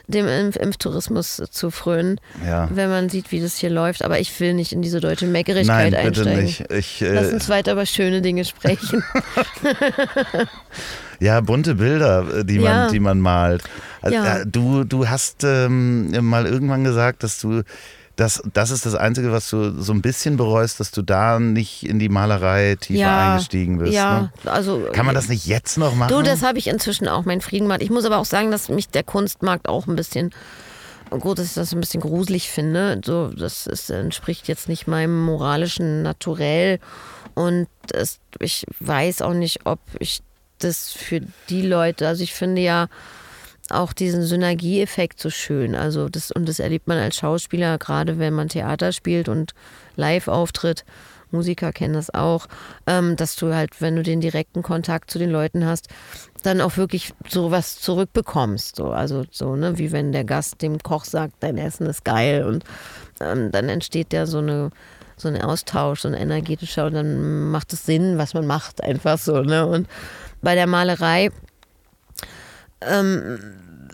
dem 0.07 0.27
Impf 0.29 0.57
Impftourismus 0.57 1.43
zu 1.51 1.71
frönen, 1.71 2.21
Ja. 2.47 2.69
wenn 2.73 2.91
man 2.91 3.09
sieht, 3.09 3.33
wie 3.33 3.41
das 3.41 3.57
hier 3.57 3.71
läuft. 3.71 4.05
Aber 4.05 4.19
ich 4.21 4.39
will 4.41 4.53
nicht 4.55 4.73
in 4.73 4.83
diese 4.83 5.01
deutsche 5.01 5.27
Meckerigkeit 5.27 5.93
Nein, 5.93 6.05
bitte 6.05 6.21
einsteigen. 6.29 6.45
nicht. 6.45 6.71
Ich, 6.73 7.01
Lass 7.01 7.31
äh, 7.31 7.35
uns 7.35 7.49
weiter 7.49 7.73
über 7.73 7.87
schöne 7.87 8.21
Dinge 8.21 8.45
sprechen. 8.45 9.03
ja, 11.21 11.41
bunte 11.41 11.75
Bilder, 11.75 12.39
äh, 12.41 12.45
die 12.45 12.59
man, 12.59 12.67
Ja. 12.73 12.91
die 12.91 13.01
man 13.01 13.21
malt. 13.21 13.63
Also, 14.03 14.17
Ja. 14.17 14.39
äh, 14.39 14.47
Du, 14.47 14.85
du 14.85 15.09
hast 15.09 15.45
ähm, 15.45 16.11
mal 16.29 16.47
irgendwann 16.47 16.85
gesagt, 16.85 17.23
dass 17.23 17.41
du 17.41 17.63
das, 18.17 18.43
das 18.53 18.71
ist 18.71 18.87
das 18.87 18.95
Einzige, 18.95 19.33
was 19.33 19.51
du 19.51 19.81
so 19.83 19.93
ein 19.93 20.01
bisschen 20.03 20.37
bereust, 20.37 20.79
dass 20.81 20.91
du 20.91 21.03
da 21.03 21.39
nicht 21.41 21.85
in 21.85 21.99
die 21.99 22.09
Malerei 22.09 22.77
tiefer 22.81 23.01
eingestiegen 23.33 23.79
bist. 23.79 23.93
Ja, 23.93 24.31
Ne? 24.45 24.53
also 24.53 24.87
Kann 24.93 25.07
man 25.07 25.15
das 25.15 25.29
nicht 25.29 25.47
jetzt 25.47 25.79
noch 25.79 25.95
machen? 25.95 26.11
Du, 26.15 26.23
das 26.23 26.43
habe 26.43 26.59
ich 26.59 26.69
inzwischen 26.69 27.09
auch 27.09 27.25
meinen 27.25 27.41
Frieden 27.41 27.65
gemacht. 27.65 27.83
Ich 27.83 27.91
muss 27.91 28.05
aber 28.05 28.19
auch 28.19 28.25
sagen, 28.25 28.51
dass 28.51 28.69
mich 28.69 28.89
der 28.89 29.03
Kunstmarkt 29.03 29.69
auch 29.69 29.87
ein 29.87 29.97
bisschen, 29.97 30.31
gut, 31.11 31.39
dass 31.39 31.47
ich 31.47 31.55
das 31.55 31.73
ein 31.73 31.81
bisschen 31.81 32.01
gruselig 32.01 32.49
finde. 32.51 33.01
So, 33.05 33.29
das 33.29 33.67
ist, 33.67 33.91
entspricht 33.91 34.47
jetzt 34.49 34.69
nicht 34.69 34.87
meinem 34.87 35.21
moralischen 35.25 36.03
Naturell. 36.03 36.79
Und 37.35 37.67
es, 37.93 38.21
ich 38.39 38.65
weiß 38.79 39.23
auch 39.23 39.35
nicht, 39.35 39.67
ob 39.67 39.81
ich 39.99 40.23
das 40.61 40.93
für 40.93 41.21
die 41.49 41.62
Leute, 41.62 42.07
also 42.07 42.23
ich 42.23 42.33
finde 42.33 42.62
ja 42.62 42.87
auch 43.71 43.93
diesen 43.93 44.23
Synergieeffekt 44.23 45.21
so 45.21 45.31
schön. 45.31 45.75
Also 45.75 46.09
das, 46.09 46.31
und 46.31 46.49
das 46.49 46.59
erlebt 46.59 46.87
man 46.87 46.99
als 46.99 47.17
Schauspieler, 47.17 47.79
gerade 47.79 48.19
wenn 48.19 48.35
man 48.35 48.49
Theater 48.49 48.93
spielt 48.93 49.29
und 49.29 49.55
live 49.97 50.29
auftritt. 50.29 50.85
Musiker 51.31 51.73
kennen 51.73 51.95
das 51.95 52.15
auch, 52.15 52.47
ähm, 52.87 53.17
dass 53.17 53.37
du 53.37 53.53
halt, 53.55 53.81
wenn 53.81 53.97
du 53.97 54.03
den 54.03 54.21
direkten 54.21 54.62
Kontakt 54.62 55.11
zu 55.11 55.19
den 55.19 55.31
Leuten 55.31 55.67
hast, 55.67 55.89
dann 56.43 56.61
auch 56.61 56.77
wirklich 56.77 57.12
so 57.29 57.51
was 57.51 57.81
zurückbekommst. 57.81 58.77
So, 58.77 58.91
also 58.91 59.25
so, 59.31 59.57
ne, 59.57 59.79
wie 59.79 59.93
wenn 59.93 60.12
der 60.12 60.25
Gast 60.25 60.62
dem 60.62 60.79
Koch 60.79 61.05
sagt, 61.05 61.35
dein 61.41 61.59
Essen 61.59 61.87
ist 61.87 62.05
geil 62.05 62.45
und 62.45 62.65
ähm, 63.21 63.51
dann 63.51 63.69
entsteht 63.69 64.12
ja 64.12 64.27
so 64.27 64.39
eine 64.39 64.71
so 65.17 65.29
ein 65.29 65.41
Austausch, 65.41 66.01
so 66.01 66.09
ein 66.09 66.15
energetischer 66.15 66.87
und 66.87 66.95
dann 66.95 67.51
macht 67.51 67.73
es 67.73 67.87
Sinn, 67.87 68.19
was 68.19 68.35
man 68.35 68.47
macht, 68.47 68.83
einfach 68.83 69.17
so. 69.17 69.43
Ne? 69.43 69.65
Und 69.65 69.87
bei 70.43 70.57
der 70.57 70.67
Malerei 70.67 71.31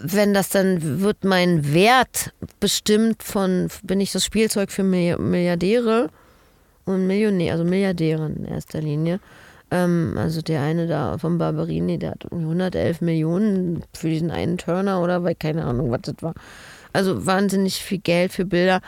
wenn 0.02 0.34
das 0.34 0.48
dann 0.48 1.00
wird 1.00 1.24
mein 1.24 1.72
Wert 1.72 2.32
bestimmt 2.58 3.22
von, 3.22 3.68
bin 3.82 4.00
ich 4.00 4.12
das 4.12 4.24
Spielzeug 4.24 4.70
für 4.70 4.82
Milli- 4.82 5.18
Milliardäre 5.18 6.08
und 6.84 7.06
Millionäre, 7.06 7.52
also 7.52 7.64
Milliardäre 7.64 8.26
in 8.26 8.44
erster 8.46 8.80
Linie. 8.80 9.20
Ähm, 9.70 10.14
also 10.16 10.42
der 10.42 10.62
eine 10.62 10.86
da 10.86 11.18
von 11.18 11.38
Barberini, 11.38 11.98
der 11.98 12.12
hat 12.12 12.24
irgendwie 12.24 12.46
111 12.46 13.00
Millionen 13.02 13.82
für 13.94 14.08
diesen 14.08 14.30
einen 14.30 14.58
Turner 14.58 15.02
oder 15.02 15.22
weil 15.22 15.34
keine 15.34 15.64
Ahnung, 15.64 15.90
was 15.90 16.00
das 16.02 16.16
war. 16.20 16.34
Also 16.92 17.26
wahnsinnig 17.26 17.76
viel 17.76 17.98
Geld 17.98 18.32
für 18.32 18.44
Bilder. 18.44 18.80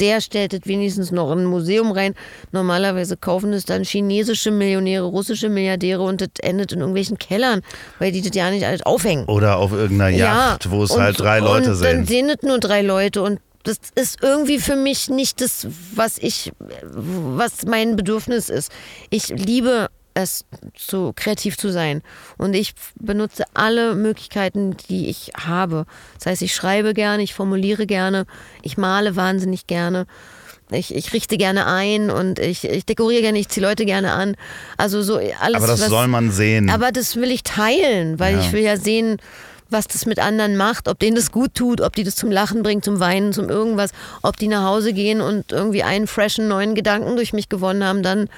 Der 0.00 0.20
stellt 0.20 0.52
es 0.54 0.60
wenigstens 0.64 1.10
noch 1.10 1.30
in 1.32 1.40
ein 1.40 1.44
Museum 1.46 1.90
rein. 1.92 2.14
Normalerweise 2.52 3.16
kaufen 3.16 3.52
es 3.52 3.64
dann 3.64 3.84
chinesische 3.84 4.50
Millionäre, 4.50 5.04
russische 5.04 5.48
Milliardäre 5.48 6.02
und 6.02 6.20
das 6.20 6.28
endet 6.40 6.72
in 6.72 6.80
irgendwelchen 6.80 7.18
Kellern, 7.18 7.62
weil 7.98 8.12
die 8.12 8.22
das 8.22 8.34
ja 8.34 8.50
nicht 8.50 8.64
alles 8.66 8.82
aufhängen. 8.82 9.24
Oder 9.26 9.58
auf 9.58 9.72
irgendeiner 9.72 10.16
Yacht, 10.16 10.70
wo 10.70 10.82
es 10.84 10.90
und- 10.90 11.00
halt 11.02 11.18
drei 11.20 11.38
Leute 11.40 11.72
und 11.72 11.82
Dann 11.82 11.96
sind. 11.96 12.08
sehen 12.08 12.30
es 12.30 12.42
nur 12.42 12.58
drei 12.58 12.82
Leute 12.82 13.22
und 13.22 13.40
das 13.62 13.78
ist 13.94 14.18
irgendwie 14.22 14.58
für 14.58 14.76
mich 14.76 15.08
nicht 15.08 15.40
das, 15.40 15.66
was 15.94 16.18
ich, 16.18 16.52
was 16.92 17.64
mein 17.66 17.96
Bedürfnis 17.96 18.50
ist. 18.50 18.70
Ich 19.08 19.28
liebe 19.28 19.88
es, 20.14 20.44
so 20.76 21.12
kreativ 21.14 21.56
zu 21.58 21.70
sein. 21.70 22.02
Und 22.38 22.54
ich 22.54 22.74
benutze 22.98 23.44
alle 23.52 23.94
Möglichkeiten, 23.94 24.76
die 24.88 25.08
ich 25.08 25.32
habe. 25.36 25.86
Das 26.18 26.26
heißt, 26.26 26.42
ich 26.42 26.54
schreibe 26.54 26.94
gerne, 26.94 27.22
ich 27.22 27.34
formuliere 27.34 27.86
gerne, 27.86 28.26
ich 28.62 28.76
male 28.78 29.16
wahnsinnig 29.16 29.66
gerne. 29.66 30.06
Ich, 30.70 30.94
ich 30.94 31.12
richte 31.12 31.36
gerne 31.36 31.66
ein 31.66 32.10
und 32.10 32.38
ich, 32.38 32.64
ich 32.64 32.86
dekoriere 32.86 33.20
gerne, 33.22 33.38
ich 33.38 33.48
ziehe 33.48 33.66
Leute 33.66 33.84
gerne 33.84 34.12
an. 34.12 34.34
Also 34.78 35.02
so 35.02 35.16
alles, 35.16 35.56
Aber 35.56 35.66
das 35.66 35.80
was, 35.82 35.88
soll 35.90 36.08
man 36.08 36.30
sehen. 36.30 36.70
aber 36.70 36.90
das 36.90 37.16
will 37.16 37.30
ich 37.30 37.42
teilen, 37.42 38.18
weil 38.18 38.34
Ja. 38.36 38.40
ich 38.40 38.52
will 38.52 38.62
ja 38.62 38.76
sehen, 38.78 39.18
was 39.68 39.86
das 39.88 40.06
mit 40.06 40.18
anderen 40.20 40.56
macht, 40.56 40.88
ob 40.88 40.98
denen 40.98 41.16
das 41.16 41.32
gut 41.32 41.54
tut, 41.54 41.80
ob 41.80 41.94
die 41.96 42.04
das 42.04 42.16
zum 42.16 42.30
Lachen 42.30 42.62
bringt, 42.62 42.84
zum 42.84 42.98
Weinen, 43.00 43.32
zum 43.32 43.48
irgendwas, 43.50 43.90
ob 44.22 44.36
die 44.36 44.48
nach 44.48 44.64
Hause 44.64 44.92
gehen 44.92 45.20
und 45.20 45.52
irgendwie 45.52 45.82
einen 45.82 46.06
freshen 46.06 46.48
neuen 46.48 46.74
Gedanken 46.74 47.16
durch 47.16 47.32
mich 47.32 47.48
gewonnen 47.48 47.84
haben, 47.84 48.02
dann 48.02 48.28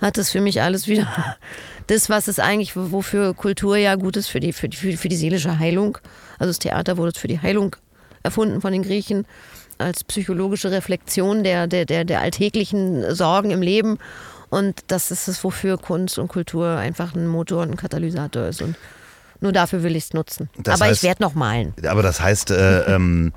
hat 0.00 0.16
das 0.16 0.30
für 0.30 0.40
mich 0.40 0.62
alles 0.62 0.86
wieder 0.88 1.06
das, 1.86 2.08
was 2.10 2.28
es 2.28 2.38
eigentlich, 2.38 2.76
wofür 2.76 3.34
Kultur 3.34 3.76
ja 3.76 3.94
gut 3.94 4.16
ist, 4.16 4.28
für 4.28 4.40
die, 4.40 4.52
für 4.52 4.68
die, 4.68 4.96
für 4.96 5.08
die 5.08 5.16
seelische 5.16 5.58
Heilung. 5.58 5.98
Also 6.38 6.50
das 6.50 6.58
Theater 6.58 6.96
wurde 6.96 7.18
für 7.18 7.28
die 7.28 7.40
Heilung 7.40 7.76
erfunden 8.22 8.60
von 8.60 8.72
den 8.72 8.82
Griechen 8.82 9.26
als 9.78 10.02
psychologische 10.04 10.70
Reflexion 10.70 11.44
der, 11.44 11.66
der, 11.66 11.84
der, 11.84 12.04
der 12.04 12.20
alltäglichen 12.20 13.14
Sorgen 13.14 13.50
im 13.50 13.62
Leben. 13.62 13.98
Und 14.50 14.80
das 14.88 15.10
ist 15.10 15.28
es, 15.28 15.44
wofür 15.44 15.78
Kunst 15.78 16.18
und 16.18 16.28
Kultur 16.28 16.68
einfach 16.76 17.14
ein 17.14 17.26
Motor 17.28 17.62
und 17.62 17.70
ein 17.70 17.76
Katalysator 17.76 18.46
ist. 18.46 18.62
Und 18.62 18.76
nur 19.40 19.52
dafür 19.52 19.82
will 19.82 19.94
ich 19.94 20.04
es 20.04 20.12
nutzen. 20.14 20.50
Das 20.58 20.80
Aber 20.80 20.90
heißt- 20.90 20.94
ich 20.94 21.02
werde 21.04 21.22
noch 21.22 21.34
malen. 21.34 21.74
Aber 21.86 22.02
das 22.02 22.20
heißt, 22.20 22.50
äh, 22.50 22.80
ähm, 22.94 23.32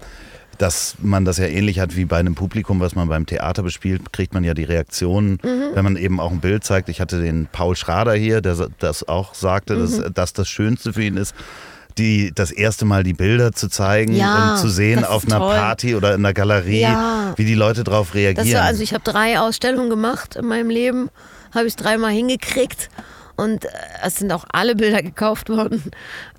dass 0.61 0.95
man 0.99 1.25
das 1.25 1.37
ja 1.37 1.45
ähnlich 1.45 1.79
hat 1.79 1.95
wie 1.95 2.05
bei 2.05 2.17
einem 2.17 2.35
Publikum, 2.35 2.79
was 2.79 2.93
man 2.93 3.07
beim 3.09 3.25
Theater 3.25 3.63
bespielt, 3.63 4.13
kriegt 4.13 4.33
man 4.33 4.43
ja 4.43 4.53
die 4.53 4.63
Reaktionen, 4.63 5.39
Mhm. 5.43 5.61
wenn 5.73 5.83
man 5.83 5.95
eben 5.95 6.19
auch 6.19 6.31
ein 6.31 6.39
Bild 6.39 6.63
zeigt. 6.63 6.87
Ich 6.89 7.01
hatte 7.01 7.19
den 7.19 7.47
Paul 7.51 7.75
Schrader 7.75 8.13
hier, 8.13 8.41
der 8.41 8.67
das 8.79 9.07
auch 9.07 9.33
sagte, 9.33 9.75
Mhm. 9.75 9.79
dass, 9.79 10.13
dass 10.13 10.33
das 10.33 10.49
Schönste 10.49 10.93
für 10.93 11.03
ihn 11.03 11.17
ist, 11.17 11.33
die, 11.97 12.31
das 12.33 12.51
erste 12.51 12.85
Mal 12.85 13.03
die 13.03 13.13
Bilder 13.13 13.51
zu 13.51 13.67
zeigen 13.69 14.13
Ja, 14.15 14.51
und 14.53 14.59
zu 14.59 14.69
sehen 14.69 15.03
auf 15.03 15.25
einer 15.25 15.39
toll. 15.39 15.55
Party 15.55 15.95
oder 15.95 16.13
in 16.13 16.21
einer 16.21 16.33
Galerie, 16.33 16.81
Ja. 16.81 17.33
wie 17.35 17.43
die 17.45 17.55
Leute 17.55 17.83
darauf 17.83 18.13
reagieren. 18.13 18.53
War, 18.59 18.65
also 18.65 18.83
ich 18.83 18.93
habe 18.93 19.03
drei 19.03 19.39
Ausstellungen 19.39 19.89
gemacht 19.89 20.35
in 20.35 20.45
meinem 20.45 20.69
Leben, 20.69 21.09
habe 21.53 21.65
ich 21.65 21.73
es 21.73 21.75
dreimal 21.75 22.11
hingekriegt. 22.11 22.89
Und 23.41 23.65
äh, 23.65 23.69
es 24.03 24.17
sind 24.17 24.31
auch 24.31 24.45
alle 24.51 24.75
Bilder 24.75 25.01
gekauft 25.01 25.49
worden. 25.49 25.81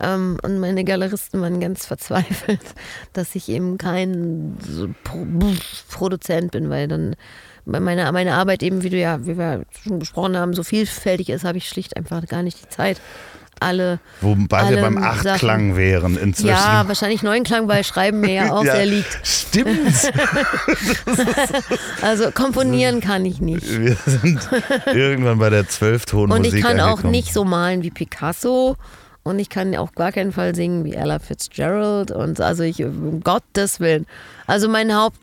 Ähm, 0.01 0.39
und 0.43 0.61
meine 0.61 0.85
Galeristen 0.85 1.41
waren 1.41 1.59
ganz 1.59 1.85
verzweifelt, 1.85 2.61
dass 3.13 3.35
ich 3.35 3.49
eben 3.49 3.77
kein 3.77 4.57
so 4.65 4.89
Pro 5.03 5.27
Produzent 5.91 6.53
bin, 6.53 6.71
weil 6.71 6.87
dann 6.87 7.17
meine, 7.65 8.11
meine 8.13 8.35
Arbeit 8.35 8.63
eben, 8.63 8.85
wie 8.85 8.91
du 8.91 8.97
ja, 8.99 9.27
wie 9.27 9.37
wir 9.37 9.65
schon 9.83 9.99
besprochen 9.99 10.37
haben, 10.37 10.55
so 10.55 10.63
vielfältig 10.63 11.31
ist, 11.31 11.45
habe 11.45 11.59
ich 11.59 11.69
schlicht 11.69 11.97
einfach 11.97 12.25
gar 12.27 12.45
nicht 12.45 12.63
die 12.63 12.69
Zeit. 12.69 13.01
Alle, 13.63 13.99
Wobei 14.21 14.59
alle 14.59 14.77
wir 14.77 14.83
beim 14.83 14.99
Achtklang 14.99 15.69
Sachen. 15.71 15.77
wären 15.77 16.17
inzwischen. 16.17 16.49
Ja, 16.49 16.87
wahrscheinlich 16.87 17.23
Neunklang, 17.23 17.69
weil 17.69 17.85
Schreiben 17.85 18.21
mir 18.21 18.33
ja 18.35 18.53
auch 18.53 18.65
Ja, 18.65 18.73
sehr 18.77 18.87
liegt. 18.87 19.19
Stimmt. 19.27 20.13
Also 22.01 22.31
komponieren 22.31 23.01
kann 23.01 23.25
ich 23.25 23.41
nicht. 23.41 23.67
Wir 23.69 23.97
sind 24.07 24.41
irgendwann 24.87 25.39
bei 25.39 25.51
der 25.51 25.61
Und 25.61 25.71
Zwölftonmusik 25.71 26.55
ich 26.55 26.63
kann 26.63 26.81
auch 26.81 27.03
nicht 27.03 27.33
so 27.33 27.45
malen 27.45 27.83
wie 27.83 27.91
Picasso. 27.91 28.77
Und 29.25 29.39
ich 29.39 29.49
kann 29.49 29.77
auch 29.77 29.93
gar 29.93 30.11
keinen 30.11 30.33
Fall 30.33 30.55
singen 30.55 30.85
wie 30.85 30.95
Ella 30.95 31.21
Fitzgerald. 31.21 32.11
Und 32.11 32.41
also 32.41 32.65
ich, 32.65 32.83
um 32.83 33.21
Gottes 33.21 33.79
Willen. 33.79 34.07
Also 34.53 34.69
mein 34.69 34.95
Haupt, 34.95 35.17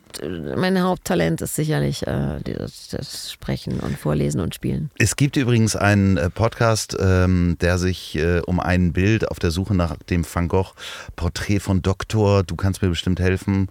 mein 0.57 0.81
Haupttalent 0.81 1.39
ist 1.41 1.53
sicherlich 1.55 2.05
äh, 2.07 2.39
das, 2.43 2.87
das 2.89 3.31
Sprechen 3.31 3.79
und 3.79 3.95
Vorlesen 3.95 4.41
und 4.41 4.55
Spielen. 4.55 4.89
Es 4.97 5.15
gibt 5.15 5.37
übrigens 5.37 5.75
einen 5.75 6.17
äh, 6.17 6.31
Podcast, 6.31 6.97
ähm, 6.99 7.55
der 7.61 7.77
sich 7.77 8.15
äh, 8.17 8.41
um 8.47 8.59
ein 8.59 8.91
Bild 8.91 9.29
auf 9.29 9.37
der 9.37 9.51
Suche 9.51 9.75
nach 9.75 9.95
dem 10.09 10.25
Van 10.25 10.47
Gogh 10.47 10.73
Porträt 11.15 11.59
von 11.59 11.83
Doktor, 11.83 12.41
du 12.41 12.55
kannst 12.55 12.81
mir 12.81 12.89
bestimmt 12.89 13.19
helfen, 13.19 13.67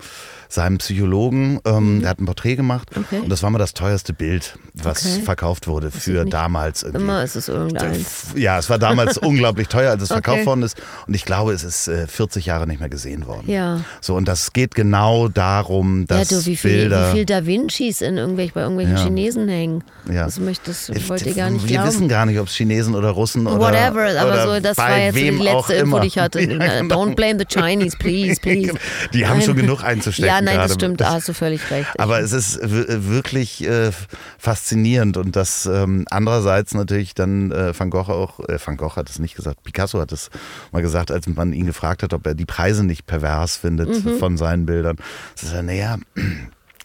seinem 0.48 0.78
Psychologen, 0.78 1.58
ähm, 1.64 2.02
der 2.02 2.10
hat 2.10 2.20
ein 2.20 2.26
Porträt 2.26 2.54
gemacht 2.54 2.94
Mhm. 2.96 3.02
Okay. 3.04 3.18
und 3.24 3.28
das 3.28 3.42
war 3.42 3.50
mal 3.50 3.58
das 3.58 3.74
teuerste 3.74 4.12
Bild, 4.12 4.56
was 4.74 5.04
Okay. 5.04 5.22
verkauft 5.22 5.66
wurde 5.66 5.90
für 5.90 6.24
damals. 6.24 6.84
irgendwie. 6.84 7.02
Immer 7.02 7.24
ist 7.24 7.34
es 7.34 7.48
irgendeins. 7.48 8.26
Ja, 8.36 8.60
es 8.60 8.70
war 8.70 8.78
damals 8.78 9.18
unglaublich 9.18 9.66
teuer, 9.66 9.90
als 9.90 10.02
es 10.04 10.08
verkauft 10.08 10.36
Okay. 10.38 10.46
worden 10.46 10.62
ist. 10.62 10.80
Und 11.08 11.14
ich 11.14 11.24
glaube, 11.24 11.52
es 11.52 11.64
ist 11.64 11.88
äh, 11.88 12.06
40 12.06 12.46
Jahre 12.46 12.68
nicht 12.68 12.78
mehr 12.78 12.88
gesehen 12.88 13.26
worden. 13.26 13.50
Ja. 13.50 13.80
So, 14.00 14.14
und 14.14 14.28
das 14.28 14.52
geht 14.52 14.76
genau 14.76 15.26
darum, 15.48 16.00
Ja, 16.10 16.18
dass 16.18 16.28
du, 16.28 16.46
wie 16.46 16.56
viel, 16.56 16.70
Bilder. 16.72 17.08
wie 17.12 17.16
viel 17.16 17.24
Da 17.26 17.46
Vincis 17.46 18.00
in 18.00 18.16
irgendwelch, 18.16 18.52
bei 18.52 18.60
irgendwelchen 18.62 18.96
Ja. 18.96 19.04
Chinesen 19.04 19.48
hängen. 19.48 19.84
Ja. 20.12 20.24
Das, 20.24 20.38
möchte, 20.40 20.70
das 20.70 20.90
wollt 21.08 21.24
ihr 21.26 21.34
gar 21.34 21.50
nicht 21.50 21.64
Wir 21.68 21.76
glauben. 21.76 21.88
wissen 21.88 22.08
gar 22.08 22.26
nicht, 22.26 22.38
ob 22.38 22.48
es 22.48 22.54
Chinesen 22.54 22.94
oder 22.94 23.10
Russen 23.10 23.46
oder 23.46 23.58
Whatever, 23.60 24.20
aber 24.20 24.30
oder 24.32 24.54
so, 24.56 24.60
das 24.60 24.76
war 24.78 24.98
jetzt 24.98 25.16
die 25.16 25.30
letzte 25.30 25.74
Info, 25.74 25.98
die 26.00 26.06
ich 26.06 26.18
hatte. 26.18 26.38
Ja, 26.58 26.80
genau. 26.80 26.94
Don't 27.04 27.14
blame 27.14 27.38
the 27.38 27.44
Chinese, 27.46 27.96
please, 27.98 28.40
please. 28.42 28.72
Die 29.12 29.26
haben 29.26 29.38
Nein. 29.38 29.46
schon 29.46 29.56
genug 29.56 29.82
einzustecken. 29.84 30.28
Ja, 30.28 30.40
nein, 30.40 30.56
das 30.56 30.68
gerade. 30.68 30.74
stimmt, 30.74 31.00
da 31.00 31.12
hast 31.12 31.28
du 31.28 31.34
völlig 31.34 31.70
recht. 31.70 31.88
Aber 31.98 32.20
es 32.20 32.32
ist 32.32 32.58
wirklich 32.62 33.66
äh, 33.66 33.90
faszinierend 34.38 35.16
und 35.16 35.36
das 35.36 35.66
ähm, 35.66 36.04
andererseits 36.10 36.74
natürlich 36.74 37.14
dann 37.14 37.50
äh, 37.52 37.78
Van 37.78 37.90
Gogh 37.90 38.08
auch, 38.12 38.40
äh, 38.48 38.58
Van 38.64 38.76
Gogh 38.76 38.96
hat 38.96 39.10
es 39.10 39.18
nicht 39.18 39.36
gesagt, 39.36 39.62
Picasso 39.62 40.00
hat 40.00 40.12
es 40.12 40.30
mal 40.72 40.80
gesagt, 40.82 41.10
als 41.10 41.26
man 41.26 41.52
ihn 41.52 41.66
gefragt 41.66 42.02
hat, 42.02 42.12
ob 42.14 42.26
er 42.26 42.34
die 42.34 42.46
Preise 42.46 42.84
nicht 42.84 43.06
pervers 43.06 43.56
findet 43.56 43.88
Mhm. 44.04 44.18
von 44.18 44.36
seinen 44.36 44.66
Bildern. 44.66 44.96
Er, 45.42 45.62
naja, 45.62 45.96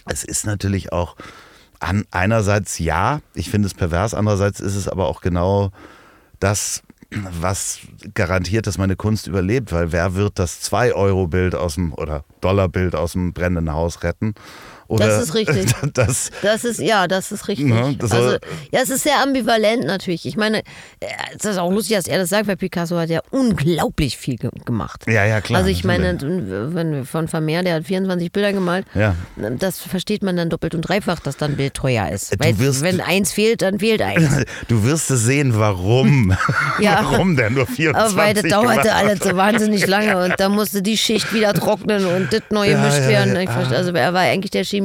es 0.05 0.23
ist 0.23 0.45
natürlich 0.45 0.91
auch 0.91 1.15
an, 1.79 2.05
einerseits 2.11 2.79
ja, 2.79 3.19
ich 3.33 3.49
finde 3.49 3.67
es 3.67 3.73
pervers, 3.73 4.13
andererseits 4.13 4.59
ist 4.59 4.75
es 4.75 4.87
aber 4.87 5.07
auch 5.07 5.21
genau 5.21 5.71
das, 6.39 6.83
was 7.39 7.79
garantiert, 8.13 8.67
dass 8.67 8.77
meine 8.77 8.95
Kunst 8.95 9.27
überlebt, 9.27 9.71
weil 9.71 9.91
wer 9.91 10.15
wird 10.15 10.39
das 10.39 10.61
2-Euro-Bild 10.71 11.55
aus 11.55 11.75
dem 11.75 11.93
oder 11.93 12.23
Dollar-Bild 12.41 12.95
aus 12.95 13.13
dem 13.13 13.33
brennenden 13.33 13.73
Haus 13.73 14.03
retten? 14.03 14.33
Oder 14.87 15.07
Das 15.07 15.23
ist 15.23 15.33
richtig. 15.35 15.65
Das, 15.93 16.31
Das 16.41 16.63
ist, 16.63 16.79
ja, 16.79 17.07
das 17.07 17.31
ist 17.31 17.47
richtig. 17.47 17.67
Ne, 17.67 17.95
das 17.97 18.11
also, 18.11 18.31
ja, 18.71 18.81
es 18.81 18.89
ist 18.89 19.03
sehr 19.03 19.21
ambivalent 19.21 19.85
natürlich. 19.85 20.25
Ich 20.25 20.37
meine, 20.37 20.59
äh, 20.99 21.07
es 21.37 21.45
ist 21.45 21.57
auch 21.57 21.71
lustig, 21.71 21.95
dass 21.97 22.07
er 22.07 22.17
das 22.19 22.29
sagt, 22.29 22.47
weil 22.47 22.57
Picasso 22.57 22.97
hat 22.97 23.09
ja 23.09 23.21
unglaublich 23.31 24.17
viel 24.17 24.37
ge 24.37 24.49
gemacht. 24.65 25.03
Ja, 25.07 25.25
ja, 25.25 25.41
klar, 25.41 25.59
Also 25.59 25.69
ich 25.69 25.83
meine, 25.83 26.13
natürlich. 26.13 26.43
wenn 26.73 26.91
wir 26.93 27.05
von 27.05 27.27
Vermeer, 27.27 27.63
der 27.63 27.75
hat 27.75 27.85
24 27.85 28.31
Bilder 28.31 28.53
gemalt, 28.53 28.85
Ja. 28.95 29.15
das 29.59 29.79
versteht 29.79 30.23
man 30.23 30.35
dann 30.37 30.49
doppelt 30.49 30.73
und 30.75 30.81
dreifach, 30.81 31.19
dass 31.19 31.37
dann 31.37 31.51
ein 31.51 31.57
Bild 31.57 31.73
teuer 31.73 32.09
ist. 32.09 32.33
Weil 32.39 32.57
wirst- 32.59 32.81
wenn 32.81 32.99
eins 33.01 33.31
fehlt, 33.31 33.61
dann 33.61 33.79
fehlt 33.79 34.01
eins. 34.01 34.29
du 34.67 34.83
wirst 34.83 35.11
es 35.11 35.21
sehen, 35.23 35.53
warum. 35.57 36.35
Ja. 36.79 36.99
warum 37.03 37.35
denn 37.35 37.53
nur 37.53 37.67
24 37.67 37.93
Aber 37.95 38.15
weil 38.15 38.33
das 38.33 38.43
dauerte 38.49 38.93
alles 38.95 39.19
so 39.19 39.35
wahnsinnig 39.37 39.85
lange 39.87 40.17
und 40.23 40.33
da 40.39 40.49
musste 40.49 40.81
die 40.81 40.97
Schicht 40.97 41.31
wieder 41.33 41.53
trocknen 41.53 42.05
und 42.05 42.33
das 42.33 42.41
neu 42.49 42.69
Ja, 42.69 42.77
gemischt 42.77 42.99
ja, 43.03 43.07
werden. 43.09 43.35
ja. 43.35 43.51
Verstehe- 43.51 43.77
Also 43.77 43.91
er 43.93 44.13
war 44.13 44.21
eigentlich 44.21 44.51
der 44.51 44.63
Chemie 44.63 44.82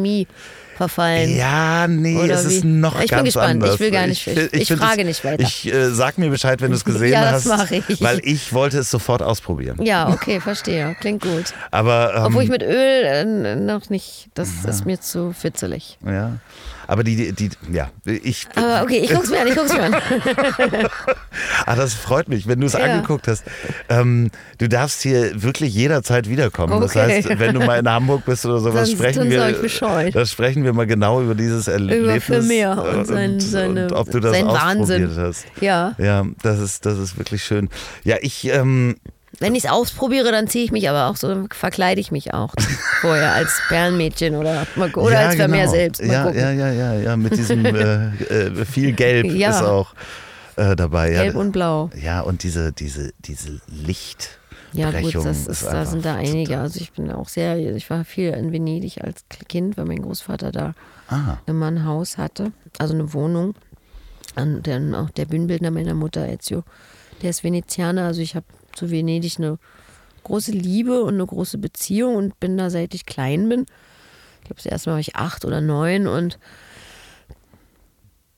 verfallen. 0.77 1.37
Ja, 1.37 1.89
nee, 1.89 2.17
Oder 2.17 2.35
es 2.35 2.45
ist 2.45 2.63
wie? 2.63 2.67
noch 2.69 2.95
Ich 3.01 3.09
bin 3.09 3.17
ganz 3.17 3.25
gespannt. 3.25 3.51
anders. 3.55 3.75
Ich 3.75 3.81
will 3.81 3.91
gar 3.91 4.07
nicht- 4.07 4.25
ich- 4.29 4.53
ich 4.53 4.69
find 4.69 4.79
frage 4.81 5.05
nicht 5.05 5.25
weiter. 5.25 5.43
Ich 5.43 5.67
äh, 5.73 5.91
sag 5.91 6.19
mir 6.19 6.31
Bescheid, 6.31 6.61
wenn 6.61 6.71
du 6.71 6.77
es 6.77 6.85
gesehen 6.85 7.13
Ja, 7.15 7.33
das 7.33 7.51
hast. 7.51 7.73
ich. 7.73 8.01
Weil 8.01 8.21
ich 8.23 8.53
wollte 8.53 8.79
es 8.79 8.89
sofort 8.91 9.21
ausprobieren. 9.21 9.83
Ja, 9.83 10.09
okay, 10.09 10.39
verstehe. 10.41 10.95
Klingt 11.01 11.23
gut. 11.23 11.47
Aber, 11.73 12.15
ähm, 12.17 12.23
Obwohl 12.27 12.45
ich 12.45 12.49
mit 12.49 12.63
Öl 12.63 13.03
äh, 13.05 13.57
noch 13.57 13.91
nicht, 13.91 14.29
das 14.35 14.51
ist 14.69 14.87
mir 14.87 15.01
zu 15.01 15.33
fitzelig. 15.33 15.99
ja. 16.07 16.35
Aber 16.91 17.05
die, 17.05 17.33
die, 17.33 17.51
ja, 17.71 17.91
ich, 18.07 18.49
Aber 18.55 18.83
okay, 18.83 19.01
ich 19.05 19.11
guck's 19.13 19.29
mir 19.29 19.43
an, 19.43 19.47
ich 19.49 19.55
guck's 19.55 19.75
mir 19.75 19.83
an. 19.83 19.95
ah, 21.67 21.77
das 21.77 21.93
freut 21.93 22.29
mich, 22.31 22.49
wenn 22.49 22.61
du 22.61 22.67
es 22.67 22.73
Ja. 22.73 22.81
angeguckt 22.81 23.29
hast. 23.29 23.45
Ähm, 23.91 24.31
du 24.57 24.69
darfst 24.71 25.03
hier 25.03 25.43
wirklich 25.43 25.75
jederzeit 25.75 26.31
wiederkommen. 26.31 26.81
Das 26.81 26.97
Okay. 26.97 27.23
heißt, 27.23 27.39
wenn 27.39 27.53
du 27.55 27.61
mal 27.61 27.79
in 27.79 27.89
Hamburg 27.91 28.25
bist 28.25 28.47
oder 28.47 28.59
sowas, 28.61 28.89
Dann- 28.89 28.97
sprechen 28.99 29.19
dann 29.19 29.31
wir, 29.31 29.63
ich 29.63 30.13
das 30.15 30.31
sprechen 30.33 30.65
wir 30.65 30.73
mal 30.73 30.87
genau 30.87 31.21
über 31.21 31.35
dieses 31.35 31.69
Erlebnis. 31.69 31.99
Über 32.01 32.21
Vermeer 32.23 32.83
und 32.83 33.07
sein- 33.07 33.39
seine- 33.39 33.85
und 33.89 33.93
ob 33.93 34.11
du 34.11 34.19
das 34.21 34.33
ausprobiert 34.43 34.63
Wahnsinn. 34.63 35.11
hast. 35.17 35.45
Ja. 35.61 35.95
Ja, 35.99 36.25
das 36.43 36.59
ist, 36.59 36.87
das 36.87 36.97
ist 36.99 37.19
wirklich 37.19 37.45
schön. 37.45 37.69
Ja, 38.03 38.17
ich, 38.23 38.47
ähm, 38.49 38.97
Wenn 39.41 39.55
ich 39.55 39.65
es 39.65 39.71
ausprobiere, 39.71 40.33
dann 40.33 40.49
ziehe 40.49 40.65
ich 40.65 40.73
mich 40.73 40.89
aber 40.89 41.07
auch 41.07 41.17
so, 41.17 41.47
verkleide 41.53 42.01
ich 42.01 42.11
mich 42.11 42.35
auch 42.35 42.55
vorher 43.01 43.33
als 43.35 43.61
Perlenmädchen 43.69 44.35
oder, 44.35 44.67
mal, 44.77 44.93
oder 44.95 45.13
ja, 45.13 45.27
als 45.29 45.37
Vermeer 45.37 45.61
genau. 45.67 45.73
selbst. 45.73 46.03
Mal 46.03 46.13
ja, 46.13 46.23
gucken. 46.25 46.41
ja, 46.41 46.51
ja, 46.51 46.73
ja, 46.73 46.95
ja, 46.95 47.17
mit 47.17 47.37
diesem 47.37 47.65
äh, 47.65 48.09
äh, 48.09 48.65
viel 48.65 48.93
Gelb 48.93 49.27
Ja. 49.27 49.51
ist 49.51 49.63
auch 49.63 49.95
äh, 50.57 50.75
dabei. 50.75 51.11
Gelb 51.11 51.35
ja, 51.35 51.41
und 51.41 51.53
Blau. 51.53 51.91
Ja, 52.01 52.21
und 52.23 52.43
diese, 52.43 52.73
diese, 52.73 53.13
diese 53.21 53.61
Licht. 53.69 54.39
Ja 54.73 54.91
gut, 54.91 55.15
das 55.15 55.47
ist, 55.47 55.65
da 55.65 55.71
einfach 55.71 55.91
sind 55.91 56.05
da 56.05 56.17
einige. 56.17 56.59
Also 56.59 56.81
ich 56.81 56.93
bin 56.93 57.11
auch 57.11 57.29
sehr, 57.29 57.59
ich 57.59 57.89
war 57.89 58.05
viel 58.05 58.31
in 58.31 58.53
Venedig 58.53 59.03
als 59.03 59.25
Kind, 59.49 59.77
weil 59.77 59.87
mein 59.87 60.03
Großvater 60.03 60.53
da 60.53 60.75
Ah, 61.11 61.39
immer 61.47 61.69
ein 61.69 61.87
Haus 61.87 62.19
hatte, 62.19 62.53
also 62.79 62.93
eine 62.93 63.15
Wohnung. 63.15 63.55
Und 64.37 64.67
dann 64.67 64.95
auch 64.95 65.09
der 65.11 65.25
Bühnenbildner 65.25 65.71
meiner 65.71 65.95
Mutter, 65.95 66.29
Ezio, 66.29 66.65
der 67.23 67.31
ist 67.31 67.43
Venezianer. 67.43 68.05
Also 68.05 68.21
ich 68.21 68.37
habe 68.37 68.45
zu 68.79 68.91
Venedig 68.91 69.39
eine 69.39 69.59
große 70.25 70.53
Liebe 70.53 71.03
und 71.03 71.15
eine 71.15 71.27
große 71.27 71.59
Beziehung 71.59 72.17
und 72.17 72.39
bin 72.41 72.57
da 72.57 72.71
seit 72.71 72.95
ich 72.95 73.07
klein 73.07 73.49
bin. 73.49 73.67
Ich 74.41 74.45
glaube, 74.45 74.57
das 74.63 74.67
erste 74.67 74.91
Mal 74.91 74.95
war 74.95 75.01
ich 75.01 75.17
acht 75.17 75.45
oder 75.45 75.61
neun 75.61 76.07
und 76.07 76.39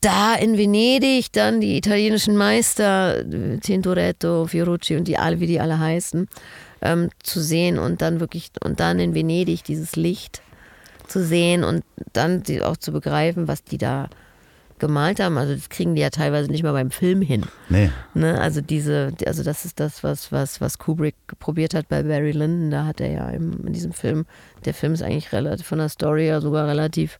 da 0.00 0.34
in 0.34 0.56
Venedig 0.56 1.30
dann 1.32 1.60
die 1.60 1.76
italienischen 1.76 2.36
Meister, 2.36 3.22
Tintoretto, 3.60 4.46
Fiorucci 4.46 4.96
und 4.96 5.06
die 5.06 5.18
alle, 5.18 5.40
wie 5.40 5.46
die 5.46 5.60
alle 5.60 5.78
heißen, 5.78 6.26
ähm, 6.80 7.10
zu 7.22 7.40
sehen 7.40 7.78
und 7.78 8.00
dann 8.00 8.18
wirklich, 8.18 8.50
und 8.64 8.80
dann 8.80 8.98
in 8.98 9.14
Venedig 9.14 9.62
dieses 9.64 9.96
Licht 9.96 10.40
zu 11.06 11.22
sehen 11.22 11.64
und 11.64 11.84
dann 12.14 12.42
auch 12.62 12.78
zu 12.78 12.92
begreifen, 12.92 13.46
was 13.46 13.62
die 13.62 13.76
da 13.76 14.08
gemalt 14.80 15.20
haben. 15.20 15.38
Also 15.38 15.54
das 15.54 15.68
kriegen 15.68 15.94
die 15.94 16.02
ja 16.02 16.10
teilweise 16.10 16.50
nicht 16.50 16.62
mal 16.64 16.72
beim 16.72 16.90
Film 16.90 17.22
hin. 17.22 17.44
nee. 17.68 17.90
Ne? 18.14 18.40
Also 18.40 18.60
diese, 18.60 19.12
also 19.26 19.42
das 19.44 19.64
ist 19.64 19.78
das, 19.78 20.02
was, 20.02 20.32
was, 20.32 20.60
was 20.60 20.78
Kubrick 20.78 21.14
probiert 21.38 21.74
hat 21.74 21.88
bei 21.88 22.02
Barry 22.02 22.32
Lyndon. 22.32 22.70
Da 22.70 22.86
hat 22.86 23.00
er 23.00 23.10
ja 23.10 23.28
im, 23.30 23.66
in 23.66 23.72
diesem 23.72 23.92
Film, 23.92 24.26
der 24.64 24.74
Film 24.74 24.94
ist 24.94 25.02
eigentlich 25.02 25.32
relativ 25.32 25.66
von 25.66 25.78
der 25.78 25.88
Story 25.88 26.26
ja 26.26 26.40
sogar 26.40 26.66
relativ, 26.66 27.18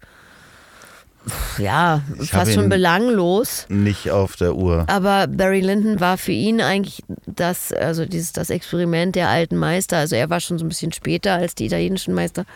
ja, 1.58 2.02
Ich 2.20 2.30
fast 2.30 2.54
schon 2.54 2.68
belanglos. 2.68 3.66
Nicht 3.68 4.10
auf 4.10 4.36
der 4.36 4.54
Uhr. 4.54 4.84
Aber 4.88 5.26
Barry 5.26 5.60
Lyndon 5.60 6.00
war 6.00 6.16
für 6.16 6.32
ihn 6.32 6.60
eigentlich 6.60 7.02
das, 7.26 7.72
also 7.72 8.06
dieses, 8.06 8.32
das 8.32 8.50
Experiment 8.50 9.16
der 9.16 9.28
alten 9.28 9.56
Meister. 9.56 9.98
Also 9.98 10.16
er 10.16 10.30
war 10.30 10.40
schon 10.40 10.58
so 10.58 10.64
ein 10.64 10.68
bisschen 10.68 10.92
später 10.92 11.34
als 11.34 11.54
die 11.54 11.66
italienischen 11.66 12.14
Meister. 12.14 12.46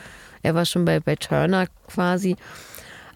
Er 0.43 0.55
war 0.55 0.65
schon 0.65 0.85
bei, 0.85 1.01
bei 1.01 1.17
Turner 1.17 1.67
quasi. 1.89 2.37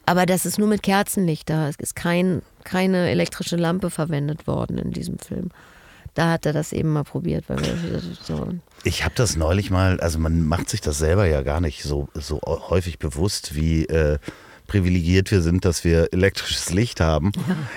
Aber 0.09 0.25
das 0.25 0.47
ist 0.47 0.59
nur 0.59 0.69
mit 0.69 0.83
Kerzenlicht 0.83 1.51
da. 1.51 1.69
Es 1.69 1.77
ist 1.77 1.95
kein, 1.95 2.41
keine 2.65 3.11
elektrische 3.11 3.57
Lampe 3.57 3.91
verwendet 3.91 4.47
worden 4.47 4.79
in 4.79 4.91
diesem 4.91 5.19
Film. 5.19 5.51
Da 6.15 6.31
hat 6.31 6.47
er 6.47 6.55
das 6.55 6.73
eben 6.73 6.89
mal 6.89 7.05
probiert. 7.05 7.45
So, 8.23 8.55
Ich 8.85 9.05
habe 9.05 9.15
das 9.15 9.37
neulich 9.37 9.71
mal, 9.71 10.01
also 10.01 10.19
man 10.19 10.47
macht 10.47 10.71
sich 10.71 10.81
das 10.81 10.97
selber 10.97 11.27
ja 11.27 11.43
gar 11.43 11.61
nicht 11.61 11.83
so, 11.83 12.09
so 12.15 12.41
häufig 12.43 12.99
bewusst, 12.99 13.55
wie 13.55 13.85
äh, 13.85 14.19
privilegiert 14.69 15.33
wir 15.33 15.43
sind, 15.43 15.65
dass 15.65 15.83
wir 15.83 16.13
elektrisches 16.13 16.71
Licht 16.71 17.01
haben. 17.01 17.33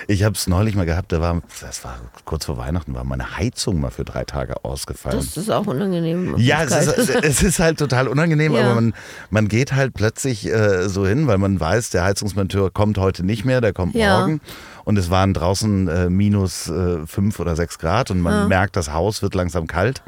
Ich 0.06 0.22
habe 0.22 0.36
es 0.36 0.46
neulich 0.46 0.76
mal 0.76 0.86
gehabt, 0.86 1.10
da 1.10 1.20
war, 1.20 1.42
das 1.60 1.82
war 1.82 1.98
kurz 2.24 2.44
vor 2.44 2.56
Weihnachten, 2.58 2.94
war 2.94 3.02
meine 3.02 3.36
Heizung 3.36 3.80
mal 3.80 3.90
für 3.90 4.04
drei 4.04 4.22
Tage 4.24 4.64
ausgefallen. 4.64 5.16
Das 5.16 5.36
ist 5.36 5.50
auch 5.50 5.66
unangenehm. 5.66 6.36
Ja, 6.38 6.62
es 6.62 6.86
ist, 6.98 7.08
es 7.10 7.42
ist 7.42 7.58
halt 7.58 7.78
total 7.78 8.06
unangenehm, 8.06 8.52
Ja. 8.56 8.60
aber 8.60 8.74
man, 8.76 8.94
man 9.30 9.48
geht 9.48 9.72
halt 9.72 9.94
plötzlich 9.94 10.46
äh, 10.46 10.88
so 10.88 11.04
hin, 11.06 11.26
weil 11.26 11.38
man 11.38 11.58
weiß, 11.58 11.90
der 11.90 12.04
Heizungsmonteur 12.04 12.70
kommt 12.70 12.98
heute 12.98 13.24
nicht 13.24 13.44
mehr, 13.44 13.60
der 13.60 13.72
kommt 13.72 13.94
Ja. 13.96 14.18
morgen. 14.20 14.40
Und 14.84 14.98
es 14.98 15.10
waren 15.10 15.32
draußen 15.32 15.88
äh, 15.88 16.10
minus 16.10 16.68
äh, 16.68 17.06
fünf 17.06 17.40
oder 17.40 17.56
sechs 17.56 17.78
Grad 17.78 18.10
und 18.10 18.20
man 18.20 18.32
Ja. 18.34 18.46
merkt, 18.48 18.76
das 18.76 18.92
Haus 18.92 19.22
wird 19.22 19.34
langsam 19.34 19.66
kalt. 19.66 20.02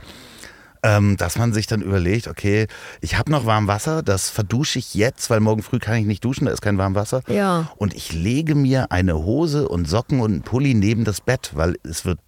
Ähm, 0.87 1.17
dass 1.17 1.39
man 1.39 1.55
sich 1.55 1.67
dann 1.67 1.81
überlegt, 1.81 2.29
okay, 2.29 2.67
ich 3.01 3.17
habe 3.17 3.31
noch 3.31 3.47
warm 3.47 3.69
Wasser, 3.69 4.03
das 4.03 4.29
verdusche 4.29 4.79
ich 4.79 4.93
jetzt, 4.95 5.31
weil 5.31 5.41
morgen 5.41 5.63
früh 5.63 5.79
kann 5.79 5.95
ich 5.97 6.05
nicht 6.05 6.23
duschen, 6.23 6.45
da 6.45 6.53
ist 6.53 6.61
kein 6.61 6.77
warm 6.77 6.95
Wasser. 6.95 7.23
Ja. 7.27 7.71
Und 7.77 7.95
ich 7.95 8.13
lege 8.13 8.55
mir 8.55 8.93
eine 8.93 9.15
Hose 9.17 9.67
und 9.67 9.89
Socken 9.89 10.21
und 10.21 10.31
einen 10.33 10.43
Pulli 10.43 10.75
neben 10.75 11.05
das 11.05 11.23
Bett, 11.23 11.53
weil 11.55 11.77
es 11.85 12.05
wird 12.05 12.19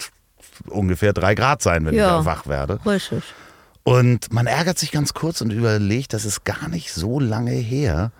ungefähr 0.69 1.13
drei 1.13 1.35
Grad 1.35 1.61
sein, 1.61 1.85
wenn 1.85 1.95
Ja. 1.95 2.21
ich 2.21 2.25
wach 2.25 2.47
werde. 2.47 2.79
Richtig. 2.87 3.23
Und 3.83 4.33
man 4.33 4.47
ärgert 4.47 4.79
sich 4.79 4.91
ganz 4.91 5.13
kurz 5.13 5.43
und 5.43 5.51
überlegt, 5.53 6.15
das 6.15 6.25
ist 6.25 6.45
gar 6.45 6.69
nicht 6.71 6.93
so 6.95 7.21
lange 7.21 7.53
her, 7.53 8.11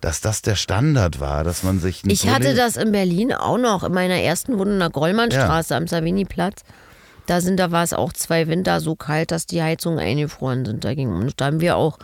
dass 0.00 0.20
das 0.20 0.42
der 0.42 0.56
Standard 0.56 1.20
war, 1.20 1.44
dass 1.44 1.62
man 1.62 1.78
sich 1.78 2.02
einen 2.02 2.10
Ich 2.10 2.28
hatte 2.28 2.54
das 2.54 2.76
in 2.76 2.90
Berlin 2.90 3.32
auch 3.32 3.56
noch, 3.56 3.84
in 3.84 3.92
meiner 3.92 4.16
ersten 4.20 4.58
Wohnung 4.58 4.74
in 4.74 4.80
der 4.80 4.90
Grollmannstraße 4.90 5.76
am 5.76 5.86
Savini-Platz. 5.86 6.62
Da, 7.26 7.40
sind, 7.40 7.58
da 7.58 7.70
war 7.70 7.82
es 7.82 7.92
auch 7.92 8.12
zwei 8.12 8.46
Winter 8.46 8.80
so 8.80 8.94
kalt, 8.94 9.30
dass 9.30 9.46
die 9.46 9.62
Heizungen 9.62 9.98
eingefroren 9.98 10.64
sind. 10.64 10.84
Da, 10.84 10.94
ging, 10.94 11.10
und 11.10 11.40
da 11.40 11.46
haben 11.46 11.60
wir 11.60 11.76
auch 11.76 11.98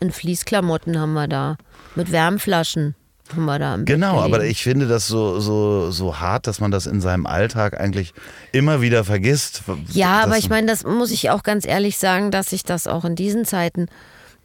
in 0.00 0.12
Fließklamotten 0.12 0.98
haben 0.98 1.14
wir 1.14 1.28
da, 1.28 1.56
mit 1.94 2.12
Wärmflaschen 2.12 2.94
haben 3.34 3.44
wir 3.44 3.58
da 3.58 3.74
im 3.74 3.84
Genau, 3.84 4.20
aber 4.20 4.44
ich 4.44 4.62
finde 4.62 4.86
das 4.86 5.08
so, 5.08 5.40
so, 5.40 5.90
so 5.90 6.20
hart, 6.20 6.46
dass 6.46 6.60
man 6.60 6.70
das 6.70 6.86
in 6.86 7.00
seinem 7.00 7.26
Alltag 7.26 7.80
eigentlich 7.80 8.14
immer 8.52 8.80
wieder 8.80 9.04
vergisst. 9.04 9.62
Ja, 9.90 10.22
aber 10.22 10.38
ich 10.38 10.48
meine, 10.48 10.66
das 10.66 10.84
muss 10.84 11.10
ich 11.10 11.30
auch 11.30 11.42
ganz 11.42 11.66
ehrlich 11.66 11.98
sagen, 11.98 12.30
dass 12.30 12.52
ich 12.52 12.62
das 12.62 12.86
auch 12.86 13.04
in 13.04 13.16
diesen 13.16 13.44
Zeiten, 13.44 13.86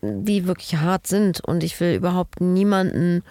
die 0.01 0.47
wirklich 0.47 0.77
hart 0.77 1.05
sind 1.05 1.41
und 1.41 1.63
ich 1.63 1.79
will 1.79 1.93
überhaupt 1.93 2.41
niemanden 2.41 3.23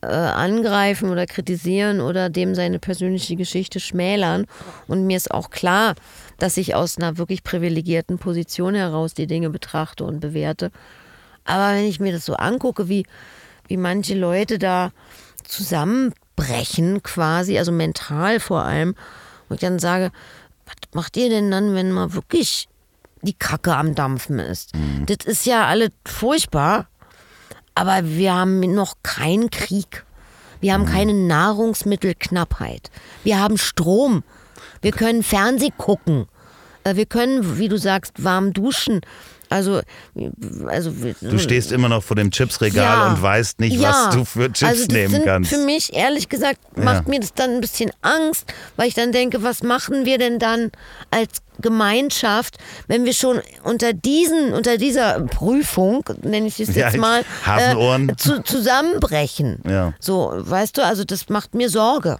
äh, 0.00 0.06
angreifen 0.06 1.10
oder 1.10 1.26
kritisieren 1.26 2.00
oder 2.00 2.30
dem 2.30 2.54
seine 2.54 2.78
persönliche 2.78 3.36
Geschichte 3.36 3.80
schmälern. 3.80 4.46
Und 4.86 5.06
mir 5.06 5.16
ist 5.16 5.30
auch 5.30 5.50
klar, 5.50 5.96
dass 6.38 6.56
ich 6.56 6.74
aus 6.74 6.96
einer 6.96 7.18
wirklich 7.18 7.42
privilegierten 7.44 8.18
Position 8.18 8.74
heraus 8.74 9.14
die 9.14 9.26
Dinge 9.26 9.50
betrachte 9.50 10.04
und 10.04 10.20
bewerte. 10.20 10.70
Aber 11.44 11.74
wenn 11.74 11.84
ich 11.84 12.00
mir 12.00 12.12
das 12.12 12.24
so 12.24 12.34
angucke, 12.34 12.88
wie, 12.88 13.06
wie 13.66 13.76
manche 13.76 14.14
Leute 14.14 14.58
da 14.58 14.92
zusammenbrechen 15.44 17.02
quasi, 17.02 17.58
also 17.58 17.72
mental 17.72 18.40
vor 18.40 18.62
allem, 18.62 18.94
und 19.48 19.54
ich 19.54 19.60
dann 19.60 19.78
sage, 19.78 20.12
was 20.66 20.76
macht 20.92 21.16
ihr 21.16 21.28
denn 21.28 21.50
dann, 21.50 21.74
wenn 21.74 21.90
mal 21.90 22.12
wirklich 22.12 22.68
die 23.22 23.32
Kacke 23.32 23.74
am 23.74 23.94
Dampfen 23.94 24.38
ist? 24.38 24.72
Das 25.06 25.26
ist 25.26 25.46
ja 25.46 25.66
alles 25.66 25.90
furchtbar, 26.06 26.88
aber 27.74 28.04
wir 28.04 28.34
haben 28.34 28.60
noch 28.60 28.96
keinen 29.02 29.50
Krieg. 29.50 30.04
Wir 30.60 30.74
haben 30.74 30.86
keine 30.86 31.14
Nahrungsmittelknappheit. 31.14 32.90
Wir 33.24 33.40
haben 33.40 33.58
Strom. 33.58 34.24
Wir 34.82 34.92
können 34.92 35.22
Fernseh 35.22 35.70
gucken. 35.76 36.26
Äh, 36.84 36.96
Wir 36.96 37.06
können, 37.06 37.58
wie 37.58 37.68
du 37.68 37.76
sagst, 37.78 38.12
warm 38.22 38.52
duschen. 38.52 39.00
Also, 39.50 39.80
also 40.66 40.92
Du 41.22 41.38
stehst 41.38 41.72
immer 41.72 41.88
noch 41.88 42.02
vor 42.02 42.16
dem 42.16 42.30
Chipsregal 42.30 42.84
Ja. 42.98 43.08
und 43.08 43.22
weißt 43.22 43.60
nicht, 43.60 43.76
Ja. 43.80 43.88
was 44.08 44.14
du 44.14 44.24
für 44.26 44.52
Chips 44.52 44.62
also 44.62 44.84
nehmen 44.92 45.10
sind 45.14 45.24
kannst. 45.24 45.48
Für 45.50 45.64
mich, 45.64 45.94
ehrlich 45.94 46.28
gesagt, 46.28 46.58
macht 46.76 47.08
mir 47.08 47.18
das 47.18 47.32
dann 47.32 47.52
ein 47.52 47.60
bisschen 47.62 47.90
Angst, 48.02 48.44
weil 48.76 48.88
ich 48.88 48.94
dann 48.94 49.10
denke, 49.10 49.42
was 49.42 49.62
machen 49.62 50.04
wir 50.04 50.18
denn 50.18 50.38
dann 50.38 50.70
als 51.10 51.40
Gemeinschaft, 51.62 52.58
wenn 52.88 53.06
wir 53.06 53.14
schon 53.14 53.40
unter 53.64 53.94
diesen, 53.94 54.52
unter 54.52 54.76
dieser 54.76 55.20
Prüfung, 55.22 56.04
nenne 56.20 56.46
ich 56.48 56.60
es 56.60 56.74
Ja, 56.74 56.88
jetzt 56.88 56.98
mal, 56.98 57.24
äh, 57.46 58.14
zu, 58.18 58.42
zusammenbrechen. 58.42 59.62
Ja. 59.66 59.94
So, 59.98 60.30
weißt 60.36 60.76
du, 60.76 60.84
also 60.84 61.04
das 61.04 61.30
macht 61.30 61.54
mir 61.54 61.70
Sorge. 61.70 62.18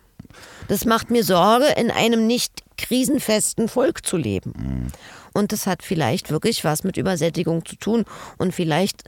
Das 0.68 0.84
macht 0.84 1.10
mir 1.10 1.24
Sorge, 1.24 1.66
in 1.76 1.90
einem 1.90 2.26
nicht 2.26 2.62
krisenfesten 2.76 3.68
Volk 3.68 4.06
zu 4.06 4.16
leben. 4.16 4.52
Mhm. 4.56 4.86
Und 5.32 5.52
das 5.52 5.66
hat 5.66 5.82
vielleicht 5.82 6.30
wirklich 6.30 6.64
was 6.64 6.84
mit 6.84 6.96
Übersättigung 6.96 7.64
zu 7.64 7.76
tun. 7.76 8.04
Und 8.38 8.54
vielleicht, 8.54 9.04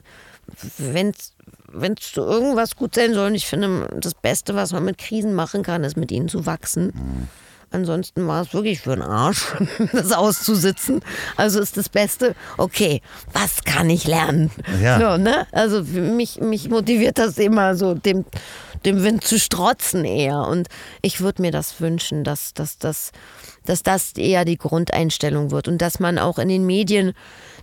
wenn 0.77 1.09
es 1.09 1.33
zu 2.11 2.21
irgendwas 2.21 2.75
gut 2.75 2.95
sein 2.95 3.13
soll, 3.13 3.27
und 3.27 3.35
ich 3.35 3.47
finde, 3.47 3.87
das 3.99 4.13
Beste, 4.13 4.55
was 4.55 4.73
man 4.73 4.83
mit 4.83 4.97
Krisen 4.97 5.33
machen 5.33 5.63
kann, 5.63 5.83
ist 5.83 5.97
mit 5.97 6.11
ihnen 6.11 6.29
zu 6.29 6.45
wachsen. 6.45 6.87
Mhm. 6.87 7.27
Ansonsten 7.73 8.27
war 8.27 8.41
es 8.41 8.53
wirklich 8.53 8.81
für 8.81 8.95
den 8.95 9.01
Arsch, 9.01 9.45
das 9.93 10.11
auszusitzen. 10.11 11.01
Also 11.37 11.61
ist 11.61 11.77
das 11.77 11.87
Beste, 11.87 12.35
okay, 12.57 13.01
was 13.31 13.63
kann 13.63 13.89
ich 13.89 14.05
lernen? 14.05 14.51
Ja. 14.81 14.99
So, 14.99 15.17
ne? 15.17 15.47
Also 15.53 15.81
mich, 15.83 16.41
mich 16.41 16.69
motiviert 16.69 17.17
das 17.17 17.37
immer 17.37 17.75
so, 17.75 17.93
dem, 17.93 18.25
dem 18.85 19.03
Wind 19.03 19.23
zu 19.23 19.39
strotzen 19.39 20.05
eher. 20.05 20.39
Und 20.47 20.67
ich 21.01 21.21
würde 21.21 21.41
mir 21.41 21.51
das 21.51 21.79
wünschen, 21.79 22.23
dass, 22.23 22.53
dass, 22.53 22.77
dass, 22.77 23.11
dass 23.65 23.83
das 23.83 24.13
eher 24.17 24.45
die 24.45 24.57
Grundeinstellung 24.57 25.51
wird 25.51 25.67
und 25.67 25.79
dass 25.79 25.99
man 25.99 26.17
auch 26.17 26.39
in 26.39 26.49
den 26.49 26.65
Medien 26.65 27.13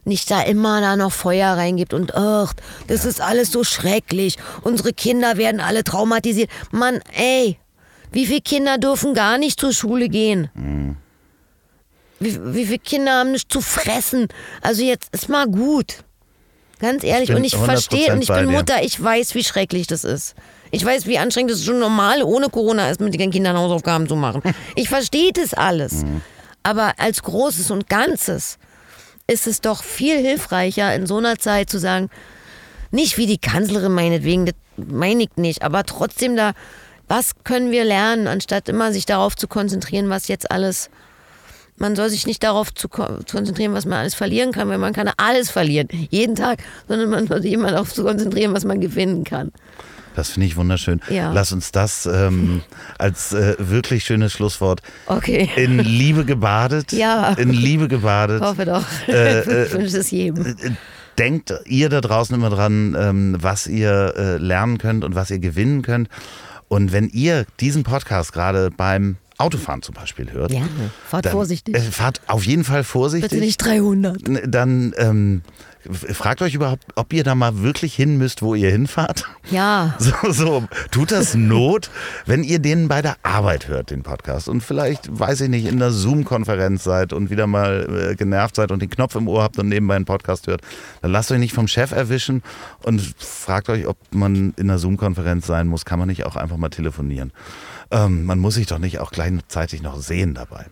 nicht 0.04 0.30
da 0.30 0.42
immer 0.42 0.80
da 0.80 0.96
noch 0.96 1.12
Feuer 1.12 1.56
reingibt 1.56 1.92
und 1.92 2.14
ach, 2.14 2.54
das 2.86 3.04
ist 3.04 3.20
alles 3.20 3.52
so 3.52 3.64
schrecklich. 3.64 4.36
Unsere 4.62 4.92
Kinder 4.92 5.36
werden 5.36 5.60
alle 5.60 5.84
traumatisiert. 5.84 6.50
Mann, 6.70 7.00
ey, 7.12 7.58
wie 8.12 8.26
viele 8.26 8.40
Kinder 8.40 8.78
dürfen 8.78 9.14
gar 9.14 9.38
nicht 9.38 9.60
zur 9.60 9.72
Schule 9.72 10.08
gehen? 10.08 10.96
Wie, 12.20 12.54
wie 12.54 12.66
viele 12.66 12.78
Kinder 12.78 13.12
haben 13.12 13.32
nicht 13.32 13.52
zu 13.52 13.60
fressen? 13.60 14.28
Also 14.62 14.82
jetzt 14.82 15.14
ist 15.14 15.28
mal 15.28 15.46
gut. 15.46 16.04
Ganz 16.80 17.02
ehrlich. 17.04 17.32
und 17.32 17.44
ich 17.44 17.54
100% 17.54 17.64
verstehe 17.64 18.12
und 18.12 18.22
ich 18.22 18.28
bin 18.28 18.48
dir. 18.48 18.52
Mutter, 18.52 18.82
ich 18.82 19.02
weiß, 19.02 19.34
wie 19.34 19.44
schrecklich 19.44 19.86
das 19.86 20.04
ist. 20.04 20.34
Ich 20.70 20.84
weiß, 20.84 21.06
wie 21.06 21.18
anstrengend 21.18 21.50
es 21.52 21.64
schon 21.64 21.78
normal 21.78 22.22
ohne 22.22 22.48
Corona 22.48 22.90
ist, 22.90 23.00
mit 23.00 23.14
den 23.18 23.30
Kindern 23.30 23.56
Hausaufgaben 23.56 24.08
zu 24.08 24.16
machen. 24.16 24.42
Ich 24.74 24.88
verstehe 24.88 25.32
das 25.32 25.54
alles. 25.54 26.04
Aber 26.62 26.92
als 26.98 27.22
Großes 27.22 27.70
und 27.70 27.88
Ganzes 27.88 28.58
ist 29.26 29.46
es 29.46 29.60
doch 29.60 29.82
viel 29.82 30.18
hilfreicher, 30.18 30.94
in 30.94 31.06
so 31.06 31.18
einer 31.18 31.38
Zeit 31.38 31.70
zu 31.70 31.78
sagen, 31.78 32.08
nicht 32.90 33.18
wie 33.18 33.26
die 33.26 33.38
Kanzlerin 33.38 33.92
meinetwegen, 33.92 34.46
das 34.46 34.54
meine 34.76 35.24
ich 35.24 35.36
nicht, 35.36 35.62
aber 35.62 35.84
trotzdem 35.84 36.36
da, 36.36 36.52
was 37.08 37.32
können 37.44 37.70
wir 37.70 37.84
lernen, 37.84 38.26
anstatt 38.26 38.68
immer 38.68 38.92
sich 38.92 39.06
darauf 39.06 39.36
zu 39.36 39.48
konzentrieren, 39.48 40.08
was 40.08 40.28
jetzt 40.28 40.50
alles, 40.50 40.88
man 41.76 41.96
soll 41.96 42.08
sich 42.10 42.26
nicht 42.26 42.42
darauf 42.42 42.72
zu 42.72 42.88
ko- 42.88 43.18
konzentrieren, 43.30 43.74
was 43.74 43.84
man 43.86 43.98
alles 43.98 44.14
verlieren 44.14 44.52
kann, 44.52 44.68
weil 44.68 44.78
man 44.78 44.92
kann 44.94 45.10
alles 45.16 45.50
verlieren, 45.50 45.88
jeden 46.10 46.34
Tag, 46.34 46.62
sondern 46.86 47.08
man 47.10 47.26
sollte 47.26 47.42
sich 47.42 47.52
immer 47.52 47.70
darauf 47.70 47.92
zu 47.92 48.04
konzentrieren, 48.04 48.54
was 48.54 48.64
man 48.64 48.80
gewinnen 48.80 49.24
kann. 49.24 49.52
Das 50.18 50.30
finde 50.30 50.48
ich 50.48 50.56
wunderschön. 50.56 51.00
Ja. 51.10 51.30
Lass 51.32 51.52
uns 51.52 51.70
das 51.70 52.04
ähm, 52.04 52.62
als 52.98 53.32
äh, 53.32 53.54
wirklich 53.60 54.02
schönes 54.02 54.32
Schlusswort 54.32 54.82
Okay. 55.06 55.48
in 55.54 55.78
Liebe 55.78 56.24
gebadet. 56.24 56.90
Ja. 56.90 57.34
In 57.34 57.50
Liebe 57.50 57.86
gebadet. 57.86 58.40
Ich 58.42 58.48
hoffe 58.48 58.64
doch. 58.64 58.84
Äh, 59.06 59.42
ich 59.66 59.72
wünsche 59.72 59.98
es 59.98 60.10
jedem. 60.10 60.56
Denkt 61.18 61.54
ihr 61.66 61.88
da 61.88 62.00
draußen 62.00 62.34
immer 62.34 62.50
dran, 62.50 62.96
ähm, 62.98 63.36
was 63.38 63.68
ihr 63.68 64.14
äh, 64.16 64.36
lernen 64.38 64.78
könnt 64.78 65.04
und 65.04 65.14
was 65.14 65.30
ihr 65.30 65.38
gewinnen 65.38 65.82
könnt. 65.82 66.08
Und 66.66 66.90
wenn 66.90 67.08
ihr 67.10 67.46
diesen 67.60 67.84
Podcast 67.84 68.32
gerade 68.32 68.72
beim 68.76 69.18
Autofahren 69.38 69.82
zum 69.82 69.94
Beispiel 69.94 70.32
hört, 70.32 70.50
Ja, 70.50 70.62
fahrt 71.06 71.26
dann, 71.26 71.32
vorsichtig. 71.32 71.74
Äh, 71.76 71.80
fahrt 71.80 72.20
auf 72.26 72.44
jeden 72.44 72.64
Fall 72.64 72.82
vorsichtig. 72.82 73.30
Bitte 73.30 73.40
nicht 73.42 73.64
300. 73.64 74.20
Dann 74.46 74.92
ähm, 74.98 75.42
fragt 75.88 76.42
euch 76.42 76.54
überhaupt, 76.54 76.84
ob 76.96 77.12
ihr 77.12 77.22
da 77.22 77.36
mal 77.36 77.62
wirklich 77.62 77.94
hin 77.94 78.18
müsst, 78.18 78.42
wo 78.42 78.54
ihr 78.54 78.70
hinfahrt. 78.70 79.24
Ja. 79.50 79.94
So, 80.08 80.32
so, 80.32 80.64
tut 80.90 81.12
das 81.12 81.34
Not, 81.34 81.90
wenn 82.26 82.42
ihr 82.42 82.58
den 82.58 82.88
bei 82.88 83.02
der 83.02 83.16
Arbeit 83.22 83.68
hört, 83.68 83.90
den 83.90 84.02
Podcast 84.02 84.48
und 84.48 84.62
vielleicht, 84.62 85.18
weiß 85.18 85.42
ich 85.42 85.48
nicht, 85.48 85.66
in 85.66 85.74
einer 85.76 85.90
Zoom-Konferenz 85.90 86.82
seid 86.82 87.12
und 87.12 87.30
wieder 87.30 87.46
mal 87.46 88.10
äh, 88.10 88.14
genervt 88.16 88.56
seid 88.56 88.72
und 88.72 88.80
den 88.80 88.90
Knopf 88.90 89.14
im 89.16 89.28
Ohr 89.28 89.42
habt 89.42 89.58
und 89.58 89.68
nebenbei 89.68 89.96
einen 89.96 90.04
Podcast 90.04 90.46
hört, 90.46 90.62
dann 91.02 91.12
lasst 91.12 91.30
euch 91.30 91.38
nicht 91.38 91.52
vom 91.52 91.68
Chef 91.68 91.92
erwischen 91.92 92.42
und 92.82 93.00
fragt 93.18 93.68
euch, 93.68 93.86
ob 93.86 93.98
man 94.10 94.54
in 94.56 94.68
einer 94.70 94.78
Zoom-Konferenz 94.78 95.46
sein 95.46 95.68
muss. 95.68 95.84
Kann 95.84 95.98
man 95.98 96.08
nicht 96.08 96.24
auch 96.24 96.36
einfach 96.36 96.56
mal 96.56 96.70
telefonieren? 96.70 97.32
Ähm, 97.90 98.24
man 98.24 98.38
muss 98.38 98.54
sich 98.54 98.66
doch 98.66 98.78
nicht 98.78 98.98
auch 98.98 99.10
gleichzeitig 99.10 99.82
noch 99.82 100.00
sehen 100.00 100.34
dabei. 100.34 100.66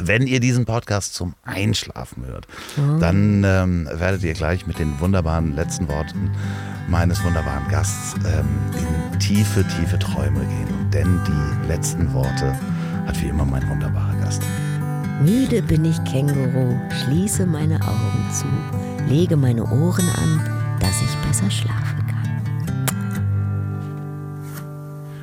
Wenn 0.00 0.26
ihr 0.26 0.40
diesen 0.40 0.64
Podcast 0.64 1.14
zum 1.14 1.34
Einschlafen 1.42 2.24
hört, 2.24 2.46
dann 2.98 3.44
ähm, 3.44 3.88
werdet 3.92 4.22
ihr 4.22 4.32
gleich 4.32 4.66
mit 4.66 4.78
den 4.78 4.98
wunderbaren 5.00 5.54
letzten 5.54 5.88
Worten 5.88 6.30
meines 6.88 7.22
wunderbaren 7.22 7.68
Gasts 7.68 8.14
ähm, 8.24 8.46
in 9.12 9.18
tiefe, 9.18 9.64
tiefe 9.64 9.98
Träume 9.98 10.40
gehen. 10.40 10.90
Denn 10.92 11.20
die 11.26 11.68
letzten 11.68 12.12
Worte 12.14 12.58
hat 13.06 13.20
wie 13.20 13.28
immer 13.28 13.44
mein 13.44 13.68
wunderbarer 13.68 14.16
Gast. 14.22 14.42
Müde 15.22 15.62
bin 15.62 15.84
ich 15.84 16.02
Känguru, 16.04 16.78
schließe 17.04 17.46
meine 17.46 17.80
Augen 17.82 18.30
zu, 18.32 18.46
lege 19.08 19.36
meine 19.36 19.64
Ohren 19.64 20.08
an, 20.08 20.78
dass 20.80 21.02
ich 21.02 21.28
besser 21.28 21.50
schlafen 21.50 22.01